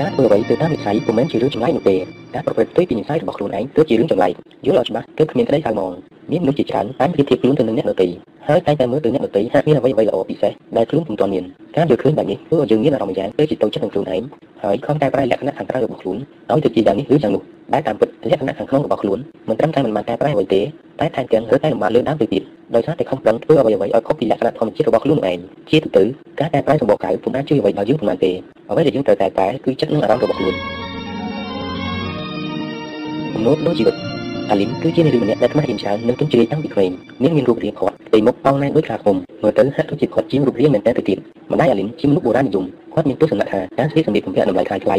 [0.00, 1.96] ការធ្វើអ្វីទៅតាមនិស្ស័យពុំមែនជារឿងចម្លែកនោះទេ
[2.36, 4.32] ការប្រព្រឹត្តទៅពីនិស្ស័យរបស់ខ្លួនឯងទើបជារឿងចម្លែក
[4.66, 5.92] យល់ឲ្យច្បាស់ទើបគ្មានក្តីហៅហ្មង
[6.32, 8.08] មានមនុស្សជាច្រើនតែប្រៀបធៀបខ្លួនទៅនឹងអ្នកដទៃ
[8.48, 11.44] ហើយតែតែមើលទៅអ្នកដទៃហាក់មានអ្វីអ្វីល្អពិសេសដែលខ្លួនពុំទាន់មាន
[11.76, 14.22] ការយល់ឃើញបែបនេះធ្វើឲ្យយើងមានអារម្មណ៍យ៉ាងទៅជាតូចចិត្តនឹងខ្លួនឯង
[14.62, 16.16] ហើយខំតែប្រែលក្ខណៈខាងក្រៅរបស់ខ្លួន
[16.50, 17.42] ឲ្យទៅជាយ៉ាងនេះឬយ៉ាងនោះ
[17.74, 19.18] ដែលតាមពិតលក្ខណៈខាងក្នុងរបស់ខ្លួន
[19.48, 20.60] មិនត្រឹមតែមិនបានកែប្រែអ្វីទេ
[21.00, 22.42] តែថែមទាំងរើតែលំបាកលើដើមទៅទៀត
[22.74, 25.38] ដោយសារតែខំប្រឹងធ្វើអ្វីអ្វីឲ្យខុសពីលក្ខណៈធម្មជាតិរបស់ខ្លួនឯង
[25.70, 26.04] ជាទូទៅ
[26.40, 28.32] ការកែប្រែសម្បកកៅពុំអាចជួយអ្វីដល់យើងប៉ុន្មានទេ
[28.70, 30.85] អ្វីដែលយើងត្រូវតែតែគឺចិត្តនិងអារម្មណ៍របស់ខ្លួន
[33.36, 33.96] គំនូរដូចជីវិត
[34.50, 36.90] អាលីនគឺជានារីម្នាក់ដែលខ្មាស់អៀនច្រើននិងទុនជ្រាយតាំងពីក្មេង
[37.22, 41.18] នាងមានរូបរាងខាត់ផ្ទៃមុខប៉ោងណែនដូចខ្លាឃុំមើលទៅហាក់ដូចជាគាត់ជារូបរាងមែនតើទៅទៀត
[41.52, 42.64] ម្ដាយអាលីនជាមនុស្សបុរាណនិយម
[42.94, 44.96] គាត់មានទស្សនៈថាការស្លៀកសម្លៀកបំពាក់តម្លៃថ្លៃថ្លៃ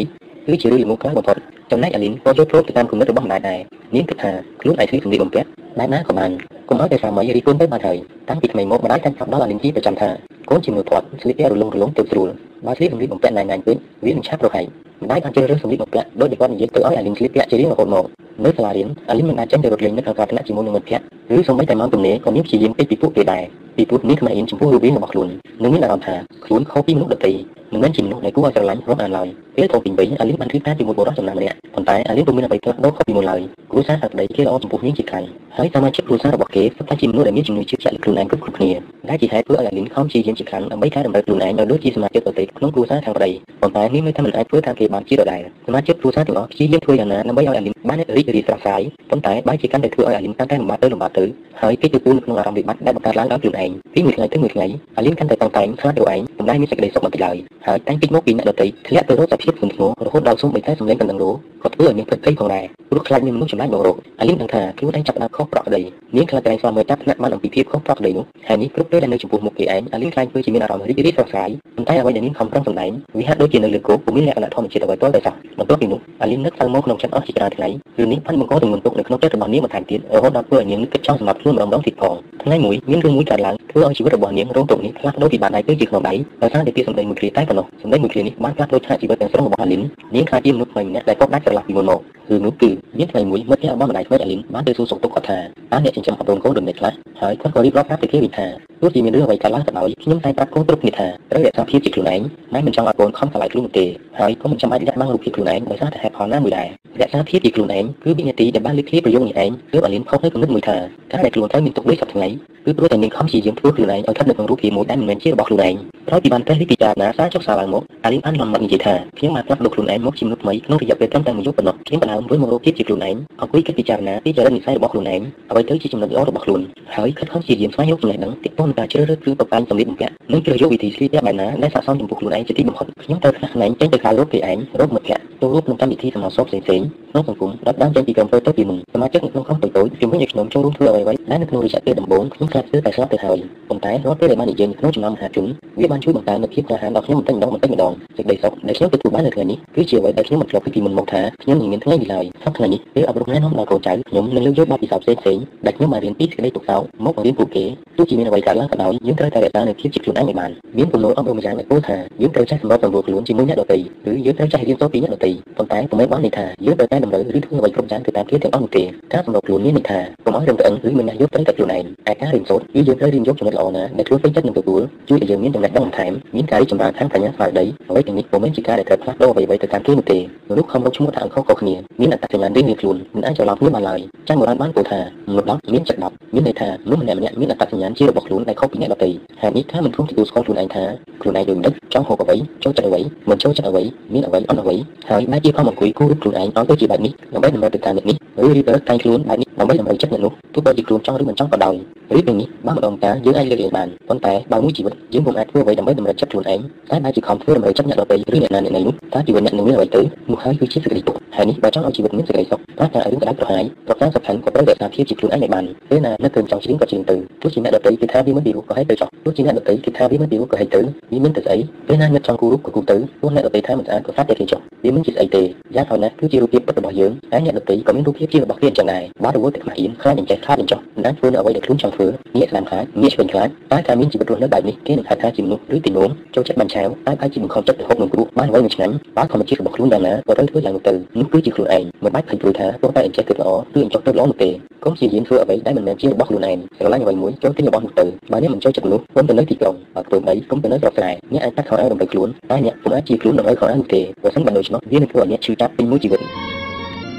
[0.48, 1.38] គឺជារឿងល្ងងខ្លាំងបំផុត
[1.72, 3.60] ចំណែកអាលីនក៏យល់ព្រមទៅតាមគំនិតរបស់ម្ដាយដែរ
[3.96, 5.48] នាងគិតថាខ្លួនឯងស្លៀកសម្លៀកបំពាក់
[5.80, 6.32] បែបណាក៏បាន
[6.70, 7.98] កុំឲ្យតែសាមីរីកូនទៅបានហើយ
[8.30, 10.10] តាំងពីក្មេងមកម្ដាយតែចាប់ដល់អាលីនជាប្រចាំថា
[10.50, 12.30] កូនជាមួយគាត់ស្លៀកពាក់រលុងរលុងទៅស្រួល
[12.66, 13.76] បើស្លៀកសម្លៀកបំពាក់ណៃណៃពេក
[14.06, 14.66] វានឹងឆាប់ប្រហែល
[15.04, 18.06] ម្ដាយបានជ្រើសរើសសម្លៀកបំពាក់ដោយដែលគាត់និយាយទៅឲ្យអាលីនស្លៀកពាក់ជារៀងរហូតមក
[18.46, 23.44] នៅសាលារៀនអាលីនមិនអាចចេញទៅរត់លេងនៅក្នុងការថ្នាក់ជាមួយនឹងមិត្តភក្តិឬសូម្បីតែម៉ោងទំនេរក៏មានព្យាយាមពេកពីពួកគេដែរ
[23.78, 25.28] ពីព្រោះមានខ្មៅអៀនចំពោះរូបរាងរបស់ខ្លួន
[25.64, 26.16] និងមានអារម្មណ៍ថា
[26.46, 27.32] ខ្លួនខុសពីមនុស្សដទៃ
[27.74, 29.28] មិនមែនជាមនុស្សដែលគួរឲ្យស្រឡាញ់រាប់អានឡើយ
[29.58, 35.26] ពេលធំពីវិញអាលីនបានធ្វើការជាមួយបុរសចំណាំម្នាក់ប៉ុន្តែអាលីនពុំមានអ្វីផ្លាស់ប្ដូរខុសពីមុនឡើយគ្រួសារសក្តិគេល្អចំពោះនាងជាខ្លាំង
[35.58, 38.72] ហើយសមាជិកគ្រួសាររបស់គេសុទ្ធតែជាមនុស្សដែលមានជំនឿជឿជាក់លើខ្លួនឯងគ្រប់គ្រប់គ្នា
[39.10, 43.30] ដែលជាហេតុធ្វើឲ្យអាលីនខំព្យាយាមជាខ្លាំងដើម្បីកែតម្រូវខ្លួនឯងឲ្យដូចជាសមាជិកដទៃក្នុងគ្រួសារខាងប្តី
[43.62, 51.26] ប៉ុន្តែនាងនៅតែមិនអាចធ្វើតាមគេបានជាដដែលសមាជិកគ្រួសារទាំងអស់ព្យាយាមធ្វើយ៉ាងណាដើម្បីឲ្យអាលីនបានរីករាយស្រស់ស្រាយប៉ុន្តែបែរជាកាន់តែធ្វើឲ្យអាលីនកាន់តែលំបាកទៅលំបាកទៅ
[51.62, 54.68] ហើយគេទទួលនៅក្នុងអារម្មណ៍វិបត្តិដែលបង្កើតឡើងដោយខ្លួនឯងពីមួយថ្ងៃទៅមួយថ្ងៃ
[54.98, 61.32] អាលីនកាន់តែតង់តែងខ្លាចទៅឯងមិនដែលមានសេចក្តីសុខមកពីឡើយហើយតែងពីមកពីអ្នកដទៃធ្លាក់ទៅរកសភាពធ្ងន់ធ្ងររហូតដល់សូម្បីតែសម្លេងកណ្ដឹងរោ
[61.64, 65.82] ក៏ធ្វើឲ្យនាងភ្លេចភ័យផងដែរព្រោះខ្លាចមានមនុស្សចម្លែកមករកអាលីនដឹងថាខ្លួនឯងចាប់ផ្ដើមខុសប្រក្រតី
[66.16, 77.68] នាងខ្លាចតែស្វាមីចាប់ថ្នាក់បានអំពីភាពខុសប្រក្រតីនោះហើយនេះគ្រប់ពេលដែលនៅចំពោះមុខគេឯងអាលីនខ្លាចធ្វើជាមានអារម្មណ៍រីករាយស្រស់ស្រាយប៉ុន្តែអ្វីដែលនាងខំប្រឹងសម្ដែងវាហាក់ដូចជានៅលើគោកពុំមានលក្ខណៈធម្មជាតិអ្វីទាល់តែសោះបន្ទាប់ពីនោះអាលីននឹកទៅមកក្នុងចិត្តអស់ជាច្រើនថ្ងៃ
[77.98, 89.82] គឺនេះបានបង្កទម្ងន់ទុកនៅក្នុងចិត្តរបស់នាងបន្ថែមទៀតរហូតដល់ធ្វើឲ្យនាងនឹកគិតចង់សម្លាប់ខ្លួនម្ដងម្ដងទៀតផងថ្ងៃមួយមានរឿងមួយកើតឡើងធ្វើឲ្យជីវិតរបស់នាងរងទុក្ខនេះផ្លាស់ប្ដូរពីបាតដៃទៅជាក្នុងដៃដោយសារតែពាក្យសម្ដីមួយគ្រាតែប៉ុណ្ណោះសម្ដីមួយគ្រានេះបានផ្លាស់ប្ដូរឆាកជីវិតទាំងស្រុងរបស់អាលីន
[90.16, 92.00] នាងខ្លាចជាមនុស្សថ្មីម្នាក់ដែលកប់ដាច់ស្រឡះពីមុនមក
[92.30, 95.38] រឿងនោះគឺមានថ្ងៃមួយមិត្តភក្តិរបស់ម្ដាយថ្មីអាលីនបានទៅសួរសុខទុក្ខគាត់ថា
[95.72, 98.48] តើអ្នកចិញ្ចឹមកូនកូនដូចនេះខ្លះហើយគាត់ក៏រៀបរាប់ប្រាប់ទៅគេវិញថា
[98.82, 102.22] ទោះជាមានរឿងអ្វីកើតឡើងក៏ដោយខ្ញុំតែប្រាប់កូនគ្រប់គ្នាថាត្រូវរក្សាភាពជាខ្លួនឯង
[102.54, 103.86] មិនមិនចង់ឲ្យកូនខំឆ្លៃខ្លួននោះទេ
[104.20, 106.68] ហើយក៏មិនចាំបាច់លាក់បាំងរូបភាពខ្លួនឯងដោយសារតែហេតុផលណាមួយដែរ
[107.02, 110.78] រក្សាភាពជាខ្លួនឯងគឺវិញ្ញាទីដែលបានលើកគ្នាប្រយោគនេះឯងគឺអាលីនផុសនៅគំនិតមួយថា
[111.12, 112.28] ការដែលខ្លួនត្រូវមានទុកដូចសប្តាហ៍ថ្ងៃ
[112.66, 115.76] គឺព្រោះតែនាងខំព្យាយាមធ្វើខ្លួនឯងឲ្យស្ថិតនៅក្នុងរូបភាពមួយដែលមិនមែនជារបស់ខ្លួនឯង
[116.08, 126.62] ក្រោយពីបានព្រះនេះពិចារណាសារចុះសារឡើងមកអាលីនបានលំមាត់និយាយថាខ្ញុំបានផ្លាស់ប្ដូរខ្លួនឯងមកជាមនុស្សថ្មីក្នុងរយៈពេលត្រឹមតែមួយយប់ប៉ុណ្ណោះខ្ញុំបានដើមវិលមករកភាពជាខ្លួនឯងអង្គុយគិតពិចារណាពីចរិតនិស្ស័យរបស់ខ្លួនឯងអ្វីទៅជាចំណុចល្អរបស់ខ្លួន
[126.96, 143.38] ហើយខិតខំព្យាយាមស្វែងរកចំណេះដឹងទាក់ទងក្នុងការជ្រើសរើសគ្រឿងប្របាញ់សម្លៀកបំពាក់និងជ្រើសយកវិធីស្លៀកពាក់បែបណាដែលស័ក្តិសមចំពោះខ្លួនឯងជាទីបំផុតខ្ញុំត្រូវផ្លាស់ប្ដូរចេញទៅខាងលោកគេឯងរកមិត្តភ័ក្តិចូលរួមក្នុងកម្មវិធីសមាជិកផ្សេងៗក្នុងសង្គមរាប់ដើមចេញពីក្រុមធ្វើទៅពីមុនសមាជិកនៅក្នុងក្រុមតូចៗជំរុញឲ្យខ្ញុំចូលរួមធ្វើអ្វីៗដែលនៅក្នុងរយៈពេលដំបូងខ្ញុំខ្លាចធ្វើតែស្លាប់ទៅហើយ
[143.70, 145.46] ប៉ុន្តែរាល់ពេលដែលបាននិយាយក្នុងចំណោមមហាជន
[145.80, 157.66] វាបានជួយបង្កើននូវភាពក្លាហានដល់ខ្ញុំបន្តិចម្ដងបន្តិចម្ដងសេចក្តីសុខដែលខ្ញុំទទួលបាននៅថ្ងៃនេះគឺជាអ្វីដែលខ្ញុំមិនធ្លាប់គិតពីមុនមកថាខ្ញុំនឹងមានថ្ងៃនេះឡើយសប្តាហ៍នេះពេលអប់រំណែនាំដល់កូនចៅខ្ញុំនឹងលើកយកបទពិសោធន៍ផ្សេងៗដែលខ្ញុំបានរៀនពីសេចក្តីទុក្ខសោកមកបង្រៀនពួកគេ
[157.98, 163.78] ទោះជាមានអ្វីកើតឡើងក៏ដោយយើងត្រូវតែរក្សានូវភាពជាខ្លួនឯងឲ្យបានមានគំនូរអប់រំយ៉ាងដែលពោលថាយើងត្រូវចេះសម្របសម្រួលខ្លួនជាមួយអ្នកដទៃ
[164.10, 180.18] ឬយើងត្រូវចេះរៀនសូត្រពីអ្នកដទៃប៉ុន្តែពុំមែនបានន័យថាយើងត្រូវតែតម្រូវឬធ្វើអ្វីគ្រប់យ៉ាងទៅតាមគេទាំងអស់នោះទេការសម្របខ្លួនមានន័យថាកុំឲ្យរឹងត្អឹងឬមិនណះយកត្រូវតែខ្លួនឯងឯការរៀនសូត្រគឺយើងត្រូវរៀនយកចំណុចល្អណាដែលខ្លួនពេញចិត្តនឹងទទួលជួយឲ្យយើងមានចំណេះដឹងបន្ថែមមានការរីកចម្រើនខាងបញ្ញាស្មារតីអ្វីទាំងនេះពុំមែនជាការដែលត្រូវផ្លាស់ប្ដូរអ្វីៗទៅតាមគេនោះទេ
[180.50, 189.10] មនុស្សខំរកឈ្មោះថាអង្គខុសៗគ្នាមានអត្តសញ្ញាណរៀងៗខ្លួនមិនអាចច្រឡំគ្នាបានឡើយចាស់បុរាណបានពោលថាមនុស្ស10មានចិត្ត10មានន័យថាមនុស្សម្នាក់ម្នាក់មានអត្តសញ្ញាណជារបស់ខ្លួនដែលខុសពីអ្នកដទៃ
[189.42, 190.84] ហើយនេះថាមិនព្រមទទួលស្គាល់ខ្លួនឯងថា
[191.22, 193.84] ខ្លួនឯងដូចនេះចង់ហូបអ្វីចូលចិត្តអ្វីមិនចូលចិត្តអ្វី
[194.14, 194.76] មានអ្វីអត់អ្វី
[195.10, 201.76] ហើយបែរជាខំអង្គុយគូររូបខ្លួនឯងឲ្យទៅជាបែបនេះដើម្បីដើម្បីទៅតាមអ្នកនេះឬរៀបរកតែងខ្លួនបែបនេះ ដើម្បីដើម្បីចិត្តអ្នកនោះទោះបីជាខ្លួនចង់ឬមិនចង់ក៏ដោយ
[202.16, 206.60] រៀបទាំងនេះបានម្ដងតាយើងអាចលើកលែងបានប៉ុន្តែបើមួយជីវិតយើងពុំអាចធ្វើអ្វីដើម្បីតម្រូវចិត្តខ្លួនឯង
[206.92, 210.02] តែបែរជាខំធ្វើដើម្បីចិត្តអ្នកដទៃឬអ្នកណាអ្នកណីនោះតើជីវិតអ្នកនឹងមានអ្វីទៅ
[210.32, 220.82] នោះហើយគឺជាសេចក្តីទុក្ខហើយនេះបើចង់ឲ្យជីវិតមានសេចក្តីសុខតើការរឿងក្តៅក្រហាយប្រការសំខាន់ក៏ត្រូវរក្សាភាពជាខ្លួនឯងឲ្យបានពេលណានឹកឃើញចង់ច្រៀងក៏ច្រៀងទៅទោះជាអ្នកដទៃគេថាវាមិនពីរោះក៏ហេតុទៅចោះទោះជាអ្នកដទៃគេថាវាមិនពីរោះក៏ហេតុទៅ
[221.12, 221.58] វាមិនទៅស្អី
[221.88, 225.44] ពេលណានឹកចង់គូររូបក៏គូរទៅទោះអ្នកដទៃថាមិនស្អាតក៏ស្អាតតែគេចោះវាមិនជាស្អីទេ
[225.76, 232.08] យ៉ាងហោចណាស់គឺជារូបភាពពិតរបស់យើងហើយអ្នកដទៃក៏មានរូបភាពជារបស់គេអញ្ចឹងដែរបើរវល់តែខ្មាស់អៀនខ្លាចនឹងចេះខ្លាចនឹងចោះមិនដែលធ្វើនៅអ្វីដែលខ្លួនចង់ធ្វើ
[232.38, 244.50] ងាកស្ដាំខ្លាចងាកឆ្វេងខ្លាចតែការមានជីវិតរស់នៅបែបនេះគេនឹងហៅថាជាមនុស្សឬទីនោមចូលចិត្តបាញ់ឆាវតែអាចជាបង្ខំចិត្តទៅហូបនំគ្រោះបានអ្វីមិនឆ្ងាញ់បើធម្មជាតិរបស់ខ្លួនយ៉ាងណាក៏ត្រូវធ្វើយ៉ាងនោះទៅនោះគឺជាខ្លួនឯងមិនបាច់ភ័យព្រួយថាទោះតែអញ្ចេះគិតល្អឬអញ្ចោះទៅល្អនោះទេ
[244.84, 256.22] កុំព្យាយាមធ្វើអ្វីដែលមិនមែនជារបស់ខ្លួនឯងស្រឡាញ់អ្វីមួយចូលទិញរបស់នោះទៅបើអ្នកមិនចូលចិត្តនោះគុំទៅនៅទីក្រុងបើធ្វើអីគុំទៅនៅស្រុកស្រែអ្នកអាចប៉ះខោអាវដើម្បីខ្លួនតែអ្នកពុំអាចជាខ្លួនដើម្បីខោអាវនោះទេបើមិនបើដូច្នោះវានឹងធ្វើឲ្យអ្នកឈឺចាប់ពេញមួយជីវិត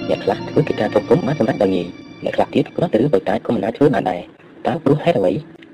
[0.08, 1.86] អ្នកខ្លះធ្វើកិច្ចការគ្រប់គ្រងបានសម្រេចដល់ងាយ
[2.24, 4.20] អ្នកខ្លះទៀតគ្រាន់តែរឿងបិទតែក៏មិនអាចធ្វើបានដែរ
[4.66, 5.32] តើព្រោះហេតុអ្វី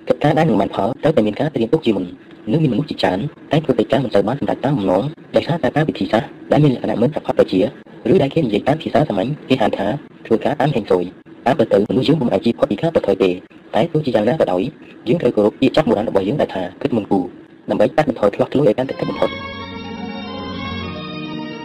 [0.09, 2.05] កិច្ចការដែលនឹងបានផលត្រូវតែមានការត្រៀមទុកជាមុន
[2.53, 3.19] នឹងមានមនុស្សជាច្រើន
[3.53, 5.03] តែធ្វើកិច្ចការមិនត្រូវបានសម្រេចតាមបំណង
[5.37, 7.61] ដោយសារតែការវិធីសាស្ត្រដែលមានលក្ខណៈមិនប្រកបប្រជា
[8.13, 9.87] ឬដែលគេនិយាយតាមភាសាសាមញ្ញគេហៅថា
[10.27, 11.05] ធ្វើការតាមហេងស៊ុយ
[11.47, 13.31] តាមពិតទៅមនុស្សយើងពុំអាចជៀសផុតពីការប្រថុយទេ
[13.75, 14.63] តែទោះជាយ៉ាងណាក៏ដោយ
[15.09, 17.19] យើងត្រូវគោរពពាក្យចាប់បុរាណរបស់យើងដែលថាគិតមុនគូ
[17.71, 19.31] ដើម្បីកាត់បន្ថយឆ្លោះឆ្លួយឲ្យកាន់តែតិចបំផុត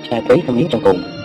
[0.06, 1.19] ឆ្កែព្រៃសំលៀងចង្គង់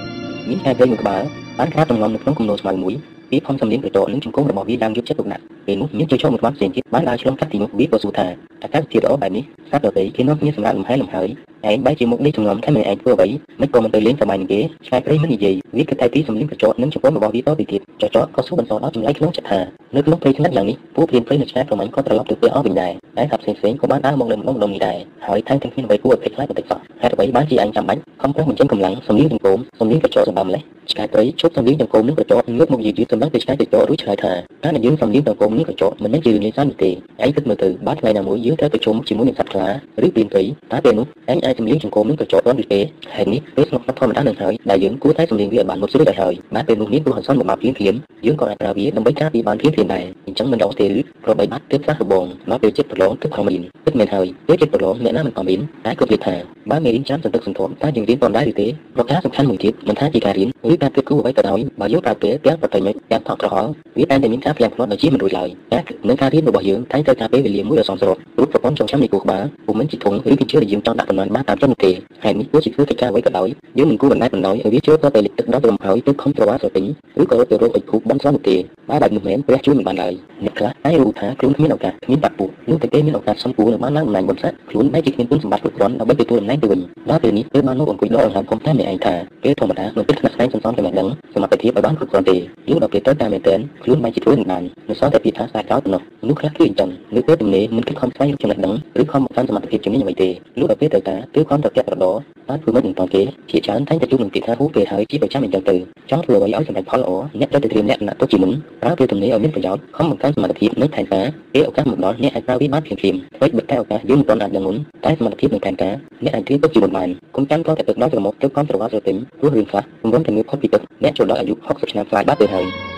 [0.49, 1.23] មានឆ្កែព្រៃមួយក្បាល
[1.59, 2.95] បានក្រាបទម្ងំនៅក្នុងគំនរស្មៅមួយ
[3.35, 8.27] ពីផំសំលៀងក្រចកនិងជង្គង់របស់វាយ៉ាងយកចិត្តទុកដាក់ពេលនោះមានជួយចូលមួយក្បាលផ្សេងទៀតបានដើរឆ្លងកាត់ទីនោះវាក៏សួរថា
[8.63, 11.29] អាកាសធាតុល្អបែបនេះសត្វដទៃគេនាំគ្នាសម្រាប់លំហែលំហើយ
[11.71, 13.29] ឯងបែរជាមុខនេះចំងំថាមិនឯងធ្វើអ្វី
[13.61, 19.61] មិនក៏មិនទៅលេងសប្បាយនឹងគេឆ្កែព្រៃមិននិយាយវាគិតតែពីសំលៀងក្រចកនិងជង្គង់របស់វាតទៅទៀតចចកក៏សួរបន្តដល់ចម្លែកក្នុងចិត្តថា
[19.97, 34.33] នៅក្នុងព្រៃខ្នាតយ៉ាងនេះពួកព្រានព្រៃនៅឆ្កែប្រមាញ់ក៏ត្រឡប់ទៅពេលអស់វិញដែរតែសត្វផ្សេងៗក៏បានដើរមកលើម្ដងម្ដងនេះដែរហើយថែមទាំងគ្មានអ្វីគួរឲ្យភ័យខ្លាចបន្តិចសោះហេតុអ្វីបានជាអញចាំបាច់ខំប្រឹងបញ្ចេញកម្លាំងសំលៀងចង្គង់សំលៀងក្រចកសម្បើម្លេះឆ្កែព្រៃឈប់សំលៀងចង្គង់និងក្រចកងើបមកយឺតយឺតសម្លឹងទៅឆ្កែក្រចករួចឆ្លើយថា
[34.65, 39.69] ការដែលយើងសំលៀងចង្គង់និងក្រចកមិនមែនជារឿងលេងសើចនោះទេឯងគិតមើលទៅបើថ្ងៃណាមួយយើងត្រូវប្រជុំជាមួយនឹងសត្វខ្លា
[40.05, 40.43] ឬព្រានព្រៃ
[40.73, 42.81] តើពេលនោះឯងអាចសំលៀងចង្គង់និងក្រចកបានឬទេ
[43.15, 47.95] ហើយនេះពេលស្នុកធម្មតានឹងហើយដែលយើងគួរតែសំលៀងវាឲ្យបានមុតស្រួលឲ្យហើយបើពេលនោះមានគ្រោះអសន្នមកមកភ្លាមភ្លាម
[48.27, 56.35] យើងក៏អាចប្រើវាដើម្បីការពារបានភ្លាមភ្លាមដែរអញ្ចឹងមិនរកទេឬប្របីបាត់ទើបផ្លាស់របងមកពេលចិត្តប្រឡងទើបខំរៀនពិតមែនហើយពេលចិត្តប្រឡងអ្នកណាមិនខំរៀនតែក៏និយាយថា
[56.71, 63.69] បើមេរៀនចាំសន្តិសន្ធំតើយើងរៀនប៉ុណ្ណាឬទេប្រការសំខាន់មួយទៀតមិនថាជាការរៀនឬការគិតគូរអ្វីក៏ដោយបើយើងប្រើពេលទាំងប្រតិមិត្តទាំងថតក្រហល់
[63.99, 65.79] វាតែតែមានការផ្លាំងផ្លាត់ដូចជាមិនរួចឡើយតែ
[66.09, 71.91] នឹងការរៀនរបស់យើងតែត្រូវការពេលវេលាមួយដ៏សមស្របរូបប្រព័ន្ធចងចាំនៃគូក្បាលពុំមែនជាធុងឬកញ្ជើដែលយើងចង់ដាក់ប៉ុណ្ណឹងបានតាមចិត្តនោះទេ
[72.25, 76.85] ហើយនេះគួរជាធ្វើកិច្ចការអ្វីក៏ដោយយើងមិនគួរបណ្តែតបណ្ដោយឲ្យវាចូលទៅតែលិចទឹកដល់ត្រឹមហើយទើបខំប្រវ៉ាស្រទិញ
[77.23, 78.57] ឬក៏រត់ទៅរកអុជភូបបានស្រាប់នោះទេ
[78.91, 80.13] បើបែបនោះមែនព្រះជួយមិនបានឡើយ
[80.45, 86.81] អ្នកខ្លះតែรู้ថាខ្លួនគ្មានឱកាសគ្មានបាត់ពុះនោះតែគេមានឱកាសសំគួរនៅបានឡើងតំណែងបំសាក់ខ្លួនបែរជាគ្មានគុណសម្បត្តិគ្រប់គ្រាន់ដើម្បីទទួលតំណែងទៅវិញ
[87.11, 92.37] ដល់ពេលនេះទើបបានលោកអង្គុយដកអង្ហើមធំតែម្នាក់ឯងថាពេលធម្មតានៅពេលថ្នាក់ស្ដែងសំសំចំណេះដឹងសមត្ថភាពឲ្យបានគ្រប់គ្រាន់ទេ
[92.71, 102.05] លុះដល់ពេលទៅតាមមែនទែនខ្លួនបែរជាធ្វើមិនបាននៅសល់តែពាក្យថាស្ដាយចោលទៅនោះនោះខ្លះគឺអញ្ចឹងនៅពេលទំនេរមិនគិតខំស្វែងរកចំណេះដឹងឬខំបង្កើនសមត្ថភាពជំនាញអ្វីទេលុះដល់ពេលទៅតាគឺខំទៅតាក់ប្រដ
[102.49, 105.77] បានធ្វើមិននឹងតគេជាច្រើនតែងតែជួបនឹងពាក្យថាហូពេលហើយជាប្រចាំអញ្ចឹងទៅ
[106.11, 107.11] ចង់ធ្វើអ្វីឲ្យសម្រេចផលល្អ
[107.41, 108.53] អ្នកត្រូវតែត្រៀមលក្ខណៈទុកជាមុន
[108.83, 115.95] ប្រើពេលទំនេរឲ្យមានប្រយោជន៍ខំបង្កើនសមត្ថភាពនិងថែការពេលឱកាសមកដល់អ្នកអាចប្រើវាបានភ្លាមៗធ្វើបិទតែឱកាសយើងមិនទាន់អាចដឹងមុនតែសមត្ថភាពនិងផែនការ
[116.25, 122.94] អ្នកអាចត្រៀមទុកជាមុនបានគុំចាំតតែទឹកដល់ក្រមុំទៅខំត្រវ៉ាស្រទិញព្រោះរឿងខ្លះមិនរំតែងើបផុតពីទឹកអ្នកចូលដល់អាយុ60ឆ្នាំខ្លាចបាត់ទៅហើយ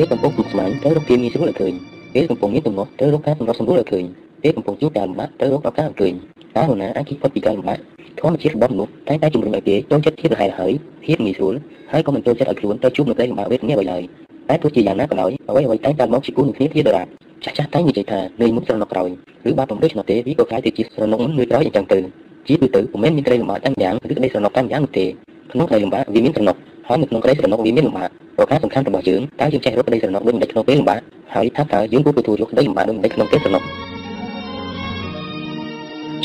[0.00, 1.72] ពេលកំពុងពុកស្មានត្រូវរកភាពងាយស្រួលឲ្យឃើញ
[2.14, 4.04] ពេលកំពុងមានទំនាស់ត្រូវរកការសម្របសម្រួលឲ្យឃើញ
[4.42, 6.12] ពេលកំពុងជួបការលំបាកត្រូវរកឱកាសឲ្យឃើញ
[6.56, 7.78] តើនរណាអាចជិះផុតពីការលំបាក
[8.20, 10.72] ធម្មជាតិរបស់មនុស្សតែតែជំរុញឲ្យគេចូលចិត្តភាពរហ័យហើយ
[11.04, 11.54] ភាពងាយស្រួល
[11.92, 14.02] ហើយក៏មិនចូលចិត្តឲ្យខ្លួនទៅជួបនឹងក្តីលំបាកវេទនាអ្វីឡើយ
[14.48, 17.06] តែទោះជាយ៉ាងណាក៏ដោយអ្វីអ្វីតែកើតមកជាគូនឹងគ្នាជាដរាប
[17.44, 19.08] ចាស់ចាស់តែនិយាយថានៅមុខស្រណុកក្រោយ
[19.48, 21.98] ឬបើពុំដូច្នោះទេវាក៏ខ្លាយទៅជាស្រណុកមុននៅក្រោយអញ្ចឹងទៅ
[22.46, 25.06] ជាទូទៅពុំមែនមានក្តីលំបាកតាមយ៉ាងឬក្តីស្រណុកតាមយ៉ាងនោះទេ
[25.52, 26.56] ក្នុងក្តីលំបាកវាមានស្រណុក
[26.88, 31.00] ហើយនៅក្នុងក្តីស្រណុកវាមានលំបាកប្រការសំខាន់របស់យើងតើយើងចេះរកក្តីស្រណុកដូចម្តេចក្នុងពេលលំបាក
[31.34, 33.62] ហើយថាតើយើងគួរទទួលយកក្តីលំបាកដូចម្តេចក្នុងពេលស្រណុក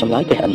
[0.00, 0.52] ចម្លើយព្រះអិន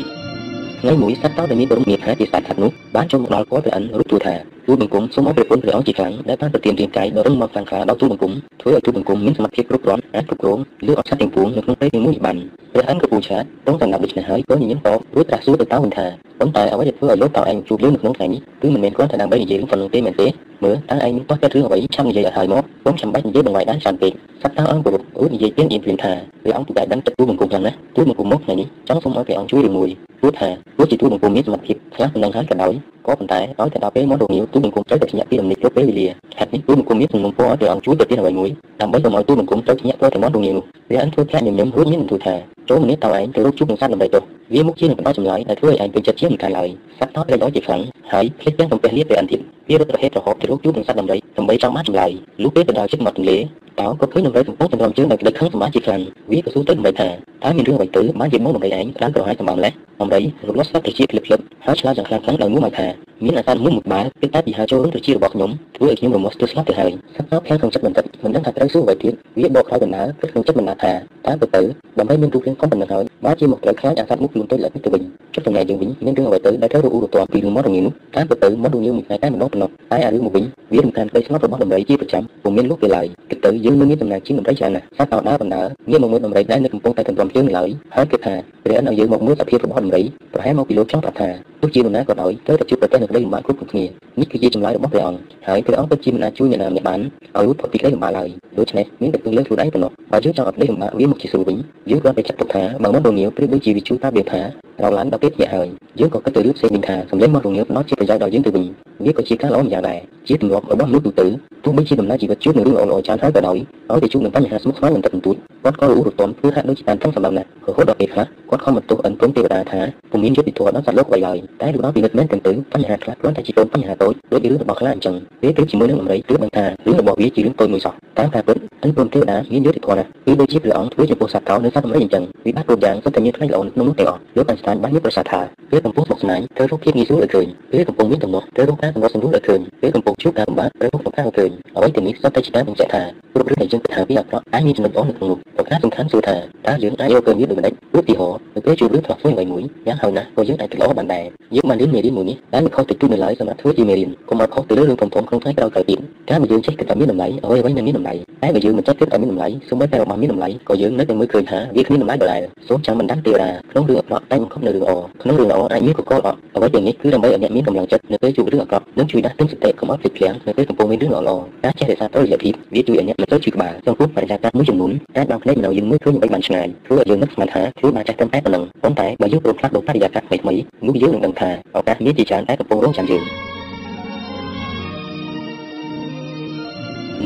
[0.79, 4.33] ថ្ងៃមួយសត្វតោដែលមានបរមងារថាជាសត្វថានោះបានចូលមកដល់គាត់ព្រះអិនរូបទូថា
[4.69, 8.31] ទូបង្គំសូមអរព្រះគុណព្រះអង្គជាខ្លាំងដែលបានប្រទានរាងកាយដ៏រឹងមាំខ្លាំងក្លាដល់ទូបង្គំ
[8.61, 12.37] ធ្វើឲ្យទូបង្គំមានសមត្ថភាពគ្រប់គ្រាន់អាចគ្រប់គ្រងលើអត់សត្វទាំងពួងនៅក្នុងពេលទាំងមួយបាន
[12.73, 16.05] ព្រះអិនក៏ពូឆាតត្រង់សម្រាប់ដូច្នេះហើយក៏ញញឹមតបរួចត្រាស់សួរទៅតើវិញថា
[16.39, 20.27] ប៉ុន្តែអ្វីដែលធ្វើឲ្យលោកតើឯងជួបយើងនៅក្នុងថ្ងៃនេះគឺមិនមែនគ្រាន់តែដើម្បីនិយាយរឿងប៉ុណ្ណឹងទេមែនទេ
[20.63, 26.11] មើលតើឯងមានទាស់ចិត្តរឿងអ្វីឆាប់និយាយឲ្យហើយមកខ្ញុំចាំបាច់និយាយបង្វែរដែរច្រើនពេកសត្វតើអង្គប្រពអូនិយាយពីអ៊ីនព្រៀនថា
[26.43, 29.89] ព្រះអង្គពុតែដឹងចិត្តទូបង្គំយ៉ាងណាទូបង្គំមកថ្ងៃនេះចង់សូមឲ្យព្រះអង្គជួយរឿងមួយ
[30.19, 32.73] ព្រោះថាព្រោះជាទូបង្គំមានសមត្ថភាពខ្លះប៉ុណ្ណឹងហើយក៏ដោយ
[33.07, 36.07] ក៏ប៉ុន្តែឲ្យតែដល់ពេលមករងាវទូបង្គំត្រូវតែភ្ញាក់ពីដំណេកគ្រប់ពេលវេលា
[36.37, 38.49] ហេតុនេះទូបង្គំមានសំណុំពរឲ្យព្រះអង្គជួយទៅទៀតអ្វីមួយ
[38.81, 42.35] ដើម្បីកុំឲ្យទូបង្គំត្រូវភ្ញាក់ព្រោះតែមករងាវនោះព្រះអង្គធ្វើភ្ញាក់ញញឹមរួចមានបន្ទូលថា
[42.69, 44.19] ចូលម្នាក់តើឯងទៅរកជួបនឹងសត្វដើម្បីទៅ
[44.53, 46.69] វាមុខជានឹងបន្តចម្លើយដែលធ្វើឲ្យឯងពេញចិត្តជាមិនកាលឡើយ
[46.99, 47.81] សត្វតោត្រេកអរជាខ្លាំង
[48.11, 49.37] ហើយភ្លេចទាំងសំពះលាព្រះអន្ទា
[49.69, 52.11] វារត់ប្រហេតុរហូតទៅរកជួបនឹងសត្វដំរីដើម្បីចង់បានចម្លើយ
[52.43, 53.37] លុះពេលទៅដល់ជិតមាត់ទន្លេ
[53.79, 57.09] តោក៏ឃើញដំរីកំពុងចម្រំជើងដោយក្តីខឹងសម្បាជាខ្លាំងវាក៏សួរទៅដំរីថា
[57.43, 59.71] តើមានរឿងអ្វីទៅបានជាមកដំរីឯងក្តៅក្រហាយសម្បំលេះ
[60.01, 70.91] ដំរីរលាស់ស្ដាប់ត្រជាភ្លឹបភ្លឹបហើយឆ្លើយយ៉ាងខ្លាំងខ្លាំងដោយមួយមកថា មានអាសាមួយមួយក្បាលគឺតែពីហៅចូលរឿងត្រជារបស់ខ្ញុំធ្វើឲ្យខ្ញុំរមាស់ស្ទើរស្លាប់ទៅហើយសត្វតោខាងក្នុងចិត្តបន្តិចមិនដឹងថាត្រូវសួរអ្វីទៀតវាបកក្រោយដំណើរគិតក្នុងចិត្តបណ្ដាថា
[71.27, 71.61] តើទៅទៅ
[71.99, 75.01] ដើម្បីមានរូបរាងកុំប៉ុណ្ណឹងហើយបើជាមកត្រូវខ្លាចអាសត្វមុខខ្លួនទៅលើទៅវិញ
[75.33, 80.43] ចុះថ្ងៃយើងវិញមានរឿងអ្វីទៅដែលត្រូវរអ៊ូរទាំពីរឿងមករងានោះតាមទៅទៅមករងាមួយថ្ងៃតែម្ដងប៉ុណ្ណោះតែអារឿងមកវិញ
[80.73, 88.35] វារំខានក្តីស្ងប់របស់ដំរីជាប្រចាំពុំមានលោកពេលឡើយគិតទៅយើងមិនមានដំណើរជាងដំរីច្រើនណាស់សត្វអោដើរបណ្ដើរងាកមកមើលដំរីដែលនៅកំពុងតែកំពុងជើងឡើយហើយគិតថា
[88.69, 91.29] ព្រះអិនឲ្យយើងមកមើលសភាពរបស់ដំរីប្រហែលមកពីលោកចង់ប្រាប់ថា
[91.61, 93.83] ទោះជានរណាក៏ដោយត្រូវតែជួបប្រទះនឹងក្តីលំបាកគ្រប់គ្នា
[94.19, 96.99] នេះគឺជាចម្លើយរបស់ព្រះអង្គហើយព្រះអង្គពិតជាមិនអាចជួយអ្នកណាម្នាក់បាន
[97.37, 101.57] ឲ្យរួចផុតពីក្តីលំបាកឡើយដូច្នេះមានតែពឹងលើខ្លួនឯងប៉ុណ្ណោះបើយើងចង់ឲ្យក្តីលំបាកវាមកជាស្រួលវិញ
[101.89, 104.41] យើងគ្រាន់តែចាត់ទុកថាបើមិនរងាវប្រៀបដូចជាវិជូតាវាថា
[104.83, 105.67] រងឡើងដល់ពេលភ្ញាក់ហើយ
[105.99, 108.63] យើងក៏គិតទៅរឿងផ្សេងវិញថាសម្លេងមករងាវផ្ដោតជាប្រយោជន៍ដល់យើងទៅវិញ
[109.05, 111.27] វាក៏ជាការល្អម្យ៉ាងដែរ ជាទម្លាប់របស់មនុស្សទូទៅ
[111.65, 113.57] ទោះបីជាដំណើរជីវិតជួបនឹងរឿងល្អៗច្រើនហើយក៏ដោយ
[113.91, 119.81] ឲ្យតែជួបនឹងបញ្ហាស្មុគស្មាញបន្តិចបន្តួចគាត់ក៏រអ៊ូរទាំធ្វើហាក់ដូចជាតានតឹងសម្រាប់ណាស់រហូតដល់ពេលខ្លះគាត់ខំបន្ទោសអិនព្រមទេវតាថា
[120.11, 135.41] ពុំមានយុត្តិធម៌ដល់សត្វលោកអ្វីឡើយតែលោកដល់ពិនិត្យមែនទាំងទៅបញ្ហាខ្លះគ្រាន់តែជាកូនបញ្ហាតូចដូចរឿងរបស់ខ្លះអញ្ចឹងពេលទៅជាមួយនឹងដំរីទើបដឹងថារឿងរបស់វាជារឿងតូចមួយសោះតាមការពិតអិនព្រមទេវតាមានយុត្តិធម៌ណាស់គឺដូចជាព្រះអង្គធ្វើចំពោះសត្វកោនៅសត្វដំរីអញ្ចឹងវិបត្តិគ្រប់យ៉ាងសុទ្ធតែមានផ្នែកល្អក្នុងនោះទាំងអស់លោកបានស្ដាយបានមានប្រសាសន៍ថា
[135.71, 146.35] ពេលកំពុងស្មុគស្មាញត្រូវរកភាពងាយស្រួលឲ្យឃើញពេលកំពុងមានទំនាស់ត្រូវរកការសម្របសម្រួលឲ្យឃើញពេលកំពុងជួបការលំបាកត្រូវរកការឲ្យឃើញ អ្វីទាំងនេះសុទ្ធតែជាការបញ្ជាក់ថាគ្រប់រឿងដែលយើងគិតថាវាអាក្រក់អាចមានចំណុចល្អនៅក្នុងនោះប្រការសំខាន់សួរថា
[146.67, 151.25] តើយើងអាចយកឃើញវាដូចម្តេចឧទាហរណ៍នៅពេលជួបរឿងផ្លាស់ផ្ទុយអ្វីមួយយ៉ាងហោចណាស់ក៏យើងអាចធ្វើល្អបានដែរ
[151.55, 155.99] យើងបានរៀនមេរៀនមួយនេះដែលមិនខុសទៅទូនៅឡើយសម្រាប់ធ្វើជាមេរៀនកុំឲ្យខុសទៅលើរឿងធំៗក្នុងថ្ងៃក្រោយៗទៀត
[156.29, 158.13] ការបើយើងចេះគិតថាមានតម្លៃអ្វីអ្វីនៅមានតម្លៃ
[158.43, 164.91] តែបើយើងមិនចេះគិតឲ្យមានតម្លៃសូម្បីតែរបស់មានតម្លៃក៏យើងនៅតែមើលឃើញថាវាគ្មានតម្លៃដដែលសូមចាំមិនដាំទេវតាក្នុងរឿងអាក្រក់តែមិនខុសនៅរឿងល្អ
[165.21, 183.23] ក្នុងរឿងល្អអាចមានកកលអត់អ្វីទាំងនេះគឺដើម្បីឲ្យអ្នកមានកម្លាំងចិត្តនៅពេលជួបរឿងអាក្រក់និងជួយដាស់តឿនសតិកុំឲ្យភ្លេចភ្លាំងនៅពេលកំពុងមានរឿងល្អៗការចេះរក្សាតុល្យភាពវាជួយឲ្យអ្នកមិនទៅជួយក្បាលចំពោះបរិយាកាសមួយចំនួនអាចបានភ្នែកមនុស្សយើងមើលឃើញអ្វីបានឆ្ងាយធ្វើឲ្យយើងនឹកស្មានថាខ្លួនបានចេះតែប៉ុណ្ណឹងប៉ុន្តែបើយើងព្រមផ្លាស់ប្ដូរបរិយាកាសថ្មីៗនោះយើងនឹងដឹងថាឱកាសមានជាច្រើនដែលកំពុងរងចាំយើង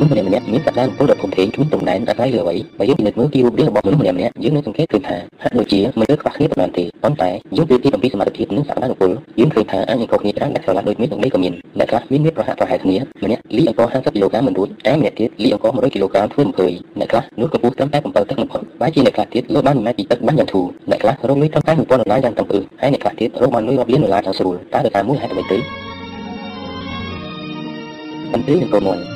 [0.00, 25.58] នុស្សម្នាក់ម្នាក់មានសក្តានុពលដ៏ធំធេងគ្មានតំណែងអាស្រ័យលើអ្វីបើយើងពិនិត្យមើលពីរូបរាងរបស់មនុស្សម្នាក់ម្នាក់យើងនឹងសង្កេតឃើញថាហាក់ដូចជាមិនលើខ្វះគ្នាប៉ុន្មានទេប៉ុន្តែយើងពេលទីអំពីសមត្ថភាពនិងសក្តានុពលយើងឃើញថាអាចនឹងខុសគ្នាច្រើនដែលឆ្លាតដូចមាននឹងនេះក៏មានអ្នកខ្លះមានមាត្រប្រហាក់ប្រហែលគ្នាម្នាក់លីអង្គ50គីឡូក្រាមមិនរួចតែម្នាក់ទៀតលីអង្គ100គីឡូក្រាមធ្វើ20អ្នកខ្លះនោះកម្ពស់ត្រឹមតែ7ទឹកបំផុតបែរជាអ្នកខ្លះទៀតលោបាន1ម៉ែត្រពីទឹកបានយ៉ាងធូរអ្នកខ្លះរកលុយត្រឹមតែ1000ដុល្លារយ៉ាងតឹងអឺហើយអ្នកខ្លះទៀតរកបានលុយរាប់លានដុល្លារយ៉ាងស្រួលតើដោយសារមួយហេតុអ្វីទៅ
[28.32, 29.13] បន្ទាយនឹងកូនមួយ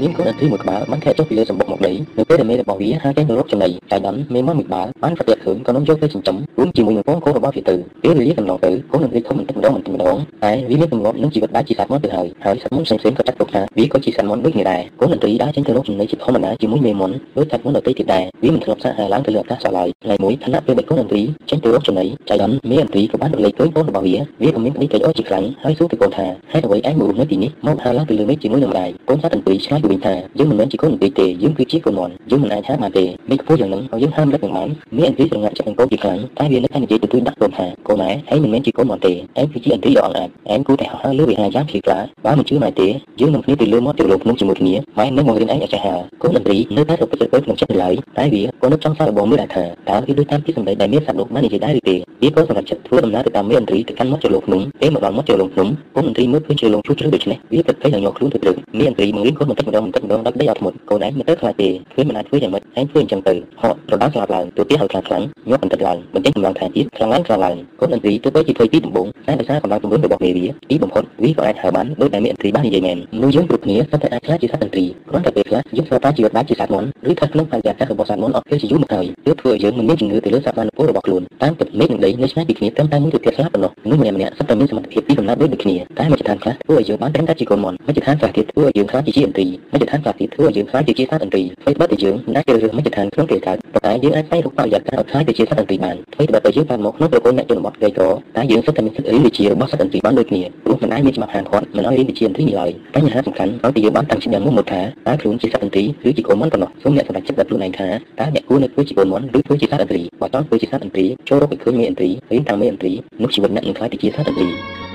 [0.00, 42.88] មានកូនអន្ត្រីមួយក្បាលបានខែចុះពីលើសម្បុកមកដីនៅពេលដែលមេរបស់វាហើរចេញទៅរកចំណីចៃដន្យមេមាន់មួយក្បាលបានប្រទះឃើញក៏នាំយកទៅចិញ្ចឹមរួមជាមួយនឹងកូនកូនរបស់វាទៅពេលវេលាកន្លងទៅកូនអន្ត្រីធំបន្តិចម្ដងបន្តិចម្ដងតែវាមានទម្លាប់នឹងជីវិតបែបជាសត្វមាន់ទៅហើយហើយសត្វមាន់ផ្សេងៗក៏ចាត់ទុកថាវាក៏ជាសត្វមាន់ដូចគ្នាដែរកូនអន្ត្រីដើរចេញទៅរកចំណីជាធម្មតាជាមួយមេមាន់ដូចសត្វមាន់ដទៃទៀតដែរវាមិនធ្លាប់សាកហៅឡើងទៅលើអាកាសសោះឡើយថ្ងៃមួយខណៈពេលដែលកូនអន្ត្រីចេញទៅរកចំណីចៃដន្យមេអន្ត្រីក៏បានរលែកឃើញកូនរបស់វាវាក៏មានក្តីត្រេកអរជាខ្លាំងហើយសួរទៅកូនថាហេតុអ្វីឯងមកនៅទីនេះមកហៅឡើងទៅលើមេឃជាមួយនឹងម្ដាយកូនសត្វអន្ត្រីឆ្លើយទៅវិញថាយើងមិនមែនជាកូនអន្ត្រីទេយើងគឺជាកូនមន់យើងមិនអាចហាមបានទេមានខ្ពស់យ៉ាងហ្នឹងហើយយើងហាមលឹកនឹងបានមានអន្ត្រីស្រងាត់ចិត្តនឹងកូនជាខ្លាំងតែវានៅតែនិយាយទៅទូដាក់កូនថាកូនឯងឯងមិនមែនជាកូនមន់ទេឯងគឺជាអន្ត្រីដ៏អង្អាចឯងគួរតែហៅហៅលើវិហារយ៉ាងភ្លឺថ្លាបើមិនជឿម៉ែទេ
[43.20, 98.04] យើងនឹងគ្នាទៅលើមាត់ទៅលើភ្នំជាមួយគ្នាម៉ែនឹងមករៀនឯងឲ្យចេះហៅកូនអន្ត្រីនៅតែរកចិត្តទៅក្នុងចិត្តឡើយតែវាក៏នឹកចង់សាកល្បងមើលដែរថាតើវាដូចតាមពីសម្ដីដែលមានសត្វលោកបាននិយាយដែរឬទេវាក៏សម្រាប់ចិត្តធ្វើដំណើរទៅតាមមេអន្ត្រីទៅកាន់មាត់ជលងភ្នំពេលមកដល់មាត់ជលងភ្នំកូនអន្ត្រីមើលឃើញជលងជួជ្រៅដូច្នេះវាគិតទៅយ៉ាងញ័រខ្លួនទៅព្រឹកមេអន្ត្រីមករៀនកូនបន្តិចម្ដម្ដងបន្តិចម្ដងដល់ដីអត់ធ្មត់កូនឯងមិនទៅខ្លាចទេឃើញមិនអាចធ្វើយ៉ាងម៉េចឯងធ្វើអញ្ចឹងទៅហត់រដោស្លាប់ឡើងទូទាឲ្យខ្លាំងខ្លាំងញាប់បន្តិចឡើងបន្តិចកម្លាំងថែមទៀតខ្លាំងឡើងខ្លាំងឡើងកូនឥន្ទ្រីទោះបីជាធ្វើពីដំបូងតែដោយសារកម្លាំងទម្ងន់របស់មេវាទីបំផុតវាក៏អាចហើបានដោយតែមានឥន្ទ្រីបាននិយាយមែនមនុស្សយើងគ្រប់គ្នាសុទ្ធតែអាចខ្លាចជាសត្វឥន្ទ្រីគ្រាន់តែពេលខ្លះយើងស្គាល់ថាជីវិតបែបជាសត្វមន់ឬស្ថិតក្នុងបរិយាកាសរបស់សត្វមន់អត់ពេលជាយូរមកហើយទើបធ្វើឲ្យយើងមិនមានជំនឿទៅលើសក្តានុពលរបស់ខ្លួនតាមពិតមេឃនិងដីនៅឆ្ងាយពីគ្នាត្រឹមតែមួយទៅទៀតខ្លះប៉ុណ្ណោះមនុស្សម្នាក់ៗសុទ្ធតែមានសមត្ថភាពពីកំណើតដូចគ្នាតែមជ្ឈដ្ឋានខ្លះធ្វើឲ្យយើងបានត្រឹមតែជាកូនមន់មជ្ឈដ្ឋានខ្លះទៀតធ្វើឲ្យយើងខ្លាចជាឥន្ទ្រីមជ្ឈដ្ឋានខ្លះទៀតធ្វើឲ្យយើងខ្លាចជាសត្វឥន្ទ្រីអ្វីត្បិតតែយើងមិនអាចជ្រើសរើសមជ្ឈដ្ឋានក្នុងពេលកើតប៉ុន្តែយើងអាចស្វែងរកបរិយាកាសឲ្យខ្លាចទៅជាសត្វឥន្ទ្រីបានអ្វីត្បិតតែយើងបានមកក្នុងប្រព័ន្ធអ្នកជនបទក្រីក្រ
[98.36, 107.88] តែយើងសុទ្ធតែមានសិទ្ធិរៀនវិជ្ជារបស់សត្វឥន្ទ្រីបានដូចគ្នាព្រោះមិនអាចមានច្បាប់ហាមឃាត់មិនឲ្យរៀនវិជ្ជាឥន្ទ្រីនេះឡើយបញ្ហាសំខាន់ឲ្យតែយើងបានតាំងចិត្តយ៉ាងមុតមកថាតើខ្លួនជាសត្វឥន្ទ្រីឬជាកូនមន់ប៉ុណ្ណោះសូមអ្នកសម្រេចចិត្តដល់ខ្លួនឯងថា
[108.20, 112.92] តើអ្នកគួរនៅធ្វើជាកូនមន់ឬធ្វើជាសត្វឥន្ទ្រីបើចង់ធ្វើជាសត្វឥន្ទ្រីចូលរកឲ្យឃើញមេឥន្ទ្រីរៀនតាមមេឥន្ទ្រី
[113.22, 114.93] នោះជីវិតអ្នកនឹងក្លាយទៅជាសត្វឥន្ទ្រី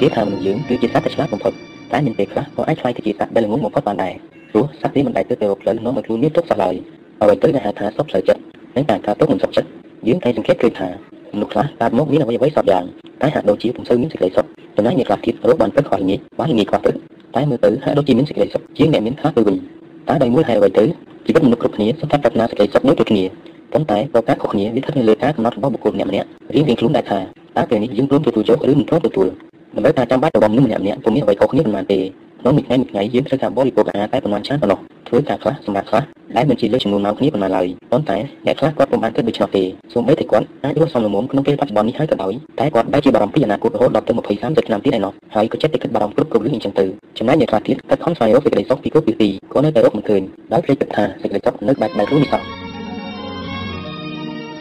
[0.00, 1.52] គេថាមនុស្សយើងគឺជាសត្វដែលឆ្លាតបំផុត
[1.92, 4.14] តែមានពេលខ្លះក៏អាចខ្លាយទៅជាសត្វដែលល្ងងបំផុតបានដែរ
[4.50, 6.74] ព្រោះសត្វនេះមិនដែលទៅទៅរកផ្លូវនាំឲ្យខ្លួនមានទុកសោះឡើយ
[7.22, 8.40] អ្វីទៅដែលហៅថាសុខផ្លូវចិត្ត
[8.76, 9.68] និងការកើតទុកមិនសុខចិត្ត
[10.08, 10.88] យើងតែសង្កេតឃើញថា
[11.34, 12.84] មនុស្សខ្លះកើតមកមានអ្វីអ្វីសពយ៉ាង
[13.22, 14.46] តែហាក់ដូចជាពុំសូវមានសេចក្តីសុខ
[14.76, 16.96] ចំណែកអ្នកខ្លះទៀតរកបានព្រឹកខ្វះល្ងាចបានល្ងាចខ្វះព្រឹក
[17.36, 19.56] តែមើលទៅហាក់ដូចជាមានសេចក្តីសុខជាងអ្នកមានខ្លះទៅវិញ
[20.08, 20.84] តែដោយមួយហេតុអ្វីទៅ
[21.26, 23.24] ជីវិតមនុស្សគ្រប់គ្នាសុទ្ធតែប្រាថ្នាសេចក្តីសុខដូចគ្នា
[23.72, 26.12] ប៉ុន្តែប្រការខុសគ្នាវាស្ថិតនៅលើការកំណត់របស់បុគ្គលម្នាក់ៗ
[26.54, 27.18] រៀងរៀងខ្លួនដែរថា
[27.56, 29.28] តើពេលនេះយើងព្រមទទួលយកឬមិនព្រមទទួល
[29.76, 31.98] ដើម្បីថាចាំបាច់របស់មនុស្សម្នាក់ៗពុំមានអ្វីខុសគ្នាប៉ុន្មានទេ
[32.40, 34.78] ក្នុងមួយថ្ងៃមួយថ្ងៃយើងត្រូវការបរិភោគអាហារតែប៉ុន្មានច្រើនប៉ុណ្ណោះ
[35.08, 36.02] ធ្វើការខ្លះសម្រាប់ខ្លះ
[36.36, 38.16] ដែលមិនជាលើចំនួនម៉ោងគ្នាប៉ុន្មានឡើយប៉ុន្តែ
[38.46, 39.62] អ្នកខ្លះគាត់ពុំបានគិតដូច្នោះទេ
[39.92, 46.84] សូម្បីតែគាត់អាចរស់សំលមុំក្នុងពេលបច្ចុប្បន្ននេះហើយក៏ដោយតែគាត់បែរជាបារម្ភពីអនាគតរហូតដល់ទៅ20 30ឆ្នាំទៀតឯណោះហើយក៏ចិត្តតែគិតបារម្ភគ្រប់គ្រប់រឿងអញ្ចឹងទៅ
[47.18, 50.22] ចំណែកអ្នកខ្លះទៀតគាត់ខំស្វែងរកសេចក្តីសុខពីគ្រប់ពីទីក៏នៅតែរកមិនឃើញ
[50.52, 52.42] ដោយភ្លេចគិតថាសេចក្តីសុខនៅបែបបែបខ្លួននេះសោះ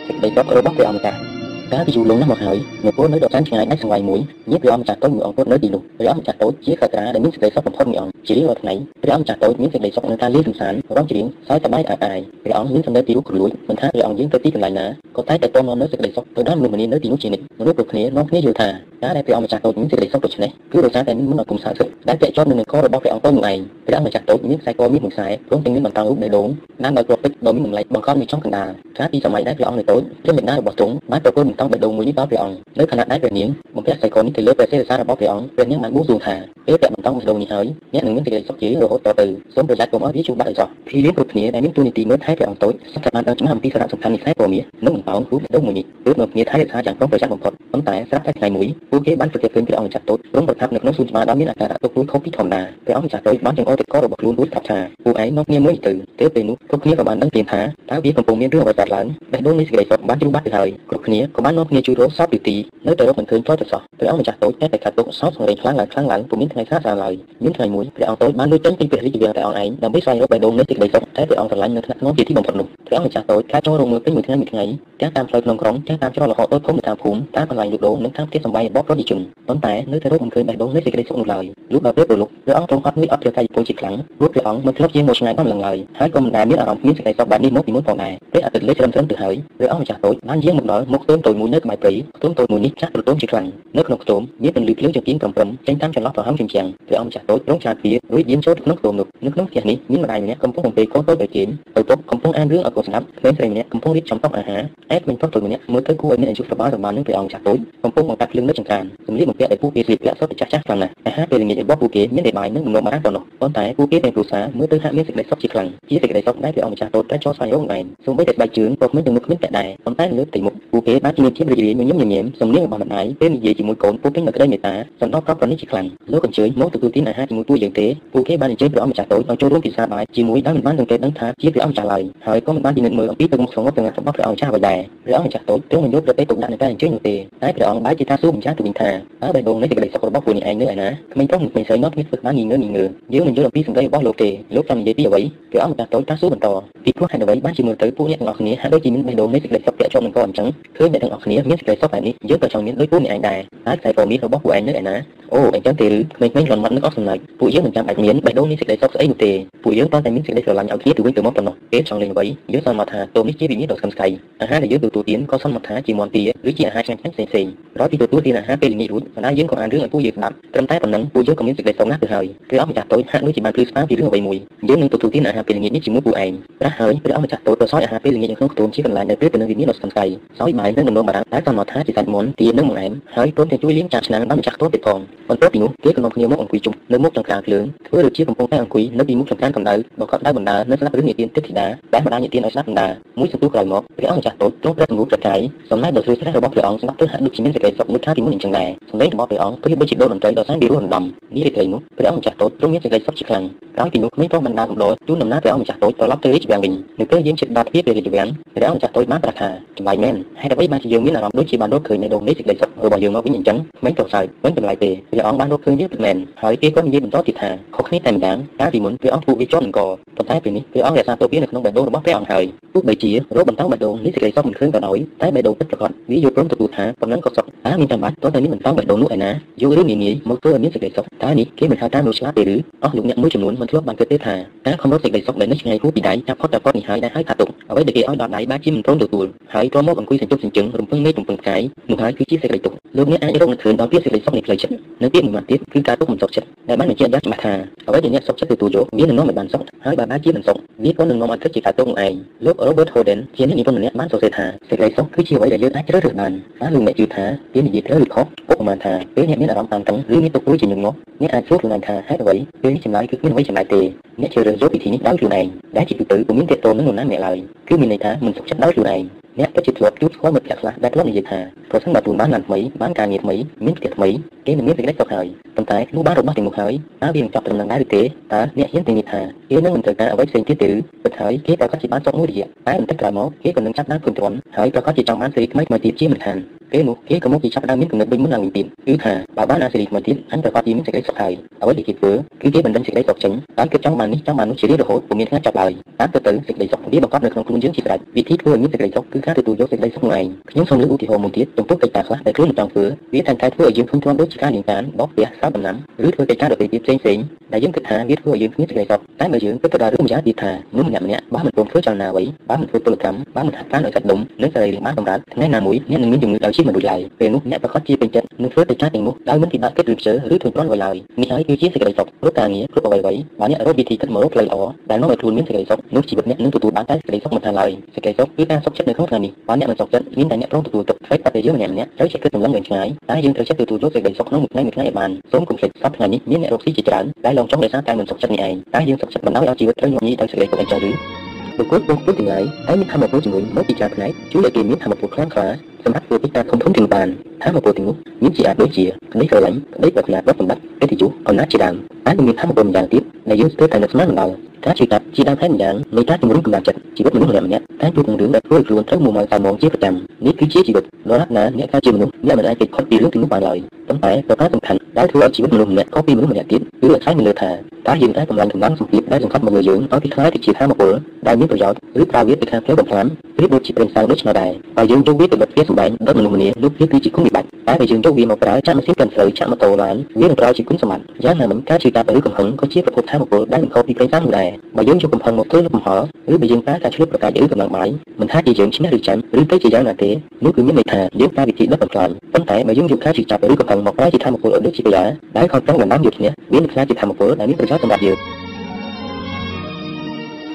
[0.07, 1.34] សេចក្តីសុខរបស់ព្រះអង្គម្ចាស់
[1.73, 4.19] កាលពីយូរលង់ណាស់មកហើយអ្នកពលនៅដកចានឆ្ងាយដាច់សង្វាយមួយ
[4.51, 8.73] ញាតិព្រះអង្គម្ចាស់តូចមួយអង្គនៅទីនោះព្រះអង្គម្ចាស់តូចជាក្រាដែលមានសេចក្តីសុខបំផុតមួយអង្គជារៀងរាល់ថ្ងៃ
[9.03, 14.85] ព្រះអង្គម្ចាស់តូចមានសេចក្តីសុខនឹងការលេងកម្សាន្តរំច្រៀងសើចសប្បាយអាយអាយព្រះអង្គមានសម្ដីពីរូបគ្រលួចមិនថាព្រះអង្គយើងទៅទីកន្លែងណា
[15.17, 18.69] ក៏តែតែតនាំនៅសេចក្តីសុខទៅដល់មនុស្សម្នានៅទីនោះជានិច្ចមនុស្សគ្រប់គ្នានាំគ្នាយល់ថា
[19.03, 26.47] ការដែលព្រះអង្គម្ចាស់តូចមានសេចក្តីសុខដូច្នេះគឺដោយសារតែមានមុនអគុំសាសុខដែលពាក់ជាប់នឹងករបស់ព្រះអង្គតូចមួយឯងព្រះអង្គម្ចាស់តូចមានខ្សែកមានមួយខ្សែព្រមទាំងមានបន្តរូបនៃដង
[26.83, 36.35] ណានដោយគ្រាប់ពេជ្រដ៏មានតម្លៃបង្កប់នៅចំកណ្ដាលកាលពីសម័យដែលព្រះអង្គនៅតូចព្រះមេដារបស់ទ្រង់បានប្រគល់បន្តបេះដូងមួយនេះដល់ព្រះអង្គនៅខណៈដែលព្រះនាងបំពាក់ខ្សែកនេះទៅលើព្រះសេរសារបស់ព្រះអង្គព្រះនាងបានបួងសួងថា
[36.67, 39.25] ពេលពាក់បន្តបេះដូងនេះហើយអ្នកនឹងមានសេចក្តីសុខជារហូតតទៅ
[39.55, 57.61] សូមប្រយ័ត្នកុំឲ្យវាជួបបាក់ឲ្យសោះភីលៀនគ្រប់គ្នាដែលមានទូនីតិមើលថែព្រះអង្គតូចសុទ្ធតែបានដឹងច្បាស់អំពីសារៈសំខាន់នៃខ្សែពណ៌មាសនិងបន្តោងរូបបេះដូងមួយនេះគឺនៅគ្នាថែរក្សាយ៉ាងប្រុងប្រយ័ត្នបំផុតប៉ុន្តែស្រាប់តែថ្ងៃមួយពួកគេបានប្រទះឃើញព្រះអង្គម្ចាស់តូចទ្រង់ប្រថាប់នៅក្នុងសួនច្បារដ៏មានអាការៈទុកខ្លួនខុសពីធម្មតាព្រះអង្គម្ចាស់តូចបានចង្អុលទឹកកករបស់ខ្លួនរួចប្រាប់ថាពួកឯងមកគ្នាមួយទៅទើបពេលនោះគ្រប់គ្នាក៏បានដឹងទៀតថា
[57.91, 62.55] តើវាកំពុងមានរឿងអ្វីកើតឡើងបេះដូងនៃសេចក្តីសុខបានជ្រុះបាត់ទៅហើយគ្រប់គ្នាក៏បាននាំគ្នាជួយរកសពពីទី
[62.87, 67.13] នៅតែរកមិនឃើញផ្ទាល់ទៅសោះព្រះអង្គម្ចាស់តូចតែតែកាត់ទុកសោកសង្រេងខ្លាំងឡើងខ្លាំងឡើងពុំមានថ្ងៃស្រាលឡើយ
[67.43, 74.63] មានថ្ងៃមួយព្រះអង្គតូចបានលួចចេញពីព្រះរាជវាំងតែអង្គឯងដើម្បីស្វែងរកបេះដូងនៃសេចក្តីសុខតែព្រះអង្គស្រឡាញ់នៅថ្នាក់ក្នុងជាទីបំផុតនោះព្រះអង្គម្ចាស់តូចការចូលរងមើលពេញមួយថ្ងៃមួយថ្ងៃ
[75.01, 81.43] ទាំងតាមផ្លូវក្នុងក្រុងទាំងតាមច្រករហូតដល់ភូមិតាមភូមិតាមកន្លែងលក់ដូរនិងតាមផ្ទះសម្បែងរបស់ប្រជាជនប៉ុន្តែនៅតែរកមិនឃើញបេះដូងនៃសេចក្តីសុខនោះឡើយ
[81.73, 93.47] លុះដល់ពេលប្រលប់ព្រះអង្គទ្រង់អត់មួយអត់ព្រះកាយពលជាខ្លាំងព្រោះព្រះអង្គមិនធ្លាប់ជាមកឆ្ងាយបានឡើងឡើយហើយក៏មិនដែលមានអារម្មណ៍មានសេចក្តីសុខបែបនេះមកពីមុនផងដែរពេលអាទិត្យលេចត្រឹមត្រូវទៅហើយព្រះអង្គម្ចាស់តូចបានយាងមកដល់មុខខ្ទមតូចមួយនៅក្បែរព្រៃខ្ទមតូចមួយនេះចាស់ប្រទោមជាខ្លាំង
[93.77, 101.47] នៅក្នុងខ្ទមមានពន្លឺភ្លើងចង្កៀងប្រំចេញតាមចន្លោះប្រហោងជញ្ជាំងព្រះអង្គម្ចាស់តូចទ្រង់ឆ្លាតវារួចយាងចូលក្នុងខ្ទមនោះនៅក្នុងផ្ទះនេះមានម្ដាយម្នាក់កំពុងបំពេកូនតូចទៅជេម
[101.79, 104.61] ឪពុកកំពុងអានរឿងឲ្យកូនស្ដាប់ក្មេងស្រីម្នាក់កំពុងរៀបចំតុអាហារ
[104.95, 138.89] ឯក្មេងប្រុសតូចម្នាក់មើលទៅគួរឲ្យមានអាយុសប្បាយសប្បាយនឹងព្រះអង្គម្ចាស់តូចកំពុងបង្កាត់ភ្លើងនៅចង្ក្រានសម្លៀកបំពាក់ដែលពួកគេស្លៀកពាក់សុទ្ធតែចាស់ចាស់ខ្លាំងណាស់អាហារពេលល្ងាចរបស់ពួកគេមានតែបាយនិងនំអាហារប៉ុណ្ណោះប៉ុន្តែពួកគេទាំងគ្រួសារមើលទៅហាក់មានសេចក្តីសុខជាខ្លាំងជាសេចក្តីសុខដែលព្រះអង្គម្ចាស់តូចតែចូលស្វែងរកឯងសូម្បីតែស្បែកជើងក៏គ្មានទាំងមុខគ្មានតែដែរប៉ុន្តែលើផ្ទៃមុខពួកគេបានជំនាញភាពរីករាយញញឹមញញែមសំនៀងរបស់ម្ដាយពេលនិយាយជាមួយកូនពួកពេញដោយក្តីមេត្តាសន្តោសប្រកប្រនេះជាខ្លាំងលោកអញ្ជើញមកទទួលទានអាហារជាមួយពួកយើងទេពួកគេបានអញ្ជើញព្រះអង្គម្ចាស់តូចឲ្យចូលរួមពិសាបាយជាមួយដោយមិនបានសង្កេតដឹងថាជាព្រះអង្គម្ចាស់ឡើយហើយក៏មិនបានពិនិត្យមើលអំពីទឹកមុខស្ងប់ទាំងរបស់ព្រះអង្គម្ចាស់អ្វីដែរព្រះអង្គម្ចាស់តូចទ្រង់មិនយកប្រទេសទុកដាក់នៅការអញ្ជើញនោះទេតែព្រះអង្គបែរជាថាសួរម្ចាស់ទៅវិញថា
[139.23, 145.21] តើបេះដូងនៃសេចក្តីសុខរបស់ពួកនេះឯងនៅឯណាក្មេងប្រុសនិងក្មេងស្រីនោះមានធ្វើបានងីងើងីងើយើងមិនយល់អំពីសម្ដីរបស់លោកទេលោកចង់និយាយពីអ្វី
[145.51, 146.47] ព្រះអង្គម្ចាស់តូចថាសួរបន្ត
[146.85, 150.47] ពីព្រោះហេតុអ្វីបានជាមើលទៅពួកអ្នកទាំងអស់គ្នាហាក់ដូចជាមានបេះដូងនៃសេចក្តីសុខពាក់ជាប់នឹងកអញ្ចឹង
[150.77, 154.95] ឃើញអ្នកទាំងអស់គ្នាមានសេចក្តីសុខបែបនេះយើងក៏ចង់មានដូចពួកអ្នកឯងដែរតែខ្សែពណ៌មាសរបស់ពួកឯងនៅឯណា
[155.33, 159.31] អូអញ្ចឹងទេឬក្មេងៗលន់មាត់នឹកអស់សំណាច់ពួកយើងមិនចាំបាច់មានបេះដូងនៃសេចក្តីសុខស្អីនោះទេ
[159.63, 164.07] ពួកយើងតតែមានសេចក្តីស្រឡាញ់ឲ្យគ្នាទៅវិញទៅមកប៉ុណ្ណោះពេលចង់លេងអ្វីយើងសន្មតថាតោមនេះជាវិញ្ញាណដ៏ស្កឹមស្កៃ
[164.41, 174.37] អាហារដែលយើងទទួលទានក៏សន្មតថាជាមន្ទាឬជាអាហារឆ្ងាញ់ៗផ្សេងៗក្រោយពីទទួលទានអាហារពេលល្ងាចរួចបណ្ដាយើងក៏អានរឿងឲ្យពួកយើងស្ដាប់ត្រឹមតែប៉ុណ្ណឹងពួកយើងក៏មានសេចក្តីសុខណាស់ទៅហើយព្រះអង្គម្ចាស់តូចហាក់ដូចជាបានភ្លឺស្វាពីរឿងអ្វីមួយ
[174.69, 180.05] យើងនឹងទទួលទានអាហារពេលល្ងាចនេះជាមួយពួកឯងប្រាស់ហើយព្រះអង្គម្ចាស់តូចក៏សោយអាហារពេលល្ងាចនៅក្នុងខ្ទមជាកន្លែងដែលពេលទៅនឹងវិញ្ញាណដ៏ស្កឹមស្កៃ
[180.39, 184.99] សោយបាយនិងដំណងបារាំងតែសន្មតថាជាសាច់មន់ទានិងបង្អែមហើយព្រមទាំងជួយលាងចានឆ្នាំងដល់ម្ចាស់ខ្ទមទៀតផង
[185.29, 192.87] បន្ទាប់ពីនោះគេក៏នាំគ្នាមកអង្គុយជុំនៅមុខចង្ក្រានភ្លើងធ្វើដូចជាកំពុងតែអង្គុយនៅពីមុខចង្ក្រានកម្ដៅបើគាត់ដៅបណ្ដានៅស្ដាប់រឿងនិទានទេពធីតាដែលម្ដាយនិទានឲ្យស្ដាប់បណ្ដា
[193.19, 195.39] មួយសន្ទុះក្រោយមកព្រះអង្គម្ចាស់តូចទ្រង់ប្រែសម្រួលប្រកាយ
[195.71, 201.03] សំណែកដ៏ស្រួលស្រែរបស់ព្រះអង្គស្ដាប់ទៅហាក់ដូចជាមានសេចក្តីសុខមួយខាងពីមុនអញ្ចឹងដែរសម្លេងរបស់ព្រះអង្គប្រៀបដូចជាដូនតន្ត្រីដ៏សែនពីរោះរំដំ
[201.35, 203.43] នេះរាត្រីនោះព្រះអង្គម្ចាស់តូចទ្រង់មានសេចក្តីសុខជាខ្លាំង
[203.75, 219.79] ក្រោយពីនោះក្មេងប្រុសបណ្ដាកំដរជូនដំណើរព្រះអង្គម្ចាស់តូចត្រឡប់ទៅរាជវាំងវិញនៅពេលយើងជិតដល់ទ្វារព្រះរាជវាំងព្រះអង្គម្ចាស់តូចបានប្រាថ្នាចម្លែកមែនហេតុអ្វីបានជាយើងមានអារម្មណ៍ដូចជាបានរកឃើញនៅដងនៃសេចក្តីសុខរបស់យើងមកវិញអញ្ចឹងក្មេងប្រុសសើចមិនចម្លែកទេព្រះអង្គបានរកឃើញយើងពិតមែនហើយគេក៏និយាយបន្តទៀតថាខុសគ្នាតែម្យ៉ាងកាលពីមុនព្រះអង្គពួកវាជាប់នឹងក
[220.17, 229.31] ប៉ុន្តែពេលនេះព្រះអង្គរក្សាទុកវានៅក្នុងបេះដូងរបស់ព្រះអង្គហើយទោះបីជារោគបន្តបេះដូងនេះសេចក្តីសុខមិនឃើញក៏ដោយតែបេះដូងពិតប្រាកដវាយល់ព្រមទទួលថាប៉ុណ្ណឹងក៏សុខតើមានចាំបាច់តើតែនេះបន្តបេះដូងនោះឯណា
[229.61, 234.35] យករឿងងាយៗមកធ្វើឲ្យមានសេចក្តីសុខតើនេះគេមិនហៅថាមនុស្សឆ្លាតទេឬអស់លោកអ្នកមួយចំនួនមិនធ្លាប់បានគិតទេថា
[234.67, 247.53] តើខំរកសេចក្តីសុខដែលនៅឆ្ងាយហួសពីដៃចាប់ផុតតែផុតនេះហើយដែលហៅថាទុកអ្វីដែលគេឲ្យដល់ដៃបែរជាមិនព្រមទទួលហើយក៏មកអង្គុយសញ្ជប់សញ្ជឹងរំពឹងមេឃរំពឹងផ្កាយនោះហើយគឺជាសេចក្តីទុកលោកអ្នកអាចរកនឹងឃើញដល់ពាក្យសេចក្តីសុខនៃផ្លូវចិត្តនៅពាក្យមួយម៉ាត់ទៀតគឺការទុកមិនសុខចិត្តដែលបានបញ្ជាក់យ៉ាងច្បាស់ថា
[247.87, 252.13] អ្វីដែលអ្នកសុខចិត្តទទួលយកវានឹងនាំឲ្យបានសុខហើយបើបែរជាមិនសុខវាក៏នឹងនាំឲ្យគិតជាការទុកនោះឯង
[252.45, 256.31] លោក Robert Holden ជាអ្នកនិពន្ធម្នាក់បានសរសេរថាសេចក្តីសុខគឺជាអ្វីដែលយើងអាចជ្រើសរើសបាន
[256.61, 263.81] តើលោកអ្នកជឿថាវានិយាយត្រូវឬខុសឧបមាថាពេលអ្នកមានអារម្មណ៍តានតឹងឬមានទុក្ខរួចជាញឹកញាប់អ្នកអាចសួរខ្លួនឯងថាហេតុអ្វីពេលនេះចម្លើយគឺគ្មានអ្វីចម្លែកទេ
[264.21, 265.45] អ្នកជ្រើសរើសយកវិធីនេះដោយខ្លួនឯង
[265.77, 267.37] ដែលជាទូទៅពុំមានទាក់ទងនឹងនរណាម្នាក់ឡើយ
[267.67, 271.39] គឺមានន័យថាមិនសុខចិត្តដោយខ្លួនឯង អ្នកពិតជាធ្លាប់ជួបស្គាល់មិត្តភក្តិខ្លះដែលធ្លាប់និយាយថា
[271.71, 273.35] ប្រសិនបើខ្លួនបានឡានថ្មីបានការងារថ្មី
[273.65, 274.09] មានផ្ទះថ្មី
[274.45, 286.37] គេនឹងមានសេចក្តីសុខហើយប៉ុន្តែនោះបានរបស់ទាំងនោះហើយតើវានឹងចប់ត្រឹមនឹងដែរឬទេតើអ្នកហ៊ានទាំងនេះថាគេនឹងមិនត្រូវការអ្វីផ្សេងទៀតទេឬពិតហើយគេប្រកាសជាបានសុខមួយរយៈតែបន្តិចក្រោយមកគេក៏នឹងចាប់ដើមព្រមទ្រាំហើយប្រកាសជាចង់បានសេរីថ្មីថ្មីទៀតជាមិនខាន
[286.75, 292.11] ពេលនោះគេក៏មកជាចាប់ដើមមានគំនិតវិញមុនឡើងវិញទៀតគឺថាបើបានអាសេរីថ្មីទៀតអញប្រកាសជាមានសេចក្តីសុខហើយអ្វីដែលគេធ្វើ
[292.41, 305.75] គឺគេបណ្ដឹងសេចក្តីសុខចេញតាមគេចង់បាននេះចង់បាននោះជារៀងរហូតពុំមានថ្ងៃចប់ឡើយតាមទៅទៅសេចក្តីសុខវាបង្កប់នៅក្នុងខ្លួនយើងជាស្រេចវិធីធ្វើឲ្យមានសេចក្តីសុខគឺការទទួលយកសេចក្តីសុខនោះឯងខ្ញុំសូមលើកឧទាហរណ៍មួយទៀតចំពោះកិច្ចការខ្លះដែលខ្លួនមិនចង់ធ្វើវាតែងតែធ្វើឲ្យយើងធុញទ្រាន់ដូចជាការលាងចានបោកផ្ទះសើដំណាំ
[306.07, 307.17] ឬធ្វើកិច្ចការដទៃទៀតផ្សេងផ្សេង
[307.53, 323.11] ដែលយើងគិតថាវាធ្វើឲ្យយើងគ្មានសេចក្តីសុខតែបើយើងគិតទៅដល់រឿងម្យ៉ាងទៀតថាមនុស្សម្នាក់ម្នាក់បើមិនព្រមធ្វើចលនាអ្វីបើមិនធ្វើពលកម្មបើមិនហាត់ប្រាណឲ្យសាច់ដុំនិងសរីរាង្គបានកម្រិតថ្ងៃណាមួយអ្នកនឹងមានជំងឺដោយជាមិនរួចឡើយពេលនោះអ្នកប្រកាសជាពេញចិត្តនឹងធ្វើកិច្ចការទាំងនោះដោយមិនពិបាកគិតឬខ្ជិលឬធុញទ្រាន់អ្វីឡើយនេះហើយគឺជាសេចក្តីសុខគ្រប់ការងារគ្រប់អ្វីៗបើ
[323.49, 324.57] អ្នករកវិធីគិតមករកផ្លូវល្អ
[324.89, 340.81] ដែលនាំឲ្យខ្លួនមានសេចក្តីសុខនោះជីវិតអ្នកនឹងទទួលបានតែសេចក្តីសុខមិនថាឡើយសេចក្តីសុខគឺការសុខចិត្តនៅក្នុងថ្ងៃនេះបើអ្នកមិនសុខចិត្តមានតែអ្នកព្រមទទួលទុកអ្វីតែយើងម្នាក់ម្នាក់ត្រូវចេះគិតសម្លឹងវែងឆ្ងាយតែយើងត្រូវចេះទទួលយកសេចក្តីសុខក្នុងមួយថ្ងៃមួយថ្ងៃឲ្យបានសូមកុំភ្លេចសប្តាហ៍នេះមានអ្នករកស៊ីជាច្រើនដែលឡងចង់ដោយសារតែមិនសុខចិត្តនេះឯងតែយើងសុខចិត្តបណ្ដោយឲ្យជីវិតត្រូវញញីដោយសេចក្តីសុខអីចឹង
[341.21, 341.24] ឬ
[341.57, 345.47] បុគ្គលបងប្អូនទាំងឡាយហើយមានធម៌ពលជាមួយមកពីចារផ្នែកជួយឲ្យគេមានធម៌ពលខ្លាំងក្លា
[345.83, 347.07] សម្រាប់ធ្វើកិច្ចការធំធំទាំងបាន
[347.43, 351.75] ធម៌ពលទាំងនោះមានជាអាចដូចជាក្តីស្រឡាញ់ក្តីប្រាថ្នារបស់សម្បត្តិកិត្តិយសអំណាចជាដើម
[352.05, 354.33] តែមានធម៌ពលម្យ៉ាងទៀតដែលយើងស្ទើរតែនឹកស្មានមិនដល់
[354.65, 359.93] ការជួយកាត់ជាដើមផ្នែកម្យ៉ាងនៃការជំរុញកម្លាំងចិត្តជីវិតមនុស្សម្នាក់ៗតែជួបនឹងរឿងដែលធ្វើឲ្យខ្លួនត្រូវមួម៉ៅតាមមកជាប្រចាំ
[360.25, 367.51] នេះគឺជាជីវិតនរណាអ្នកការជាមនុស្សអ្នកមិនអាចគេខុសពីរឿងទាំងនោះបានឡើយប៉ុន្តែប្រការសំខាន់ដែលធ្វើឲ្យជីវិតមនុស្សម្នាក់ខុសពីមនុស្សម្នាក់ទៀតគឺអាស្រ័យនៅលើថា
[367.87, 370.91] តើយើងអាចកម្លាំងកម្លាំងសម្ពាធដែលសង្កត់មកលើយើងឲ្យពីខ្លាយទៅជាធម៌ពល
[371.27, 373.05] ដែលមានប្រយោជន៍ឬប្រើវាទៅខាងផ្លូវបំផ្លាញ
[373.37, 385.87] ប្រៀបដូចជាប្រេងសាំងដូចនោះដែរបើយើងយកវាទៅបិទវាសម្បែងដល់មនុស្សម្នានោះវាគឺជាគុណវិបត្តិតែបើយើងយកវាមកប្រើចាក់ម៉ាស៊ីនកាន់ស្រូវចាក់ម៉ូតូឡានវានឹងប្រើជាគុណសម្បត្តិយ៉ាងណាមិញការជួយការឬកំហឹងក៏ជាប្រភពធម៌ពលដែលមិនខុសពីប្រេងសាំងនោះដែរបើយើងយកកំហឹងមកធ្វើលំហ
[386.31, 390.09] ឬបើយើងប្រើការឆ្លៀតប្រកាយឬកម្លាំងបាយមិនថាជាយើងឈ្នះឬចាញ់ឬទៅជាយ៉ាងណាទេ
[390.43, 395.03] នោះគឺមានន័យថាយើងប្រើវិធីដុតបំផ្លាញប៉ុន្តែបើយើងយកការជិះចាប់ឬកំហឹងមកប្រើជាធម៌ពលដូចជាកីឡា
[395.37, 398.44] ដែលខំប្រឹងដណ្ដើមយកឈ្នះវានឹងក្លាយជាធម៌ពលដែលមានប្រយោជន៍សម្រាប់យើង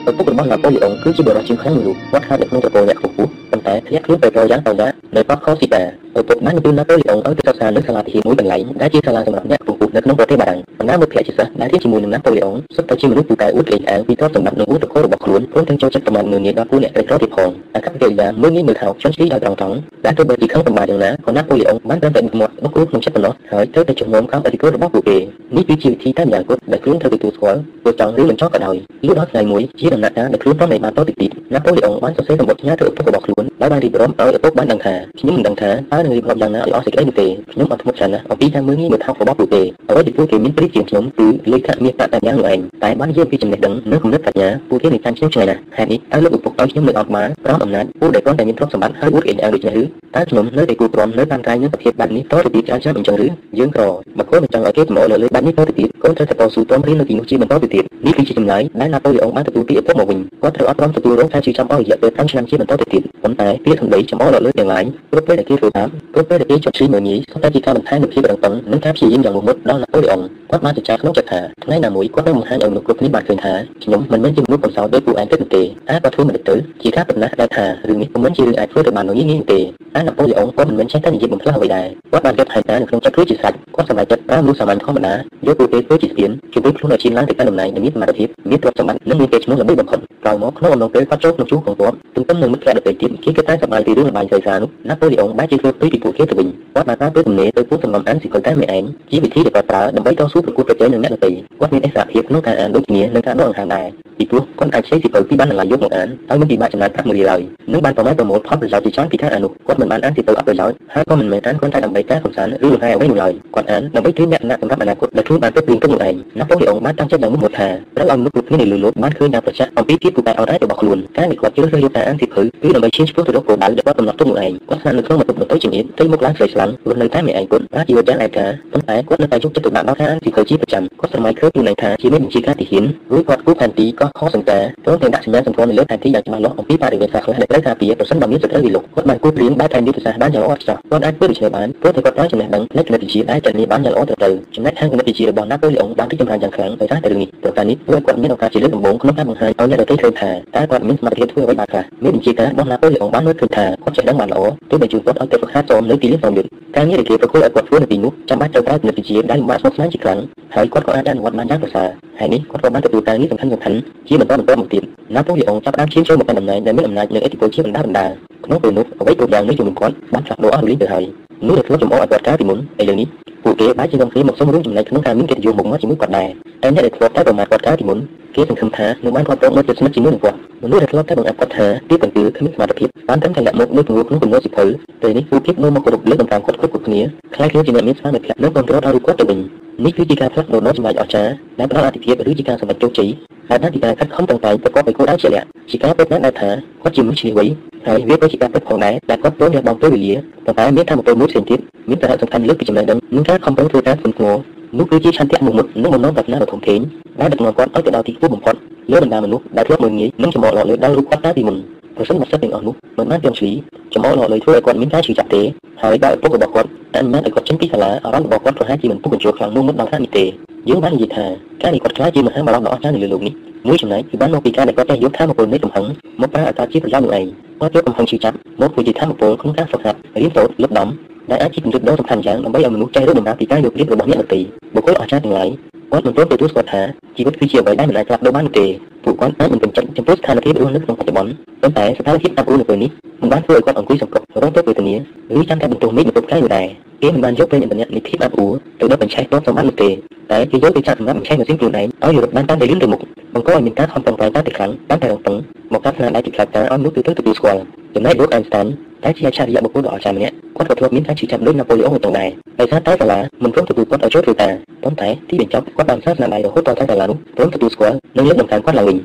[0.09, 3.15] ឪពុករបស់ណាប៉ូលីអុងគឺជាបរិយាជាងខ្លាំងមួយរូបគាត់ហាត់នៅក្នុងត្រកូលអ្នកខ្ពស់
[3.51, 5.83] ប៉ុន្តែធ្លាក់ខ្លួនទៅប្រយ៉ាងតយ៉ាងនៅប៉កខូស៊ីតា
[6.19, 25.17] ឪពុកបាននិយាយណាប៉ូលីអុងឲ្យទៅសិក្សានៅសាលាវិទ្យាមួយកន្លែងដែលជាសាលាសម្រាប់អ្នកខ្ពស់នៅក្នុងប្រទេសបារាំងបណ្ដាមិត្តភក្តិជាសិស្សដែលរៀនជាមួយនឹងណាប៉ូលីអុងសុទ្ធតែជាមនុស្សពូកែអួតក្លែងអាងពីទ្រព្យសម្បត្តិនិងឧបករណ៍របស់ខ្លួនព្រមទាំងចូលចិត្តប្រមាណមើលងាយដល់ពួកអ្នកក្រីក្រទៀតផងអាកប្បកិរិយាមើលងាយមើលថោកជន់ឈ្លីដោយត្រង់ត្រង់ដែលទោះបីជាខឹងសម្បាយ៉ាងណាក៏ណាប៉ូលីអុងបានត្រឹមតែមាត់បុគ្គលក្នុងចិត្តប៉ុណ្ណោះហើយត្រូវតែជំនុំខំអធិការរបស់ពួកគេ
[25.57, 49.85] នេះគឺជាវិធីតែម្យ៉ាងគត់ដែលខ្លួនត្រូវទទួលស្គាល់ព្រោះចង់ឬមិនចង់ក៏ដោយលុះដល់ថ្ងៃមួយជាដំណាក់កាលដែលខ្លួនតនៃបានតទៅទីណាប៉ូលេអុងបានសរសេរសម្បត្តិញ៉ាទៅឪពុករបស់ខ្លួនដោយបានរៀបរាប់ឲ្យឪពុកបានដឹងថាខ្ញុំមិនដឹងថាតើនឹងរៀបរាប់យ៉ាងណាឲ្យអស់សេចក្តីនោះទេខ្ញុំអត់ធ្មត់ច្រើនណាស់អំពីការមើងងាយមើលថោករបស់ពួកគេអ្វីដែលពួកគេមានព្រីជាងខ្ញុំគឺលេខមាសតតញ្ញានោះឯងតែបាននិយាយពីចំណេះដឹងនិងគំនិតបញ្ញាពួកគេនឹងចាំខ្ញុំឆ្ងាយណាស់ហេតុនេះតើលោកឪពុកឲ្យខ្ញុំលើកអត់បានប្រោសអំណាចពួកដែលគាត់តែមានទ្រព្យសម្បត្តិហើយអួតឯងអើដូចនេះឬ
[50.17, 53.27] តើខ្ញុំនៅតែគូព្រមនៅតាមកាយនឹងសភាពបែបនេះតទៅទៀតច្រើនអញ្ចឹងឬ
[53.59, 53.89] យើងក៏
[54.19, 70.21] មកគួរមិនចង់ឲ្យគេចំណោលលើបែបនេះតទៅទៀតកូនត្រូវតែតស៊ូទ្រាំរៀននៅទីនោះជាបន្តទៅទៀតនេះគឺជាចម្លើយដែលណាប៉ូលេអុងបានទទួលពីឪពុកមកវិញគាត់ត្រូវអត់ព្រមទទួលរងការជឿចាំអស់រយៈពេល5ឆ្នាំជាបន្តទៅទៀតទៀតប៉ុន្តែពាក្យសម្ដីចំអកលើទាំងឡាយគ្រប់ពេលដែលគេធ្វើតាមគ្រប់ពេលដែលគេជប់ឈ្លីមើលងាយសុទ្ធតែជាការបន្ថែមនូវភាពរឹងប៉ឹងនិងការព្យាយាមយ៉ាងមុតមុតដល់ណាប៉ូលីអុង
[70.51, 73.53] គាត់បានចចាក្នុងចិត្តថាថ្ងៃណាមួយគាត់នឹងបង្ហាញឲ្យមនុស្សគ្រប់គ្នាបានឃើញថា
[73.83, 79.61] ខ្ញុំមិនមែនជាមនុស្សកំសោតដោយពួកឯងទេទេតែគាត់ធ្វើមិនទៅជាការពិតណាស់ដែលថារឿងនេះមិនមែនជារឿងអាចធ្វើទៅបានងាយងាយទេ
[79.97, 85.15] អាណាប៉ូលីអុងគាត់មិនមែនចេះតែនិយាយបំផ្លាស់អ្វីដែរគាត់បានគិតថានៅក្នុងចិត្តគឺជាសាច់គាត់សម្រេចចិត្តប្រើមនុស្សសាមញ្ញធម្មតា
[85.47, 101.31] យកពួកគេធ្វើជាស្ពានជួយខ្លួនឲ្យឈានឡើងទៅកាន់តំណែងដែលមានសមត្ថភាពមានទ្រព្យសម្បត្តិនិងមានពេលឈ្មោះល្បីបំផុតក្រោយមកក្នុងអំឡុងពេលគាត់ចូលក្នុងជួរកងទ័ពទន្ទឹមនឹងមិត្តភក្តិដទៃទៀតគេគិតតែសប្បាយពីរឿងល្បែងស្រីសានោះណាប៉ូលីអុងបានជាធ្វើពីពីពួកគេទៅវិញគាត់បានប្រើពេលទំនេរទៅពួកសំណុំអានស៊ីកុលតែម្នាក់ឯងជាវិធីដែលគាត់ប្រើដើម្បីតស៊ូប្រកួតប្រជែងនឹងអ្នកដទៃ
[101.61, 103.87] គាត់មានអិសរភាពក្នុងការអានដូចគ្នានិងការដកដង្ហើមដែរ
[104.19, 107.41] ពីព្រោះគាត់អាចឆ្លៃស៊ីពិលពីបានតម្លៃយកមកអានហើយមិនពិបាកចំណាយប្រាក់មួយរៀលឡើយ
[107.73, 154.41] និងបានប្រម៉ែប្រមូលផលប្រយោជន៍ជាច្រើនពីការអាននោះគាត់មិនបានអានស៊ីពិលអត់ប្រយោជន៍ហើយក៏មិនមែនអានគ្រាន់តែដើម្បីការកំសាន្តឬលំហែអ្វីនោះឡើយគាត់អានដើម្បីត្រៀមលក្ខណៈសម្រាប់អនាគតដែលខ្លួនបានទៅព្រៀងទុកនោះឯងណាប៉ូលីអុងបានតាំងចិត្តយ៉ាងមុតមុតថាត្រូវឲ្យមនុស្សគ្រប់គ្នានៅលើលោកបានឃើញយ៉ាងប្រចាស់អំពីភាពពូកែអត់អាចរបស់ខ្លួនការដែលគាត់ជ្រើសរើសយកការអានស៊ីពិលគឺដើម្បីឈានឆ្ពោះទៅរកគោលដៅដែលគាត់កំណត់ទុកនោះឯងគាត់ស្នាក់នៅក្នុងបន្ទប់បន្ទៃជំនាញទៅមុខឡើងស្រីស្លាំងរស់នៅតែម្នាក់ឯងគាត់អាចជីវិតយ៉ាងឯកាប៉ុន្តែគាត់នៅតែយកចិត្តទុកដាក់ដល់ការអានស៊ីពិលជាប្រចាំគាត់ស្រមៃឃើញខ្លួនឯងថាជាមេបញ្ជាការទីហ៊ានរួចគាត់គូផែនទីក៏ខុសសង្ការព្រមទាំងដាក់សញ្ញាសម្គាល់នៅលើផែនទីយ៉ាងច្បាស់លាស់អំពីបរិវេណសាខ្លះដែលត្រូវការពារប្រសិនបើមានសត្រូវវិលុកគាត់បានគូព្រៀងបែបផែនយុទ្ធសាស្ត្របានយ៉ាងល្អឥតខ្ចោះគាត់អាចធ្វើដូច្នេះបានព្រោះតែគាត់បានចំណេះដឹងផ្នែកគណិតវិទ្យាដែលចាត់នេះបានយ៉ាងល្អត្រឹមត្រូវចំណែកខាងគណិតវិទ្យារបស់ណាប៉ូលីអុងបានរីកចម្រើនយ៉ាងខ្លាំងដោយសារតែរឿងនេះប្រការនេះធ្វើឲ្យគាត់មានឱកាសជាលើកដំបូងក្នុងការបង្ហាញឲ្យអ្នកដទៃឃើញថាតើគាត់មានសមត្ថភាពធ្វើអ្វីបានខ្លះមានវិជាការរបស់ណាប៉ូលីអុងបានមើលឃើញថាគាត់ចេះដឹងបានល្អ
[154.71, 160.19] ទោះបីជួនគាត់ឲ្យទៅហ្វឹកហាត់ចូលនៅទីលានសម្យុទ្ធការងារដែលគេប្រគល់ឲ្យគាត់ធ្វើនៅទីនោះចាំបាច់ត្រូវប្រើគណិតវិទ្យាដែលលំបាកស្មុគស្មាញជាខ្លាំង
[160.55, 163.79] ហើយគាត់ក៏អាចអនុវត្តបានយ៉ាងប្រសើរហើយនេះគាត់ក៏បានទទួលការងារសំខាន់សំខាន់
[164.09, 164.83] ជាបន្តបន្តមកទៀត
[165.15, 168.07] ណាប៉ូលីអុងចាប់ផ្ដើមឈានចូលមកកាន់តំណែងដែលមានអំណាចនិងឥទ្ធិពលជាបណ្ដាបណ្ដា
[168.45, 171.05] ក្នុងពេលនោះអ្វីគ្រប់យ៉ាងនៅជាមួយគាត់បានផ្លាស់ប្ដូរអស់រលីងទៅហើយ
[171.47, 173.09] នោះដែលធ្វើចំអកឲ្យគាត់កាលពីមុនឥឡូវនេះ
[173.45, 176.29] ពួកគេបានជានាំគ្នាមកសុំរួមចំណែកក្នុងការមានកិត្តិយសមកមកជាមួយគាត់ដែរ
[176.63, 177.99] តែអ្នកដែលធ្លាប់តែប្រមាថគាត់កាលពីមុន
[178.37, 184.65] គេសង្ឃឹមថានឹងបានគាត់ប្រកមកជាស្និទ្ធជាមួយនឹងគាត់មនុស្សដែលធ្លាប់តែបង្អាប់គាត់ថាទីបន្ទាល់គ្មានសមត្ថភាពបានត្រឹមតែលាក់មុខលើគំរូក្នុងគំនិតសិភៅ
[185.03, 187.01] ពេលនេះពួកគេនៅមកគ្រប់លើកំតាំងគាត់គ្រប់គ្រប់គ្នា
[187.35, 189.39] ខ្លាចគ្នាជាអ្នកមានស្មារតីនិងគ្រប់គ្រងដល់រូបគាត់ទៅវិញ
[189.85, 193.09] នេះគឺជាការផ្លាស់ប្ដូរដ៏ចម្លែកអស្ចារ្យដែលផ្ដល់អតិថិភាពឬជាការសម្រេចជោគជ័យ
[193.51, 196.51] ហើយបានពីការខិតខំប្រឹងប្រែងប្រកបដោយគោលដៅជាក់លាក់ជាការពិតណាស់ដែលថា
[196.83, 197.45] គាត់ជាមនុស្សឈ្លាសវៃ
[197.87, 200.15] ហើយវាក៏ជាការពិតផងដែរដែលគាត់ព្រមលះបង់ពេលវេលា
[200.45, 201.59] ប៉ុន្តែមានកម្មពលមួយផ្សេងទៀត
[201.89, 204.35] មានសារៈសំខាន់លើសពីចំណេះដឹងនិងការខំប្រឹងធ្វើការធ្ងន់ធ្ងរ
[204.79, 206.81] នោះគឺជាឆន្ទៈមុខមុតនិងបំណងប្រាថ្នាដ៏ធំធេង
[207.21, 208.55] ដែលដឹកនាំគាត់ឲ្យទៅដល់ទីខ្ពស់បំផុត
[208.93, 211.57] លើបណ្ដាមនុស្សដែលធ្លាប់មើលងាយនិងចំអកលោកលើដល់រូបគាត់តាំងពីមុន
[211.97, 213.53] ប្រសិនបើសិទ្ធទាំងអស់នោះមិនបានទាំងឆ្លី
[213.95, 215.43] ចំអកលោកលើធ្វើឲ្យគាត់មានការឈឺចាប់ទេ
[215.83, 220.25] ហើយបើឪពុករបស់គាត់អនុញ្ញាតឲ្យគាត់ចេញពីសាលាអារម្មណ៍របស់គាត់ប្រហែលជាមិនពុះបញ្ចូលខ្លាំងមុនមុនដល់ថ្នាក់នេះទេ
[220.69, 221.27] យើងបាននិយាយថា
[221.63, 223.35] ការនេះគាត់ខ្លាចជាមហាបល្ល័ង្កដ៏អស្ចារ្យនៅលើលោកនេះ
[223.69, 225.85] មួយចំណែកគឺបានមកពីការដែលគាត់ចេះយកធម៌ពលនៃកំហឹង
[226.21, 227.25] មកប្រើឲ្យកើតជាប្រយោជន៍នោះឯង
[227.61, 230.89] គាត់យកកំហឹងឈឺចាប់មកធ្វើជាធម៌ពលក្នុងការហ្វឹកហាត់រៀនសូត្រលឹកដំ
[231.31, 234.41] ដែលអាចជាគំនិតដ៏សំខាន់យ៉ាងដើម្បីឲ្យមនុស្សចេះរកដំណើរពីការយករៀបរបស់អ្នកដទៃ
[234.75, 235.49] បុគ្គលអស្ចារ្យទាំងឡាយ
[235.91, 236.83] គាត់មិនព្រមទទួលស្គាល់ថា
[237.17, 238.67] ជីវិតគឺជាអ្វីដែលមិនអាចផ្លាស់ប្ដូរបានទេ
[239.05, 241.31] ពួកគាត់អាចមិនពេញចិត្តចំពោះស្ថានភាពរស់នៅក្នុងបច្ចុប្បន្ន
[241.63, 242.91] ប៉ុន្តែស្ថានភាពអាប់អួរនៅពេលនេះ
[243.23, 244.95] មិនបានធ្វើឲ្យគាត់អង្គុយសង្កត់រងទុក្ខវេទនា
[245.39, 246.67] ឬចាំតែបន្ទោសមេឃបន្ទប់កាយនោះដែរ
[247.03, 249.91] គេមិនបានយកប្រេងឥន្ធនៈនៃភាពអាប់អួរទៅដល់បញ្ឆេះទ្រព្យសម្បត្តិនោះទេ
[250.31, 253.01] តែគេយកទៅចាក់សម្រាប់បញ្ឆេះម៉ាស៊ីនខ្លួនឯងឲ្យរត់បានតាមតែលឿនទៅមុខ
[253.35, 255.37] បង្កឲ្យមានការខំប្រឹងប្រែងតាមតែខ្លាំងតាមតែរងពឹង
[255.73, 257.61] មកកាត់ស្នាដៃពីខ្លាចតាឲ្យមនុស្សទូទៅទទួលស្គាល់
[257.95, 258.67] ចំណែកលោកអេនស្តាន
[259.05, 262.29] តែជាអច្ឆរិយៈបុគ្គលដ៏អស្ចារ្យម្នាក់គាត់ក៏ធ្លាប់មានការជឿចាប់ដូចណាប៉ូលីអុងទៅដែរ
[262.61, 264.53] ដោយសារតែសាលាមិនព្រមទទួលគាត់ឲ្យចូលធ្វើការ
[264.83, 268.99] ប៉ុន្តែទីបញ្ចប់គាត់បានសាស្នាដៃរហូតដល់តែសាលានោះព្រមទទួលស្គាល់និងលើកតម្កើងគាត់ឡើងវិញ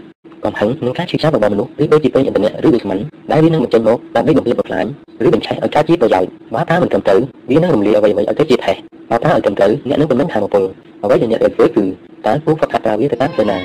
[0.46, 3.00] កំហឹងនឹងការជឿចាប់របស់មនុស្សឬដូចជាពេញឥន្ធនៈឬដូចស្មិន
[3.32, 4.86] ដែលវានឹងបញ្ចេញមកដើម្បីបំពេញបំផ្លាញ
[5.26, 7.20] ឬបញ្ឆេះឲ្យការជាប្រយោជន៍បើថាមិនត្រឹមត្រូវ
[7.50, 8.76] វានឹងរំលាយអ្វីៗឲ្យទៅជាថេះ
[9.10, 10.64] បើថាឲ្យត្រឹមត្រូវអ្នកនឹងបំពេញធម៌ពល
[11.04, 11.84] អ្វីដែលអ្នកត្រូវធ្វើគឺ
[12.26, 13.58] តើគូហ្វឹកហាត់ប្រើវាទៅតាមផ្លូវណា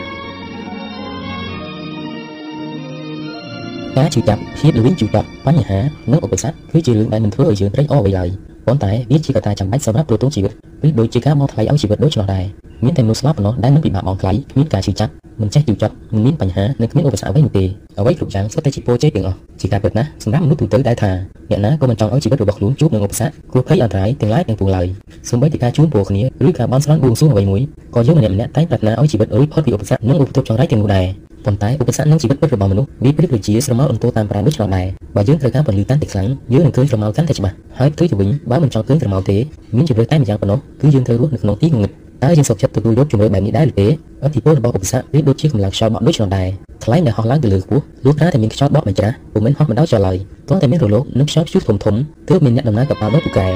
[3.98, 5.78] ការជឿចាប់ភាពល្វីងជឿចាប់បញ្ហា
[6.10, 8.28] និងឧបសគ្គគឺជារឿងដែលមិនធ្វើឲ្យយើងត្រេកអរអ្វីឡើយ
[8.66, 10.52] ប៉ុន្តែវាជាកត្តាចាំបាច់សម្រាប់ទ្រទ្រង់ជីវិត
[10.86, 12.44] ឬដូចជាការបង់ថ្លៃឲ្យជីវិតដូចនោះដែរ
[12.84, 17.64] មានតែមនុស្សស្លាប់ប៉ុណ្ណោះដែលមិនពិបាកបង់ថ្លៃគ្មានការជឿចាប់មិនចេះជឿចាប់មិនមានបញ្ហានិងគ្មានឧបសគ្គអ្វីនោះទេ
[17.98, 21.10] អ្វីគ្រប់យ៉ាងសុទ្ធតែជាពរជ័យទាំងអស់ជាការពិតណាស់សម្រាប់មនុស្សទូទៅដែលថា
[21.50, 24.86] អ្នកណាក៏មិនចង់ឲ្យជីវិតរបស់ខ្លួនជួបនឹងឧបសគ្គគ្រោះភ័យអន្តរាយទាំងឡាយទាំងពួងឡើយ
[25.28, 27.62] សូម្បីតែការជួនពរគ្នាឬការបន់ស្រន់បួងសួងអ្វីមួយ
[27.94, 34.86] ក៏យើងម្នាក់ម្នាក់តែងប្រាថ្នាឲ្យជីវិតរួចផុតពីឧបសគ្គនិងឧបទ្រពចង្រៃទាំងនោះដែរ ប៉ុន្តែឧបសគ្គនឹងជីវិតពិតរបស់មនុស្សវាប្រៀបដូចជាស្រមោលអន្ទោតាមប្រាណដូចឆ្នោតដែរ
[35.16, 39.36] បើយើងត្រូវការពន្លឺកាន់តែខ្លាំងយើងនឹងឃើញស្រមោលកាន់តែច្បាស់ហើយផ្ទុយទៅវិញបើមិនចង់ឃើញស្រមោលទេ
[39.76, 41.90] មានជម្រើសតែម្យ៉ាងប៉ុណ្ណោះគឺយើងត្រូវរស់នៅក្នុងទីងងឹត
[42.24, 43.88] តើយើងសុខចិត្តទទួលយកជំរឿបែបនេះដែរឬទេ
[44.24, 46.48] អធិពលរបស់ឧបសគ្គវាដូចជាកម្លាំងខ្យល់បក់ដូចឆ្នោតដែរ
[46.84, 50.16] ថ្លែងដែលហោះឡើងទៅលើខ្ពស់លុះត្រាតែមានខ្យល់បក់មិនច្រាស់ពុំមែនហោះមិនដល់ចោលឡើយ
[50.48, 51.94] គ្រាន់តែមានរលកនិងខ្យល់ព្យុះធំធំ
[52.28, 53.48] ទើបមានអ្នកដំណើរកប៉ាល់ដ៏ពូកែ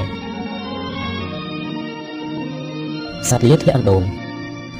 [3.29, 4.01] សត្វលាធ្លាក់អណ្ដូង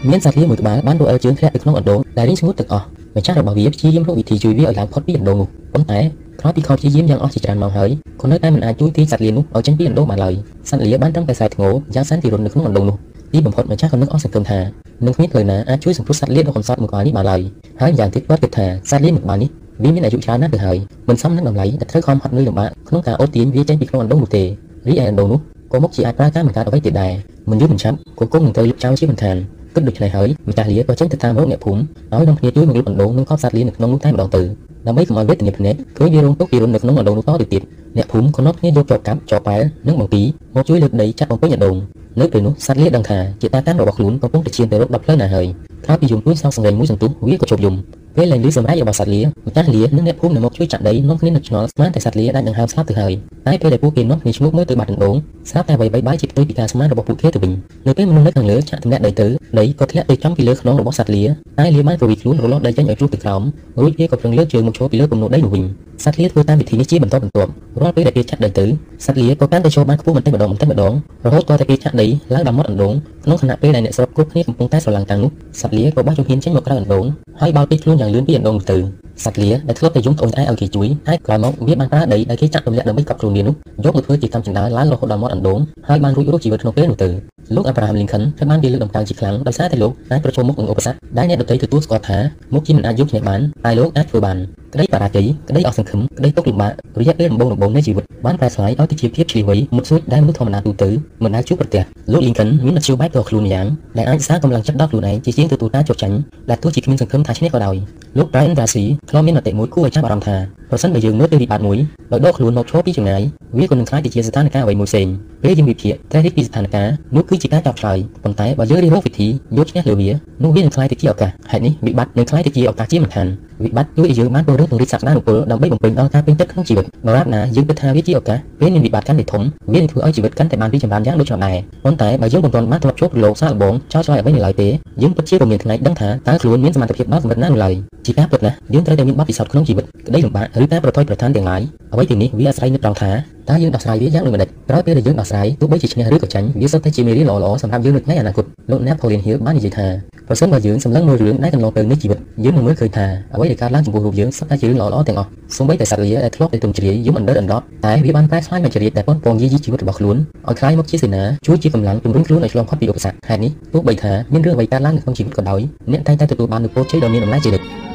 [0.09, 2.85] មានសត្វលាមួយក្បាលបានរអិលជើងធ្លាក់ទៅក្នុងអណ្ដូងដែលរីងស្ងួតទឹកអស់
[3.17, 5.99] ម្ចាស់របស់វាព្យាយាមរកវិធីជួយវាឲ្យឡើងផុតពីអណ្ដូងនោះប៉ុន្តែ
[6.39, 7.89] ក្រោយពីខកព្យាយាមយ៉ាងអស់ជាច្រើនម៉ោងហើយ
[8.21, 10.33] ក៏នៅតែមិនអាចជួយទាញសត្វលានោះឲ្យចេញពីអណ្ដូងបានឡើយ
[10.69, 12.97] សត្វលាបានត្រឹមតែខ្សែធ្ងោយ៉ាងសែនទីរុននៅក្នុងអណ្ដូងនោះ
[13.33, 14.59] ទីបំផុតម្ចាស់ក៏នឹកអស់សង្ឃឹមថា
[15.05, 17.41] នឹងគ្មានផ្លូវណាអាចជួយសង្គ្រោះសត្វលាដ៏កំសត់មួយក្បាលនេះបានឡើយ
[17.81, 19.49] ហើយយ៉ាងទៀតគាត់គិតថាសត្វលាមួយក្បាលនេះ
[19.83, 20.77] វាមានអាយុច្រើនណាស់ទៅហើយ
[21.09, 24.43] មិនសមនឹងតម្លៃដែលត្រូវខំហាត់នឿយលំបាកក្នុងការអូសទាញវាចេញពីក្នុងអណ្ដូងនោះទេ
[24.87, 25.39] រីឯអណ្ដូងនោះ
[25.71, 27.13] ក៏មុខជាអាចប្រើការបង្កើតអ្វីទៀតដែរ
[27.49, 29.37] មិនយូរមិនឆាប់ក៏គង់នឹងត្រូវលុបចោលជាមិនខាន
[29.75, 31.79] គិតដូច្នេះហើយម្ចាស់លាក៏ចេញទៅតាមរកអ្នកភូមិ
[32.13, 34.41] ឲ្យនាំគ្នាជួយមកលុបអណ្ដូងនិងខប់សត្វលានៅក្នុងនោះតែម្ដងទៅ
[34.87, 37.61] ដើម្បីកុំឲ្យវេទនាភ្នែកឃើញវារងទុកពីរុននៅក្នុងអណ្ដូងនោះតទៅទៀត
[37.97, 40.21] អ្នកភូមិក៏នាំគ្នាយកចបកាប់ចបប៉ែលនិងបង្ពី
[40.55, 41.75] មកជួយលើកដីចាក់បំពេញអណ្ដូង
[42.19, 45.47] នៅពេលនោះសត្វលាដឹងថាជាតាកាន់របស់ខ្លួនកំពុងតែឈានទៅរកដល់ផ្លូវណាហើយ
[45.85, 47.75] ក្រោយពីយំទួយសងសង្រេងមួយសន្ទុះវាក៏ជប់យំ
[48.17, 53.13] ពេលលែងលឺសម្រែករបស់សត្វលាម្ចាស់លានិងអ្នកភូមិនៅមកជួយចាក់ដីនាំគ្នានឹកឆ្ងល់ស្មានតែសត្វលាអាចនឹងហើមស្លាប់ទៅហើយ
[53.47, 55.15] តែពេលដែលពួកគេនាំគ្នាឈ្ងោកមើលទៅបាត់ដណ្ដូង
[55.49, 57.51] ស្រាប់តែអ្វីៗបែរជាផ្ទុយពីការស្មានរបស់ពួកគេទៅវិញ
[57.87, 59.27] នៅពេលមនុស្សនៅខាងលើចាក់ទម្លាក់ដីទៅ
[59.59, 61.23] ដីក៏ធ្លាក់ទៅចំពីលើខ្នងរបស់សត្វលា
[61.59, 63.41] តែលាបានប្រវិតខ្លួនរលាស់ដីចេញឲ្យជ្រុះទៅក្រោម
[63.81, 65.63] រួចវាក៏ប្រឹងលើកជើងមកឈរពីលើគំនរដីនោះវិញ
[66.03, 68.65] សត្វលាធ្វើតាមវិធីនេះជាបន្តបន្ទាប់រាល់ពេលដែលគេចាក់ដីទៅ
[69.05, 70.93] សត្វលាក៏កាន់តែចូលបានខ្ពស់បន្តិចម្ដងបន្តិចម្ដង
[71.25, 72.93] រហូតទាល់តែគេចាក់ដីឡើងដល់មាត់អណ្ដូង
[73.25, 77.05] ក្នុងខណៈពេលដែលអ្នកស្រុកគ្រប់គ្នាកំពុងតែស្រឡាំងតាំងនោះសត្វលាក៏បោះជំហានចេញមកក្រៅអណ្ដូង
[77.41, 78.77] ហើយបោលពេកខ្លួនយ៉ាងលឿនពីអណ្ដូងទៅ
[79.23, 87.09] សត្វលាដែលធ្លាប់តែយំត្អូញត្អែឲ្យគេជួយហើយក្រោយមកវាបានប្រើដីដែលគេចាក់ទម្លាក់ដើម្បីកប់ខ្លួនវានោះយកមកធ្វើជាកម្មចិន្តាឡើងរហូតដល់មាត់អណ្ដូងហើយបានរួចរស់ជីវិតក្នុងពេលនោះទៅ
[87.55, 92.17] លោក Abraham Lincoln ត្រូវបានគេលើកតម្កើងជាខ្លាំងដោយសារតែលោកអាចប្រឈមមុខនឹងឧបសគ្គដែលអ្នកដទៃទទួលស្គាល់ថា
[92.53, 94.37] មុខជាមិនអាចយកឈ្នះបានតែលោកអាចធ្វើបាន
[94.73, 100.89] ក្តីបរាជ័យក្តីអស់សង្ឃឹមក្តីទុក្ខលំបាករយៈពេលដំបូងដំបូងនៃជីវិតបានប្រែស្រាយឲ្យទៅជាភាពឆ្លៀវវៃមុតស្រួចដែលមនុស្សធម្មតាទូទៅ
[101.23, 106.15] មិនអាចជួបប្រទះលោក Lincoln មានមធ្យោបាយផ្ទាល់ខ្លួនយ៉ាងដែលអាចសារកម្លាំងចិត្តដល់ខ្លួនឯងជាជាងទទួលការចុះចាញ់
[106.49, 107.75] ដែលទោះជាគ្មានសង្ឃឹមថាឈ្នះក៏ដោយ
[108.17, 110.35] លោក Brian Tracy ធ្លាប់មានមតិមួយគួរឲ្យចាប់អារម្មណ៍ថា
[110.69, 111.77] ប្រសិនបើយើងមើលទៅវិបត្តិមួយ
[112.11, 113.21] ដោយដកខ្លួនមកឈរពីចម្ងាយ
[113.57, 115.07] វាក៏នឹងក្លាយទៅជាស្ថានភាពអ្វីមួយផ្សេង
[115.43, 119.27] ពេលយើងវិភាគតែរៀបពីស្ថានភាពនោះគឺជាការចាប់ឆ្លើយប៉ុន្តែបើយើងរៀនរកវិធី
[119.57, 120.09] យកឈ្នះលើវា
[120.43, 123.27] នោះវានឹងក្លាយទៅជាឱកាសហេតុនេះវិបត្តិនឹងក្លាយទៅជាឱកាសជាមិនខាន
[123.63, 129.43] វិបត្តិជួយឲ្យយើងបានពង្រឹងពង្រីកសក្តានុពលដើម្បីបំពេញដល់ការពេញចិត្តក្នុងជីវិតដរាបណាយើងគិតថាវាជាឱកាសពេលមានវិបត្តិកាន់តែធំ
[129.73, 134.69] វានឹងធ្វើឲ្យជីវិតកាន់តែបានរីកចម្រើនយ៉ាងដូចនោះដែរប៉ុន្តែបើយើងមិនទាន់បានធ្លាប់ជួបប្រឡូកសាកល្បងចោលឆ្លើយអ្វីនៅឡើយទេ
[135.01, 137.75] យើងពិតជាពុំមានថ្ងៃដឹងថាតើខ្លួនមានសមត្ថភាពដល់កម្រិតណានៅឡើយ
[138.05, 141.61] ជាការពិតណាស់យើងត្រូវនៅតែមានបទពិសោធន៍ក្នុងជីវិតក្តីលំបាកឬការប្រថុយប្រថានទាំងឡាយ
[141.93, 143.11] អ្វីទាំងនេះវាអាស្រ័យនៅត្រង់ថា
[143.49, 149.87] តើយើងដោះស្រាយវាយ៉ាងដូចម្តេចក្រោយពេលដែលយើងដោះស្រាយទោះបីជាឈ្នះឬក៏ចាញ់វាសុទ្ធតែជាមេរៀនល្អៗសម្រាប់យើងនៅថ្ងៃអនាគតលោក Napoleon Hill បាននិយាយថា
[150.27, 160.17] ប្រសិនបើយើងសម្លឹងមើលរឿងដែលកន្លងទៅនៃជីវិតយើងនឹងមើលឃើញថាអ្វីដែលកើតឡើងចំពោះរូបយើងសុទ្ធតែជារឿងល្អៗទាំងអស់សូម្បីតែសត្វលាដែលធ្លាប់តែទន់ជ្រាយយំអណ្ដើតអណ្ដប់តែវាបានប្រែក្លាយមកជារាជដែលប៉ុនប៉ងយាយីជីវិតរបស់ខ្លួន
[160.47, 167.94] ឲ្យក្លាយមកជាសេនាជួយជាកម្លាំងជំរុញខ្លួនឲ្យឆ្លងផុតពីឧបសគ្គហេតុនេះទោះបីថាមានរឿងអ្វីកើតឡើងនៅក្នុងជីវិតក៏ដោយអ្នកតែងតែទទួលបាននូវពរជ័យដ៏មានតម្លៃជានិច្ច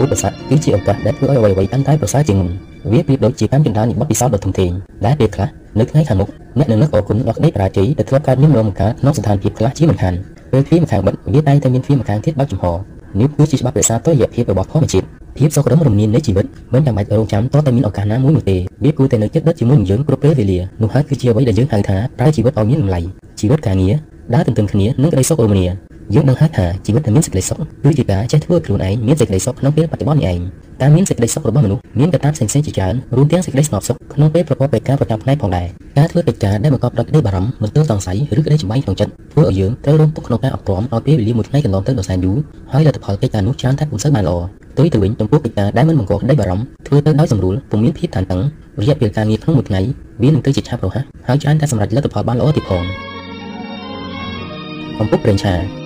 [0.00, 2.48] ឧបសគ្គគឺជាឱកាសដែលធ្វើឲ្យអ្វីៗកាន់តែប្រសើរជាងមុន
[2.92, 4.70] វាប្រៀបដូចជាកម្មចន្ទានៃបទពិសោធន៍ដ៏ធំធេង
[5.06, 5.48] ដែលពេលខ្លះ
[5.78, 10.14] នៅថ្ងៃខាងមុខអ្នកនឹងនឹកអរគុណដល់ក្តីបរាជ័យដែលធ្លាប់កើតមានម្ដងម្កាលក្នុងស្ថានភាពខ្លះជាមិនខាន
[10.52, 12.64] ពេលទ្វារម្ខាងបិទវាតែងតែមានទ្វារម្ខាងទៀតបើកចំហ
[13.20, 15.06] នេះគឺជាច្បាប់រក្សាតុល្យភាពរបស់ធម្មជាតិ
[15.38, 23.00] ភាពសុខដុមរមនានៃជីវិតមិនចាំបាច់រងចាំតតែមានឱកាសណាមួយនោះទេវាគួរតែនៅចិត្តដិតជាមួយនឹងយើងគ្រប់ពេលវេលានោះហើយគឺជាអ្វីដែលយើងហៅថាប្រើជីវិតឲ្យមានតម្លៃ
[23.40, 23.94] ជីវិតការងារ
[24.34, 25.66] ដើរទន្ទឹមគ្នានឹងក្តីសុខរមនា
[26.14, 30.40] យើងនឹងហៅថាជីវិតដែលមានសេចក្តីសុខគឺជាការចេះធ្វើខ្លួនឯងមានសេចក្តីសុខក្នុងពេលបច្ចុប្បន្ននេះឯង
[30.82, 35.66] ការមានសេចក្តីសុខរបស់មនុស្សមានកត្តាផ្សេងៗជាច្រើនរួមទាំងសេចក្តីស្ងប់សុខក្នុងពេលប្រកបដោយការប្រចាំផ្នែកផងដែរ
[35.98, 42.36] ការធ្វើកិច្ចការដែលបង្កប់ដោយក្តីបារម្ភមន្ទិលសង្ស័យឬក្តីចម្បាំងក្នុងចិត្តធ្វើឲ្យយើងត្រូវរងទុក្ខក្នុងការអត់ទ្រាំឲ្យពេលវេលាមួយថ្ងៃកន្លងទៅដ៏សែនយូរ
[42.72, 44.36] ហើយលទ្ធផលកិច្ចការនោះច្រើនតែពុំសូវបានល្អ
[44.72, 48.40] ផ្ទុយទៅវិញចំពោះកិច្ចការដែលមិនបង្កក្តីបារម្ភធ្វើទៅដោយសម្រួលពុំមានភាពតានតឹង
[48.80, 49.80] រយៈពេលការងារក្នុងមួយថ្ងៃ
[50.22, 52.84] វានឹងទៅជាឆាប់រហ័សហើយច្រើនតែសម្រេចលទ្ធផលបានល្អទៀតផង
[54.98, 55.81] កំពុកប្រេងឆា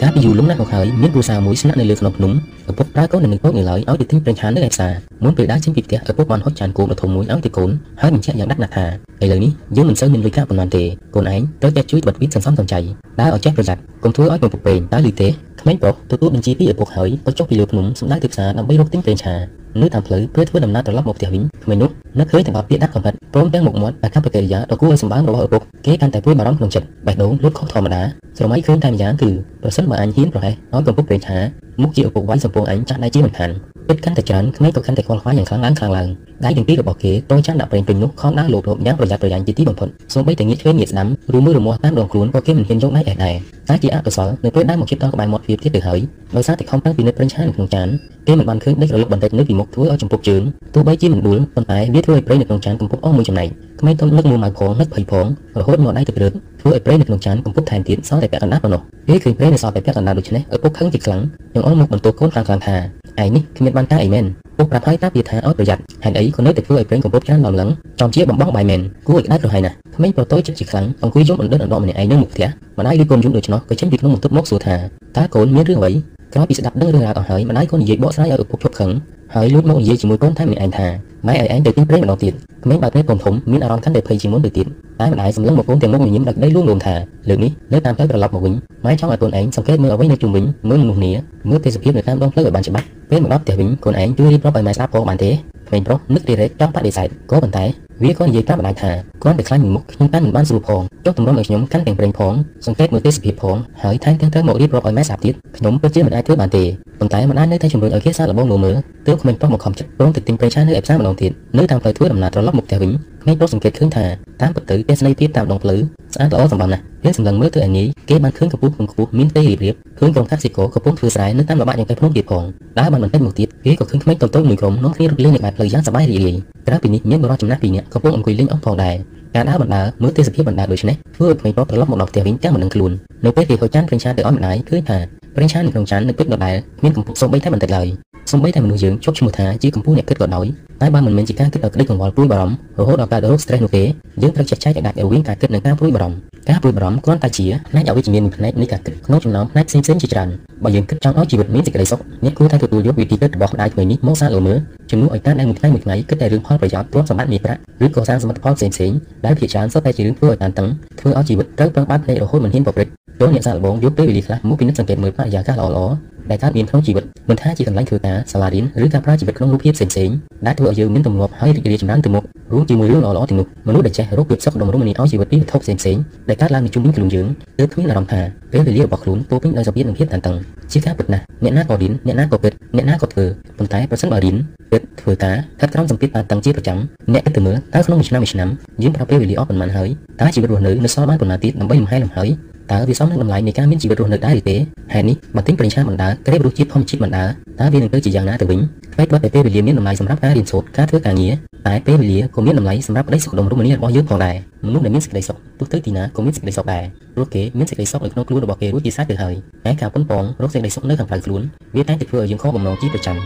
[0.00, 2.32] កាលពីយូរលង់ណាស់មកហើយមានគ្រួសារមួយស្នាក់នៅលើខ្នងភ្នំ
[2.68, 4.92] ឪពុកប្រើកូននៅនឹងពកនៅឡើយឲ្យទៅទិញប្រេងឆានៅឯផ្សារ
[5.24, 7.70] មុនពេលដើរចេញពីផ្ទះឪពុកបានហុចចានគោដ៏ធំមួយឲ្យទៅកូន
[8.00, 8.86] ហើយបញ្ជាក់យ៉ាងដាច់ណាស់ថា
[9.22, 10.84] ឥឡូវនេះយើងមិនសូវមានលុយកាក់ប៉ុន្មានទេ
[11.14, 12.78] កូនឯងត្រូវតែជួយបិទវិទ្យសន្សំសំចៃ
[13.20, 15.28] ដើរឲ្យចេះប្រយ័ត្នកុំធ្វើឲ្យកំពុកពេងតើលឺទេ
[15.60, 19.34] ក្មេងប្រុសទទួលបញ្ជាពីឪពុកហើយក៏ចុះពីលើភ្នំសម្ដៅទៅផ្សារដើម្បីរកទិញប្រេងឆា
[19.80, 28.02] នៅតាមផ្លូវពេលធ្វើដំណើរត្រឡប់មកផ្ទះវិញក្មេងនោះនឹកឃើញតែបបពាក្យដាក់កំហិតព្រមទាំងមុខមាត់អាកប្បកិរិយាដ៏គួរឲ្យសម្បើមរបស់ឪពុកគេកាន់តែព្រួយបារម្ភក្នុងចិត្តបេះដូងលូតខុសធម្មតា
[28.36, 29.30] ស្រមៃឃើញតែម្យ៉ាងគឺ
[29.62, 31.38] ប្រសិនបើអញហ៊ានប្រហែសឲ្យកំពុកប្រេងឆា
[31.82, 33.50] មុខជាឪពុកវាយសំពងអញចាស់ដៃជាមិនខាន
[33.88, 36.08] គិតកាន់តែច្រើនក្មេងក៏កាន់តែខ្វល់ខ្វាយយ៉ាងខ្លាំងឡើងខ្លាំងឡើង
[36.44, 43.34] ដៃទាំងពីររបស់គេតូចចាន់ដាក់ប្រេងពេញនោះខំដើរលោបលោបយ៉ាងប្រយ័ត្នប្រយែងជាទីបំផុតសូម្បីតែងាកឆ្វេងងាកស្ដាំឬមើលរមាស់តាមដងខ្លួនក៏គេមិនហ៊ានយកដៃឯដែរ
[43.68, 46.00] តែជាអកុសលនៅពេលដើរមកជិតដល់ក្បែរមាត់វាទៀតទៅហើយ
[46.36, 47.88] ដោយសារតែខំតាំងពីនិតប្រេងឆានៅក្នុងចាន
[48.26, 50.42] គេមិនបានឃើញដេករលកបន្តិចនៅពីមុខធ្វើឲ្យចំពុកជើង
[50.74, 53.48] ទោះបីជាមិនដួលប៉ុន្តែវាធ្វើឲ្យប្រេងនៅក្នុងចានកំពុកអស់មួយចំណែក
[53.80, 55.26] ក្មេងទុំនឹកមួម៉ៅផងនឹកភ័យផង
[55.58, 61.22] រហូតមកដៃទៅព្រឹកធ្វើឲ្យប្រេងនៅក្នុងចានកំពុកថែមទៀតសល់តែពាក់កណ្ដាលប៉ុណ្ណោះពេលឃើញប្រេងនៅសល់តែពាក់កណ្ដាលដូច្នេះឪពុកខឹងជាខ្លាំង
[61.54, 62.76] នឹងអល់មកបន្ទោសកូនខ្លាំងៗថា
[63.22, 64.24] ឯងនេះគ្មានបានការអីមែន
[64.58, 67.70] ពុកប្រាប់ហើយតាពីថាឲ្យប្រយ័ត្នហេតុអីក៏នៅតែធ្វើឲ្យប្រេងកំពុកច្រើនឡើងឡើង
[68.00, 72.46] ចំជាបំបងបាយមែនគួរឲ្យក្តៅក្រហាយណាស់ក្មេងប្រតូចចិត្តជាខ្លាំងអង្គុយយំអណ្ដិតអណ្ដកម្នាក់ឯងនៅមុខផ្ទះ
[72.78, 74.76] ម្ដាយឮកូនយំដូច្នោះក៏ចេញពីក្នុងបន្ទប់មកសួរថា
[75.16, 75.92] តើកូនមានរឿងអ្វី
[76.34, 78.90] ក្រោយពីស្ដាប់ដឹងរឿងរ៉ាវអស់ហើយម្ដាយក៏និយាយបកស្រាយឲ្យឪពុកជប់ខឹង
[79.34, 80.86] ហហើយលូតមកនិយាយជាមួយកូនថែម្នាក់ឯងថា
[81.26, 82.32] ម៉ែឲ្យឯងទៅទីព្រៃម្ដងទៀត
[82.64, 84.66] ក្មេងបើព្រៃធំធំមានអារម្មណ៍កាន់តែភ័យជាងមុនទៅទៀត
[85.00, 86.94] តែម្ដាយសម្លឹងមកកូនទាំងមុខញញឹមដឹកដីលួងលោមថា
[87.28, 88.54] លើកនេះនៅតាមផ្លូវត្រឡប់មកវិញ
[88.84, 91.12] ម៉ែចង់ឲ្យកូនឯងសង្កេតមើលអ្វីនៅជុំវិញមើលមនុស្សនា
[91.48, 95.30] មើលទេសភាពនៅតាមដងផ្លូវឲ្យបានច្បាស់ពេលមកដល់ផ្ទះវិញកូនឯងជួយរៀបរាប់ឲ្យម៉ែស្ដាប់ផងបានទេ
[95.68, 97.64] ក្មេងប្រុសនឹកទីរែកចង់បដិសេធក៏ប៉ុន្តែ
[98.02, 98.90] វាក៏និយាយប្រាប់ម្ដាយថា
[99.22, 102.32] គាត់តែខ្លាចមុខខ្ញុំតាមមិនបានស្រួលផងចុះទម្រាំឲ្យខ្ញុំកាន់ទាំងប្រេងផង
[102.66, 106.64] សង្កេតមើលទេសភាពផងហើយថែមទាំងត្រូវមករៀបរាប់ឲ្យម៉ែស្ដាប់ទៀតខ្ញុំពិតជាមិនអាចធ្វើបានទេ
[106.98, 112.90] ប៉ុន្តែម្ដាយនៅតែជំរុញឲ្យគេសាកល្បងមើលទើបក្មេងប្រុសមកខំចិត្តព្រមទៅទិញប្រេងឆានៅឯផ្សារម្ដងទៀតនៅតាមផ្លូវធ្វើដំណើរត្រឡប់មកផ្ទះវិញ
[113.24, 114.04] ក្មេងប្រុសសង្កេតឃើញថា
[114.42, 115.80] តាមពិតទៅទស្សនីយភាពតាមដងផ្លូវ
[116.14, 122.44] ស្អាតល្អសម្បំណាស់ពេលសម្លឹងមើលទៅឯនេះគេបានឃើញកំពូលកំពស់មានផ្ទៃរៀបរៀបឃើញក្រុមកសិករកំពុងធ្វើស្រែនៅតាមល្បាក់យ៉ាងតែភ្នំទៀតផង
[122.78, 126.36] ដើរបានបន្តិចមកទៀតគេក៏ឃើញក្មេងតូចៗមួយក្រុមនាំគ្នារត់លេងនៅក្បែរផ្លូវយ៉ាងសប្បាយរីករាយ
[126.66, 128.96] ក្រៅពីនេះមានបរិបទចំណាស់ពីរនាក់កំពុងអង្គុយលេងអុកផងដែរ
[129.34, 132.92] ការដើរបណ្ដើរមើលទេសភាពបណ្ដើរដូចនេះធ្វើឲ្យក្មេងប្រុសត្រឡប់មកដល់ផ្ទះវិញទាំងមិនដឹងខ្លួន
[133.24, 134.98] នៅពេលគេហៅចានប្រេងឆាទៅឲ្យម្ដាយឃើញថា
[135.36, 137.88] ប្រេងឆានៅក្នុងចាននៅពេកដដែលមានកំពុងសូម្បីតែបន្តិចឡើយ
[138.30, 140.46] សូម្បីតែមនុស្សយើងជប់ឈ្មោះថាជាកម្ពុជាអ្នកគិតក៏ដោយ
[140.82, 143.84] តែបើមិនមែនជាការគិតដល់ក្តីកង្វល់ព្រួយបារម្ភរហូតដល់កើតរោគ stress នោះទេ
[144.22, 146.16] យើងត្រូវចេះចែកឲ្យដាច់រវាងការគិតនិងការព្រួយបារម្ភ
[146.48, 150.28] ការព្រួយបារម្ភគ្រាន់តែជាផ្នែកអវិជ្ជមានមួយផ្នែកនៃការគិតក្នុងចំណោមផ្នែកផ្សេងៗជាច្រើន
[150.64, 154.54] បើយើងគិតចង់ឲ្យជីវិតមានសេចក្តីសុខអ្នកគួរតែទទួលយកវិធីគិតរបស់ម្ដាយក្មេងនេះមកសាកល្មើ
[154.90, 160.68] ជំនួសឲ្យការដែលមួយថ្ងៃមួយថ្ងៃគិតតែរឿងផលប្រយោជន៍ទ្រព្យសម្បត្តិមាសប្រាក់ឬក៏សាងសមិទ្ធផលផ្សេងៗដែលភាគច្រើនសុទ្ធតែជារឿងធ្វើឲ្យតានតឹង
[161.00, 170.14] ធ្វើឲ្យជីវិតត្រូវប្រឹងបើកភ្នែករហូតមិនហ៊ានប្រព្រឹត្តចូលអ្នកសាកល្បងយកពេលវេលាខ្លះមកពិនិត្យសង្កេតមើលបរិយាកាសល្អៗ ដែលកើតមានក្នុងជីវិតមិនថាជាកន្លែងធ្វើការសាលារៀនឬការប្រើជីវិតក្នុងរូបភាពផ្សេងៗ
[170.46, 177.26] ដែលធ្វើឲ្យយើងមានទម្លាប់ហើយរីករាយចម្រើនទៅមុខរួមជាមួយរឿងល្អៗទាំងនោះមនុស្សដែលចេះរកភាពសុខដុមរមនាឲ្យជីវិតពីវត្ថុផ្សេងៗដែលកើតឡើងនៅជុំវិញខ្លួនយើង
[177.58, 178.20] ទើបគ្មានអារម្មណ៍ថា
[178.52, 180.36] ពេលវេលារបស់ខ្លួនពោពេញដោយសភាពនិងភាពតានតឹង
[180.72, 183.24] ជាការពិតណាស់អ្នកណាក៏រៀនអ្នកណាក៏ពិតអ្នកណាក៏ធ្វើ
[183.58, 184.36] ប៉ុន្តែប្រសិនបើរៀន
[184.72, 186.78] ពិតធ្វើការស្ថិតក្រោមសម្ពាធតានតឹងជាប្រចាំ
[187.12, 188.48] អ្នកគិតទៅមើលតើក្នុងមួយឆ្នាំមួយឆ្នាំ
[188.82, 189.88] យើងប្រើពេលវេលាអស់ប៉ុន្មានហើយ
[190.20, 192.28] តើជីវិតរស់នៅនៅសល់បានប៉ុន្មានទៀតដើម្បីលំហែលំហើយ
[192.72, 194.56] តើវាសមនឹងតម្លៃនៃការមានជីវិតរស់នៅដែរឬទេ
[194.92, 197.24] ហេតុនេះបើទិញប្រេងឆាបណ្ដើក្រេបរសជាតិធម្មជាតិបណ្ដើ
[197.60, 198.60] តើវានឹងទៅជាយ៉ាងណាទៅវិញ
[198.94, 201.34] ថ្មីត្បិតតែពេលវេលាមានតម្លៃសម្រាប់ការរៀនសូត្រការធ្វើការងារ
[201.66, 204.36] តែពេលវេលាក៏មានតម្លៃសម្រាប់ក្តីសុខដុមរមនារបស់យើងផងដែរ
[204.66, 206.84] មនុស្សដែលមានសេចក្តីសុខទោះទៅទីណាក៏មានសេចក្តីសុខដែរ
[207.14, 209.34] ព្រោះគេមានសេចក្តីសុខនៅក្នុងខ្លួនរបស់គេរួចជាស្រេចទៅហើយ
[209.66, 211.42] តែការប៉ុនប៉ងរកសេចក្តីសុខនៅខាងក្រៅខ្លួន
[211.76, 213.16] វាតែងតែធ្វើឲ្យយើងខកបំណងជាប្រចាំ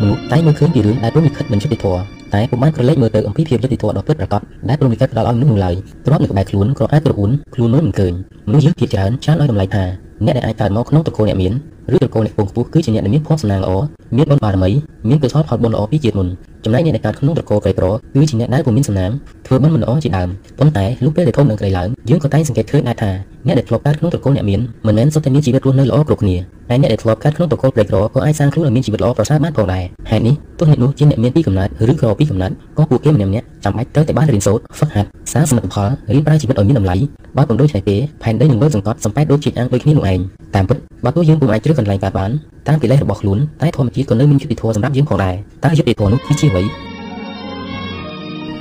[0.00, 5.74] មនុស្សតែមើលឃើញពីរឿងដែលព្រមនិខិតមិនយុត្តិធម៌ តែពុំបានក្រឡេកមើលទៅអំពីភាពយុត្តិធម៌ដ៏ពិតប្រាកដដែលព្រមនិខិតផ្ដល់ឲ្យមនុស្សនោះឡើយ
[6.06, 8.12] ទ្រាំនៅក្បែរខ្លួនក៏អាចប្រអ៊ុនខ្លួនមើលមិនឃើញ
[8.48, 9.84] មនុស្សយើងភាគច្រើនច្រើនឲ្យតម្លៃថា
[10.24, 11.52] អ្នកដែលអាចកើតមកក្នុងតកូលអ្នកមាន
[11.94, 13.72] ឬតកូលអ្នកពងខ្ពស់គឺជាអ្នកដែលមានភ័ព្វសំណាងល្អ
[14.16, 14.70] មានបុណ្យបារមី
[15.08, 16.28] មានកុសលផលបុណ្យល្អពីជាតិមុន
[16.64, 19.10] ចំណែកអ្នកដែលកើតក្នុងតកូលក្រីក្រគឺជាអ្នកដែលពុំមានសំណាង
[19.46, 20.28] ធ្វើបុណ្យមិនល្អជាដើម
[20.58, 23.10] ប៉ុន្តែលុះពេលដែលធំនឹងក្រីឡើងយើងក៏តែងសង្កេតឃើញដែរថា
[23.46, 26.36] អ្នកដែលធ្លាប់កើតក្នុងតកូលអ្នកមានមិនមែនសុទ្ធតែមានជីវិតរស់នៅល្អគ្រប់គ្នា
[26.70, 36.96] ហើយអ្នកដែលធ្លាប់កើតក្នុងតកូលក្រីក្រក៏អាចសាងខ្លួនឲ្យមានជីវិតល្អប្រសើរបានផងដែរហេតុនេះទោះអ្នកនោះជាអ្នកមានពីកំណើតឬក្រពីកំណើតក៏ពួកគេម្នាក់ម្នាក់ចាំបាច់ត្រូវតែបានរៀនសូត្រហ្វឹកហាត់សាងសមិទ្ធផលរៀនប្រើជីវិតឲ្យមានតម្លៃ
[37.36, 40.20] បើពុំដូចតែទេផែនដីនឹងមើលសង្កត់សំប៉ែតដូចជាតិអាំងដូចគ្នានោះឯង
[40.54, 42.30] តាមពិតបើទោះយើងពុំអាចជ្រើសកន្លែងកើតបាន
[42.68, 45.34] តាមកិលេសរបស់ខ្លួនតែធម្មជាតិក៏នៅមានយុត្តិធម៌សម្រាប់យើងផងដែរ
[45.64, 46.62] តើយុត្តិធម៌នោះគឺជាអ្វី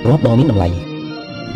[0.10, 0.68] រាប់ដ៏មានតម្លៃ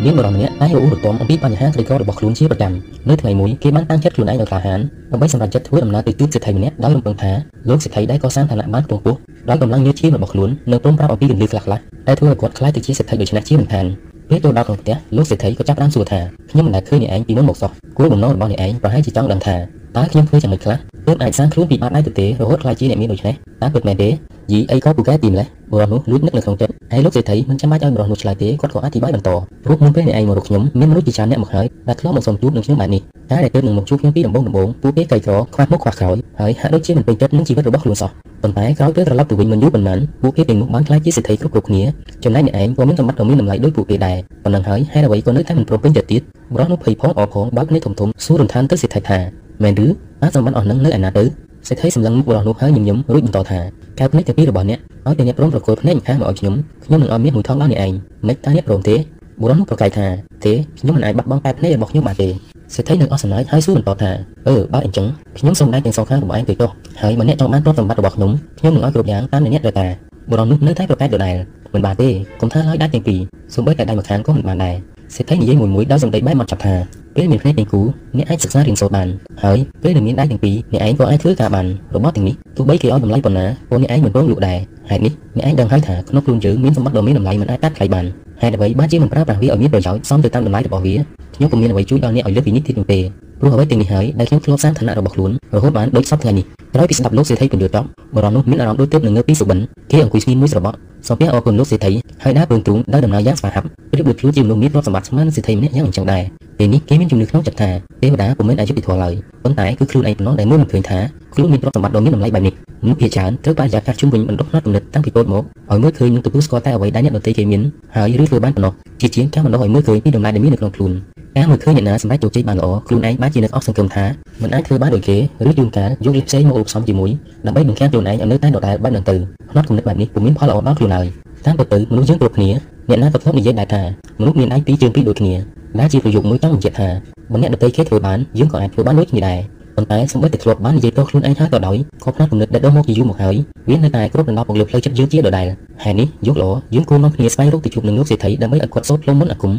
[0.04, 2.72] មានបរិម្នាក់តែងរអ៊ូរទាំអំពីបញ្ហាក្រីក្ររបស់ខ្លួនជាប្រចាំ
[3.08, 4.80] នៅថ្ងៃមួយគេបានតាំងចិត្តខ្លួនឯងឲ្យក្លាហាន
[5.12, 7.32] ដើម្បីសម្រេចចិត្តធ្វើដំណើរទៅទូតសេដ្ឋីម្នាក់ដោយរំពឹងថា
[7.68, 9.18] លោកសេដ្ឋីដែលកសាងឋានៈបានខ្ពង់ខ្ពស់
[9.48, 13.86] ដោយកម្លាំងញើសឈាមរបស់ខ្លួននៅព្រមប្រាប់អំពីគន្លឹះខ្លះៗដែលធ្វើឲ្យគាត់ខ្លាចទៅជាសេដ្ឋីដូច្នេះជាមិនខាន
[14.30, 16.20] ពេលចូលដល់ក្នុងផ្ទះលោកសេដ្ឋីក៏ចាប់ផ្ដើមសួរថា
[16.50, 19.56] ខ្ញុំមិនដែលឃើញអ្នកឯងពីមុនមកសោះគោលបំណងរបស់អ្នកឯងប្រហែលជាចង់ដឹងថា
[19.98, 24.08] តើខ្ញុំធ្វើយ៉ាងម៉េចខ្លះទើបអាចសាងខ្លួនពីបាត់ដែរទៅទេរហូតខ្លាចជាអ្នកមានដូច្នេះតើពិតមែនទេ
[24.52, 29.30] យីអីក៏ពូកែទីម្លេះបរិះនោះលួចនឹកនៅក្នុងចិត្តហើយលោកសេដ្ឋីមិនចាំបាច់ឲ្យបរិះនោះឆ្លើយទេគាត់ក៏អធិប្បាយបន្ត
[29.64, 38.10] ព្រោះមុនពេលអ្នកឯងមករកខ្ញុំមានមនុស្សជាច្រើនអ្នកមកហើយដែលធ្លាប់មកសុំជួបនឹងខ្ញុំបែបនេះតែដែលទើបនឹងមកជួបខ្ញុំពីដំបូងដំបូងពួកគេកៃក្រខ្វះមុខខ្វះក្រោយហើយហាក់ដូចជាមិនពេញចិត្តនឹងជីវិតរបស់ខ្លួនសោះ
[38.42, 41.82] ប៉ុន្តែក្រោយពេលត្រឡប់ទៅវិញមិនយូរប៉ុន្មានពួកគេទាំងនោះបានខ្លាចជាសេដ្ឋីគ្រប់គ្រប់គ្នា
[42.24, 46.22] ចំណែកអ្នកឯងក៏មានសម្បត្តិដ៏មានតម្លៃដូចពួកគេដែរប៉ុណ្ណឹងហើយហេតុអ្វីក៏នៅតែមិនព្រមពេញចិត្តទៀត
[46.54, 49.86] បរិះនោះភ័យផងអរផងបើកនេះធំធំសួររំខានទៅសេដ្ឋីថា មែនឬ
[50.22, 51.24] អាសម្បត្តិអស់នឹងនៅឯណាទៅ
[51.68, 53.60] សេដ្ឋីសម្លឹងមុខបរិះនោះហើយញញឹមរួចបន្តថា
[53.98, 56.54] កែភ្នែកទាំងពីររបស់អ្នកឲ្យតែអ្នកព្រមប្រគល់ភ្នែកខាងមកឲ្យខ្ញុំ
[56.84, 57.92] ខ្ញុំនឹងឲ្យមានមួយថងដល់អ្នកឯង
[58.28, 58.96] មិនតើអ្នកព្រមទេ
[59.40, 60.06] បុរសនោះប្រកែកថា
[60.44, 62.28] ទេខ្ញុំមិនអាចបាត់បង់កែភ្នែករបស់ខ្ញុំបានទេ
[62.74, 64.10] សេដ្ឋីនឹងអស់សំណើចហើយសួរបន្តថា
[64.48, 65.06] អឺបើអញ្ចឹង
[65.38, 66.70] ខ្ញុំសូមដៃទាំងសងខាងរបស់ឯងទៅចុះ
[67.02, 69.90] ហើយបើអ្នកចង់បានទ្រព្យសម្បត្តិរបស់ខ្ញុំខ្ញុំនឹងឲ្យគ្រប់យ៉ាងតាមអ្នកត្រូវការ
[70.30, 71.36] បុរសនោះនៅតែប្រកែកដដែល
[71.74, 72.08] មិនបានទេ
[72.40, 73.20] កុំថាឲ្យដៃទាំងពីរ
[73.54, 74.74] សូម្បីតែដៃម្ខាងក៏មិនបានដែរ
[75.14, 76.74] សេដ្ឋីនិយាយមួយមួយដោយសម្ដីបែបមកចាប់ថា
[77.18, 77.82] ពេលមានភ្នែកទាំងគូ
[78.16, 79.08] អ្នកអាចសិក្សារៀនសូត្របាន
[79.44, 84.58] ហើយពេលដែលមានដៃទាំងពីរអ្នកឯងក៏អាចធ្វើការបានរបស់ទាំងនេះទោះបីគេឲ្យតម្លៃប៉ុណ្ណាពួកអ្នកឯងមិនព្រមលក់ដែរ
[84.90, 88.04] ហេតុនេះអ្នកឯងដឹងហើយថាក្នុងខ្លួនយើងមានសម្បត្តិដ៏មានតម្លៃមិនអាចកាត់ថ្លៃបាន
[88.42, 90.94] ហេតុអ្វីបានជាមិនប្រើប្រាស់វាឲ្យមានប្រយោជន៍សមទៅតាមតម្លៃរបស់វា
[91.34, 92.98] ខ្ញុំពុំមានអ្វីជួយដល់អ្នកឲ្យលើកពីនេះទៀតនោះទេ
[93.40, 96.44] ព្រោះអ្វីទាំងនេះហើយដែលខ្ញុំធ្លាប់សាងឋានៈរបស់ខ្លួនរហូតបានដូចសពថ្ងៃនេះ
[96.74, 97.86] ក្រោយពីស្ដាប់លោកសេដ្ឋីពន្យល់ចប់
[98.16, 99.58] បរិនោះមានអារម្មណ៍ដូចទើបនឹងងើបពីសុបិន
[99.90, 100.76] គេអង្គុយស្ងៀមមួយស្របក់
[101.06, 101.92] សូមព្រះអរគុណលោកសេដ្ឋី
[102.24, 106.22] ហើយដើរពើងទ្រូងដើរដំណើរយ៉ាងស្វាហាប់ប្រៀបដូចខ្លួនជាមនុស្សមានទ្រព្យសម្បត្តិស្មើនឹងសេដ្ឋីម្នាក់យ៉ាងអញ្ចឹងដែរ
[106.58, 107.70] ពេលនេះគេមានជំនឿក្នុងចិត្តថា
[108.02, 110.98] ទេវតាពុំមែនអយុត្តិធម៌ឡើយប៉ុន្តែគឺខ្លួនឯងប៉ុណ្ណោះដែលមើលមិនឃើញថា
[111.34, 117.62] ខ្លួនមានទ្រព្យសម្បត្តិដ៏មានតម្លៃបែបនេះមនុស្សភាគច្រើនត្រូវបរិយាកាសជុំវិញបណ្ដុះផ្នែកគំនិតតាំងពីកូនមកឲ្យមើលឃើញនិងទទួលស្គាល់តែអ្វីដែលអ្នកដទៃគេមាន
[117.96, 120.92] ហើយឬធ្វើបានប៉ុណ្ណោះជាជាងការបណ្ដុះឲ្យមើលឃើញពីតម្លៃដែលមាននៅក្នុងខ្លួន
[121.36, 124.04] ការមើលឃើញអ្នកណាសម្រេចជោគជ័យបានល្អខ្លួនឯងបានជានឹកអស់សង្ឃឹមថា
[124.42, 125.16] មិនអាចធ្វើបានដូចគេ
[125.48, 127.10] ឬជួនកាលយកលេខផ្សេងមកឧបសំជាមួយ
[127.46, 129.16] ដើម្បីបង្ខាំខ្លួនឯងឲ្យនៅតែដដែលបែបហ្នឹងទៅ
[129.50, 131.06] ផ្នត់គំនិតបែបនេះពុំមានផលល្អដល់ខ្លួនឡើយ
[131.46, 132.50] តាមពិតទៅមនុស្សយើងគ្រប់គ្នា
[132.88, 133.82] អ្នកណាក៏ធ្លាប់និយាយដែរថា
[134.20, 135.34] មនុស្សមានដៃពីរជើងពីរដូចគ្នា
[135.78, 136.88] ដែលជាប្រយោគមួយចង់បញ្ជាក់ថា
[137.32, 139.38] បើអ្នកដទៃគេធ្វើបានយើងក៏អាចធ្វើបានដូចគ្នាដែរ
[139.78, 143.34] ប៉ុន្តែសម្បីតែធ្លាប់បាននិយាយទៅខ្លួនឯងហើយក៏ដោយក៏ផ្នែកគំនិតដែលដុះមកជាយូរមកហើយ
[143.68, 145.46] វានៅតែគ្រប់ដណ្ដប់មកលើផ្លូវចិត្តយើងជាដដែល
[145.84, 149.52] ហើយនេះយកល្អយើងគួរនាំគ្នាស្វែងរកទីជួបនឹងលោកសេដ្ឋីដើម្បីឲ្យគាត់សូត្រផ្លុំមុនអាគម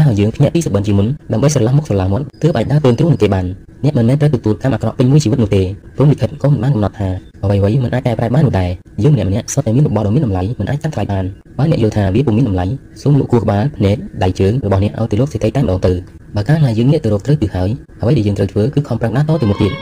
[0.00, 3.46] ដែលយើងភ្ញាក់ពីសបិនជាមុនដើម្បីស្រឡះមុខស្រឡះមាត់ទើបអាចដើរពើទ្រូងនឹងគេបាន
[3.84, 5.62] អ្នកមិនមែនត្រូវទទួលកម្មអាក្រក់ពេញមួយជីវិតនោះទេ
[5.96, 7.08] ព្រមលិខិតក៏មិនបានកំណត់ថា
[7.42, 8.70] អ្វីៗមិនអាចកែប្រែបាននោះដែរ
[9.02, 11.24] យើងម្នាក់ម្នាក់សុទ្ធតែមានរបស់ដ៏មានតម្លៃមិនអាចកាត់ថ្លៃបាន
[11.58, 12.66] បើអ្នកយល់ថាវាពុំមានតម្លៃ
[13.02, 15.92] សូមលក់គូក្បាលភ្នែកដៃជើងរបស់អ្នកឲ្យទៅលោកសេដ្ឋីតែម្ដងទៅ
[16.36, 19.72] បើកាលណាយើងងាកទៅរកត្រូវទៅហើយអ្វីដែលយើងត្រូវធ្វើគឺខំប្រឹងដើរតទៅមុខទៀត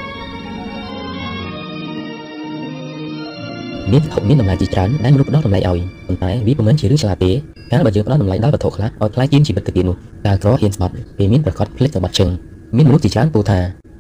[3.92, 7.32] មានហុកមានតម្លៃជាច្រើនដែលមនុស្សផ្ដោតតម្លៃឲ្យប៉ុន្តែវាពុំមែនជារឿងឆ្លាតទេ
[7.72, 12.28] កាលបើយើងផ្ដោតតម្លៃដល់វត្ថុខ្លះឲ្យខ្លាចជាងជីវិតទៅទៀតនោះការក្រហ៊ានស្បត់ពេលមានប្រកាសផ្លេចសម្បត្តិជឹង
[12.76, 13.58] មានមនុស្សជាច្រើនពោលថា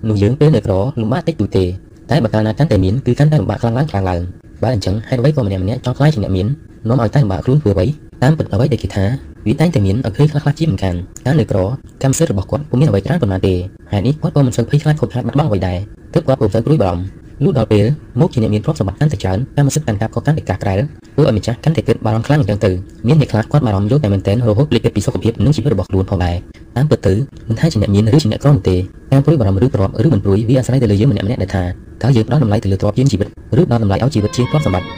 [0.08, 1.64] នោះយើងពេលនៅក្រលំបាកតិចតួចទេ
[2.10, 4.20] តែបើកាលណាកាន់តែមានគឺកាន់តែលំបាកខ្លាំងឡើងខ្លាំងឡើង
[4.62, 6.46] បើអញ្ចឹងហេតុអ្វីក៏ម្នាក់ម្នាក់ចង់ខ្លាចជាអ្នកមាន
[6.88, 7.86] នាំឲ្យតែលំបាកខ្លួនធ្វើអ្វី
[8.22, 9.04] តាមពិតអ្វីដែលគេថា
[9.46, 10.94] វាតែងតែមានឲ្យឃើញខ្លះខ្លះជាមិនខាន
[11.26, 11.58] ការនៅក្រ
[12.02, 13.54] កម្មសិទ្ធិរបស់គាត់ពុំមានអ្វីច្រើនប៉ុន្មានទេ
[13.92, 15.78] ហេតុនេះគាត់ក៏មិនសូវភ័យខ្លាចខុសខាតបាត់បង់អ្វីដែរ
[16.14, 17.04] ទើបគាត់ពុំសូវព្រួយបារម្ភ
[17.44, 17.84] លុះដល់ពេល
[18.20, 20.80] មកជាអ្នកមានទ្រព្យសម្បត្តិកាន់តែច្រើនកម្មសិទ្ធិកាន់កាប់ក៏កាន់តែកាក្រែល
[21.14, 22.70] ធ្វើឲ្យម្ចាស់កាន់តែគិតបារម្ភខ្លាំងអញ្ចឹងទៅ
[23.08, 26.36] មានអ្នកខ្លះគាត់បារម្ភយកតែមែនទែនរហូតភ្លេចគិតពីសុខភាពនិងជីវិតរបស់ខ្លួនផងដែរ
[26.76, 27.14] តាមពិតទៅ
[27.48, 28.76] មិនថាជាអ្នកមានឬជាអ្នកក្រនោះទេ
[29.12, 31.64] ការព្រួយបារម្ភឬទ្រព្យឬមិនព្រួយវាអាស្រ័យទៅលើយើងម្នាក់ម្នាក់ដែលថា
[32.02, 33.28] តើយើងផ្ដល់តម្លៃទៅលើទ្រព្យជាងជីវិត
[33.60, 34.88] ឬផ្ដល់តម្លៃឲ្យជីវិតជាងទ្រព្យសម្បត្តិ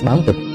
[0.00, 0.49] ស្បោងទឹក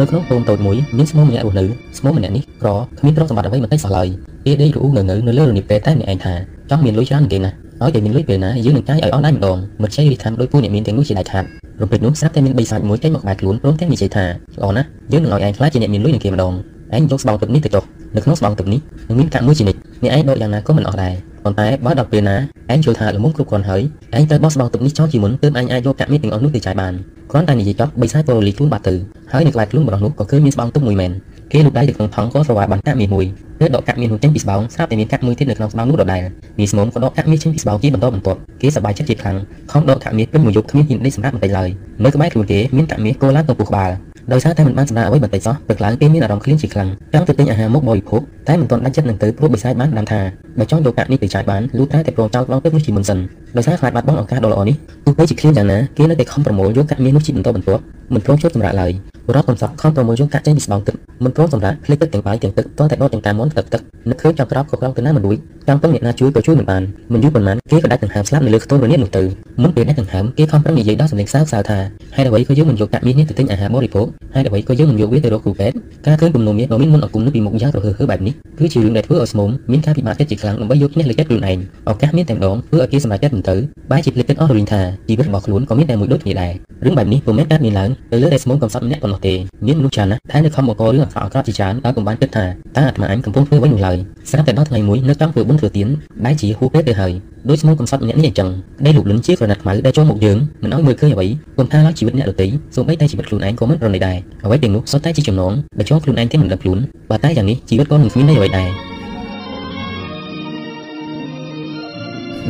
[0.00, 1.64] នៅក្នុងពងតូចមួយមានស្មោម្នាក់រស់នៅ
[1.98, 2.68] ស្មោម្នាក់នេះក្រ
[2.98, 4.08] គ្មានទ្រព្យសម្បត្តិអ្វីមិនតិចសោះឡើយ
[4.44, 6.34] គេដេករអ៊ូងងើនៅលើរនាបពេលតែម្នាក់ឯងថា
[6.70, 7.50] ចង់មានលុយច្រើនគេណា
[7.82, 11.44] ឲ្យតែមានលុយពេលណាយើងនឹងចាយឲ្យអស់ដៃម្ដងមិនជ័យរីថាដោយពួកអ្នកមានទាំងនោះជាដាច់ខាត
[11.80, 16.52] រំពេចនោះស្រាប់តែមានបីសាច់មួយចេញមកក្បែរខ្លួនព្រមទាំងនិយាយថាល្អណាស់យើងនឹងឲ្យឯងខ្លាចជាអ្នកមានលុយនឹងគេម្ដង
[16.96, 17.84] ឯងយកស្បោងទឹកនេះទៅចុះ
[18.16, 22.36] នៅក្នុងស្បោងទឹកនេះនឹងមានកាក់មួយជានិច្ចអ្នកឯងដកយ៉ាងណាក៏មិនអស់ដែរប៉ុន្តែបើដល់ពេលណា
[22.72, 23.82] ឯងជឿថាល្មមគ្រប់គ្រាន់ហើយ
[24.16, 26.94] ឯងត្រូវបោះស្បោងទឹកនេះចោលជាមុនទើបឯងអាចយកកាក់មាសទាំងអស់នោះទៅចាយបាន
[27.30, 28.94] គ្រាន់តែនិយាយចប់បីសាច់ពរលីខ្លួនបាត់ទៅ
[29.32, 31.10] ហើយនៅក្បែរខ្លួនបរិះនោះក៏ឃើញមានស្បោងទឹកមួយមែន
[31.52, 33.24] គេលូកដៃទៅក្នុងថង់ក៏ស្រវាបានកាក់មាសមួយ
[33.60, 36.22] ទើបដកកាក់មាសនោះចេញពីស្បោងស្រាប់តែមានកាក់មួយទៀតនៅក្នុងស្បោងនោះដដែល
[36.58, 39.36] មីស្មុំក៏ដកកាក់មាសចេញពីស្បោងជាបន្តបន្ទាប់គេសប្បាយចិត្តជាខ្លាំង
[39.72, 41.68] ខំដកកាក់មាសពេញមួយយប់គ្មានហ៊ានដេកសម្រាប់បន្តិចឡើយ
[42.04, 43.90] នៅក្បែរខ្លួនគេមានកាក់មាសគោឡើងទៅពោះក្បាល
[44.32, 50.20] ដោយសារតែមិនបានសម្រាប់អ្វីបន្តិចសោះព្រឹកឡើងគេមានអារម្មណ៍ឃ្លានជាខ្លាំងចង់ទៅទិញអាហារមកបរិភោគតែមិនទាន់ដាច់ចិត្តនឹងទៅព្រោះបិសាចបានដាំថា
[50.58, 53.18] បើចង់យកកាក់នេះទៅចាយបានលូតែតែប្រងចោលបងទឹកនោះជាមុនសិន
[53.56, 57.82] ដោយសារខ្លាចបាត់បង់ឱកាសដ៏ល្អនេះទោះបីជាឃ្លានយ៉ាងណាគេនៅតែខំប្រមូលយកកាក់មាសនោះជាបន្តបន្ទាប់
[58.14, 58.92] មិនព្រមជួយសម្រាប់ឡើយ
[59.28, 65.36] បុរសកំសត់ខំប្រមូលយកកាក់ចេញពីស្បោងទឹកមិនព្រមសម្រាប់ភ្លេចទឹកទាំងបាយទាំងទឹកទាល់តែដកទាំងតាមមុនទឹកទឹកនឹកឃើញចង់ក្រោបក៏ក្រោបទៅណាមិនរួច
[65.68, 66.82] ចង់ពឹងអ្នកណាជួយក៏ជួយមិនបាន
[67.12, 69.22] មិនយូរប៉ុន្មានគេក៏ដាច់ដង្ហើមស្លាប់នៅលើខ្ទមរនាបនោះទៅ
[69.62, 71.78] មុនពេលដាច់ដង្ហើមគេខំប្រឹងនិយាយដល់សម្លេងសើសើថា
[72.16, 75.76] ហេតុអ្វីក៏យើងមិនយកកាក់មាសនេះទៅទិញអាហារបរិភោគហេតុអ្វីក៏យើងមិនយកវាទៅរកគ្រូពេទ្យ
[76.06, 81.58] ការឃើញគំនុំមាសដ៏មានមុនអគុំនៅពីមុខយ៉ាងរហឺហឺបែបនេះគឺជារឿងដែលធ្វើឲ្យស្មុំមានការពិបាកចិត្តជាខ្លាំងដើម្បីយកឈ្នះលើចិត្តខ្លួនឯង
[81.88, 83.56] ឱកាសមានតែម្ដងធ្វើឲ្យគេសម្រេចចិត្តមិនទៅ
[83.90, 86.52] បែរជាភ្លេចចិត្តអស់រលីងថាជីវិតរបស់ខ្លួនក៏មានតែមួយដូចគ្នាដែរ
[86.84, 89.34] រឿងបែបនេះពុំមែនកើតមានឡើងទៅលើតែស្មុំកំសត់ម្នាក់ប៉ុណ្ណោះទេ
[89.66, 93.96] មានមនុស្សច្រើនណាស់ដែលនៅខំបង្ករឿងអាក្រក់អាក្រក់ជាច្រើនដោយពុំបានគិតថាតើអាត្មាអញកំពុងធ្វើអ្វីនោះឡើយ
[94.30, 95.88] ស្រាប់តែដល់ថ្ងៃមួយនៅចង់ធ្វើបុណ្យធ្វើទាន
[96.26, 97.12] ដែលជាហួពេកទៅហើយ
[97.48, 98.48] ដោយស្មុំកំសត់ម្នាក់នេះអញ្ចឹង
[98.84, 106.78] ដែលលោកលិនជាក្រណាត់ខ្មៅដែលចូលមកយើងមិនឲ្យមើលឃើញអ្វីពុំថាឡើយជីវិតអ្នកដទៃសូម្បីតែជីវិតខ្លួនឯងក៏មិនប្រណីដែរអ្វីទាំងនោះសុទ្ធតែជាចំណងដែលចូលខ្លួនឯងទាំងមិនដឹងខ្លួន
[107.10, 108.97] បើតែយ៉ាងនេះជីវិតក៏មិនគ្មានន័យអ្វីដែរ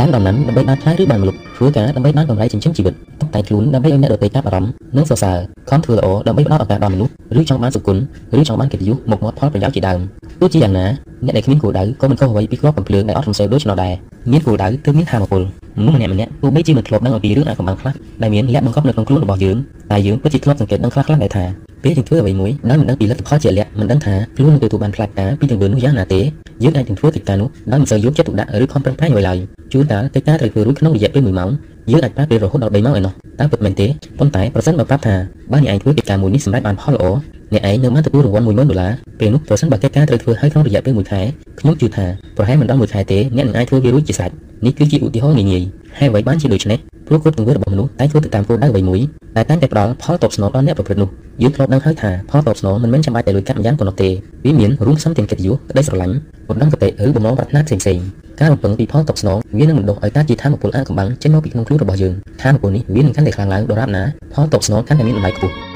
[0.00, 2.94] បានដំណាំដើម្បីបានផ្លែឬបានម្លប់ធ្វើការដើម្បីបានកម្រៃចិញ្ចឹមជីវិត
[3.34, 5.38] តែខ្លួនដើម្បីឲ្យអ្នកដទៃចាប់អារម្មណ៍និងសរសើរ
[5.70, 8.02] ខំធ្វើល្អដើម្បីផ្ដល់ឱកាសដល់មនុស្សឬចង់បានសុគន្ធ
[8.38, 10.00] ឬចង់បានកិត្តិយសមុខមាត់ផលប្រយោជន៍ជាដើម
[10.40, 10.86] ទោះជាយ៉ាងណា
[11.24, 13.92] អ្នកដែលគ្មានគោលដៅក៏មិនខុសអ្វីពីគ្រាប់កំភ្លើងដែលអត់រំសេវដូចនោះដែរ
[14.32, 15.42] មានគោលដៅទើបមានធម៌ពល
[15.78, 19.56] មនុស្សម្នាក់ម្នាក់ទោះបីជាមិនធ្លាប់ដឹងអំពីរឿងអាកំបាំងខ្លះដែលមានលាក់បង្កប់នៅក្នុងខ្លួនរបស់យើង
[19.90, 26.20] តែយើងពិតជាធ្លាប់សង្កេតដឹងខ្លះៗដែរថា ពេលយើងធ្វើអ្វីមួយដោយមិនដឹងពីលទ្ធផលជាក់លាក់មិនដឹងថាខ្លួននឹងទទួលបានផ្លាច់ការពីទង្វើនោះយ៉ាងណាទេ
[26.62, 29.38] យើងអាចនឹងធ្វើកិច្ចការនោះដោយមិនសូវយកចិត្តទុកដាក់ឬខំប្រឹងប្រែងអ្វីឡើយ
[29.72, 31.50] ជួនកាលកិច្ចការត្រូវធ្វើរួចក្នុងរយៈពេល1ម៉ោង
[31.90, 33.86] យើងអាចប្រើពេលរហូតដល់3ម៉ោងឯណោះតើពិតមែនទេ
[34.18, 35.14] ប៉ុន្តែប្រសិនបើប្រាប់ថា
[35.52, 37.04] បើអ្នកឯងធ្វើកិច្ចការមួយនេះសម្រេចបានផលល្អ
[37.52, 41.20] អ្នកឯងនៅបានទទួលរង្វាន់10000ដុល្លារពេលនោះប្រសិនបើកិច្ចការត្រូវធ្វើឲ្យក្នុងរយៈពេល1ខែ
[41.60, 44.30] ខ្ញុំជឿថាប្រហែលមិនដល់1ខែទេអ្នកនឹងអាចធ្វើវារួចជាស្រេច
[44.64, 45.68] នេះគឺជាឧទាហរណ៍ងាយៗ
[45.98, 49.00] ហើយអ្វីបានជាដូច្នេះព្រោះគ្រប់ទង្វើរបស់មនុស្សតែធ្វើទៅតាមគោលដៅអ្វីមួយ
[49.36, 51.10] តែតែងតែផ្ដល់ផលតបស្នងដល់អ្នកប្រព្រឹត្តនោះ
[51.42, 54.08] យើងធ្លាប់ដឹងហើយថាផលតបស្នងមិនមែនចាំបាច់តែលុយកាក់ម្យ៉ាងប៉ុណ្ណោះទេ
[54.44, 56.14] វាមានរួមផ្សំទាំងកិត្តិយសក្តីស្រឡាញ់
[56.50, 58.04] ឧត្តមគតិឬបំណងប្រាថ្នាផ្សេងៗ
[58.40, 64.02] ការរំពឹងពីផលតបស្នងវានឹងបណ្ដុះឲ្យកើតជាធម៌ពលអាកំបាំងចេញមកពីក្នុងខ្លួនរបស់យើងធម៌ពលនេះវានឹងកាន់តែខ្លាំងឡើងដរាបណា
[64.34, 65.67] ផលតបស្នងកាន់តែមានតម្លៃខ្ពស់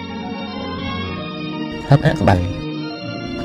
[1.93, 2.62] ហឹបអា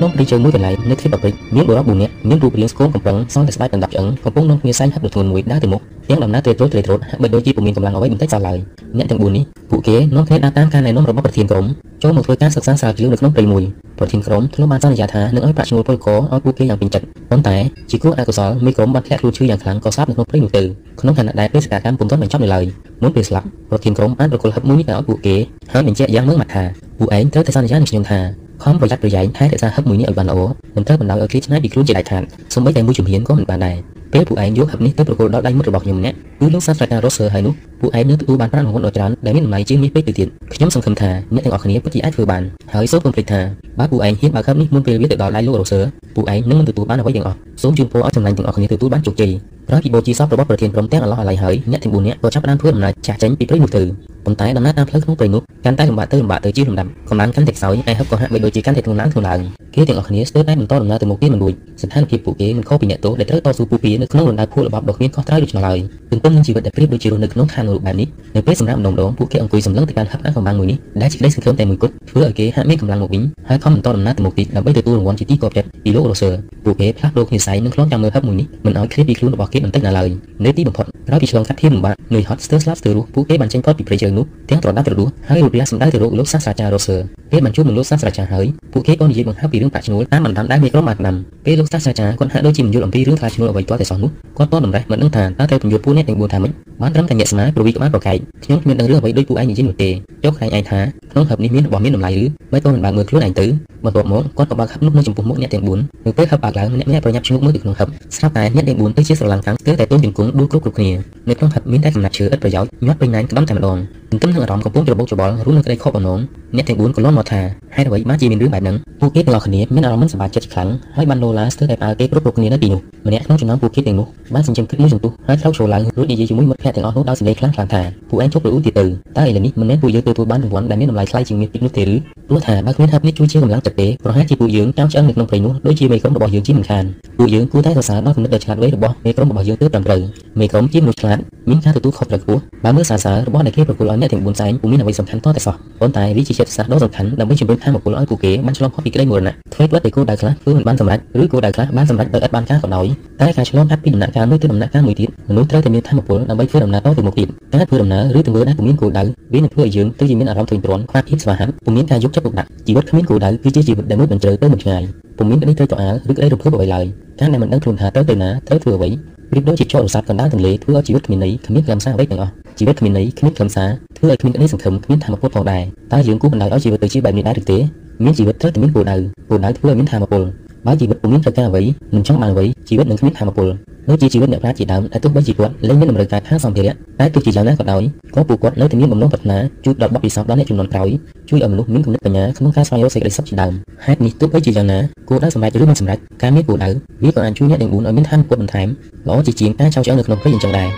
[0.00, 8.58] ំបាំងផក្នុងព្រៃជើងមួយកន្លែងនៅទ្វីបអាហ្វ្រិកមានបុរស4នាក់មានរូបរាងស្គមកំប្រឹងសងតែស្បែកដណ្ដប់ឆ្អឹងកំពុងនាំគ្នាសែងហឹបរធ្ងន់មួយដើរទៅមុខទាំងដំណើរត្រេកត្រោតត្រេកត្រោតហាក់បីដូចជាពុំមានកម្លាំងអ្វីបន្តិចសោះឡើយ
[8.98, 11.66] អ្នកទាំង4នេះពួកគេនាំគ្នាដើរតាមការណែនាំរបស់ប្រធានក្រុម
[12.02, 13.62] ចូលមកធ្វើការសិក្សាស្រាវជ្រាវនៅក្នុងព្រៃមួយ
[13.98, 17.56] ប្រធានក្រុមធ្លាប់បានសន្យាថានឹងឲ្យប្រាក់ឈ្នួលពលករឲ្យពួកគេយ៉ាងពេញចិត្តប៉ុន្តែ
[17.90, 20.62] ជាគួរអកុសលមេក្រុមបានធ្លាក់ខ្លួនឈឺយ៉ាងខ្លាំងក៏ស្លាប់នៅក្នុងព្រៃនោះទៅ
[21.00, 22.64] ក្នុងខណៈដែលបេសកកម្មពុំទាន់បញ្ចប់នៅឡើយ
[23.02, 25.36] មុនពេលស្លាប់ប្រធានក្រុមបានប្រគល់ហឹបមួយនេះទៅឲ្យពួកគេ
[25.72, 26.64] ហើយបញ្ជាក់យ៉ាងម៉ឺងម៉ាត់ថា
[26.98, 30.38] ពួកឯងត្រូវតែសន្យានឹងខ្ញុំថា ខំប្រយ័ត្នប្រយែងថែរក្សាហឹបមួយនេះឲ្យបានល្អ
[30.76, 32.22] មិនត្រូវបណ្ដោយឲ្យគេឆ្នៃពីខ្លួនជាដាច់ខាត
[32.54, 33.76] សូម្បីតែមួយជំហានក៏មិនបានដែរ
[34.12, 42.42] ពេលពួកឯងយកហឹបនេះទៅប្រគល់ដល់ដៃមិត្តរបស់ខ្ញុំម្នាក់គឺលោកសាស្ត្រាចារ្យរ៉ូសឺហើយនោះពួកឯងនឹងទទួលបានប្រាក់រង្វាន់ដ៏ច្រើនដែលមានតម្លៃជាងនេះពេកទៅទៀតខ្ញុំសង្ឃឹមថាអ្នកទាំងអស់គ្នាពិតជាអាចធ្វើបាន
[42.74, 43.40] ហើយសូមកុំភ្លេចថា
[43.78, 45.80] បើពួកឯងហ៊ានបើកហឹបនេះមុនពេលវាទៅដល់ដៃលោករ៉ូសឺ
[46.14, 49.32] ពួកឯងនឹងមិនទទួលបានអ្វីទាំងអស់សូមជូនពរឲ្យចំណែងទាំងអស់គ្នាទទួលបានជោគជ័យ
[49.68, 53.82] ក្រោយពីបូជាសពរបស់ប្រធានក្រុមទាំងអឡោះអាឡៃហើយអ្នកទាំង4នាក់ក៏ចាប់ផ្ដើមធ្វើដំណើរចាស់ចេញពីព្រៃនោះទៅ
[54.24, 59.40] ប៉ុន្តែដំណើរតាមផ្លូវក្នុងព្រៃនោះកាន់តែលំបាកទៅលំបាកទៅជាលំដាប់កម្លាំងកាន់តែខ្សោយឯហឹបក៏ហាក់បីដូចជាកាន់តែធ្ងន់ឡើងធ្ងន់ឡើង
[59.74, 65.78] គេទាំងអស់គ្នាស្ទើរតែបន្តដំណើរទៅមុខទៀតមិនរួចស្ថានភាពពួកគេមិនខុសពីអ្នកទោសដែលត្រូវតស៊ូពុះពៀនៅក្នុងរណ្ដៅភូលរបបដ៏គ្មានខុសត្រូវដូច្នោះឡើយ
[66.10, 76.30] ទន្ទឹមនឹងជីវិតដែលប្រៀបដូចជារស់នៅក្នុងឋាននរកបែបនេះនៅពេលសម្រាប់ម្ដងម្ដងពួកគេអង្គុយសម្លឹងទៅកាន់ហឹបអាកំបាំងមួយនេះដែលជាក្តីសង្ឃឹមតែមួយគត់ធ្វើឲ្យគេហាក់មានកម្លាំងមកវិញហើយខំបន្តដំណើរទៅមុខទៀតដើម្បីទទួលរង្វាន់ជាទីគាប់ចិត្តពីលោករ៉ូសឺ
[76.64, 80.08] ពួកគេផ្លាស់ប្ដូរគ្នាស័យនឹងខ្លួនចាំមើលហឹបមួយនេះមិនឲ្យឃ្លាតពីខ្លួនរបស់គេបន្តិចណាឡើយ
[80.44, 86.96] នៅទីបំផុតក្រោយពីឆ្លងកាត់ធៀបលំបាកនឿយហត់ស្ទើរស្លាប់ស្ទើររស់ពួកគេបានចេញផុតពីព្រៃជើងនោះទាំងត្រដាប់ត្រដួសហើយរូបរាងសម្ដៅទៅរកលោកសាស្ត្រាចារ្យរ៉ូសឺ
[87.32, 96.52] ពេលបានជួបនឹងលោកសាស្ត្រាចារ្យហើយពួកគេក៏និយាយបង្ហើបពីរឿងប្រាក់ឈ្នួលតាមបណ្ដាំដែលមេក្រុមបានដាំពេលលោកសាស្ត្រាចារ្យគាត់ហាក់ដូចជាមិនយល់អំពីរឿងថ្លៃឈ្នួលអ្វីទាល់តែសោះនោះគាត់តតម្រេះមិនដឹងថាតើត្រូវពន្យល់ពួកអ្នកទាំង4ថាម៉េច
[96.82, 99.90] បានត្រឹមតែញាក់ស្មាប្រវីក្បាលប្រកែកខ្ញុំគ្មានដឹងរឿងអ្វីដូចពួកឯងនិយាយនោះទេ
[100.24, 100.80] ចុះឯងឯងថា
[101.12, 103.46] ក្នុងហឹបនេះមានរបស់មានតម្លៃឬមិនក៏មិនបានមើលខ្លួនឯងទៅ
[103.84, 110.90] បន្ទាប់មកគាត់ក៏បើកហឹបនោះនៅចំពោះមុខអ្នកទាំង4នៅពេលហឹបបើកឡើងម្នាក់ម្នាក់ប្រញាប់ឈ្ងោកមើលទៅក្នុងហឹបស្រាប់តែអ្នកទាំង4ទៅជាស្រឡាំងខាងស្ទើរតែទន់ជង្គង់ដួលគ្រប់គ្រប់គ្នា
[111.28, 113.78] នៅក្នុងហឹបមានតែកំណាត់ឈើឥតប្រយោជន៍ញាត់ពេញណែនក្តំតែម្ដង
[114.10, 116.18] ទន្ទឹមនឹងអារម្មណ៍កំពុងច្របូកច្របល់រួមនឹងក្តីខកបំណង
[116.56, 117.40] អ្នកទាំង4ក៏លន់មកថា
[117.76, 128.84] ហេតុអ្វីបានជាមានរឿងបែបហ្នឹងពួកគេទាំងអស់គ្នាមានអារម្មណ៍មិនសប្បាយចិត្តខ្លាំងហើយបានលោឡាស្ទើរតែប្រើគេគ្រប់គ្រប់គ្នានៅទីនោះម្នាក់ក្នុងចំណោមពួកគេទាំងនោះបានសញ្ជឹមគិតមួយសន្ទុះហើយស្រោកឈរឡើងរួចនិយាយជាមួយមិត្តភក្តិទាំងអស់នោះដោយសម្លេងខ្លាំងខ្លាំងថាពួកឯងជប់រអ៊ូទៀតទៅ
[129.18, 131.94] តើឥឡូវនេះមិនមែនពួកយើងទទួលបានរង្វាន់ដែលមានតម្លៃថ្លៃជាងមាសពេកនោះទេឬ
[132.28, 136.84] ព្រោះថាបើគ្មានហឹបនេះជួយជាកម្លាំងចិត្តទេប្រហែលជាពួកយើងចាំឆ្អឹងនៅក្នុងព្រៃនោះដូចជាមេក្រុមរបស់យើងជាមិនខាន
[137.18, 140.00] ពួកយើងគួរតែសរសើរដល់គំនិតដ៏ឆ្លាតវៃរបស់មេក្រុមរបស់យើងទើបត្រឹមត្រូវ
[140.40, 141.18] មេក្រុមជាមនុស្សឆ្លាត
[141.50, 152.86] មានការទទួលខុសត្រូវខ្ពស់បើមើលសារសើររបស់ដែលគេប្រគល់ឲ្យអ្នកទាំង4សែងពុំមានអ្វីសំខាន់តតែសោះប៉ុន្តែវាជាចិត្តសាស្ត្រដ៏សំខាន់ដើម្បីជំរុញថាមពលឲ្យពួកគេបានឆ្លងផុតពីក្តីមរណៈធ្វើផ្លិតពីគោលដៅខ្លះធ្វើមិនបានសម្រេចឬគោលដៅខ្លះបានសម្រេចដោយឥតបានការក៏ដោយ
[153.20, 164.82] តែការឆ្លងកាត់ពីដំណាក់កាលមួយទៅដំណាក់កាលមួយទៀតមនុស្សត្រូវតែមានធម៌ពលដើម្បីធ្វើដំណើរតទៅមុខទៀតការធ្វើដំណើរឬទង្វើដែលពុំមានគោលដៅវានឹងធ្វើឲ្យយើងទៅជាមានអារម្មណ៍ធុញទ្រាន់ខ្វះភាពស្វាហាប់ពុំមានការយកចិត្តទុកដាក់ជីវិតគ្មានគោលដៅគឺជាជីវិតដែលមួយមិនជ្រៅទៅមិនឆ្ងាយ
[165.18, 166.84] ពុំមានក្តីត្រូវតអាលឬក្តីរំភើបអ្វីឡើយ
[167.20, 168.90] ការដែលមិនដឹងខ្លួនថាត្រូវទៅណាត្រូវធ្វើអ្វី
[169.30, 177.58] ប្រៀបដូចជាជាប់រស័ព្ទកណ្ដាលទន្លេធ្វើឲ្យជីវិតគ្មានន័យគ្មានខ្លឹមសារអ្វីទាំងអស់ជីវិតគ្មានន័យគ្មានខ្លឹមសារធ្វើឲ្យគ្មានក្តីសង្ឃឹមគ្មានធម៌ពុទ្ធផងដែរតើយើងគួរបណ្ដោយឲ្យជីវិតទៅជាបែបនេះដែរឬទេ
[178.04, 178.96] មានជីវិតត្រូវតែមានគោលដៅ
[179.28, 180.22] គោលដៅធ្វើឲ្យមានធម៌ពល
[180.66, 181.62] បើជីវិតពុំមានត្រូវការអ្វី
[181.94, 183.48] មិនចង់បានអ្វីជីវិតនឹងគ្មានធម៌ពល
[183.88, 187.82] ដូចជាជីវិតអ្នកប្រាជ្ញជាដើមដែលទោះបីជាគាត់លែងមានតម្រូវការខាងសម្ភារៈតែទោះជាយ៉ាងណាក៏ដោយ
[188.14, 190.88] ក៏ពួកគាត់នៅតែមានបំណងប្រាថ្នាជួយដល់បទពិសោធន៍ដល់អ្នកចំនួនក្រោយ
[191.28, 193.52] ជួយឲ្យមនុស្សមានគំនិតបញ្ញាក្នុងការស្វែងរកសេចក្តីសុខជាដើម
[193.84, 194.78] ហេតុនេះទោះបីជាយ៉ាងណា
[195.08, 196.70] គោលដៅសម្រេចឬមិនសម្រេចការមានគោលដៅ
[197.02, 198.68] វាក៏អាចជួយអ្នកទាំង4ឲ្យមានឋានពុតបន្ថែម
[199.08, 200.68] ល្អជាជាងការចោលឆ្អឹងនៅក្នុងព្រៃអញ្ចឹងដែរ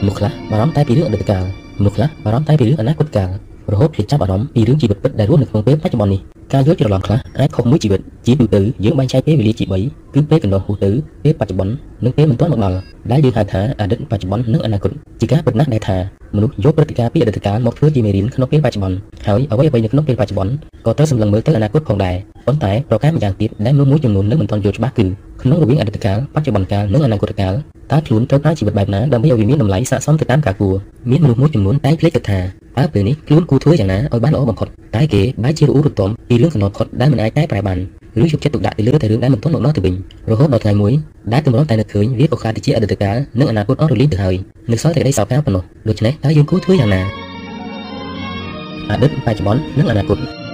[0.00, 1.44] មនុស្សខ្លះបារម្ភតែពីរឿងអតីតកាល
[1.78, 3.30] មនុស្សខ្លះបារម្ភតែពីរឿងអនាគតកាល
[3.72, 6.20] រហូតភ្លេចចាប់អារម្មណ៍ពីរឿងជីវិតពិតដែលរស់នៅក្នុងពេលបច្ចុប្បន្ននេះ
[6.52, 10.90] ការយល់ច្រឡំខ្លះអាចខុសមួយជីវិតជាទូទៅយើងបែងចែកពេលវេលាជា3គឺពេលកន្លងហួសទៅ
[11.24, 11.72] ពេលបច្ចុប្បន្ន
[12.04, 12.76] និងពេលមិនទាន់មកដល់
[13.10, 15.96] ដែលយើងហៅថាអតីតបច្ចុប្បន្ននិងអនាគតជាការពិតណាស់ដែលថា
[16.36, 18.96] មនុស្សយកព្រឹត្តិការណ៍ពីអតីតកាលមកធ្វើជាមេរៀនក្នុងពេលបច្ចុប្បន្ន
[19.26, 20.52] ហើយអ្វីអ្វីនៅក្នុងពេលបច្ចុប្បន្ន
[20.86, 25.06] ក៏ត្រូវសម្លឹងមើលទៅអនាគតផងដែរប៉ុន្តែប្រការម្យ៉ាងទៀតដែលមនុស្សមួយចំនួននៅមិនទាន់យល់ច្បាស់គឺ
[25.42, 27.54] ក្នុងរវាងអតីតកាលបច្ចុប្បន្នកាលនិងអនាគតកាល
[27.92, 30.74] តើខ្លួនត្រូវប្រើជីវិតបែបណាដើម្បីឲ្យវាមានតម្លៃស័ក្តិសមទៅតាមការគួរ
[31.10, 32.38] មានមនុស្សមួយចំនួនតែភ្លេចគិតថា
[32.78, 37.78] តើពេលនេះខ្លួនគួរធ្វើយ៉ាងណាឲ្យបានល្អបំផុតតែគេបែរជារអ៊ូរទាំពីរឿងកណ្ដោផុតដែលមិនអាចកែប្រែបាន
[38.22, 39.94] ឬយកចិត្តទុកដាក់ទៅលើតែរឿងដែលមិនទាន់មកដល់ទៅវិញ
[40.30, 40.92] រហូតដល់ថ្ងៃមួយ
[41.32, 44.34] ដែលទម្រាំតែនឹកឃើញវាក៏ខ្លាចទៅជាអតីតកាលនិងអនាគតអស់រលីងទៅហើយ
[44.70, 47.00] នៅសល់តែក្តីសោកសៅប៉ុណ្ណោះដូច្នេះតើយើងគួរធ្វើយ៉ាងណា
[48.90, 50.45] អតីតបច្ចុប្បន្ននិងអនាគត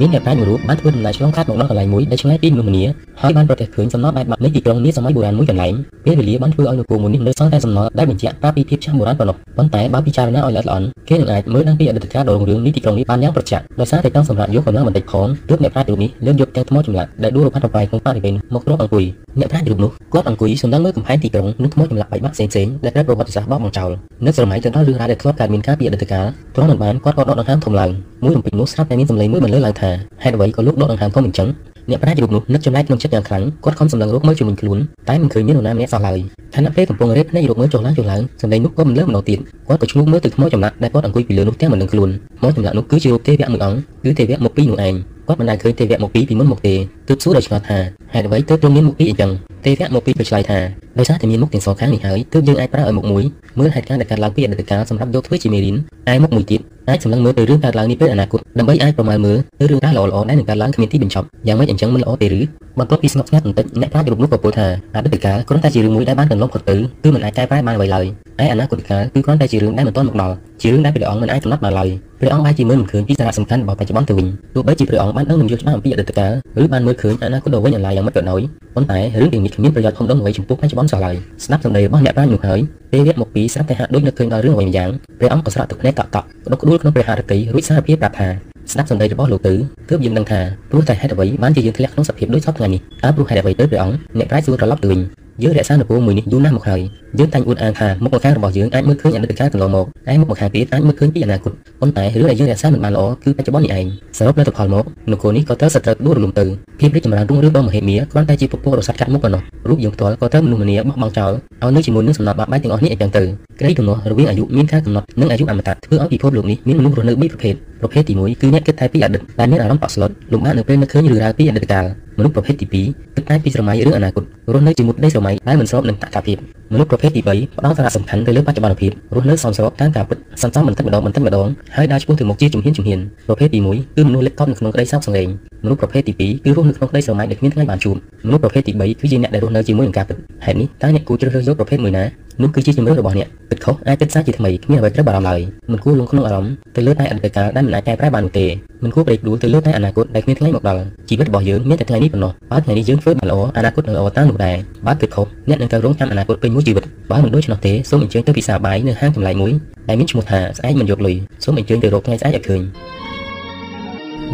[0.00, 2.84] មានអ្នកប្រាជ្ញមួយរូបបានធ្វើដំណើរឆ្លងកាត់មកដល់កន្លែងមួយដែលឆ្ងាយពីមនុស្សម្នា
[3.22, 19.04] ហើយបានប្រទះឃើញសំណល់បែបបាក់នៃទីក្រុងនាសម័យបុរាណមួយកន្លែងពេលវេលាបានធ្វើឲ្យនគរមួយនេះនៅសល់តែសំណល់ដែលបញ្ជាក់ប្រាប់ពីភាពចាស់បុរាណប៉ុណ្ណោះប៉ុន្តែបើពិចារណាឲ្យល្អិតល្អន់គេនឹងអាចមើលដឹងពីអតីតកាលដ៏រុងរឿងនៃទីក្រុងនេះបានយ៉ាងប្រចាំដោយសារតែចង់សម្រាប់យកកម្លាំងបន្តិចផងទើបអ្នកប្រាជ្ញរូបនេះលើកយកទាំងថ្មចម្លាក់ដែលដួលរផាត់របាយក្នុងបរិវេណមកទ្រាំអង្គុយ
[19.38, 23.90] អ្នកប្រាជ្ញរូបនោះគាត់អង្គុយសំដៅមើលកំផែងទីក្រុងនិងថ្មចម្លាក់បែបបាក់ផ្សេងៗដែលត្រូវប្រវត្តិសាស្ត្របោកបង្ចោល
[24.26, 27.90] នៅសម័យទៅដល់រឿងរ៉ាវដែលធ្លាប់កើតមានការពីអតីតកាលទ្រាំមិនបានគាត់ក៏ដកដង្ហើមធំឡើង
[28.24, 29.89] មួយរំពេចនោះស្រាប់តែមានសម្លេងមួយបន្លឺឡើងថា
[30.22, 31.48] ហេតុអ្វីក៏លោកដកដង្ហើមធំអញ្ចឹង
[31.90, 34.78] អ្នកប្រាជ្ញរូបនោះនឹកចំណាយក្នុងចិត្តយ៉ាងខ្លាំងគាត់ខំសម្លឹងរកមើលជុំវិញខ្លួន
[35.08, 36.18] តែមិនឃើញមាននរណាម្នាក់សោះឡើយ
[36.54, 39.38] ខណៈពេលកំពុងរេបភ្នែករកមើលចុះឡើងចុះឡើងសម្លេងនោះក៏មិនលើម្ដងទៀត
[39.68, 44.94] គាត់ក៏ឆ្លួតមើលទៅថ្មចម្លាក់ដែលគាត់អង្គុយពីលើនោះទាំងមិនដឹងខ្លួនថ្មចម្លាក់នោះគឺជារូបទេវៈមួយអង្គគឺទេវៈមកពីនោះឯង
[45.30, 46.74] គាត់មិនដែលឃើញទេវៈមកពីពីមុនមកទេ
[47.08, 47.78] ទើបសួរដោយឆ្ងល់ថា
[48.14, 49.30] ហេតុអ្វីទើបទ្រង់មានមុខពីរអញ្ចឹង
[49.64, 50.58] ទេវៈមកពីក៏ឆ្លើយថា
[50.98, 53.24] ដោយសារតែមានមុខទាំងសងខាងនេះហើយទើបយើងអាចប្រើឲ្យមុខមួយ
[53.58, 55.76] មើលហេតុការណ៍ដែលកើតឡើងពីអតីតកាលសម្រាប់យកធ្វើជាមេរៀន
[56.12, 62.40] ឯមុខមួយទៀតអាចសម្លឹងមើលទៅរឿងកើតឡើងនេះពេលអនាគតដើម្បីអាចប្រមាលមើលទៅរឿងរ៉ាវល្អៗដែលនឹងកើតឡើងគ្មានទីបញ្ចប់យ៉ាងម៉េចអញ្ចឹងមិនល្អទេឬ
[62.78, 68.04] បន្ទាប់ពីស្ងប់ស្ងាត់បន្តិចអ្នកប្រាជ្ញរូបនោះក៏ពោលថាអតីតកាលគ្រាន់តែជារឿងមួយដែលបានកន្លងផុតទៅគឺមិនអាចកែប្រែបានអ្វីឡើយ
[68.42, 71.88] ឯអនាគតកាលគឺគ្រាន់តែជារឿងដែលមិនទាន់មកដល់ ជារឿងដែលព្រះអង្គមិនអាចកំណត់បានឡើយ
[72.20, 76.32] ព្រះអង្គអាចជាមើលមិនឃើញពីសារៈសំខាន់របស់បច្ចុប្បន្នទៅវិញទោះបីជាព្រះអង្គបានដឹងនឹងយល់ច្បាស់អំពីអតីតកាល
[76.62, 78.40] ឬបានមើលឃើញអនាគតដ៏វិញអន្លាយយ៉ាងម៉េចក៏ដោយ
[78.74, 82.60] ប៉ុន្តែរឿងទាំងនេះគ្មានប្រយោជន៍ធំដុំអ្វីចំពោះបច្ចុប្បន្នសោះឡើយស្ដាប់សម្ដីរបស់អ្នកប្រាជ្ញនោះហើយ
[82.92, 88.28] ពេលវគ្គមកពីស្រាប់តែហាក់ដូចនឹកឃើញដល់រឿងអ្វីម្យ៉ាងព្រះអង្គក៏ស្រក់ទឹកភ្នែកតក់តក់ក្តុកក្តួលក្នុងព្រះハរតីរួចសារភាពប្រាប់ថា
[88.72, 89.54] ស្ដាប់សម្ដីរបស់លោកទៅ
[89.90, 90.40] ទើបយើងដឹងថា
[90.70, 95.00] ព្រោះតែហេតុអ្វីបានជាយើងធ្លាក់ក្នុងសភាពដូចសពថ្ងៃនេះតើព្រោះហេតុអ្វីទៅព្រះអង្គអ្នកប្រាជ្ញសួរត្រឡប់ទៅវិញ
[95.42, 96.80] យើងរក្សានូវពូមួយនេះយូរណាស់មកហើយ
[97.18, 103.86] យើងតែងអួតអាងថាមុខម្ខាងរបស់យើងអាចមើលឃើញអតីតកាលកន្លងមកតែមុខម្ខាងទៀតអាចមើលឃើញពីអនាគតប៉ុន្តែរឿងដែលយើងរក្សាមិនបានល្អគឺបច្ចុប្បន្ននេះឯង
[104.18, 106.44] សរុបនៅទៅផលមកនគរនេះក៏ត្រូវសត្រូវដួលរលំទៅ
[106.80, 113.22] ភាពរីកចម្រើនរុងរឿងរបស់មហេមាគ្រាន់តែជាពពុះរស័ព្ទកាត់មុខប៉ុណ្ណោះរូបយើងផ្ទាល់ក៏ត្រូវមនុស្សម្នាបោះបង់ចោលឲ្យនៅជាមួយនឹងសំណត់បាក់បែកទាំងអស់នេះអញ្ចឹងទៅ
[113.60, 121.84] ក្រីកំណោះរវាងអាយុមានការកំណត់និងអាយុអមតៈធ្វើឲ្យពិភពលោកនេះមានមនុស្សរស់នៅ3ប្រភេទប្រភេទទី1គឺអ្នកគិតតែពីអតីតដែលមានអារម្មណ៍តក់ស្លុតលំបាកនៅពេលនឹកឃើញរឿងរ៉ាវពីអតីតកាល
[122.20, 126.36] មនុស្សប្រភេទទី2គិតតែពីស្រមៃឬអនាគតរស់នៅជាមួយដីស្រមៃដែលមិនស្របនឹងតថភាព
[126.72, 135.28] មនុស្សប្រភេទទី3ផ្ដោតសារៈសំខាន់ទៅលើបច្ចុប្បន្នភាពរស់នៅសមស្របតាមការពិតសន្សំបន្តិចម្ដងបន្តិចម្ដងហើយដើរឆ្ពោះទៅមុខជាជំហានជំហានប្រភេទទី1គឺមនុស្សលិចកប់នៅក្នុងក្តីសោកសង្រេង
[135.64, 142.04] មនុស្សប្រភេទទី2គឺរស់នៅក្នុងក្តីស្រមៃដែលគ្មានថ្ងៃបានជួបមនុស្សប្រភេទទី3គឺជាអ្នកដែលរស់នៅជាមួយនឹងការពិតហេតុនេះតើអ្នកគួរជ្រើសរើសយកប្រភេទមួយណា
[142.42, 145.40] នោះគឺជាជំរឿនរបស់អ្នកពិតខុសអាចគិតសាជាថ្មីគ្មានអ្វីត្រូវបារម្ភឡើយ
[145.72, 148.46] មិនគួរលងក្នុងអារម្មណ៍ទៅលើតែអតីតកាលដែលមិនអាចកែប្រែបាននោះទេ
[148.84, 159.52] មិនគួរប្រេកដួលទៅលើតែអនាគតដែលគ្មានថ្ងៃមកដល់ជីវិតរបស់យើងមានតែថ្ងៃនេះប៉ុណ្ណោះបើថ្ងៃនេះយើងធ្វើបានល្អអនាគតនឹងល្អតាមនោះដែរបើគិតខុសអ្នកនឹងត្រូវរងចាំអនាគតពេញមួយជីវិតបើមិនដូច្នោះទេសូមអញ្ជើញទៅពិសាបាយនៅហាងចម្លែកមួយ
[159.88, 162.60] ដែលមានឈ្មោះថាស្អែកមិនយកលុយសូមអញ្ជើញទៅរកថ្ងៃស្អែកឲ្យឃើញ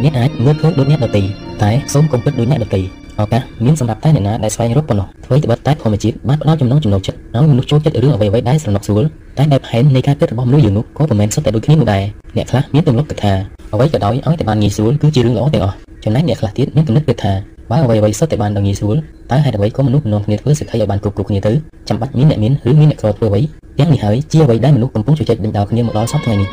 [0.03, 1.21] អ្នកអាចមើលឃើញដូចអ្នកដទៃ
[1.63, 2.81] តែសូមកុំគិតដូចអ្នកដទៃ
[3.19, 9.03] ឱកាសមានសម្រាប់តែអ្នកណាដែលស្វែងរកប៉ុណ្ណោះធ្វើត្បិតតែធម្មជាតិបានផ្ដល់ចំណងចំណូលចិត្តឲ្យមនុស្សចូលចិត្តរឿងអ្វីៗដែលស្រណុកស្រួល
[9.37, 12.03] តែបែបហែននៃការគិតរបស់មនុស្សយើងនោះក៏មិនមែនសុទ្ធតែដូចគ្នានោះដែរ
[12.37, 13.33] អ្នកខ្លះមានទម្លាប់គិតថា
[13.73, 17.33] អ្វីក៏ដោយឲ្យតែបានងាយស្រួលគឺជារឿងល្អទាំងអស់ចំណែកអ្នកខ្លះទៀតមានគំនិតគិតថា
[17.71, 18.97] បើអ្វីៗសុទ្ធតែបានដល់ងាយស្រួល
[19.31, 21.51] តើហេតុអ្វីក៏មនុស្សនាំគ្នាធ្វើសេដ្ឋីឲ្យបានគ្រប់គ្រប់គ្នាទៅ
[21.89, 23.41] ចាំបាច់មានអ្នកមានឬមានអ្នកក្រធ្វើអ្វី
[23.79, 26.49] ទាំងនេះហើយជាអ្វីដែលមនុស្សកំពុងជជែកដេញដោលគ្នាមកដល់សពថ្ងៃនេះ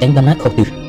[0.00, 0.85] តែដំណាក់ខុសទិស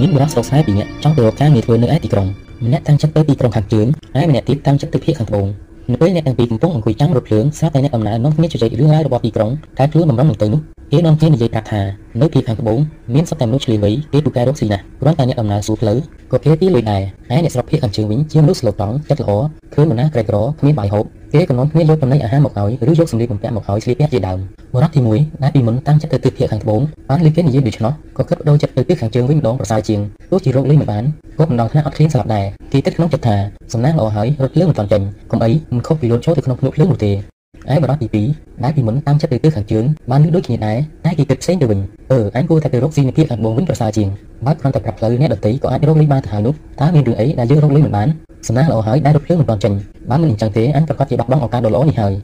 [0.00, 2.26] មានបរិសុទ្ធស្រុកស្រែពីរនាក់ចង់ទៅរកការងារធ្វើនៅឯទីក្រុង
[2.64, 5.46] ម្នាក់តាំងចិត្តទៅទីក្រុងខាងជើងហើយម្នាក់ទៀតតាំងចិត្តទៅភាគខាងត្បូង
[5.90, 10.60] នៅពេលអ្នកទាំងពីរកំពុងអង្គុយចាំងរថភ្លើងស្រាប់តែអ្នកដំណើរនាំគ្នាជជែករឿងរ៉ាវរបស់ទីក្រុងតែខ្លួនបំរុងនឹងទៅនោះ
[10.92, 11.80] គេនាំគ្នានិយាយប្រាប់ថា
[12.20, 12.78] នៅភាគខាងត្បូង
[13.14, 15.98] មានសត្វតែមនុស្សឆ្លៀវវៃគេពូកែរកស៊ីណាស់គ្រាន់តែអ្នកដំណើរសួរផ្លូវ
[16.32, 19.32] ក៏គេទីលុយដែរហើយអ្នកស្រុកភាគខាងជើងវិញជាមនុស្សស្លូតត្រង់ចិត្តល្អ
[19.74, 24.38] ឃើញបណ្ណាក្រីក្រគ្មានបាយហូបគេក៏នាំគ្នាយកចំណីអាហារមកឲ្យឬយកសម្លៀកបំពាក់មកឲ្យស្លៀកពាក់ជាដើម
[24.74, 26.80] បរិបទទី1ដែលពីមុនតាំងចិត្តទៅទិសភាគខាងត្បូង
[27.10, 31.04] បានលឺគេនិយាយដូច្នោះក៏គិតបដូរចិត្តទៅទិសខាងជើងវិញម្ដងប្រសើរជាងទោះជារកលុយមិនបាន
[31.38, 33.36] ក៏មិនដល់ថ្នាក់អត់ឃ្លានស្លាប់ដែរគេគិតក្នុងចិត្តថា
[33.72, 37.12] សំណាងល្អហើយរត់ភ្លើងមិនទាន់ចេញកុំអីមិនខុសពីលោតចូលទៅក្នុងភ្នក់ភ្លើងនោះទេ
[37.72, 41.80] ឯបរិបទទី2ដែលពីមុនតាមចិត្តទៅទិសខាងជើងបានលឺដូចគ្នាដែរតែគេគិតផ្សេងទៅវិញ
[42.12, 44.08] អឺអញគួរតែទៅរកស៊ីនៅភាគខាងត្បូងវិញប្រសើរជាង
[44.46, 48.08] បើគ្រាន់តែប្រាប់ផ្លូវអ្នកដតីក៏អាចរកលុយបានទៅហើយនោះតើមានរឿងអីដែលយើងរកលុយមិនបាន
[48.46, 49.72] សំណាងល្អហើយដែលរថភ្លើងមិនទាន់ចេញ
[50.10, 52.14] បើមិនអញ្ចឹងទេអញប្រកាសជាបាត់បង់ឱកាសដ៏ល្អនេះហើយ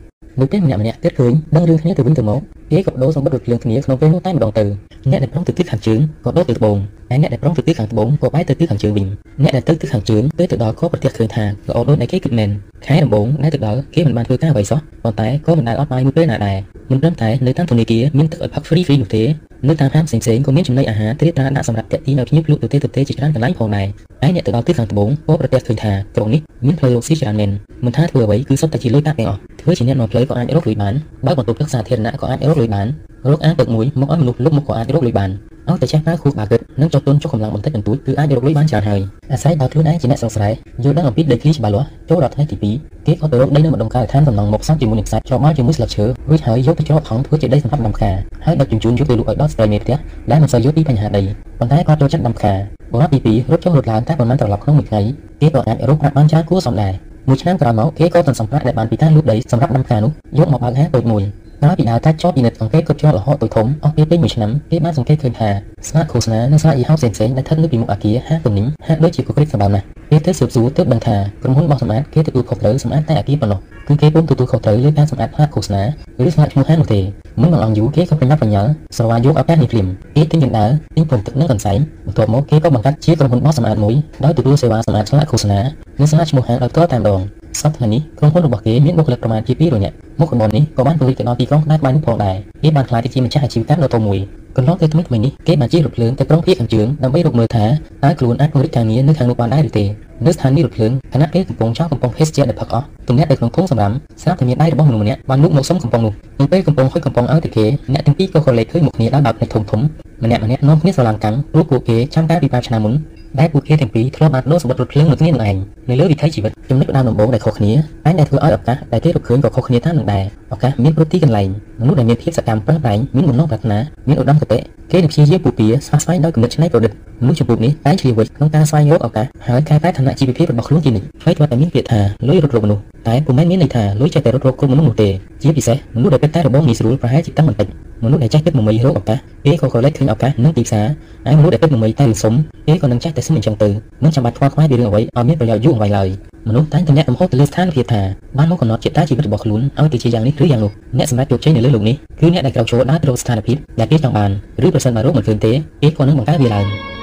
[0.41, 2.41] នៅពេលម្នាក់ម្នាក់គិតឃើញដឹងរឿងគ្នាទៅវិញទៅមក
[2.73, 4.65] គេក៏បដូរសម្បត្តិរថភ្លើងគ្នាក្នុងពេលនោះតែម្ដងទៅ
[5.11, 6.77] អ្នកដែលប្រុងទៅទិសខាងជើងក៏ដូរទៅត្បូង
[7.11, 9.07] ហើយអ្នកដែលប្រុងទៅទិសខាងត្បូងក៏បែរទៅទិសខាងជើងវិញ
[9.43, 12.51] អ្នកដែលទៅទិសខាងជើងពេលទៅដល់ក៏ប្រទះឃើញថាល្អដូចដែលគេគិតមែន
[12.87, 16.57] ខែដំបូងដែលទៅដល់គេមិនបានធ្វើការអ្វីសោះប៉ុន្តែក៏មិនដែលអត់បាយមួយពេលណាដែរ
[16.91, 19.23] មិនត្រឹមតែនៅតាមធនាគារមានទឹកឲ្យផឹក free free នោះទេ
[19.69, 23.87] នៅតាមហាងផ្សេងៗក៏មានចំណីអាហារត្រៀបត្រាដាក់សម្រាប់ទាក់ទាញឲ្យភ្ញៀវលោកទៅទេទៅទេជាច្រើនកន្លែងផងដែរ
[24.27, 27.51] ឯអ្នកទៅដល់ទិសខាងត្បូងក៏ប្រទះឃើញថាក្រុងនេះមានផ្លូវរកស៊ីច្រើនមែន
[27.85, 30.95] មិនថាធ្វើអ្វីគឺសុទ្ធតែជាលុយកាក់ទាំងអស់ ធ្វើជាអ្នកនាំផ្លូវក៏អាចរកលុយបាន
[31.27, 32.87] បើបន្ទប់ទឹកសាធារណៈក៏អាចរកលុយបាន
[33.31, 35.31] រកអាងទឹកមួយមកឲ្យមនុស្សលុបមកក៏អាចរកលុយបាន
[35.69, 39.01] ឲ្យតែចេះប្រើខួរក្បាលគិតនិងចុះទុនចុះកម្លាំងបន្តិចបន្តួចគឺអាចរកលុយបានច្រើនហើយ
[39.33, 40.53] អាស្រ័យដល់ខ្លួនឯងជាអ្នកសង្ស្រ័យ
[40.85, 48.13] យល់ដឹងអំពីដីធ្លីច្បាស់លាស់ចូលដល់ថ្ងៃទី2គេក៏ទៅរកដីនៅម្ដុំការដ្ឋានតំណងមកសាប់ជាមួយនឹងខ្សាច់ច្របាល់ជាមួយស្លឹកឈើរួចហើយយកទៅច្រកថងធ្វើជាដីសម្រាប់ដាំផ្កា
[48.45, 49.97] ហើយដឹកជញ្ជូនយកទៅលក់ឲ្យដល់ស្ត្រីមេផ្ទះ
[50.31, 51.23] ដែលមិនសូវយល់ពីបញ្ហាដី
[51.59, 52.55] ប៉ុន្តែគាត់ចូលចិត្តដាំផ្កា
[52.93, 55.01] បុរសទី2រត់ចុះរត់ឡើងតែប៉ុន្មានត្រឡប់ក្នុងមួយថ្ងៃ
[55.41, 56.93] គេក៏អាចរកប្រាក់បានច្រើនគួរសមដែរ
[57.29, 61.23] មួយឆ្នាំក្រោយមកគេក៏ទន្សំប្រាក់ដែលបានពីការលក់ដីសម្រាប់ដាំផ្កានោះយកមកបើកហាងតូចមួយ
[61.63, 65.49] ក្រោយពីដើរកាច់ចោតពិនិត្យអង្កេតគ្រប់ជាប់រហូតទៅធំអស់ពេលពេញមួយឆ្នាំគេបានសង្កេតឃើញថា
[65.89, 75.83] ស្លាកឃោសនានិងស្លាកយីហោផ្សេងៗដែលស្ថិតនៅពីមុខអគារហាងទំនិញហាក់ដូចជាកក្រិកសម្បើមណាស់ពេលទៅស៊ើបសួរទើបដឹងថាក្រុមហ៊ុនបោះសម្អាតគេទទួលខុសត្រូវសម្អាតតែអគារប៉ុណ្ណោះគឺគេពុំទទួលខុសត្រូវលើការសម្អាតហាងឃោសនា
[76.27, 77.01] ឬស្លាកឈ្មោះហាងនោះទេ
[77.41, 79.87] មិនដល់អង្គយូរគេក៏ប្រញាប់ប្រញាល់ស្រវាយកឱកាសនេះភ្លាម
[80.17, 83.95] គេទិញកណ្ដាលទិញព្រំទឹកនិងកន្សែងបន្ទាប់មកគេក៏បង្កើតជាក្រុមហ៊ុនបោះសម្អាតមួយ
[84.25, 85.61] ដោយទទួលសេវាសម្អាតស្លាកឃោសនា
[85.99, 87.21] និងស្លាកឈ្មោះហាងដោយផ្ទាល់តែម្ដង
[87.61, 94.21] សប្តាហ៍នេះក្រុមហ៊ុនរបស់គេមានបុគ្គលិកប្រមាណជា200នាក់ មុខរបរនេះក៏បានពង្រីកទៅដល់ទីក្រុងក្តារក្បែរនេះផងដែរគេបានក្លាយទៅជាម្ចាស់អាជីវកម្មដ៏ធំមួយ
[94.57, 97.65] កន្លងទៅថ្មីថ្មីនេះគេបានជិះរថភ្លើងទៅក្រុងភៀកខាងជើងដើម្បីរកមើលថា
[98.05, 99.85] តើខ្លួនអាចពង្រីកការងារនៅខាងនោះបានដែរឬទេ
[100.27, 109.81] នៅស្ថានីយ៍រថភ្លើងខណៈគេកំពុងចោលកំប៉ុងភេសជ្ជៈដែលផឹកអស់ទំនាក់នៅក្នុងធុងសម្រាមស្រាប់តែមានដៃរបស់មនុស្សម្នាក់បានលូកមកសុំកំប៉ុងនោះនៅពេលកំប៉ុងហុចកំប៉ុងឲ្យទៅគេអ្នកទាំងពីរក៏ក៏លេខឃើញមុខគ្នាដោយបើកភ្នែកធំធំ
[110.25, 112.95] ម្នាក់ម្នាក់នាំគ្នាស្រឡាំងកាំងព្រោះពួកគេចាំកាលពី5ឆ្នាំមុន
[113.41, 115.57] ដែលពួកគេទាំងពីរធ្លាប់បានដូរសម្បត្តិរថភ្លើងមួយគ្នានឹងឯង
[115.89, 117.73] នៅលើវិថីជីវិតចំណុចផ្ដើមដំបូងដែលខុសគ្នា
[118.05, 120.25] តែដែលធ្វើឲ្យឱកាសដែលគេរកឃើញក៏ខុសគ្នាតាមនឹងដែរ
[120.55, 121.49] ឱកាសមានគ្រប់ទីកន្លែង
[121.81, 124.59] មនុស្សដែលមានភាពសកម្មប្រឹងប្រែងមានបំណងប្រាថ្នាមានឧត្តមគតិ
[124.93, 126.93] គេនឹងព្យាយាមពុះពៀស្វាស្វែងដោយគំនិតច្នៃប្រឌិត
[127.23, 135.09] មនុស្សចំពោះនេះតែឆ្លៀវវិចក្នុងការស្វែងរកឱកាសហើយកែប្រែឋានៈជីវភាពរបស់ខ្លួនជានិច្ចហើយគាត់តែមានពាក្យថាលុយរត់រកមនុស្សតែពុំមែនមានន័យថាលុយចេះតែរត់រកគុំមនុស្សនោះទេ
[135.43, 137.67] ជាពិសេសមនុស្សដែលគិតតែរបងងាយស្រួលប្រហែលជាតាំងបន្តិច
[138.05, 140.87] មនុស្សដែលចេះគិតមមីរកឱកាសគេក៏ក៏លេចឃើញឱកាសនិងទីផ្សារ
[141.27, 142.35] ហើយមនុស្សដែលគិតមមីតែរឿងសុំ
[142.67, 143.69] គេក៏នឹងចេះតែសុំអញ្ចឹងទៅ
[144.05, 146.09] មិនចាំបាច់ខ្វល់ខ្វាយពីរឿងអ្វីឲ្យមានប្រយោជន៍យូរអង្វែងឡើយ
[146.49, 148.03] មនុស្សតែងតែអ្នកកំហុសទៅលើស្ថានភាពថា
[148.39, 154.31] បានមកកំណត់ចិត្តតាជីវិតរបស់ខ្លួនឲ្យទៅជាយ៉ាងនេះឬយ៉ាងនោះអ្នកសម្រាប់ជោគជ័យនៅលើលោកនេះគឺអ្នកដែលក្រោកឈរដើរទៅរកស្ថានភាពដែលគេចង់បាន
[154.67, 156.96] ឬប្រសិនបើរកមិនឃើញទេគេក៏នឹងបង្កើតវាឡើង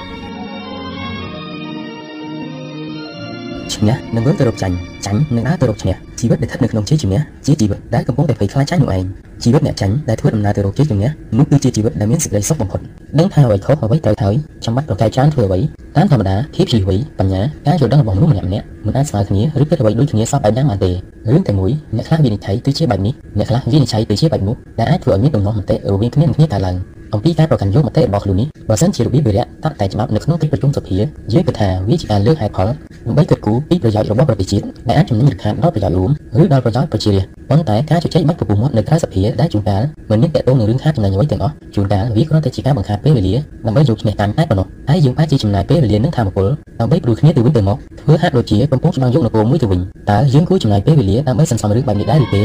[3.74, 4.76] ឈ្នះនឹងវិលទៅរកចាញ់
[5.06, 9.06] ចាញ់នឹងដើរទៅរកឈ្នះជីវិតដែលស្ថិតនៅក្នុងជ័យជំនះជាជីវិតដែលកំពុងតែភ័យខ្លាចចាញ់នោះឯង
[9.44, 12.82] ជីវិតអ្នកចាញ់ដែលធ្វើដំណើរទៅរកជ័យជំនះនោះគឺជាជីវិតដែលមានសេចក្តីសុខបំផុត
[13.20, 14.36] ដឹងថាអ្វីខុសអ្វីត្រូវហើយ
[14.66, 15.60] ចាំបាច់ប្រកែកច្រើនធ្វើអ្វី
[15.98, 26.76] តាមធម្មតាភាពជីវិតបញ្ញាការយល់ដឹងរបស់មនុស្សម្នាក់ម្នាក់មិនអាចស្មើគ្នាឬគិតអ្វីដូចគ្នាសពបែបយ៉ាងបានទេរឿងតែមួយអ្នកខ្លះវិនិច្ឆ័យទៅជាបែបនេះអ្នកខ្លះវិនិច្ឆ័យទៅជាបែបនោះដែលអាចធ្វើឲ្យមានដំណោះមតិរវាងគ្នានឹងគ្នាកើតឡើង
[27.14, 30.98] អំពីការប្រកាន់យកមតិរបស់ខ្លួននេះបើសិនជារបៀបវិរៈតាក់តែច្បាប់នៅក្នុងកិច្ចប្រជុំសភា
[31.34, 32.68] យើងគិតថាវាជាការលើកហេតុផល
[33.08, 36.10] ដើម្បីគិតគូរពីប្រយោជន៍របស់ប្រទេសជាតិដែលអាចជំរុញរខាដល់ប្រយោជន៍រួម
[36.44, 43.36] ឬដល់ប្រយោជន៍ប្រជារាស្ត្រប៉ុន្តែការជជែកបាច់ពពុះមាត់នៅក្រៅសភាដែលជួនកាលមិនមានតកតងនឹងរឿងខាតចំណេញអ្វីទាំងអស់ជួនកាលវាគ្រាន់តែជាការបង្ខាតពេលវេលា
[43.66, 46.48] ដើម្បីយកឈ្នះកាន់តែប៉ុណ្ណោះហើយយើងអាចជាចំណាយពេលវេលានិងធម៌ពល
[46.80, 52.42] ដើម្បីព្រួយគ្នាទៅវិញទៅមកធ្វើហាក់ដូចជាកំពុងស្វែងយកនគរមួយទៅវិញតើយើងគួរចំណាយពេលវេលាដើម្បីសន្សំរឿងបែបនេះដែរឬទេ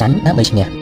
[0.00, 0.79] ចាញ់ដើម្បីឈ្នះ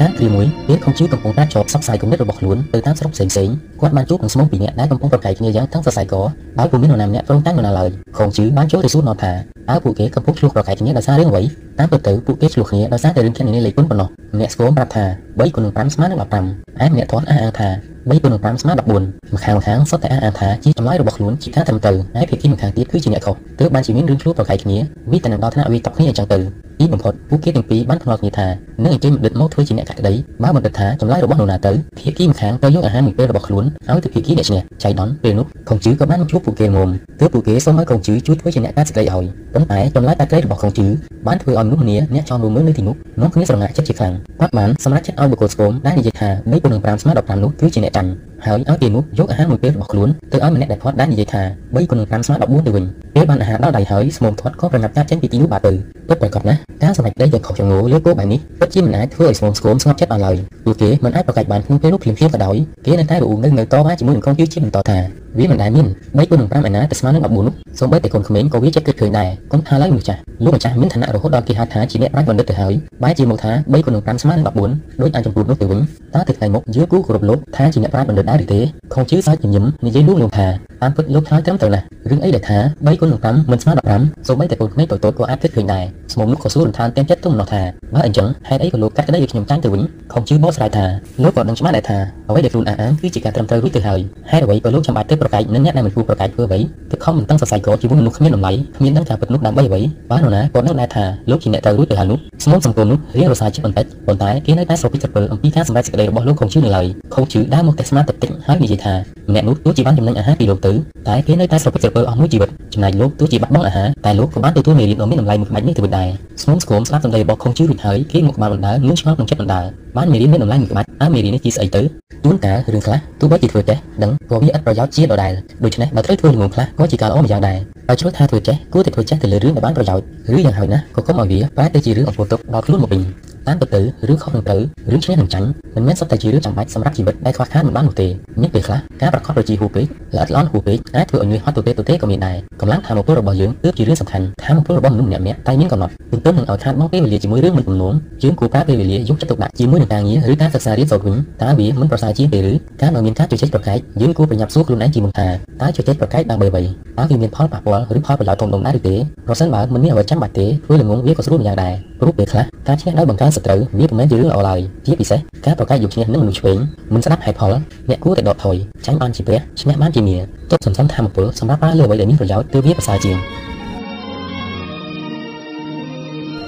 [0.00, 3.32] ការគ្រាមួយពេលខំជឿកំពុងតែជាប់សកស្ាយគំនិតរបស់ខ្លួនទៅតាមស្រុកផ្សេងៗ
[3.80, 6.14] គាត់បានជួបនឹងស្មុំពីរនាក់ដែលកំពុងប្រកែកគ្នាយ៉ាងទាំងសរសៃក
[6.58, 7.88] ដោយពុំមាននរណាម្នាក់ព្រមតាំងនរណាឡើយ
[8.18, 9.32] ខំជឿបានចូលទៅសួរនាំថា
[9.70, 11.42] តើពួកគេកំពុងឆ្លោះប្រកែកគ្នាដោយសាររឿងអ្វី
[11.78, 15.04] តាមពិតទៅពួកគេឆ្លោះគ្នាដោយសារតែរឿងគ្នានេះលេខគុណប៉ុណ្ណោះម្នាក់ស្គមប្រាប់ថា
[15.40, 17.68] 3គុណនឹង5ស្មើនឹង15ឯម្នាក់ធាត់អះអាងថា
[18.08, 24.78] 3គុណនឹង5ស្មើ14ម្ខាងម្ខាងសុទ្ធតែអះអាងថាជាចម្លើយរបស់ខ្លួនជាការត្រឹមត្រូវហើយភាគីម្ខាងទៀតគឺជាអ្នកខុសទើបបានជាមានរឿងឆ្លោះប្រកែកគ្នា
[25.12, 26.38] វាតែនឹងដល់ថ្នាក់វាតក់គ្នាអញ្ចឹងទៅ
[26.80, 28.48] ទីបំផុតពួកគេទាំងពីរបានខ្លាចគ្នាថា
[28.84, 36.88] នឹងអញ្ជើញបណ្ឌិតមកធ្វើជាអ្នកកាត់ក្តីបើបណ្ឌិតថាចម្លើយរបស់នរណាទៅភាគីម្ខាងត្រូវយកអាហារមួយពេលរបស់ខ្លួនឲ្យទៅភាគីអ្នកឈ្នះចៃដន្យពេលនោះខុងជឺក៏បានជួបពួកគេមុំ
[37.20, 40.86] ទើបពួកគេសូមឲ្យខុងជឺជួយធ្វើជាអ្នកកាត់សេចក្តីឲ្យប៉ុន្តែចម្លើយតែក្តីរបស់ខុងជឺ
[41.26, 48.10] បានធ្វើឲ្យមនុស្សម្នាអ្នកចង់រួមមើលនៅទីនោះនាំគ្នាស្រងាក់ចិត្តជាខ្លាំងគាត់បានសម្រេចចិត្តឲ្យបុគ្គលស្គមដែលនិយាយថា3ពុននឹង5ស្មើ15នោះគឺជាអ្នកចាញ់
[48.46, 55.72] ហើយឲ្យគេនោះយកអាហារមួយពេលរបស់ខ្លួនទៅឲ្យម្នាក់ដែលធាត់ដែលនិយាយថា3គុណនឹង5ស្មើ14ទៅវិញពេលបានអាហារដល់ដៃហើយស្មុំធាត់ក៏ប្រញាប់ចាប់ចេញពីទីនោះបាត់ទៅ
[56.08, 64.98] ពិតប្រាកដណាស់ការសម្រេចដីយ៉ាងខុសចង្អោលើគោបែបនេះពិតជាមិនអាចធ្វើឲ្យស្មុំស្គមស្ងប់ចិត្តបានឡើយពួកគេមិនអាចប្រកែកបានក្នុងពេលនោះភ្លាមៗក៏ដោយគេនៅតែរអ៊ូនៅនៅតវ៉ាជាមួយនឹងកងជឿជាបន្តថា
[65.38, 75.80] វាមិនដែលមាន3គុណនឹង5ឯណាទៅស្មើនឹង14នោះសូម្បីតែកូនក្មេងក៏វាចិត្តគិតឃើញដែរកុំថាឡើយមនុស្សចាស់លោកម្ចាស់មានឋានៈរហូតដល់គេហៅថាជាអ្នកប្រាជ្ញបណ្ឌិតទៅហើយបែរជាមកថា3គុណនឹង5ស្មើនឹង14ដូចអាចចំពោះនោះទៅវិញ
[76.14, 78.60] តើទៅថ្ងៃមុខយើងគូគោរពលោកថាជាអ្នកប្រាជ្ញបណ្ឌិតដែរឬទេ
[78.94, 80.46] ខំជឿសើចញញឹមនិយាយលួងលោកថា
[80.82, 87.62] តាមពិតលោកឆ្លើយត្រឹមត្រូវណាស់រឿងអីដែលថា3គុណនឹង5មិនស្មើ15សូម្បីតែកូនក្មេងតូចៗក៏អាចគិតឃើញដែរស្មុំនោះក៏សួររំខានទាំងចិត្តទុំនោះថា
[87.94, 90.84] បើអញ្ចឹងហេតុអីក៏លោកកាត់ក្តីឲ្យខ្ញុំចាញ់ទៅវិញខំជឿបោះស្រាយថា
[91.22, 94.00] លោកក៏ដឹងច្បាស់ដែរថាអ្វីដែលខ្លួនអះអាងគឺជាការត្រឹមត្រូវរួចទៅហើយ
[94.30, 96.60] ហេតុអ្វីក៏លោកចាំបាច់ទៅប្រកែកនឹងអ្នកដែលមិនគួរប្រកែកធ្វើអ្វី
[96.90, 108.94] ទៅខំមិនតឹងសរសៃកជាមួយមនុស្សគ្មានតម្លៃគ្មានដឹងថាពិតនោះដើម្បីអ្វីបាននរណាក៏នៅដែរថាលោកជាអ្នកត្រូវរួចទៅហើយនោះស្មុំសង្គមនោះរៀងរសាចិត្តបន្តិចប៉ុន្តែគេនៅតែស្រោបពីក្រពើអំពីការសម្រេចសេចក្តីរបស់លោកខំជឿនៅឡើយខំជឿដើរមកតែស្មាតតិចហើយនិយាយថា
[109.28, 110.72] ម្នាក់នោះទោះជាបានចំណេញអាហារពីលោកទៅ
[111.08, 116.08] តែគេនៅតែស្រោបពីក្រពើអស់មួយជីវិតចំណែកលោកទោះជាបាត់បង់អាហារតែលោកក៏បានទទួលមេរៀនដ៏មានតម្លៃមួយផ្នែកនេះទៅវិញដែរ
[116.42, 119.64] ស្មុំស្គមស្ដាប់សម្ដីរបស់ខំជឿរួចហើយគេមកក្បាលបណ្ដើរងឿងឆ្ងល់ក្នុងចិត្តបណ្ដើរ
[119.96, 121.82] បានមេរៀនមានតម្លៃមួយក្បាច់អើមេរៀននេះជាស្អីទៅ
[122.24, 125.32] ជួនកាលរឿងខ្លះទោះបីជាធ្វើចេះដឹងក៏វាឥតប្រយោជន៍ជាដដែល
[125.64, 127.58] ដូច្នេះបើត្រូវធ្វើល្ងងខ្លះក៏ជាការល្អម្យ៉ាងដែរ
[127.88, 130.04] ដោយជ្រុលថាធ្វើចេះគួរតែធ្វើចេះទៅលើរឿងដែលបានប្រយោជន៍
[130.36, 133.00] ឬយ៉ាងហោចណាស់ក៏កុំឲ្យវាប្រែទៅជារឿងអំពើទុកដល់ខ្លួនមកវិញ
[133.48, 134.60] តាមពិតទៅរឿងខុសនឹងត្រូវ
[134.90, 138.08] រឿងឈ្នះនឹងចាញ់មិនមែនសុទ្ធតែជារឿងចាំបាច់សម្រាប់ជីវិតដែលខ្វះខាតមិនបាននោះទេ
[138.40, 139.86] មានពេលខ្លះការប្រកបប្រជាហួសពេក
[140.16, 152.52] ល្អិតល្អន់ហួសពេកអាចធ្វើឲ្យញើសហត់ទៅទេទៅទេក៏មានដែរកម្លាំងធម៌ពលរបស់យើងគឺជារឿងសំខាន់ធម៌ពលរបស់មនុស្សម្នាក់ៗតែមានកំណត់ទន្ទឹមនឹងឲ្យខាតបង់ពេលវេលាជាមួយរឿងមិនទំនងយើងគួរប្រើពេលវេលាយកចិត្តទុកដាក់ជាមួយនឹងការងារឬការសិក្សារៀនសូត្រវិញតើវាមិនប្រសើរជាងទេឬ
[152.82, 155.28] ការបើមានការជជែកប្រកែកយើងគួរប្រញាប់សួរខ្លួនឯងជាមុនថា
[155.60, 156.62] តើជជែកប្រកែកដើម្បីអ្វី
[156.98, 158.94] តើវាមានផលប៉ះពាល់ឬផលប្រយោជន៍ធំដុំដែរឬទេ
[159.26, 166.58] ប្រសិនបើមិនមានអ្វីចាំបាច់ទេធ្វើល្ងងវាក៏ស្រួលម្យ៉ាងដែរព្រោះពេលខ្លះការឈ្នះដោយបង្កើនសត្រូវវាមិនមែនជារឿងល្អឡើយជាពិសេសការប្រកែកយកឈ្នះនឹងមនុស្សឆ្វេង
[166.94, 167.52] មិនស្ដាប់ហេតុផល
[167.88, 173.16] អ្នកគួរតែដកថយចាញ់បានជាព្រះឈ្នះបានជាមារទុកសន្សំធម៌ពលសម្រាប់ប្រើលើអ្វីដែលមានប្រយោជន៍ទើបវាប្រសើរជាង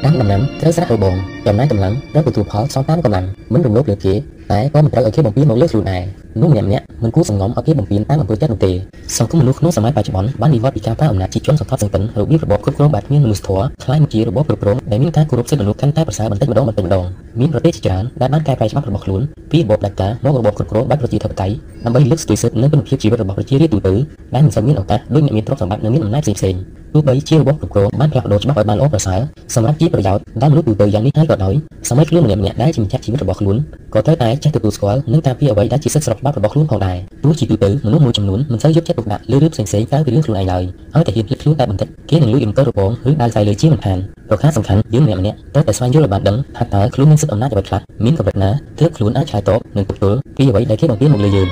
[0.05, 1.15] ដាំដំណាំត្រូវស្រះរបង
[1.47, 4.15] ចំណាយកម្លាំងត្រូវទទួលផលស្របតាមកម្លាំងមិនរំលោភលើគេ
[4.53, 6.05] តែក៏មិនត្រូវឲ្យគេបំពេញមកលើខ្លួនឯង
[6.41, 8.73] នោះម្នាក់ម្នាក់មិនគួរសង្ងំឲ្យគេបំពេញតាមអំពើចិត្តនោះទេ
[9.17, 17.05] សង្គមមនុស្សក្នុងសម័យបច្ចុប្បន្នបានវិវត្តពីការប្រើអំណាចជាជនសង្កត់សង្កិនរបៀបរបបគ្រប់គ្រងបែបគ្មានមនុស្សធម៌ខ្លាយមកជារបបគ្រប់គ្រងដែលមានការគោរពសិទ្ធិមនុស្សកាន់តែប្រសើរបន្តិចម្ដងបន្តិចម្ដង
[17.41, 19.23] មានប្រទេសជាច្រើនដែលបានកែប្រែច្បាប់របស់ខ្លួន
[19.53, 23.95] ពីរបបដាច់ការមករបបគ្រប់គ្រងបែបប្រជាធិបតេយ្យដើម្បីលើកស្ទួយសិទ្ធិនិងគុណភាពជីវិតរបស់ប្រជារាស្ត្រទូទៅ
[24.35, 26.61] ដែលមិនសូវមានឱកាសដូចអ្នកមានទ្រព្យសម្បត្តិនិងមានអំណាចផ្សេងៗ
[26.95, 29.21] ទោះបីជារបបគ្រប់គ្រងបានផ្លាស់ប្ដូរច្បាប់ឲ្យបានល្អប្រសើរ
[29.55, 31.55] សម្រាប់ជាប្រយោជន៍ដល់មនុស្សទូទៅយ៉ាងនេះហើយក៏ដោយ
[31.89, 33.57] សម័យខ្លួនម្នាក់ម្នាក់ដែលជាម្ចាស់ជីវិតរបស់ខ្លួន
[33.95, 40.63] ក៏ត្រូវតែចេះទទួលស្គាល់និងការពារអ្វីដែលជាសិទ្ធិស្របច្បាប់របស់ខ្លួនផងដែរទោះជាទូទៅមនុស្សមួយចំនួនមិនសូវយកចិត្តទុកដាក់លើរឿងផ្សេងៗក្រៅពីរឿងខ្លួនឯងឡើយ
[40.95, 43.99] ហើយតែហ៊ានភ្លេចខ្លួនតែបន្តិចគេនឹងលួចអំពើរបងឬដើរខ្សែលើជាមិនខាន
[44.29, 51.49] ប្រការសំខាន់យើងម្នាក់ម្នាក់ត្រូវតែស្វែងយល់ឲ្យបានដឹងថាតើខ្លួនមានសិទ្ធិអំណាចអ្វីខ្លះមានកម្រិតណាទើបខ្លួនអាចឆ្លើយតបនិងទប់ទល់ពីអ្វីដែលគេបំពេញមកលើយើង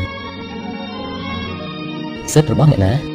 [2.32, 3.09] សិទ្ធិរបស់អ្នកណា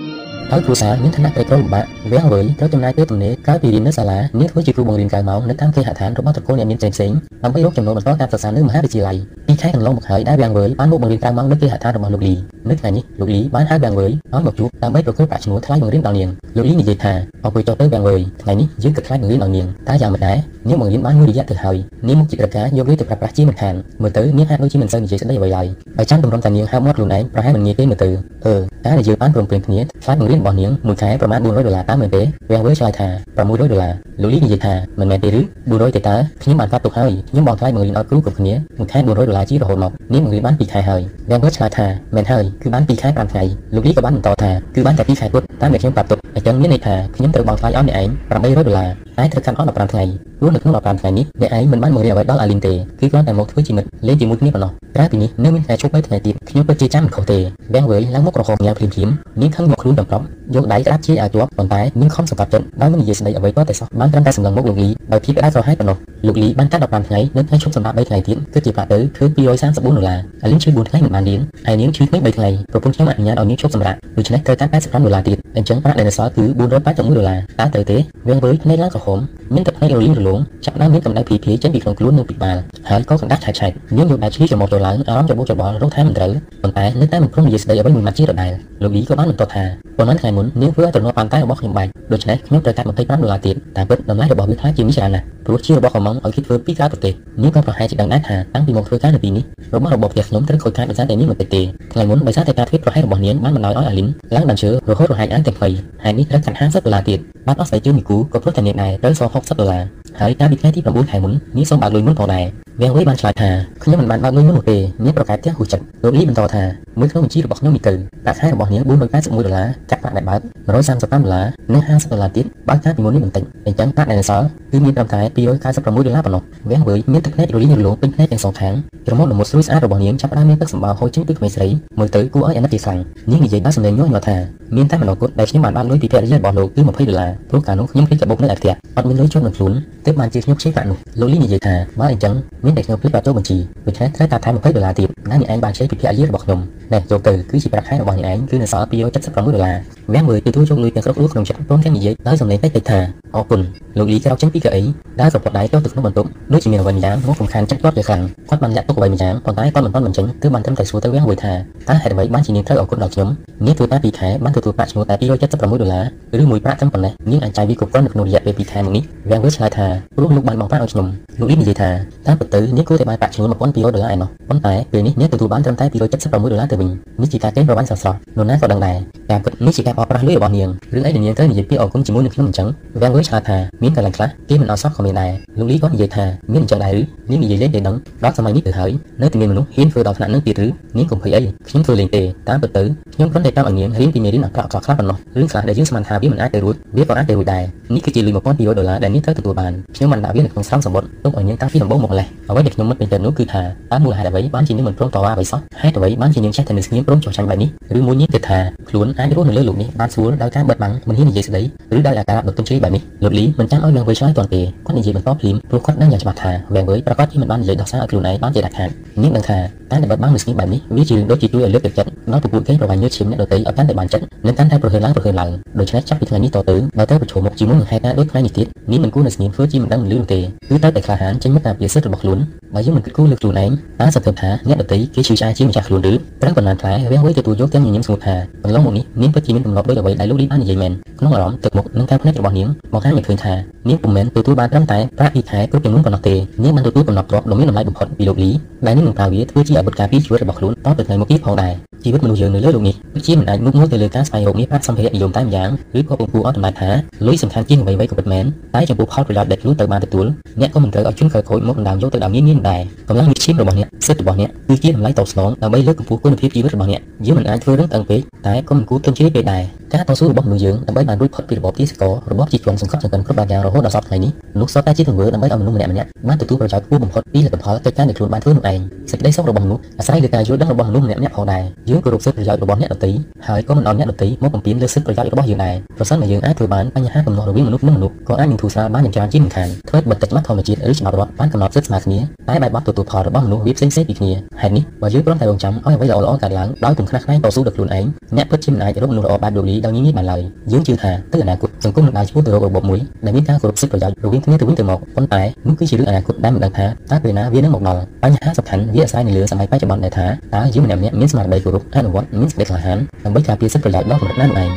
[0.51, 9.17] ហើយគ្រូសាមានឋានៈក្រីក្រលំបាកវាងវៃត្រូវចំណាយពេលទំនេរក្រោយពីរៀននៅសាលានាងធ្វើជាគ្រូបង្រៀនកៅម៉ោងនៅតាមគេហដ្ឋានរបស់ត្រកូលអ្នកមានផ្សេងៗដើម្បីរកចំណូលបន្តការសិក្សានៅមហាវិទ្យាល័យ
[9.47, 12.35] ពីខែកន្លងមកហើយដែលវាងវៃបានមកបង្រៀនកៅម៉ោងនៅគេហដ្ឋានរបស់លោកលី
[12.69, 14.13] នៅថ្ងៃនេះលោកលីបានហៅវាងវៃឲ្យ
[14.45, 25.67] មកជួបដើម្បីប្រគល់ប្រាក់ឈ្នួលថ្លៃបង្រៀនដល់នាងលោកលីនិយាយថាអរគុណចុះទៅវាងវៃថ្ងៃនេះយើងគិតថ្លៃបង្រៀនដល់នាងតែយ៉ាងមិនដែរនាងបង្រៀនបានមួយរយៈទៅហើយនាងមុខជាប្រការយកវាទៅប្រើប្រាស់ជាមិនខានមើលទៅនាងហាក់ដូចជាមិនសូវនិយាយស្ដីអ្វីឡើយ
[25.97, 28.09] ហើយចាំទម្រាំតែនាងហៅមាត់ខ្លួនឯងប្រហែលមិនងាយទេមើលទៅ
[28.45, 33.07] អឺតែដែលយើងបានព្រមព្រៀងគ្នាថ្លៃបង្រៀនរបស់នាងមួយខែប្រមាណ400ដុល្លារតាមមែនទេវាងវើឆ្លើយថា
[33.37, 43.43] 600ដុល្លារលោកលីនិយាយថាមិនមែនទេឬ400ទេតើខ្ញុំបានកាត់ទុកហើយខ្ញុំបង់ថ្លៃបង្រៀនឲ្យគ្រូគ្រប់គ្នាមួយខែ400ដុល្លារជារហូតមកនាងបង្រៀនបាន2ខែហើយវាងវើឆ្លើយថាមែនហើយគឺបាន2ខែ5ថ្ងៃ
[43.75, 50.03] លោកលីក៏បានបន្តថាគឺបានតែ2ខែគត់តាមដែលខ្ញុំប្រាប់ទុកអញ្ចឹងមានន័យថាខ្ញុំត្រូវបង់ថ្លៃឲ្យអ្នកឯង800ដុល្លារតែត្រូវកាន់អស់15ថ្ងៃ
[50.39, 57.37] ព្រោះនៅក្នុង15ថ្ងៃនេះអ្នកឯងមិនបានមករៀនអ្វីដល់អាលីនទេគឺគ្រាន់តែមកធ្វើជាមិត្តលេងជាមួយគ្នាប៉ុណ្ណោះក្រៅពីនេះនៅមានថ្ងៃជួប3ថ្ងៃទៀតខ្ញុំពិតជាចាំមិនខុសទេ
[57.73, 59.09] វាងវើឡើងមកក្រហមញ៉ាំភ្លាមភ្លាម
[59.41, 79.19] នាងខឹងមកខ្លួនទាំងប្រប់យកដៃក្តាប់ជាឲ្យជាប់ប៉ុន្តែនាងខំសង្កត់ចិត្តដោយមិននិយាយស្ដីអ្វីក៏តែសោះបានត្រឹមតែសម្លឹងមុខលោកលីដោយភាពក្តៅក្រហាយប៉ុណ្ណោះលោកលីបានកាត់15ថ្ងៃនៅថ្ងៃឈប់សម្រាក3ថ្ងៃទៀតគឺជាប្រាក់ទៅគឺ234ដុល្លារអាលីនឈឺ4ថ្ងៃមិនបានរៀនហើយនាងឈឺថ្ងៃ3ថ្ងៃប្រពន្ធខ្ញុំអនុញ្ញាតឲ្យនាងឈប់សម្រាកដូច្នេះត្រូវការ85ដុល្លារទៀតអញ្ចឹងប្រាក់ដែលនៅសល់គឺ481ដុល្លារតើត្រូវទេវាងវើភ្នែកឡើងក្រហម
[79.53, 82.57] មានទឹកភ្នែករលីងរលោងចាប់ដើមមានកម្ដៅភីភីចេញពីក្នុងខ្លួននិងពីក្បាល
[82.89, 86.31] ហើយក៏កណ្ដាស់ឆែកឆែកនាងយកដៃឈ្លីច្រមុះទៅឡើងអារម្មណ៍ច្របូកច្របល់រកថាមិនត្រូវ
[86.63, 88.51] ប៉ុន្តែនៅតែមិនព្រមនិយាយស្ដីអ្វីមួយម៉ាត់ជាដដែល
[88.83, 89.63] លោកលីក៏បានបន្តថា
[89.97, 99.43] ប៉ុន្មានថ្ងៃមុននាងធ្វើឲ្យទំនាស់បានតែរបស់ខ្ញុំបែកដូច្នេះខ្ញុំត្រូវកាត់25ដុល្លារទៀតតែពិតតម្លៃរបស់វាថ្លៃជាងនេះច្រើនណាស់ព្រោះជារបស់កំងឲ្យគេធ្វើពីក្រៅប្រទេសនាងក៏ប្រហែលជាដឹងដែរថាតាំងពីមកធ្វើការនៅទីនេះ
[99.75, 101.61] របស់របបផ្ទះខ្ញុំត្រូវខូចខាតដោយសារតែនាងមិនតិចទេ
[101.93, 105.71] ថ្ងៃមុនដោយសារតែការធ្វើប្រហែលរបស់នាងបានបណ្ដោយឲ្យអាលីនឡើងដើមឈើរហូតរហែកឡើងទាំងភ័យ
[106.03, 109.83] ហើយនេះត្រូវកាន់50ដុល្លារទៀតបាត់អស់ស្បែកជើងមីគូក៏ព្រោះតែនាងដែរត្រូវសង60ដុល្លារ
[110.19, 112.45] ហើយកាលពីថ្ងៃទី9ខែមុននាងសូមបើកលុយមុនផងដែរ
[112.81, 113.49] វាងវៃបានឆ្លើយថា
[113.83, 116.63] ខ្ញុំមិនបានបើកលុយមុននោះទេនាងប្រកែកផ្ទះហួសចិត្តលោកលីបន្តថា
[116.99, 117.93] មួយក្នុងបញ្ជីរបស់ខ្ញុំនេះទៅ
[118.25, 125.19] ប្រាក់ខែរបស់នាង481ដុល្លារកាត់ប្រាក់ដែលបើក135ដុល្លារនិង50ដុល្លារទៀតបើកកាលពីមុននេះបន្តិចអញ្ចឹងប្រាក់ដែលនៅសល់គឺមានត្រឹមតែ
[125.63, 128.73] 296ដុល្លារប៉ុណ្ណោះវាងវៃមានទឹកភ្នែករលីងរលោងពេញភ្នែកទាំងសងខាង
[129.07, 131.67] ច្រមុះល្មុតស្រួយស្អាតរបស់នាងចាប់ផ្ដើមមានទឹកសម្បោរហូរចេញពីក្មេងស្រី
[131.99, 132.99] មើលទៅគួរឲ្យអាណិតជាខ្លាំង
[133.31, 134.37] នាងនិយាយដោយសំឡេងញ័រញ័រថា
[134.75, 139.73] មានតែម្ដងគត់ដែលខ្ញុំបានបានលុយពីភរិយារបស់លោកគឺ20ដុល្លារព្រោះកាលនោះខ្ញុំភ្លេចកាបូបនៅឯផ្ទះអត់មានលុយជន់នឹងខ្លួន
[140.05, 142.33] ទើបបានជាខ្ញុំខ្ចីប្រាក់នោះលោកលីនិយាយថាបើអញ្ចឹង
[142.65, 146.59] មានតែខ្ញុំភ្លេចបាត់ចូលបញ្ជីដូច្នេះត្រូវការថែម20ដុល្លារទៀតដែលអ្នកឯងបានខ្ចីពីភរិយារបស់ខ្ញុំ
[146.93, 149.75] នេះចូលទៅគឺជាប្រាក់ខែរបស់អ្នកឯងគឺនៅសល់276ដុល្លារ
[150.13, 152.99] វាំងមើលទទួលយកលុយទាំងស្រុកលួក្នុងចិត្តព្រមទាំងនិយាយដោយសំឡេងតិចតិចថា
[153.35, 153.61] អរគុណ
[153.97, 154.83] លោកលីក្រោកចេញពីកៅអី
[155.21, 161.53] ដើរសពដៃចូលទៅក្នុងបន្ទប់ដូចជាមានអ្វីម្យ៉ាងមកកំខានចិត្តគាត់យ៉ាងខ្លាំងគាត់បានលាក់ទុកអ្វីម្យ៉ាងប៉ុន្តែគាត់មិនទាន់បញ្ចេញទើបបានត្រឹមតែសួរទៅវាំងមួយថា
[161.89, 163.29] តើហេតុអ្វីបានជានាងត្រូវអរគុណដល់ខ្ញុំ
[163.65, 166.01] នាងធ្វើតែ2ខែបានទទួលប្រាក់ឈ្នួលតែ276ដុល្លា
[166.37, 171.07] រឬមួយប្រាក់ត្រឹមប៉ុណ្ណេះនាងអាចចាយវាគ្រប់គ្រាន់នៅក្នុងរយៈពេល2ខែមកនេះវាំងវើឆ្លើយថាព្រោះលោកបានបងប្រាក់ឲ្យខ្ញុំ
[171.39, 171.89] លោកលីនិយាយថា
[172.27, 176.89] តាមពិតទៅនាងគួរតែបានប្រាក់ឈ្នួល1200ដុល្លារឯណោះប៉ុន្តែពេលនេះនាងទទួលបានត្រឹមតែ276ដុល្លារទៅវិញ
[177.21, 178.97] នេះជាការកេងប្រវ័ញ្ចស្រស់ៗនរណាក៏ដឹងដែរ
[179.31, 182.67] តាមពិតនេះជាការបោកប្រាស់លុយរបស់នាងរឿងអីដែលនាងត្រូវនិយាយពីអរគុណជាមួយនឹងខ្ញុំអញ្ចឹង
[183.01, 188.91] វាងវើឆ្លាតថាមានកន្លែងខ្លះគេមិនអត់សោះក៏មានដែរលោកលីក៏និយាយថាមានអញ្ចឹងដែរឬនាងនិយាយលេងតែដឹងដល់សម័យនេះទៅហើយ
[189.21, 190.67] នៅតែមានមនុស្សហ៊ានធ្វើដល់ថ្នាក់នឹងទៀតឬ
[190.97, 192.83] នាងកុំភ័យអីខ្ញុំធ្វើលេងទេតាមពិតទៅ
[193.15, 211.61] ខ្ញុំគ្រាន់តែតាមឲ្យនាងរៀនពីមេរៀនអាក្រក់ៗខ្លះប៉ុណ្ណោះរឿងខ្លះដែលយើងស្មានថាវាមិនអាចទៅរួចវាក៏អាចទៅរួចដែរនេះគឺជាលុយ1200ដុល្លារដែលនាងត្រូវទទួលបានខ្ញុំបានដាក់វានៅក្នុងស្រោមសម្បត្តិទុកឲ្យនាងតាំងពីដំបូងមកម្លេះអ្វីដែលខ្ញុំមិនពេញចិត្តនោះគឺថាតើមូលហេតុអ្វីបានជានាងមិនព្រមតវ៉ាអ្វីសោះហេតុអ្វីបានជានាងចេះតែនៅស្ងៀមព្រមចោះចាញ់បែបនេះឬមួយនាងគិតថាខ្លួនអាចរស់នៅលើលោកនេះបានស្រួលដោយការបិទបាំងមិនហ៊ាននិយាយស្ដី
[211.97, 218.89] ឬដោយអាការដុតទន់ជ្រាយបែបនេះលោកលីមិនចាំឲ្យវែងវើយឆ្លើយទាន់ទេគាត់និយាយបន្តភ្លាមព្រោះគាត់ដឹងយ៉ាងច្បាស់ថាវែងវើយប្រកាសជាមិនបាននិយាយដោះសារឲ្យខ្លួនឯងបានជាដាច់ខាត
[219.21, 219.57] នាងដឹងថា
[219.91, 225.49] តែតែបិទបាំងនៅស្ងៀមបែបនេះវាជារឿងដូចជាជួយឲ្យលើកទឹកចិត្តដល់ពពួកគេប្រវាញ់យកឈាមអ្នកដទៃឲ្យកាន់តែបានចិត្តនិងកាន់តែប្រហើនឡើងប្រហើនឡើង
[225.79, 230.39] ដូច្នេះចាប់ពីថ្ងៃនេះតទៅនៅតែប្រឈមមុខជាមួយនឹងហេតុការណ៍ដូចថ្ងៃនេះទៀតនាងមិនគួរនៅស្ងៀមធ្វើជាមិនដឹងមិនលឺនោះទេ
[230.69, 232.39] គឺតែតែក្លាហានចេញមកតាមពីសិទ្ធិរបស់ខ្លួន
[232.73, 243.53] បើយើងមិនគិតគូរលើខ្លួនឯងតើសង្ឃឹមថាអ្នកដទៃគេជឿចាជាម្ចាស់ខ្លួនឬត្រូវប៉ុណ្ណាផ្លែវាអ្វីទទួលយកទាំងញញឹមស្ងួតថាកន្លងមកនេះនាងពិតជាមានទម្លាប់ដូចអ្វីដែលលោកលីបាននិយាយមែនក្នុងអារម្មណ៍ទឹកមុខនិងការភ្នែករបស់នាងមកខាងមិនឃើញថា
[243.87, 248.51] នាងពុំមែនទទួលបានត្រឹមតែប្រាក់ពីខែគ្រប់ចំនួនប៉ុណ្ណោះទេនាងបានទទួលកំណត់ទ្រព្យដ៏មានតម្លៃបំផុតពីលោកលី
[248.85, 251.73] ដែលនាងនឹងប្រើវាធ្វើជាអាវុធការពារជីវិតរបស់ខ្លួនតទៅថ្ងៃមុខទៀតផងដែរ
[252.05, 255.69] ជីវិតមនុស្សយើងនៅលើលោកនេះពិតជាមិនអាចមុខមួយទៅលើការស្វែងរកមាសប្រាក់សម្ភារៈនិយមតែម្យ៉ាង
[255.99, 256.89] ឬក៏ពងពួរអត់តម្លៃថា
[257.27, 260.25] លុយសំខាន់ជាងអ្វីៗក៏ពិតមែនតែចំពោះផលប្រយោជន៍ដែលខ្លួនទៅបានទទួល
[260.61, 269.63] អ្នកក៏មិនត្រូវឲ្យជន់ក្រោយខូចមកដណ្ដើមយកទៅដើមញៀនញៀនដែរកម្លាំងវិឈាមរបស់អ្នកសិទ្ធិរបស់អ្នកគឺជាតម្លៃតបស្នងដើម្បីលើកកម្ពស់គុណភាពជីវិតរបស់អ្នកយើងមិនអាចធ្វើរឿងតឹងពេកតែក៏មិនគួរទន់ជ្រាយពេកដែរ
[269.95, 278.79] ការតស៊ូរបស់មនុស្សយើងដើម្បីបានរួចផុតពីរបបទាសកររបបជីវ័នសង្កត់ចង្កិនគ្រប់បែបយ៉ាងរហូតដល់សពថ្ងៃនេះនោះសុទ្ធតែជាទង្វើដើម្បីឲ្យមនុស្សម្នាក់ម្នាក់បានទទួលប្រយោជន៍ខ្ពស់បំផុតពីលទ្ធផលកិច្ចការដែលខ្លួនបានធ្វើនោះឯង
[279.11, 283.11] សេចក្តីសុខរបស់មនុស្សអាស្រ័យលើការយល់ដឹងរបស់មនុស្សម្នាក់ម្នាក់ផងដែរយើងគោរពសិទ្ធិប្រយោជន៍របស់អ្នកដទៃ
[283.47, 298.05] ហើយក៏មិនឲ្យអ្នកដទៃមកបំពេញលើសិទ្ធិប្រយោជន៍របស់យើងដែរប្រសិនបើយើងអាចធ្វើបានបញ្ហាកំណត់រវាងមនុស្សនិងមនុស្សក៏អាចនឹងធូរស្រាលបានយ៉ាងច្រើនជាងមិនខានធ្វើបិទទឹកច្បាប់ធម្មជាតិឬច្បាប់រដ្ឋបានកំណត់សិទ្ធិស្មើគ្នាតែបែបបទទទួលផលរបស់មនុស្សវាផ្សេងៗពីគ្នាហេតុនេះបើយើងព្រមតែរងចាំឲ្យអ្វីល្អៗកើតឡើងដោយគុំខ្នះខ្នែងតស៊ូដល់ខ្លួនឯង
[298.37, 300.41] អ្នកពិតជាមិនអាចរកមនុស្សល្អបែបលោកលីដោយងាយៗបានឡើយ
[300.71, 314.71] យើងជឿថាទៅអនាគតសង្គមនឹងដើរឆ្ពោះទៅរករបបមួយដែលមានការគោរពសិទ្ធិប្រយោជន៍រវាងគ្នាទៅវិញទៅមកប៉ុន្តែនោះគឺជារឿងអនាគតដែលមិនដឹងថាតើពេលណាវានឹងមកដល់បញ្ហាសំខាន់វាអាស្រ័យនៅលើសម័យបច្ចុប្បន្នដែលថាតើយើងម្នាក់ៗមានស្មារតីគោរពអនុវត្តមានសេចក្តីក្លាហានដើម្បីការពារសិទ្ធិប្រយោជន៍ដល់កម្រិតណានោះឯង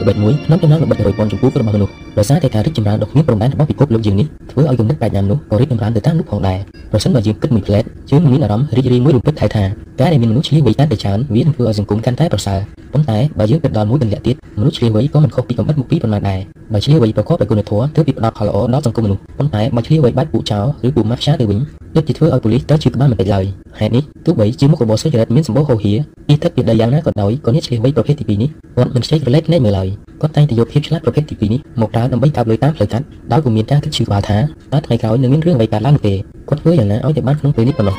[0.00, 6.58] ល្បិចមួយក្នុងចំណោមល្បិច100ពាន់ចំពោះរបស់មនុស្សដោយសារតែការរីកចម្រើនដ៏គ្មានព្រំដែនរបស់ពិភពលោកយើងនេះធ្វើឲ្យគំនិតប្រាជ្ញានោះក៏រីកចម្រើនទៅតាមនោះផងដែរ
[6.92, 9.64] ប្រសិនបើយើងគិតមួយផ្លែតយើងមានអារម្មណ៍រីករាយមួយរំពេចថែថា
[10.00, 12.58] ការដែលមានមនុស្សឆ្លៀសវៃកាន់តែច្រើនវានឹងធ្វើឲ្យសង្គមកាន់តែប្រសើរ
[12.92, 16.40] ប៉ុន្តែបើយើងគិតដល់មួយទម្លាក់ទៀត មនុស្សឆ្លៀសវៃក៏មិនខុសពីកំបិតមុខពីប៉ុន្មានដែរ
[16.72, 21.58] បើឆ្លៀសវៃប្រកបដោយគុណធម៌ទើបពីផ្ដល់ផលល្អដល់សង្គមមនុស្សប៉ុន្តែបើឆ្លៀសវៃបែបពូចោលឬពូម៉ាស់ផ្សាទៅវិញ
[21.96, 23.44] ដូចជាធ្វើឲ្យប៉ូលីសត្រូវជឿក្បាលមិនតិចឡើយ
[23.78, 25.94] ហេតុនេះទោះបីជាមុខរបរសុចរិតមានសម្បូរហូរហៀ
[26.28, 29.88] ពីទឹកពីដីយ៉ាងណាក៏ដោយក៏អ្នកឆ្លៀសវៃប្រភេទទី2នេះគាត់មិនខ្ជិលក្រឡេកភ្នែកមើលឡើយ
[30.20, 34.38] គាត់តែងតែយកភាពឆ្លាតប្រភេទទី2នេះមកប្រើដើម្បីកាប់លុយតាមផ្លូវកាត់ដោយពុំមានការគិតជឿក្បាលថា
[34.72, 36.14] តើថ្ងៃក្រោយនឹងមានរឿងអ្វីកើតឡើងនោះទេ
[36.48, 37.96] គាត់ធ្វើយ៉ាងណាឲ្យតែបានក្នុងពេលនេះប៉ុណ្ណោះ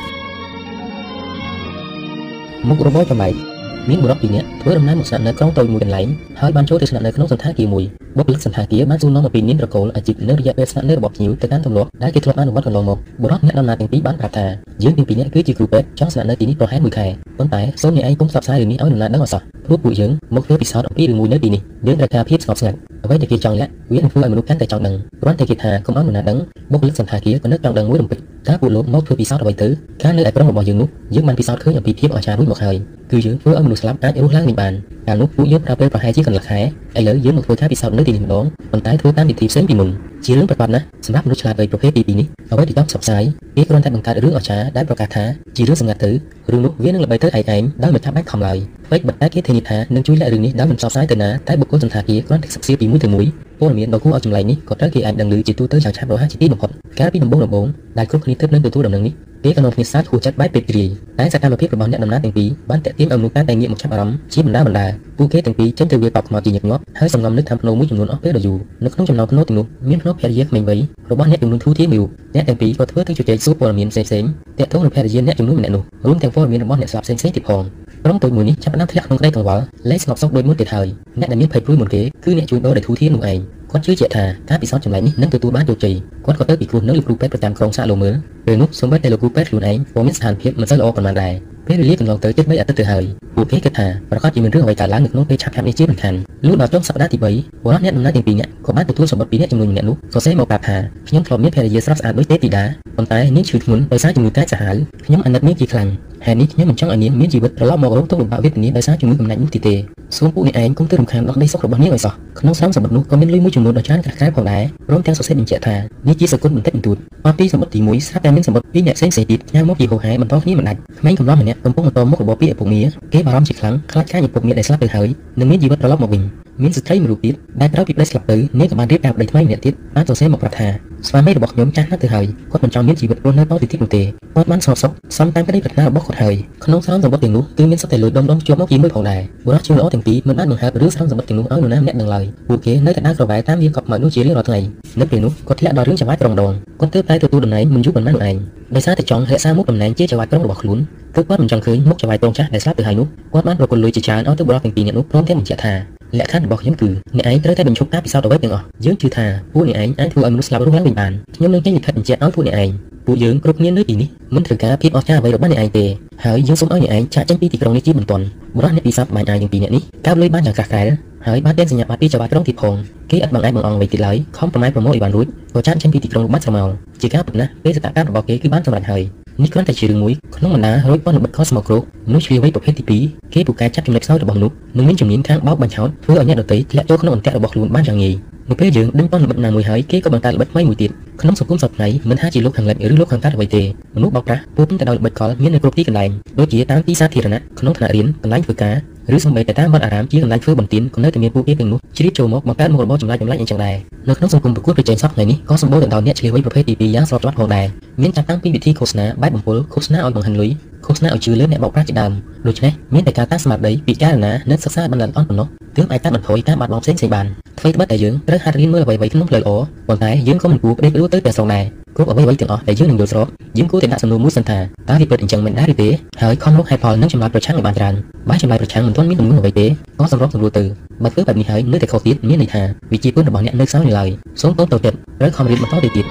[2.68, 6.06] មុខរបរចម្លែក មានបុរសពីរនាក់ធ្វើដំណើរមកស្នាក់នៅក្រុងតូចមួយកន្លែង
[6.40, 7.84] ហើយបានចូលទៅស្នាក់នៅក្នុងសន្តាគារមួយ
[8.18, 14.46] បុគ្គលិកសន្តាគារបានសួរនាំអំពីនាមត្រកូលអាជីពនៅរយៈពេលស្នាក់នៅរបស់ភ្ញៀវទៅតាមទម្លាប់ដែលគេធ្លាប់អនុវត្តកន្លងមកបុរសអ្នកដំណើរទាំងពីរបានប្រាប់ថា
[14.82, 17.06] យើងទាំងពីរនាក់គឺជាគ្រូពេទ្យចង់ស្នាក់នៅទីនេះប្រហែល1ខែ
[17.38, 26.38] ប៉ុន្តែសូមអ្នកឯងកុំផ្សព្វផ្សាយរឿងនេះឲ្យដំណើរដឹងអសោះព្រោះពួកយើងមកធ្វើពិសោធន៍អំពីរឿងមួយនៅទីនេះយើងត្រូវការភាពស្ងប់ស្ងាត់ អ្វីដែលគេចង់លាក់វានឹងធ្វើឲ្យមនុស្សកាន់តែចង់ដឹងគ្រាន់តែគេថាកុំឲ្យនរណាដឹង
[26.72, 29.68] បុគ្គលិកសន្តាគារក៏នឹកចង់ដឹងមួយរំពេចតើពួកលោកមកធ្វើពិសោធន៍អ្វីទៅ
[30.02, 32.76] ការនៅឯក្រុងរបស់យើងនោះយើងបានពិសោធន៍ឃើញអំពីភាពអស្ចារ្យរួចមកហើយ
[33.10, 34.72] គឺយើងធ្វើឲ្យមនុស្សស្លាប់អាចរស់ឡើងវិញបាន
[35.06, 36.60] កាលនោះពួកយើងប្រើពេលប្រហែលជាកន្លះខែ
[36.98, 39.88] ឥឡូវយើងមកធ្វើការពិសោធន៍នៅទីនេះម្ដងប៉ុន្តែធ្វើតាមវិធីផ្សេងពីមុន
[40.24, 43.22] ជារឿងប្រកបណាស់សម្រាប់មនុស្សឆ្លាតវៃប្រភេទទី2នេះអ្វីដែលចង់ផ្សព្វផ្សាយ
[43.56, 45.24] គេគ្រាន់តែបង្កើតរឿងអស្ចារ្យដែលប្រកាសថា
[45.56, 46.10] ជារឿងសម្ងាត់ទៅ
[46.50, 48.58] រឿងនោះវានឹងល្បីទៅឯងឯងដោយមិនចាំបាច់ខំឡើយ
[48.90, 53.26] អ្វីប៉ុន្តែគេធានាថានឹងជួយលាក់រឿងនេះដោយមិនផ្សព្វផ្សាយទៅណាតែបុគ្គលសន្តាគារគ្រាន់តែសិក្សាពីមួយទៅមួយ
[53.60, 57.66] ព័ត៌មានដ៏គួរឲ្យចម្លែកនេះក៏ត្រូវគេអាចដឹងឮជាទូទៅយ៉ាងឆាប់រហ័សជាទីបំផុតកាលពីដំបូងដំបូង
[57.98, 60.88] ដែលគ្រប់គ្នាទើបនឹងទទួលដំណឹងនេះគេក៏នាំគ្នាសាទហួចចិត្តបែបពេកព្រាយ
[61.18, 64.86] តែសកម្មភាពរបស់អ្នកដំណើរទាំងពីរបានតាក់ទាញឲ្យមនុស្សកាន់តែងាកមកចាប់អារម្មណ៍ជាបណ្ដាបណ្ដា
[65.18, 72.04] ពួកគេទាំងពីរចេញទៅវាតបថ្មជាញឹកញាប់ហើយសង្ងំនឹកថាភ្នោមួយចំនួនអស់ពេលដ៏យូរនៅក្នុងចំណោមភ្នោទាំងនោះមានភ្នោភរិយាក្មេងវ័យរបស់អ្នកចំនួនធូរធារមួយ
[72.34, 74.28] អ្នកទាំងពីរក៏ធ្វើទៅជជែកសួរព័ត៌មានផ្សេងៗ
[74.58, 80.86] តាក់ទងនឹងភរិយាអ្នកចំនួនម្នាក់នោះរួមទាំងព័ត៌មានរបស់អ្នកស្លាប់ផ្សេងៗទៀតផងក្រុមតូចមួយនេះចាប់ផ្ដើមធ្លាក់ក្នុងក្តីកង្វល់លែងស្ងប់សុខដូចមុនទៀតហើយ
[81.20, 83.38] អ្នកដែលមានភ័យព្រួយមុនគេគឺអ្នកជួញដូរដែលធូរធារនោះឯង
[83.70, 85.94] គាត់ជឿជាក់ថាការពិសោធន៍ចម្លែកនេះនឹងទទួលបានជោគជ័យ
[86.26, 88.14] គាត់ក៏ទៅពិគ្រោះនៅលោកគ្រូពេទ្យប្រចាំក្រុងសាក់លោមើល
[88.46, 91.34] ពេលនោះសូម្បីតែលោកគ្រូពេទ្យខ្លួនឯងក៏មានស្ថានភាពមិនសូវល្អប៉ុន្មានដែរ
[91.66, 93.04] ពេលវេលាកន្លងទៅជិត3អាទិត្យទៅហើយ
[93.36, 96.14] ពួកគេគិតថាប្រកាសជាមានរឿងអ្វីកើតឡើងនៅក្នុងពេលឆាប់ៗនេះជាមិនខាន
[96.46, 97.24] លុះដល់ចុងសប្តាហ៍ទី3
[97.64, 100.76] បុរសអ្នកដំណើរទាំងពីរនាក់ក៏បានទទួលសម្បត្តិពីអ្នកចំនួនម្នាក់នោះសរសេរមកប្រាប់ថា
[101.08, 102.64] ខ្ញុំធ្លាប់មានភរិយាស្រស់ស្អាតដូចទេទីតា
[102.96, 105.88] ប៉ុន្តែនាងឈឺធ្ងន់ដោយសារជំងឺកាចសាហាវខ្ញុំអាណិតនាងជាខ្លាំង
[106.26, 109.74] ហេតុនេះខ្ញុំមិនចង់ឲ្យនាងមានជីវិតត្រឡប់មករងទុក្ខលំបាកវេទនាដោយសារជំងឺកំណាច់នោះទីទេ
[110.16, 115.76] សូមពួកអ្នកឯងកុំទៅរំខានដល់ក្តីសុខរបស់នាងឲ្យសោះក្នុងស្រោមសម្បត្តិនោះក៏មានលុយមួយចំនួនដ៏ច្រើនក្រាស់ក្រែផងដែរព្រមទាំងសរសេរបញ្ជាក់ថា
[116.08, 122.80] នេះជាសគុណបន្តិចបន្តួចមកពីសម្បត្តិទី1ស្រាប់តែមានសម្បត្តិពីរអ្នកផ្សេងៗទៀតញ៉ាំមកពីហោហែបន្តគ្នាមិនដាច់ក្មេងកំឡោះម្នាក់កំពុងបន្តមុខរបរពីឪពុកមា
[123.12, 125.08] គេបារម្ភជាខ្លាំងខ្លាចខាញឪពុកមាដែលស្លាប់ទៅហើយ
[125.38, 126.22] នឹងមានជីវិតត្រឡប់មកវិញ
[126.62, 130.68] មានស្ត្រីមួយរូបទៀតដែលក្រោយពីប្តីស្លាប់ទៅនាងក៏បានរៀបការប្តីថ្មីម្នាក់ទៀតបានសរសេរមកប្រាប់ថា
[131.08, 134.02] ស្វាមីរបស់ខ្ញុំចាស់ណាស់ទៅហើយគាត់មិនចង់មានជីវិតរស់នៅតទៅទៀតនោះទេ
[134.34, 144.60] គាត់បានស្ងប់សុខសំតាមក្តីប្រាថ្នារបស់គាត់ហើយក្នុងស្រោមសម្បត្តិទាំងនោះគឺមានសុទ្ធតែលុយដុំដុំជាប់មកជាមួយផងដែរបុរសជាល្អទាំងពីរមិនបានបង្ហើបឬស្រោមសម្បត្តិទាំងនោះឲ្យនរណាម្នាក់ដឹងឡើយពួកគេនៅតែដើរក្រវ៉ែតាមវាកប់មកនោះជារៀងរាល់ថ្ងៃ
[145.00, 148.36] នៅពេលនោះគាត់ធ្លាក់ដល់រឿងចង្វាយក្រុងដងគាត់ទើបតែទទួលតំណែងមិនយូរប៉ុន្មាននោះឯង
[148.74, 150.78] ដោយសារតែចង់រក្សាមុខតំណែងជាចៅហ្វាយក្រុងរបស់ខ្លួន
[151.14, 162.70] ទើបគាត់មិនចង់ឃើញមុខចៅហ្វាយក្រុងចាស់ដែលស្លាប់ទៅហើយនោះគាត់បានប្រគល់លុយជាច្រើនឲ្យទៅបុរសទាំងពីរនាក់នោះព្រមទាំងបញ្ជាក់ថា លក្ខខណ្ឌរបស់ខ្ញុំគឺអ្នកឯងត្រូវតែបញ្ឈប់ការពិសោធន៍អ្វីទាំងអស់យើងជឿថាពួកអ្នកឯងអាចធ្វើឲ្យមនុស្សស្លាប់រស់ឡើងវិញបានខ្ញុំនឹងចេញលិខិតបញ្ជាក់ឲ្យពួកអ្នកឯង
[163.06, 165.84] ពួកយើងគ្រប់គ្នានៅទីនេះមិនត្រូវការភាពអស្ចារ្យអ្វីរបស់អ្នកឯងទេ
[166.24, 168.24] ហើយយើងសូមឲ្យអ្នកឯងចាក់ចេញពីទីក្រុងនេះជាបន្ទាន់
[168.56, 170.88] បុរសអ្នកពិសោធន៍បាញ់អាយទាំងពីរនាក់នេះកើបលុយបានយ៉ាងក្រាស់ក្រែល
[171.26, 172.74] ហើយបានទានសញ្ញាបត្រពីចៅហ្វាយក្រុងទៀតផង
[173.10, 176.68] គេអត់បង្អែកបង្អង់អ្វីទៀតឡើយខំប្រម៉ែប្រមូលឲ្យបានរួចក៏ចាក់ចេញពីទីក្រុងបាត់ស្រមោល
[177.00, 179.02] ជាការពិតណាស់ពេលសកម្មរបស់គេគឺបានសម្រេចហើយ
[179.42, 188.14] នេះគ្រាន់តែជារឿងមួយក្នុងបណ្ដារួចប៉ុនបិទខុសស្មោកគ្រោកមនុស្សឆ្លៀវវៃប្រភេទទី2គេពូកែចាប់ចំណុចខ្សោយរបស់មនុស្សនិងមានជំនាញខាងបោកបញ្ឆោតធ្វើឲ្យអ្នកដទៃធ្លាក់ចូលក្នុងអន្ទាក់របស់ខ្លួនបានយ៉ាងងាយ
[188.48, 193.62] នៅពេលយើងដឹងប៉ុនល្បិតណាមួយហើយគេក៏បង្កើតល្បិតថ្មីមួយទៀតក្នុងសង្គមសព្វថ្ងៃមិនថាជាលោកខាងលិចឬលោកខាងកើតអ្វីទេ
[193.96, 198.74] មនុស្សបោកប្រាស់ពោលតែដោយល្បិតកលមាននៅគ្រប់ទីកន្លែងដូចជាតាមទីសាធារណៈក្នុងថ្នាក់រៀនកន្លែងធ្វើការ
[199.16, 203.76] ឬសូម្បីតែតាមវត្តអារាមជាកន្លែងធ្វើបន្ទានក៏នៅតែមានពួកគេទាំងនោះជ្រៀតចូលមកបង្កើតមុខរបរចម្លែកចម្លែកអីចឹងដែរ
[204.08, 207.66] នៅក្នុងសង្គមប្រកួតប្រជែងសពថ្ងៃនេះក៏សម្បូរទៅដោយអ្នកឆ្លៀវវៃប្រភេទទី2យ៉ាងស្របច្បាប់ផងដែរ
[208.02, 210.50] មានចាប់តាំងពីវិធីឃោសនាបែបបំពុលឃោសនាឲ្យបង្ហាញលុយ
[210.86, 212.12] ឃោសនាឲ្យជឿលើអ្នកបោកប្រាស់ជាដើម
[212.46, 217.26] ដូច្នេះមានតែការតាំងស្មារតីពិចារណានិងសិក្សាបានល្អអន់ប៉ុណ្ណោះទើបអាចកាត់បន្ថយការបាត់បង់ផ្សេងៗបាន
[217.58, 219.50] អ្វីត្បិតតែយើងត្រូវហាត់រៀនមើលអ្វីៗក្នុងផ្លូវល្អ
[219.88, 221.64] ប៉ុន្តែយើងក៏មិនគួរប្តេជ្ញាទៅទាំងស្រុងដែរ
[221.96, 223.26] គ្រប់អ្វីៗទាំងអស់ដែលយើងនឹងយល់ស្រប
[223.58, 225.88] យើងគួរតែដាក់សំណួរមួយសិនថាតើវាពិតអញ្ចឹងមែនដែរឬទេ
[226.22, 227.94] ហើយខំរកហេតុផលនិងចម្លើយប្រឆាំងឲ្យបានច្រើន
[228.28, 229.66] បើចម្លើយប្រឆាំងមិនទាន់មានទំនួលអ្វីទេ
[229.98, 230.64] ក៏សម្របសម្រួលទៅ
[231.02, 234.08] បើធ្វើបែបនេះហើយនៅតែខុសទៀតមានន័យថាវិជាពុនរបស់អ្នកនៅខ្សោយនៅឡើយ
[234.40, 236.06] សូមតូនតូចចិត្តត្រូវខំរៀនបន្តទៅទៀត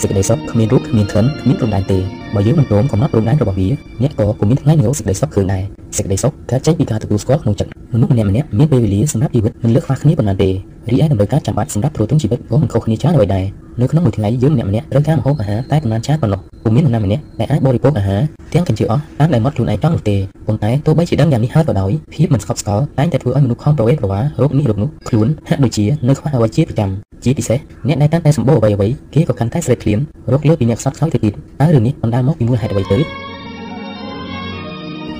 [0.00, 3.68] សេចក្តីសុខគ្មានរូបគ្មានក្លិនគ្មានព្រំដែនទេ បើយើងមិនព្រមកំណត់ព្រំដែនរបស់វា
[4.02, 5.62] អ្នកក៏ពុំមានថ្ងៃនឹងរកសេចក្តីសុខឃើញដែរ
[5.96, 10.50] សេចក្តីសុខកើតចេញពីការទទួលស្គាល់ក្នុងចិត្តមនុស្សម្នាក់ម្នាក់មានពេលវេលាសម្រាប់ជីវិតមិនលើកខ្វះគ្នាប៉ុន្មានទេ
[10.90, 13.44] រីឯតម្រូវការចាំបាច់សម្រាប់ទ្រទ្រង់ជីវិតក៏មិនខុសគ្នាច្រើនអ្វីដែរ
[13.80, 18.20] នៅក្នុងមួយថ្ងៃយើងម្នាក់ម្នាក់ត្រូវការម្ហូបអាហារតែប៉ុន្មានចានប៉ុណ្ណោះពុំមាននរណាម្នាក់ដែលអាចបរិភោគអាហារ
[18.54, 26.90] ទាំងកញ្ជើអស់តាមដែលមាត់ខ្លួនឯងចង់នោះទេប៉ុន្តែទោះបីជាដឹងយ៉ាងនេះហើយក៏ដោយភាពមិនស្កប់ស្កល់តែងតែធ្វើឲ្យមនុស្សខំប្រវេប្រវារោគនេះរោគនោះខ្លួនហាក់ដូចជានៅខ្វះអ្វីជាប្រចាំ
[27.24, 29.98] ជាពិសេសអ្នកដែលកាន់តែសម្បូរអ្វីអ្វីគេក៏កាន់តែស្រេកឃ្លាន
[30.32, 32.98] រោគលើពីអ្នកខ្សត់ខ្សោយទៅទៀតតើរឿងនេះបណ្ដាលមកពីមូលហេតុអ្វីទៅ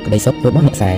[0.06, 0.92] ក្តីសុខរបស់អ្នកខ្សែ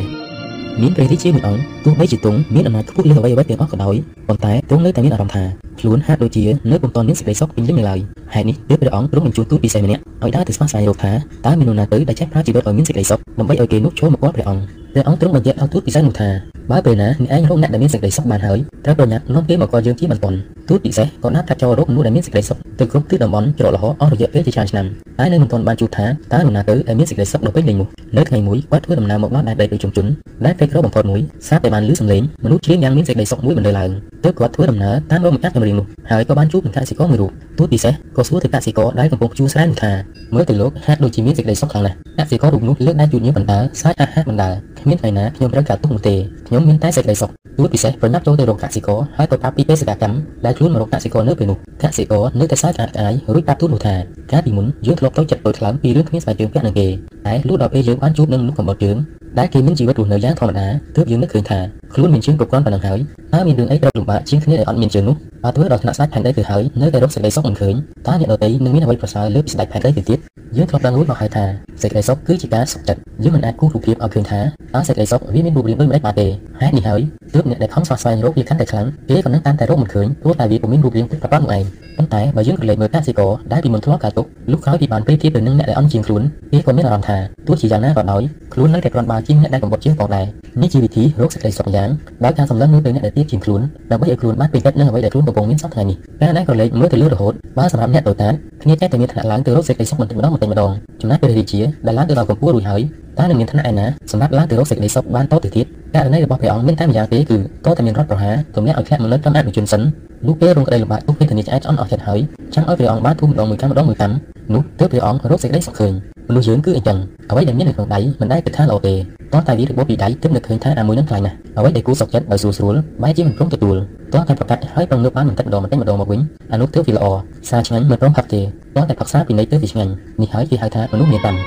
[0.82, 3.94] មានព្រះរាជាមួយអង្គទោះបីជាទ្រង់មានអំណាចខ្ពស់លើអ្វីអ្វីទាំងអស់ក៏ដោយ
[4.28, 5.44] ប៉ុន្តែទ្រង់នៅតែមានអារម្មណ៍ថា
[5.80, 8.00] ខ្លួនហាក់ដូចជានៅពុំទាន់មានសេចក្តីសុខពេញលេញនៅឡើយ
[8.34, 11.12] ហេតុនេះទើបព្រះអង្គទ្រង់បញ្ជូនទូតពិសេសម្នាក់ឲ្យដើរទៅស្វែងស្វែងរកថា
[11.46, 16.28] តើមាននរណាទៅដែលចេះប្រើជីវិតឲ្យមានសេចក្តីសុខដើម្បីឲ្យគេនោះចូលមកគាល់ព្រះអង្គ ព្រះអង្គទ្រង់បញ្ជាក់ឲ្យទូតពិសេសនោះថា
[16.70, 20.36] បើពេលណាអ្នកឯងរកអ្នកដែលមានសេចក្តីសុខបានហើយត្រូវប្រញាប់នាំគេមកគាល់យើងជាបន្ទាន់
[20.68, 24.86] ទូតពិសេសក៏ណាត់ថាចូលរកមនុស្សដែលមានសេចក្តីសុខទៅគ្រប់ទិសតំបន់ច្រកលហអស់រយៈពេលជាច្រើនឆ្នាំ
[25.18, 30.10] តែនៅមិនទាន់បានជួបថាតើនរណាទៅដែលមានសេចក្តីសុខដល់ពេញលេញនោះនៅថ្ងៃមួយគាត់ធ្វើដំណើរមកដល់ដែនដីដូចជុំជន់
[30.44, 33.90] ដែលក្រីក្របំផុតមួយស្រាប់តែបានឮសំឡេងមនុស្សច្រៀងយ៉ាងមានសេចក្តីសុខមួយបណ្ដើរឡើង
[34.24, 39.92] ទើបគាត់ធ្វើដំណើរតាមរកម្ចាស់ចម្រៀងនោះហើយក៏បានជួបនឹងកសិករមួយរូបទូតពិសេសក៏សួរទៅកសិករដែលកំពុងជួស្រែនោះថា
[40.34, 44.54] មើលទៅលោកហាក់ដូចជាមានសេចក្តីសុខខ្លាំងណាស់កសិកររូបនោះលើកដៃជូតញើបណ្ដើរសាច់អាហារបណ្ដើរ
[44.86, 46.14] គ្មានថ្ងៃណាខ្ញុំត្រូវការទុកនោះទេ
[46.48, 53.94] ខ្ញុំមានតែសេចក្តីសុខទូតពិសេសប្រញាប់ចូលទៅរកកសិករហើយក៏ប្រាប់ពីបេសកកម្មដែលខ្លួនមករកកសិករនៅពេលនោះកសិករនៅតែសើចអាក់អាយរួចប្រាប់ទូតនោះថា
[54.32, 56.88] កាលពីមុនយើងធ្លាប់ទៅចិត្តដូចខ្លាំងពីរឿងគ្មានស្បែកជើងពាក់នឹងគេ
[57.26, 58.96] តែលុះដល់ពេលយើងបានជួបនឹងមនុស្សកំបត់ជើង
[59.38, 60.66] ដែលគេមានជីវិតរស់នៅយ៉ាងធម្មតា
[60.96, 61.58] ទើបយើងនឹកឃើញថា
[61.94, 62.98] ខ្លួនមានជើងគ្រប់គ្រាន់ប៉ុណ្ណឹងហើយ
[63.34, 67.74] តើមានរឿងអីត្រូវលំបាកជាងគ្នាដែលអត់មានជើងនោះ បើធ្វើដល់ថ្នាក់ស្ដេចផែនដីទៅហើយនៅតែរកសេចក្តីសុខមិនឃើញ
[68.06, 70.18] តើអ្នកដទៃនឹងមានអ្វីប្រសើរលើពីស្ដេចផែនដីទៅទៀត
[70.56, 71.44] យើងធ្លាប់ដឹងរួចមកហើយថា
[71.82, 74.40] សេចក្តីសុខគឺជាការសុខចិត្តយើងមិនអាចគូសរូបភាពឲ្យឃើញថា
[74.74, 76.26] តើសេចក្តីសុខវាមានរូបរាងដូចម្តេចបានទេ
[76.60, 77.00] ហេតុនេះហើយ
[77.34, 81.64] ទើបអ្នកដែលខំស្វែងស្វែងរកវាកាន់តែខ្លាំងគេក៏នឹងកាន់តែរកមិនឃើញព្រោះតែវាពុំមានរូបរាងពិតប្រាកដនោះឯង
[81.96, 87.16] ប៉ុន្តែបើយើងក្រឡេកមើលកសិករដែលពីមុនធ្លាប់កើតទុកលុះក្រោយពីបានប្រៀបធៀបទៅនឹងអ្នកដែលអន់ជាងខ្លួនគេក៏មានអារម្មណ៍ថា
[87.46, 88.22] ទោះជាយ៉ាងណាក៏ដោយ
[88.54, 90.26] ខ្លួននៅតែគ្រាន់បើជាងអ្នកដែលកំបុតជាងផងដែរ
[90.62, 91.88] នេះជាវិធីរកសេចក្តីសុខយ៉ាង
[92.24, 93.60] ដោយការសម្លឹងមើលទៅអ្នកដែលទៀបជាងខ្លួន
[93.90, 98.32] ដើម្បីឲ្យខ្លួនបានពេញចិត្តនឹងអ្វីដែលខ្លួនកំពុងមានសពថ្ងៃនេះតែដែលក្រឡេកមើលទៅលើរហូតបើសម្រាប់អ្នកតូចតាច
[98.62, 102.80] គ្នាចេះតែមានថ្នាក់ឡើងទៅរកសេចក្តីសុខបន្តិចម្ដងបន្តិចម្ដងចំណែកព្រះរាជាដែលឡើងទៅដល់កម្ពស់រួចហើយ
[103.18, 109.82] តើនឹងមានឋានៈឯណាសម្រាប់ឡើងទៅរកសេចក្តីសុខបានតទៅទៀតករណីរបស់ព្រះអង្គមានតែម្យ៉ាងទេគឺតតែមានរដ្ឋប្រហារទម្លាក់ឲ្យធ្លាក់មកនៅត្រឹមអនុជនសិន
[110.26, 112.20] នោះពេលរងក្តីលំបាកទុកពេលធានាឆ្អែតឆ្អន់អស់ចិត្តហើយ
[112.54, 114.14] ចាំឲ្យព្រះអង្គបានទូម្ដងមួយកម្មម្ដងមួយកម្ម
[114.54, 115.92] នោះទើបព្រះអង្គរកសេចក្តីសុខឃើញ
[116.28, 116.98] មនុស្សយើងគឺអញ្ចឹង
[117.30, 118.94] អ្វីដែលមាននៅក្នុងដៃមិនដែលគិតថាល្អទេ
[119.32, 123.76] តោះតែវារបបពីដៃទើបនឹកឃើញថាអាមួយនឹងខ្លាំងណាស់អ្វីដែលគួរសុខចិត្តដោយស្រួលស្រួលបែរជាមិនព្រមទទួល
[124.12, 126.20] តោះតែប្រកាសឲ្យប្រងើបបានបន្តិចម្ដងបន្តិចម្ដងមកវិញ
[126.52, 127.06] អានោះទើបវាល្អ
[127.48, 128.40] សារឆ្ងាញ់មិនព្រមផឹកទេ
[128.76, 131.38] តោះតែផឹកសារពីនៃទើបវាឆ្ងាញ់នេះហើយគេហៅថាមនុស្សមានកម្ម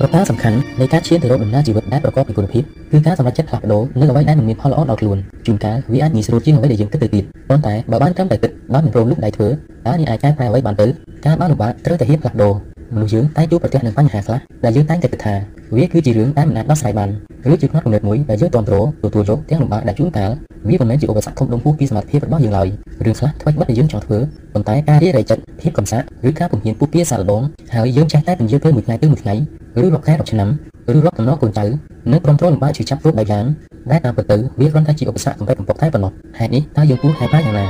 [0.00, 10.86] ប្រការសំខាន់នៃការឈានទៅរកដំណើរជីវិតដែលប្រកបដោយគុណភាពគឺការសម្រេចចិត្តផ្លាស់ប្ដូរនៅអ្វីដែលមិនមានផលល្អដល់ខ្លួនជួនកាលវាអាចងាយស្រួលជាងអ្វីដែលយើងគិតទៅទៀតប៉ុន្តែបើបានត្រឹមតែគិតដោយមិនព្រមលុបដៃធ្វើតើនេះអាចកែប្រែអ្វីបានទៅ
[11.26, 15.34] ការបានលំបាកត្រូវតែហ៊ានផ្លាស់ប្ដូរ មនុស្សយើងតែជួបប្រទះនឹងបញ្ហាខ្លះដែលយើងតែងតែគិតថា
[15.76, 17.10] វាគឺជារឿងដែលមិនអាចដោះស្រាយបាន
[17.52, 20.30] ឬជាផ្នែកគំនិតមួយដែលយើងទាំទ្រទទួលយកទាំងលំបាកដែលជួនកាល
[20.68, 22.68] វាមិនមែនជាឧបសគ្គធំដុំហួសពីសមត្ថភាពរបស់យើងឡើយ
[23.04, 24.18] រឿងខ្លះថ្មីបិទដែលយើងចង់ធ្វើ
[24.52, 27.42] ប៉ុន្តែការរារែកចិត្តភាពកំសត់ឬការពំហានពុះពៀសាឡបង
[27.74, 29.34] ហើយយើងចេះតែពន្យាទៅមួយថ្ងៃទៅមួយថ្ងៃ
[29.82, 30.48] ឬរាប់ខែរាប់ឆ្នាំ
[30.96, 31.64] ឬរាប់តំណកូនចៅ
[32.12, 33.44] និងព្រមត្រលំបាកជាចាប់គ្រប់បែបយ៉ាង
[33.90, 37.66] ដែលតាមពិតទៅវាគ្រាន់តែជាឧបសគ្គកំពេចកំពកតែប៉ុណ្ណោះហេតុនេះតើយើងគួរហែប្រាយ៉ាងណា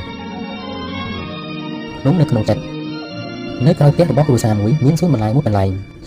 [2.01, 2.76] ក្នុងនៅក្នុងចិត្ត
[3.65, 4.71] នៅក្រៅផ្ទះរបស់គ្រួសារមួយ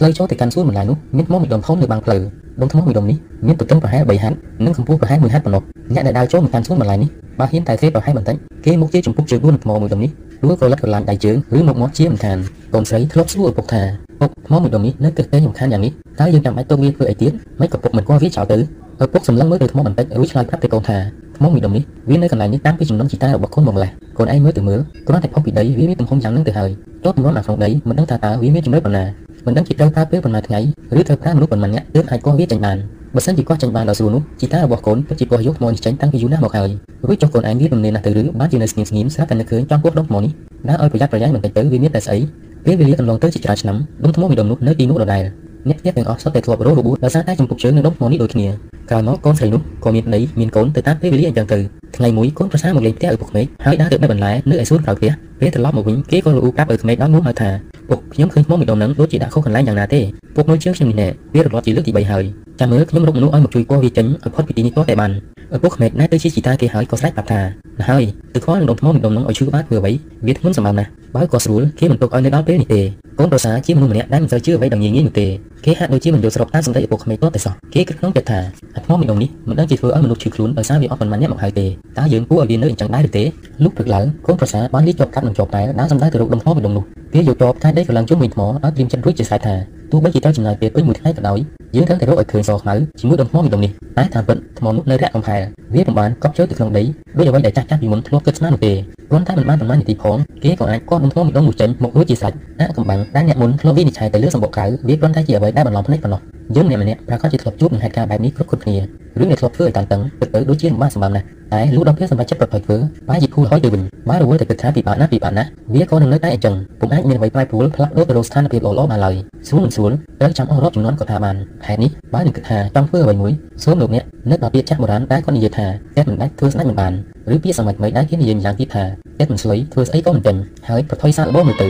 [0.02, 2.22] មានសួនបន្លែមួយកន្លែងផ្លូវចូលទៅកាន់សួនបន្លែនោះមានថ្មមួយដុំធំនៅបាំងផ្លូវ
[2.62, 5.64] ដុំថ្មមួយដុំនេះមានទទឹងប្រហែល3ហត្ថនិងកម្ពស់ប្រហែល1ហត្ថប៉ុណ្ណោះ
[5.94, 10.12] អ្នកដែលដើរចូលមកកាន់សួនបន្លែនេះបើហ៊ានតែទេប្រហែលបន្តិចគេមុខជាចំពុកជើង4ថ្មមួយដុំនេះ
[10.44, 12.38] ដួលក៏លិតក៏ឡានដៃជើងឬមុខមាត់ជាមិនខាន
[12.74, 13.82] កូនស្រីធ្លាប់សួរឪពុកថា
[14.20, 18.58] ពុកថ្មមួយដុំនេះនៅគិតតែខ្ញុំខានយ៉ាងនេះតើយើងចាំបាច់ទុកវាធ្វើអីទៀតមិនក៏ពុកមិនគួរវាចោលទៅ
[19.04, 20.98] ឪពុកសម្លឹងមើលទៅថ្មបន្តិចរួចឆ្លើយប្រាប់ទៅកូនថា
[21.38, 26.70] ថ្មមួយដុំនេះវានៅកន្លែងនេះតាំងពីចំណុំជីតារបស់កូនមកម្លេះកូនឯងមើលទៅមើលគ្រាន់តែផុសពីដីវាមានទំហំយ៉ាងនឹងទៅហើយ
[27.04, 29.04] ទោះទម្រាំនៅក្នុងដីមិនដឹងថាតើវាមានចំណុចប៉ុណ្ណា
[29.46, 30.60] មិនដឹងជាត្រូវប្រើពេលប៉ុន្មានថ្ងៃ
[31.00, 32.78] ឬត្រូវប្រើមនុស្សប៉ុន្មាននាក់ទើបអាចគាស់វាចេញបាន
[33.16, 36.70] បើសិនជាគាស់ចេញបានដល់ស្រួលនោះជីតារបស់កូនពិតជាគាស់យកថ្មនេះចេញតាំងពីយូរណាស់មកហើយ
[37.08, 40.32] រួចចុះកូនឯងវាមិនមែនណាស់ទៅឬបានជានៅស្ងៀមស្ងៀមស្រាប់តែនឹកឃើញចង់គាស់ដុំថ្មនេះ
[40.68, 42.20] ដើរឲ្យប្រយ័ត្នប្រយែងបន្តិចទៅវាមានតែស្អី
[42.66, 45.24] ពេលវេលាកន្លងទៅជាច្រើនឆ្នាំដុំថ្មមួយដុំនោះនៅទីនោះដដែល
[45.68, 48.48] អ្នកផ្ទះទាំងអស់សុទ្ធតែធ្លាប់រស់របួសដោយសារតែចំពុកជើងនៅដុំថ្មនេះដូចគ្នា
[48.90, 51.60] ក្រោយមកកូនស្រីនោះក៏មានន័យមានកូនទៅតាមពេលវេលាអញ្ចឹងទៅ
[51.96, 57.50] ថ្ងៃមួយកូនប្រសាមកលេងផ្ទះឪពុកក្មេកហើយដើរទៅនៅបន្លែនៅឯសួនក្រោយផ្ទះពេលត្រឡប់មកវិញគេក៏លូប្រាប់ឲ្យក្មេកដល់នោះហៅថា
[57.90, 60.02] ពុកខ្ញុំឃើញថ្មមួយដុំហ្នឹងដូចជាដាក់ខុសកន្លែងយ៉ាងណាទេ
[60.36, 62.24] ពុកមួយជើងខ្ញុំនេះណែវារត់ជាលើកទី3ហើយ
[62.60, 65.12] ចាំមើលខ្ញុំរកមនុស្សឲ្យមកជួយគាស់វាចេញឲ្យផុតពីទីនេះទាល់តែបាន
[65.56, 68.04] ឪពុកក្មេកណែទៅជាជីតាគេហើយក៏ស្រែកប្រាប់ថាណាហើយ
[68.34, 69.92] ទៅខលនឹងដុំថ្មមួយដុំហ្នឹងឲ្យឈឺក្បាលធ្វើអ្វី
[70.26, 72.82] វាធ្ងន់សម្បើមណាស់បើក៏ស្រួលគេមិនទុកឲ្យនៅដល់ពេលនេះទេ
[73.20, 75.28] កូនប្រសាជាមនុស្សម្នាក់ដែលមិនសូវជឿអ្វីដែលងាយងាយនោះទេ
[75.66, 78.40] គេហាក់ដូចជាមិនយល់ស្របតាមសម្ដីឪពុកក្មេកទាល់តែសោះគេគិតក្នុងចិត្តថា
[78.80, 81.66] អាថ្មមួយដុំនេះមិនដឹងជាធ្វើឲ្យមនុស្សឈឺខ្លួនដោយសារវាអស់ប៉ុន្មានអ្នកមកហើយទេ
[81.98, 83.24] តើយើងគួរឲ្យវានៅអញ្ចឹងដែរឬទេ
[83.64, 86.84] លុះព្រឹកឡើងកូនប្រសាបានលាជាប់កាត់នឹងជាប់តែដើរសំដៅទៅរកដុំថ្មមួយដុំនោះ
[87.14, 89.56] វាយកជាប់តែដេកកន្លងជុំវិញថ្មឲ្យត្រៀមចិត្តរួចជាស្រេចថា
[89.92, 91.40] ទោះបីជាត្រូវចំណាយពេលពេញមួយថ្ងៃក៏ដោយ
[91.76, 95.36] យើងត្រូវតែរកឲ្យឃើញសខ្មៅជាមួយដុំថ្មមួយដុំនេះតែតាមពិតថ្មនោះនៅរាក់កំផែ
[95.76, 96.84] វាពុំបានកប់ចូលទៅក្នុងដី
[97.18, 98.74] ដូចអ្វីដែលចាស់ចាស់ពីមុនធ្លាប់គិតស្មាននោះទេ
[99.10, 106.22] គ្រាន់តែមិនបានប៉ុន្មាននាទីផងគេក៏អាចគាត់ដុំថ្មមួយដុំនោះចេញមករួចជាស្រេចអាកំបាំងដែលអ្នកមុនធ្លាប់វិនិច្ឆ័យទៅលើសម្បកក្រៅវាគ្រាន់តែជាអ្វីដែលបន្លំភ្នែកប៉ុណ្ណោះ
[106.56, 108.78] យើងម្នាក់ម្នាក់ប្រកាសជាធ្លាប់ជួបនឹងហេតុការណ៍បែបនេះគ្រប់គ្រប់គ្នា
[109.20, 112.78] រឿងដែលធ្លាប់ធ្វើឲ្យតានតឹងពិតទៅដូចជាមិនបានសម្បំណាស់តែលុះដល់ពេលសម្រាប់ចិត្តប្រកបធ្វើ
[113.10, 119.16] បែរជាភូលហើយទៅវិញបើរវល់តែគិតថាពិបាកណាស់ពិបាកណាស់វាក៏នឹងនៅតែអញ្ចឹងពុំអាចមានអ្វីប្រែប្រួលផ្លាស់ប្ដូរទៅរកស្ថានភាពល្អៗបានឡើយ
[119.48, 121.36] ស្រួលមិនស្រួលត្រូវចាំអស់រាប់ចំនួនក៏ថាបាន
[121.68, 123.32] ហេតុនេះបើនឹងគិតថាចង់ធ្វើអ្វីមួយ
[123.64, 126.94] សូមលោកអ្នកនឹកដល់ពាក្យចាស់បុរាណដែលគាត់និយាយថាតែមិនដាច់ធ្វើស្ដេចមិនបាន
[127.34, 128.84] ឬពាក្យសម័យថ្មីដែលគេនិយាយម្យ៉ាងទៀតថា
[129.20, 130.36] តែមិនស្លុយធ្វើស្អីក៏មិនពេញ
[130.68, 131.68] ហើយប្រថុយសាកល្បងមើលទៅ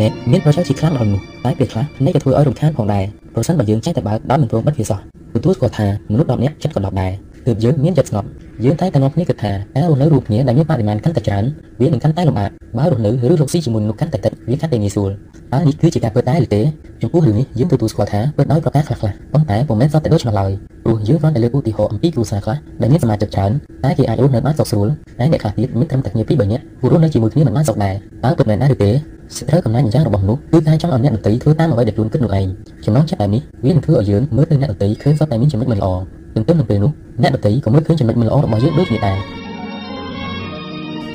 [0.00, 4.98] អ្នកមានប្រយោជន៍ជាខ្លាំងដល់នោះតែពេលខ្លះនេះក៏ធ្វើឲ្យរំខានផងដែរប្រសិនបើយើងចេះតែបើកដោយមិនព្រមបិទវាសោះ
[5.34, 7.12] ទទួលស្គាល់ថាមនុស្ស10នាក់ចិត្តក៏10ដែរ
[7.46, 8.28] ទើបយើងមានចិត្តស្ងប់
[8.64, 11.44] យើងតែតែនាំគ្នាគិតថាការរស់នៅរួមគ្នាដែលមានបរិមាណកាន់តែច្រើន
[11.80, 15.10] វានឹងកាន់តែលំបាកបើរស់នៅឬរកស៊ីជាមួយមនុស្សកាន់តែតិចវាកាន់តែងាយស្រួល
[15.52, 16.62] តើនេះគឺជាការពិតដែរឬទេ
[17.02, 19.00] ចំពោះរឿងនេះយើងទទួលស្គាល់ថាពិតដោយប្រការខ្លះៗ
[19.32, 20.50] ប៉ុន្តែពុំមែនសតតែដូចនោះឡើយ
[20.84, 23.50] ព្រោះយើងគ្រាន់តែលើកឧទាហរណ៍អំពីគ្រួសារខ្លះដែលមានសមាជិកច្រើន
[23.84, 28.90] តែគេអាចរស់នៅបានសុខស្រួលតែអ្នកខ្លះទៀតមានត្រឹមតែគ្នាពីរបីនាក់រស់នៅជាមួយគ្នាមិនបានសុខដែរតើពិតមែនដែរឬទេ
[29.36, 32.46] សេចក្តីកំណត់យ៉ាងរបស់មនុស្សគឺការចង់ឲ្យអ្នកដទៃធ្វើតាមអ្វីដែលខ្លួនគិតនោះឯង
[32.84, 35.88] ចំណងចិត្តបែបនេះវានឹងធ្វើឲ្យយើងមើលទៅអ្នកដទៃឃើញសុទ្ធតែមានចំណុចមិនល្អ
[36.34, 39.16] ទន្ទឹមនឹងពេលនោះអ្នកដទៃក៏មើលឃើញចំណុចមិនល្អរបស់យើងដូចគ្នាដែរ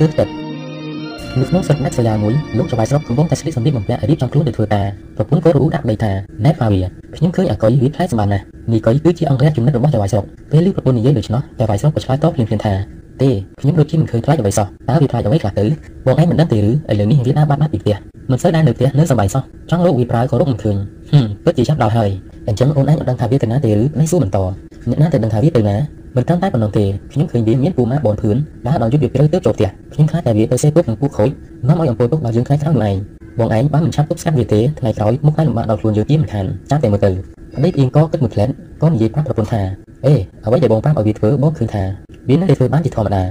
[0.00, 0.28] ទើបទឹក
[1.38, 6.12] នៅក្នុងស្រុកណាត់សាលាមួយលោកចៅបាយស្រុកកំពុងតែស្លៀកសម្លៀកបំពាក់រៀបចំខ្លួនទៅធ្វើការប្រពន្ធក៏រੂដាក់ដីថា
[6.44, 6.80] ណែតហ្វាវី
[7.16, 12.72] ខ្ញុំឃើញអាកុយវាផ្លែសម្បានណាស់នេះកុយគឺជាអង្គរៈចំណិតរបស់ចៅបាយស្រុកពេលឮប្រពន្ធនិយាយដូច្នោះចៅបាយស្រុកក៏ឆ្លើយតបភ្លាមៗថា
[13.22, 15.64] ទេខ្ញុំដូចជាមិនឃើញខ្លាចអ្វីសោះតើវាខ្លាចអ្វីខ្លះទៅ
[16.06, 17.96] បងឯងមិនដឹងទេឬឥឡូវនេះវាដើរបាត់បាត់ពីផ្ទះ
[18.30, 20.76] មិនសូវដែរនៅផ្ទះនៅសបាយសោះចង់រកវាប្រើក៏រកមិនឃើញ
[21.10, 22.10] ហឹមពិតជាចាប់ដល់ហើយ
[22.48, 24.38] អញ្ចឹងអូនឯងមិនដឹងថាវាទៅណាទេឬនេះសួរបន្ត
[24.88, 25.76] អ្នកណាទៅដឹងថាវាទៅណា
[26.16, 28.36] មិនត្រឹមតែប៉ុណ្ណោះទេខ្ញុំឃើញវាមានពូម៉ាបនភឿន
[28.66, 31.30] ដើរដល់យុទ្ធវាព្រៅទៅចូលផ្ទះខ្ញុំខ្លាចតែវាទៅសេពុកនឹងពូខូច
[31.68, 32.96] នាំឲ្យអំពើពុកដល់យើងខ្លាចក្រោយនោះឯង
[33.38, 37.10] បងឯងបានមិនឆាប់ទប់ស្កាត់វាទេថ្ងៃក្រោយមុខតែលំបាកដល់ខ្លួនយើងជាមិនខានចាំតែមើលទៅ
[37.54, 38.48] ប្តីព្រៀងក៏គិតមួយផ្លែត
[38.82, 39.62] ក៏និយាយប្រាប់ប្រពន្ធថា
[40.06, 41.82] អេអ្វីដែលបងប្រាប់ឲ្យវាធ្វើបងឃើញថា
[42.28, 43.22] វានៅតែធ្វើបានជាធម្មតា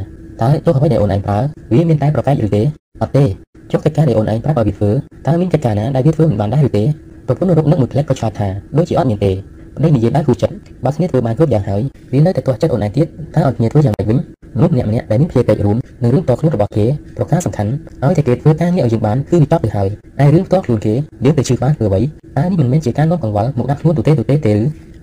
[0.42, 1.38] តើទោះអ្វីដែលអូនឯងប្រើ
[1.74, 2.62] វាមានតែប្រកែកឬទេ
[3.02, 3.26] អត់ទេ
[3.72, 4.92] ចុះកិច្ចការដែលអូនឯងប្រាប់ឲ្យវាធ្វើ
[5.28, 6.84] តើមានកិច្ចការណាដែលវាធ្វើមិនបានដែរឬទេ
[7.28, 8.48] ប្រពន្ធរកនឹកមួយផ្លែតក៏ឆ្លើយថា
[8.78, 9.32] ដូចជាអត់មានទេ
[9.78, 10.54] ប្តីនិយាយបែបគូចិត្ត
[10.86, 11.82] បើគ្នាធ្វើបានគ្រប់យ៉ាងហើយ
[12.14, 14.18] វានៅតែទាស់ចិត្តអូនឯងទៀតតើអត់គ្នាធ្វើយ៉ាងម៉េចវិញ
[14.56, 16.86] មនុស្សម្នាក់ម្នាក់ដែលមានភាពពេករួមនឹងរឿងតខ្លួនរបស់គេ
[17.18, 17.72] ប្រការសំខាន់
[18.04, 19.88] ឲ្យតែគេធ្វើការងារឲ្យយើងបានគឺវាតបទៅហើយ
[20.20, 24.58] តែរឿងតខ្លួនគេយើងទៅជឿបានធ្វើអ្វីតើនេះមិនមែនជាការនាំកង្វល់មកដាក់ខ្លួនទូទេទូទេទេឬ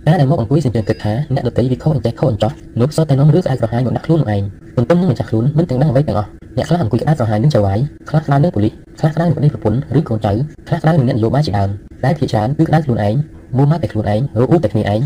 [0.07, 4.43] តែដែលមកអង្គុយសញ្ជឹងគិតថាអ្នកដតីវាខុសអញ្ចេះខុសអញ្ចោះនោះសតតែនាំរឿងស្អែកប្រហែលមកដាក់ខ្លួនឯង
[4.77, 7.79] ទន្ទឹមនឹងម្ចាស់ខ្លួនមិនទាំងដឹងអ្វីទាំងអស់អ្នកខ្លះអង្គុយក្តារប្រហែលនឹងចៅវាយ
[8.09, 10.33] ខ្លះក្តារនឹងប៉ូលីសខ្លះក្តារនឹងប្តីប្រពន្ធឬកូនចៅ
[10.69, 11.71] ខ្លះក្តារនឹងអ្នកនយោបាយជាដើម
[12.05, 13.15] ដែលភាគច្រើនគឺក្តារខ្លួនឯង
[13.57, 15.01] មូលមកតែខ្លួនឯងរកឧបតែគ្នាឯង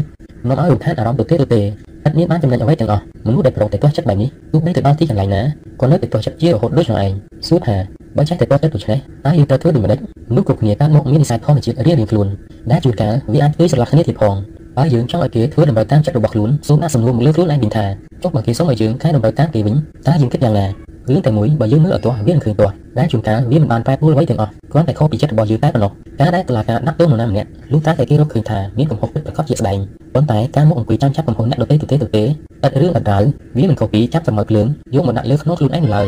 [0.48, 1.64] នាំឲ្យរំខានអារម្មណ៍ទៅទេទៅទេឥ
[2.10, 5.42] តមានបានចំណេញអ្វីទាំងអស់មនុស្សដែលប្រកតែទាស់ចិត្តបែបនេះទោះបីទៅដល់ទីកន្លែងណា
[5.80, 7.12] ក៏នៅតែទាស់ចិត្តជារហូតដូចនោះឯង
[7.48, 7.76] សួរថា
[8.16, 9.98] បើចេះតែតទៅដូច្នេះតើយើងត្រូវធ្វើដូចម្តេច
[10.30, 12.26] មនុស្សគ្រប់គ្នាកើតមកមាននិស្ស័យធម្មជាតិរៀងៗខ្លួន
[12.70, 14.34] ដែលជួនកាលវាអាចធ្វើស្រឡះគ្នាទៀតផង
[14.76, 17.84] បើយើងចង់ឲ្យគេធ្វើតម្រូវតាមចិត្តរបស់ខ្លួនសូមដាក់សំណួរមកលើខ្លួនឯងវិញថា
[18.22, 19.74] ចុះបើគេសុំឲ្យយើងកែតម្រូវតាមគេវិញ
[20.06, 20.66] តើយើងគិតយ៉ាងណា
[21.08, 29.78] រឿងតែមួយបើយើងមើលអត់ទាស់វានឹងឃើញទាស់ដែលជួនកាលវាមិនបានប្រែប្រួលអ្វីទាំងអស់គ្រាន់តែខុសពីចិត្តរបស់យើងតែប៉ុណ្ណោះការដែលតឡាការដាក់ទោសនរណាម្នាក់លុះតែតែគេរកឃើញថាមានកំហុសពិតប្រាកដជាស្ដែង
[30.14, 32.26] ប៉ុន្តែការមកអង្គុយចាំចាប់កំហុសអ្នកដទៃទៅទេទៅទេឥ
[32.68, 33.18] តរឿងឥតរៅ
[33.56, 36.06] វាមិនខុសពីចាប់សម្បើភ្លើងយកមកដាក់លើក្នុងខ្លួនឯងឡើយ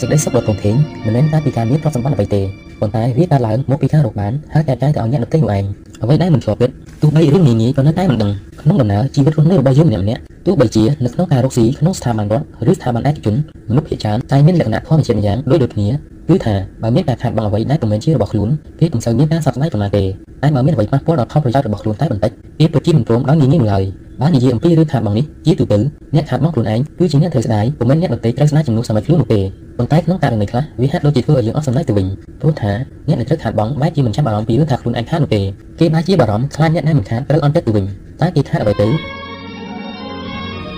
[0.00, 0.74] សេចក្តីសុខរបស់កូនធេង
[1.04, 2.42] មិនមែនតែពីការមានទ្រព្យសម្បត្តិអ្វីទេ
[2.80, 5.64] ប៉ុន្តែវាកើតឡើងមកពីការរកបានហើយតែតែទៅឲ្យអ្នកដទៃនោះឯង
[6.02, 6.70] អ្វីដែលមិនជាប់គិត
[7.02, 13.34] ទោះបីរឿងងាយៗក៏នៅតែមិនដឹងក្នុងដំណើរជីវិតរស់នៅរបស់យើងម្នាក់ៗទោះបីជានៅក្នុងការរកស៊ីក្នុងស្ថាប័នរដ្ឋឬស្ថាប័នឯកជន
[13.70, 15.88] មនុស្សភាគច្រើនតែមានលក្ខណៈធម្មជាតិម្យ៉ាងដូចដូចគ្នា
[16.28, 18.48] គឺថាបើមានការខាតបង់អ្វីដែលមិនមែនជារបស់ខ្លួន
[18.80, 20.04] គេមិនសូវមានការសោកស្ដាយប៉ុន្មានទេ
[20.42, 23.84] តែបើមានអ្វីប៉ះពាល់ដល់ផលប្រយោជន៍របស់ខ្លួនតែបន្តិចគេពិតជាមិនព្រមដល់ងាយងាយឡើយ
[24.20, 25.78] បាននិយាយអំពីរឿងខាតបង់នេះជាទូទៅ
[26.14, 29.40] អ្នកខាតបង់ខ្លួនឯងគឺជាអ្នកត្រូវស្ដាយពុំមែនអ្នកដទៃត្រូវស្ដាយជំនួសសម័យខ្លួននោះទេ
[29.78, 32.06] ប៉ុន្តែក្នុងករណីខ្លះវាហាក់ដូចជាធ្វើឲ្យយើងអស់សំណើទៅវិញ
[32.40, 32.72] ព្រោះថា
[33.08, 35.42] អ្នកដែលត្រូវខាតបង់បែរជាមិនចាំបារម្ភពីរឿងថាខ្លួនឯងខាតនោះទេ
[35.80, 37.84] គេបែរជាបារម្ភខ្លាចអ្នកដែលមិនខាតត្រូវអន់ចិត្តទៅវិញ
[38.22, 38.90] តើគេខាតអ្វីទៅន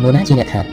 [0.04, 0.64] រណាជាអ្នកខាត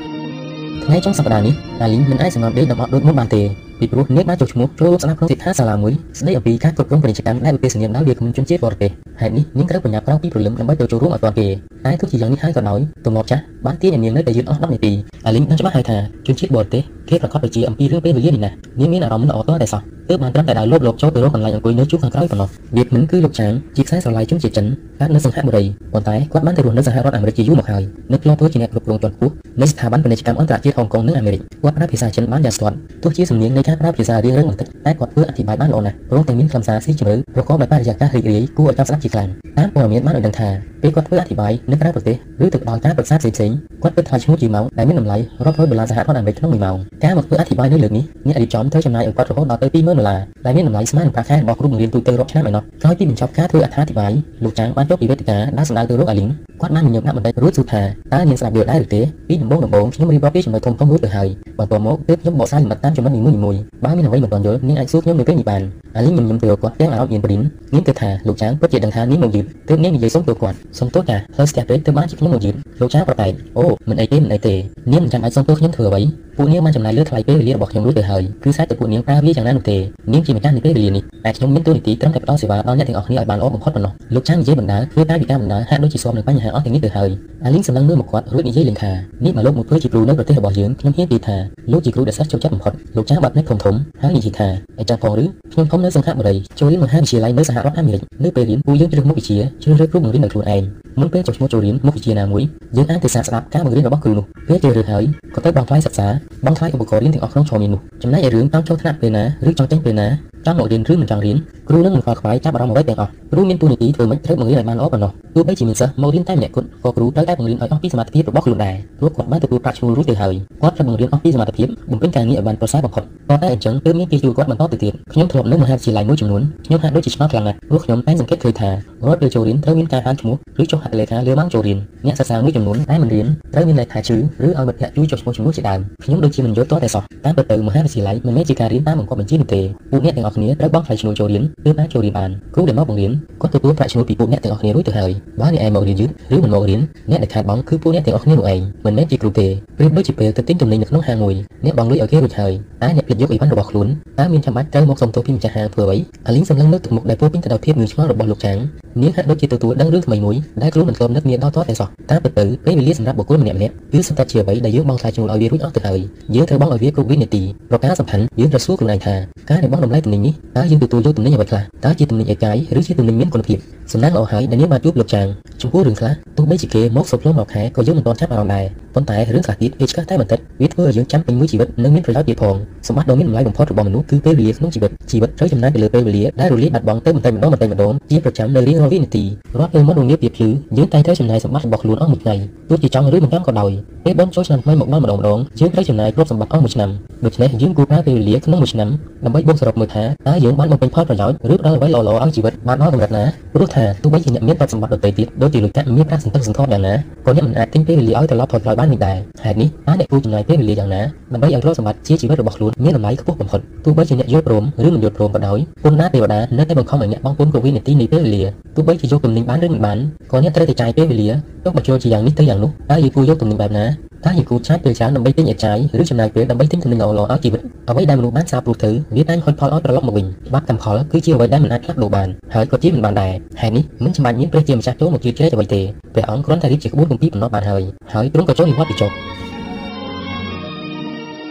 [0.83, 3.41] ថ្ងៃចុងសប្តាហ៍នេះអាលីងមិនអាចសម្រេចដេកដំអត់ដូចមុនបានទេ
[3.79, 11.47] ពីព្រោះនាងបានចូលឈ្មោះចូលស្ដាប់ក្នុងសិក្ខាសាលាមួយស្ដីអំពីការគ្រប់គ្រងពាណិជ្ជកម្មដែលវិទ្យាស្ថានដោយវាគ្មិនជនជាតិបរទេសហេតុនេះនាងត្រូវបញ្ញាប្រោពីព្រលឹមដើម្បីទៅចូលរួមឲ្យទាន់គេ
[11.85, 14.91] តែទោះជាយ៉ាងនេះហើយក៏ដោយទំនាប់ចាស់បានទាញឲ្យនាងនៅតែយឺតអស់10នាទី
[15.25, 15.97] អាលីងដឹងច្បាស់ហើយថា
[16.27, 24.65] ជនជាតិបរទេសគេប្រកាសទៅជាអំពីរឿងពេលវេលានេះណានាងមានអារម្មណ៍មិនល្អទាល់តែសោះទើបបានត្រឹមតែដើរលបលោកចូលទៅរកកន្លែងអង្គុយនៅជួរខាងក្រោយប៉ុណ្ណោះវាគ្មិនគឺលោកចាងជាខ្សែស្រឡាយជនជាតិចិន
[24.99, 25.63] កើតនៅសង្ហបុរី
[25.93, 40.49] ប៉ុន្តែគាត់បានទៅរស់នៅសហរដ្ឋអាមេរិកជាយូរមកហើយនៅក្នុងធ្វើជាអ្នកគ្រប់គ្រងជាន់ខ្ពស់នៃស្ថាប័នពាណិជ្ជកម្មអន្តរជាតិហុងកុងនិងអាមេរិកគាត់ប្រើភាសាចិនបានយ៉ាងស្ទាត់ទោះជាសំនៀងនៃការប្រើភាសារៀងរឹងបន្តិចតែគាត់ធ្វើអធិប្បាយបានល្អណាស់ព្រមទាំងមានខ្លឹមសារស៊ីជម្រៅប្រកបដោយបរិយាកាសរីករាយគួរឲ្យចាប់ស្ដាប់ជាខ្លាំងតាមព័ត៌មានបានឲ្យដឹងថា
[40.81, 54.11] ពេលគាត់ធ្វើអធិប្បាយនៅក្រៅប្រទេសឬទៅដល់ការប្រឹក្សាផ្សេងៗគាត់ពិតថ្លៃឈ្មោះជាម៉ោងដែលមានតម្លៃរាប់រយដុល្លារសហរដ្ឋអាមេរិកក្នុងមួយម៉ោងការមកធ្វើអធិប្បាយនៅលើកនេះអ្នករៀបចំត្រូវចំណាយឲ្យគាត់រហូតដល់ទៅ20000ដុល្លារដែលមានតម្លៃស្មើនឹងប្រាក់ខែរបស់គ្រូបង្រៀនទូទៅរាប់ឆ្នាំឯណោះក្រោយពីបញ្ចប់ការធ្វើអត្ថាធិប្បាយ
[54.43, 56.29] លោកចាងបានចុះពីវេទិកាដែលសម្ដៅទៅរកអាលីង
[56.61, 57.81] គាត់បានញញឹមដាក់បន្តិចរួចសួរថា
[58.13, 61.27] តើនាងស្ដាប់យល់ដែរឬទេពីដំបូងដំបូងខ្ញុំរៀបរាប់ពីចំណុចធំធំរួចទៅហើយ
[61.59, 65.61] បន្ទាប់មកទើបខ្ញុំបកស្រាយលម្អិតតាមចំណុចនីមួយៗបើមានអ្វីមិនទាន់យល់នាងអាចសួរខ្ញុំនៅពេលនេះបាន
[65.95, 67.41] អាលីងញញឹមទៅរកគាត់ទាំងអារម្មណ៍មានព្រីន
[67.73, 74.55] នាងគិតថាលោកចាងពិតជាដឹងថានាងមកយឺតទើបនាងនិយាយសុំទោសគាត់សុំទោសថាហើយស្ទះពេកទើបបានជាខ្ញុំមកយឺតលោកចាងប្រកែកអូមិនអីទេមិនអីទេ
[74.91, 76.01] នាងមិនចាំបាច់សុំទោសខ្ញុំធ្វើអ្វី
[76.37, 79.77] ពួកនាងបានចំណាយលើថ្លៃពេលវេលារបស់ខ្ញុំរួចទៅហើយគឺសាច់តែពួកនាងប្រើវាយ៉ាងណានោះទេ
[80.11, 87.09] នាងជាម្ចាស់នៃពេលវេលានេះតែខ្ញុំមានទូនីតិត្រឹមតែផ្ដល់សេវាដល់អ្នកទាំងអស់គ្នាឲ្យបានល្អបំផុតប៉ុណ្ណោះលោកចាងនិយាយបណ្ដាធ្វើតែពីការបណ្ដាហាក់ដូចជាស្មនឹងបញ្ហាអស់ទាំងនេះទៅហើយ
[87.45, 88.91] អាលីងសម្លឹងមើលមកគាត់រួចនិយាយលេងថា
[89.25, 91.37] នេះមកលោកមកធ្វើជាគ្រូនៅប្រទេសរបស់យើងខ្ញុំហ៊ាននិយាយថា
[91.71, 94.47] លោកជាគ្រូដែលសិស្សចូលចិត្តបំផុតលោកចាងបាត់ភ្នែកធំធំហើយនិយាយថា
[94.79, 100.63] អញ្ចឹងផងឬខ្ញុំធំនៅសង្ហបុរីចូលរៀនមហាវិទ្យាល័យនៅសហរដ្ឋអាមេរិកនៅពេលរៀនពួកយើងជ្រើសមុខវិជ្ជាជ្រើសរើសគ្រូបង្រៀននៅខ្លួនឯង
[100.99, 102.43] មុនពេលចុះឈ្មោះចូលរៀនមុខវិជ្ជាណាមួយ
[102.77, 105.03] យើងអាចទៅសាកស្ដាប់ការបង្រៀនរបស់គ្រូនោះពេលជ្រើសរើសហើយ
[105.35, 106.07] ក៏ទៅបង់ថ្លៃសិក្សា
[106.45, 110.07] បង់ថ្លៃឧបករណ៍រៀនទាំងអស់ក្នុងឆមាសនោះចំណែកឯរឿងចង់ចូលថ្នាក់ពេលណាឬចង់ចេញពេលណា
[110.45, 111.37] ចង់មករៀនឬមិនចង់រៀន
[111.69, 128.69] គ្រូនឹងមិនខ្វល់ខ្វាយចាប់អារម្មណ៍អ្វីទាំងអស់គ្រូមានទូនាទីធ្វើម៉េចត្រូវបង្រៀនឲ្យបានល្អប៉ុណ្ណោះទោះបីជាមានសិស្សមករៀនតែម្នាក់គត់ក៏គ្រូត្រូវតែបង្រៀនឲ្យអស់ពីសមត្ថភាពរបស់ខ្លួនដែរព្រោះគាត់បានទទួលប្រាក់ឈ្នួលរួចទៅហើយគាត់ត្រូវបង្រៀនអស់ពីសមត្ថភាពបំពេញការងារឲ្យបានប្រសើរបំផុតក៏តែអញ្ចឹងទើបមានគេជួយគាត់បន្តទៅទៀតខ្ញុំធ្លាប់នៅមហាវិទ្យាល័យមួយចំនួនខ្ញុំហាក់ដូចជាឆ្ងល់ខ្លាំងណាស់ព្រោះខ្ញុំតែសង្កេតឃើញថា
[129.05, 146.81] រាល់ពេលចូលរៀនត្រូវមានការហានឈ្មោះឬចុះហត្ថលេខាលើម៉ោងចូលរៀនអ្នកសិក្សាមួយចំនួនតែមិនរៀនត្រូវមានលេខាឈឺឬឲ្យមិត្តភ័ក្តិជួយចុះឈ្មោះជំនួសជាដើមខ្ញុំដូចជាមិនយល់ទាល់តែសោះតាមពិតទៅមហាវិទ្យាល័យមិនមែនជាការរៀនតាមបង្គាប់បញ្ជានោះទេពួកអ្នកទាំងអស់គ្នាត្រូវបង់ថ្លៃឈ្នួលចូលរៀនទើបអាចចូលរៀនបានគ្រូដែលមកបង្រៀនគាត់ទទួលប្រាក់ឈ្នួលពីពួកអ្នកទាំងអស់គ្នារួចទៅហើយបើអ្នកឯងមករៀនយឺតឬមិនមករៀន
[147.11, 149.47] អ្នកដែលខាតបង់គឺពួកអ្នកទាំងអស់គ្នានោះឯងមិនមែនជាគ្រូទេ
[149.77, 153.87] ប្រៀបដូចជាពេលទៅទិញទំនិញនៅក្នុងហាងមួយអ្នកបង់លុយឲ្យគេរួចហើយតែអ្នកភ្លេចយកអីវ៉ាន់របស់ខ្លួន
[154.19, 155.97] តើមានចាំបាច់ត្រូវមកសុំទោសពីម្ចាស់ហាងធ្វើអ្វី
[156.27, 158.57] អាលីងសម្លឹងនៅទឹកមុខដែលពោពេញទៅដោយភាពងឿងឆ្ងល់របស់លោកចាង
[159.01, 163.59] នាងហាក់ដូចជាទទួលដឹងរឿងថ្មីមួយដែលគ្រូមិនធ្លាប់នឹកមានដល់ទាល់តែសោះតាមពិតទៅពេលវេលាសម្រាប់បុគ្គលម្នាក់ៗ
[163.93, 165.99] គឺសុទ្ធតែជាអ្វីដែលយើងបង់ថ្លៃឈ្នួលឲ្យវារួចអស់ទៅហើយ
[166.35, 169.15] យើងត្រូវបង់ឲ្យវាគ្រប់វិនាទីប្រការសំខាន់យើងត្រូវសួរខ្លួនឯងថា
[169.49, 173.57] ការដែលបង់តម្លៃទំនិញនេះតើយើងទទួលយកទំនិញអ្វីខ្លះតើជាទំនិញឯកាយឬជាទំនិញមានគុណភាព
[173.91, 175.27] សំណាងល្អហើយដែលនាងបានជួបលោកចាង
[175.61, 182.55] ចំពោះរឿងខ្លះទោះបីជាគេមកសុំផ្លុំមកខែក៏យើងមិនទាន់ចាប់អារម្មណ៍ដែរប៉ុន្តែរឿងខ្លះទៀតវាឆ្កាស់តែបន្តិចវាធ្វើឲ្យយើងចាំពេញមួយជីវិតនិងមានប្រយោជន៍ទៀតផង
[182.87, 189.23] សម្បត្តិដ៏មានតម្លៃបំផុតរបស់មនុស្សគឺពេលវេលាក្នុងជីវិតជីវិតត្រូវចំណាយទៅលើពេលវេលាដែលរលាយបាត់បង់ទៅបន្តិចម្ដងបន្តិចម្ដងជាប្រចាំនៅរៀងរាល់វិនាទី
[189.59, 192.35] រាល់ពេលមករងាបពីភ្លឺយើងតែងត្រូវចំណាយសម្បត្តិរបស់ខ្លួនអស់មួយថ្ងៃ
[192.69, 193.71] ទោះជាចង់ឬមិនចង់ក៏ដោយ
[194.05, 196.89] ពេលបន់ចូលឆ្នាំថ្មីមកដល់ម្ដងម្ដងយើងត្រូវចំណាយគ្រប់សម្បត្តិអស់មួយឆ្នាំ
[197.25, 198.89] ដូច្នេះយើងគួរប្រើពេលវេលាក្នុងមួយឆ្នាំ
[199.25, 206.93] ដើម្បីបូកសរុបមើលថាតើយើងបានបំពេញផលប្រយោជន៍ឬផ្ដល់អ្វីល្អៗឲ្យជីវិតបានដល់កម្រិតណាព្រោះថាទោះបីជាអ្នកមានទ្រព្យសម្បត្តិដទៃទៀតដូចជាលុយកាក់មានប្រាក់សន្តិសន្ធប់យ៉ាងណា
[207.25, 211.01] ក៏អ្នកមិនអាចទិញពេលវេលាឲ្យត្រឡប់ផលប្រយោជន៍បាននេះដែរហេតុនេះតើអ្នកគួរចំណាយពេលវេលាយ៉ាងណា
[211.33, 218.43] ដើម្បីឲ្យទ្រព្យសម្បត្តិជាជីវិតរបស់ខ្លួនមានតម្លៃខ្ពស់បំផុតទោះបីជាអ្នកយល់ព្រមឬមិនយល់ព្រមក៏ដោយពុនណាទេវតានៅតែបង្ខំឲ្យអ្នកបង់ពន្ធគ្រប់វិនាទីនៃពេលវេលា
[218.75, 219.97] ទោះបីជាយកទំនិញបានឬមិនបាន
[220.31, 221.29] ក៏អ្នកត្រូវតែចាយពេលវេលា
[221.65, 223.85] ទុកបញ្ចូលជាយ៉ាងនេះទៅយ៉ាងនោះតើយើងគួរយកទំនិញបែបណា
[224.25, 235.81] តើយើងគួរឆាតពេលច្រើនដើម្បីទិញអាចារ្យឬចំណាយពេលដើម្បីទិញទំនិញល្អៗឲ្យជីវិតអ្វីដែលមនុស្សបានសាបព្រោះធ្វើវាតែងហុចផលឲ្យត្រឡប់មកវិញបាបកម្មផលគឺជាអ្វីដែលមិនអាចផ្លាស់ប្ដូរបានហើយក៏ជាមិនបានដែរហេតុនេះមិនចាំបាច់មានព្រះជាម្ចាស់ចូលមកជឿជ្រែកអ្វីទេ
[236.13, 239.44] ព្រះអង្គគ្រាន់តែរៀបជាក្បួនគម្ពីរបំណត់បានហើយហើយទ្រង់ក៏ចូលនិវត្តន៍ពីចុះ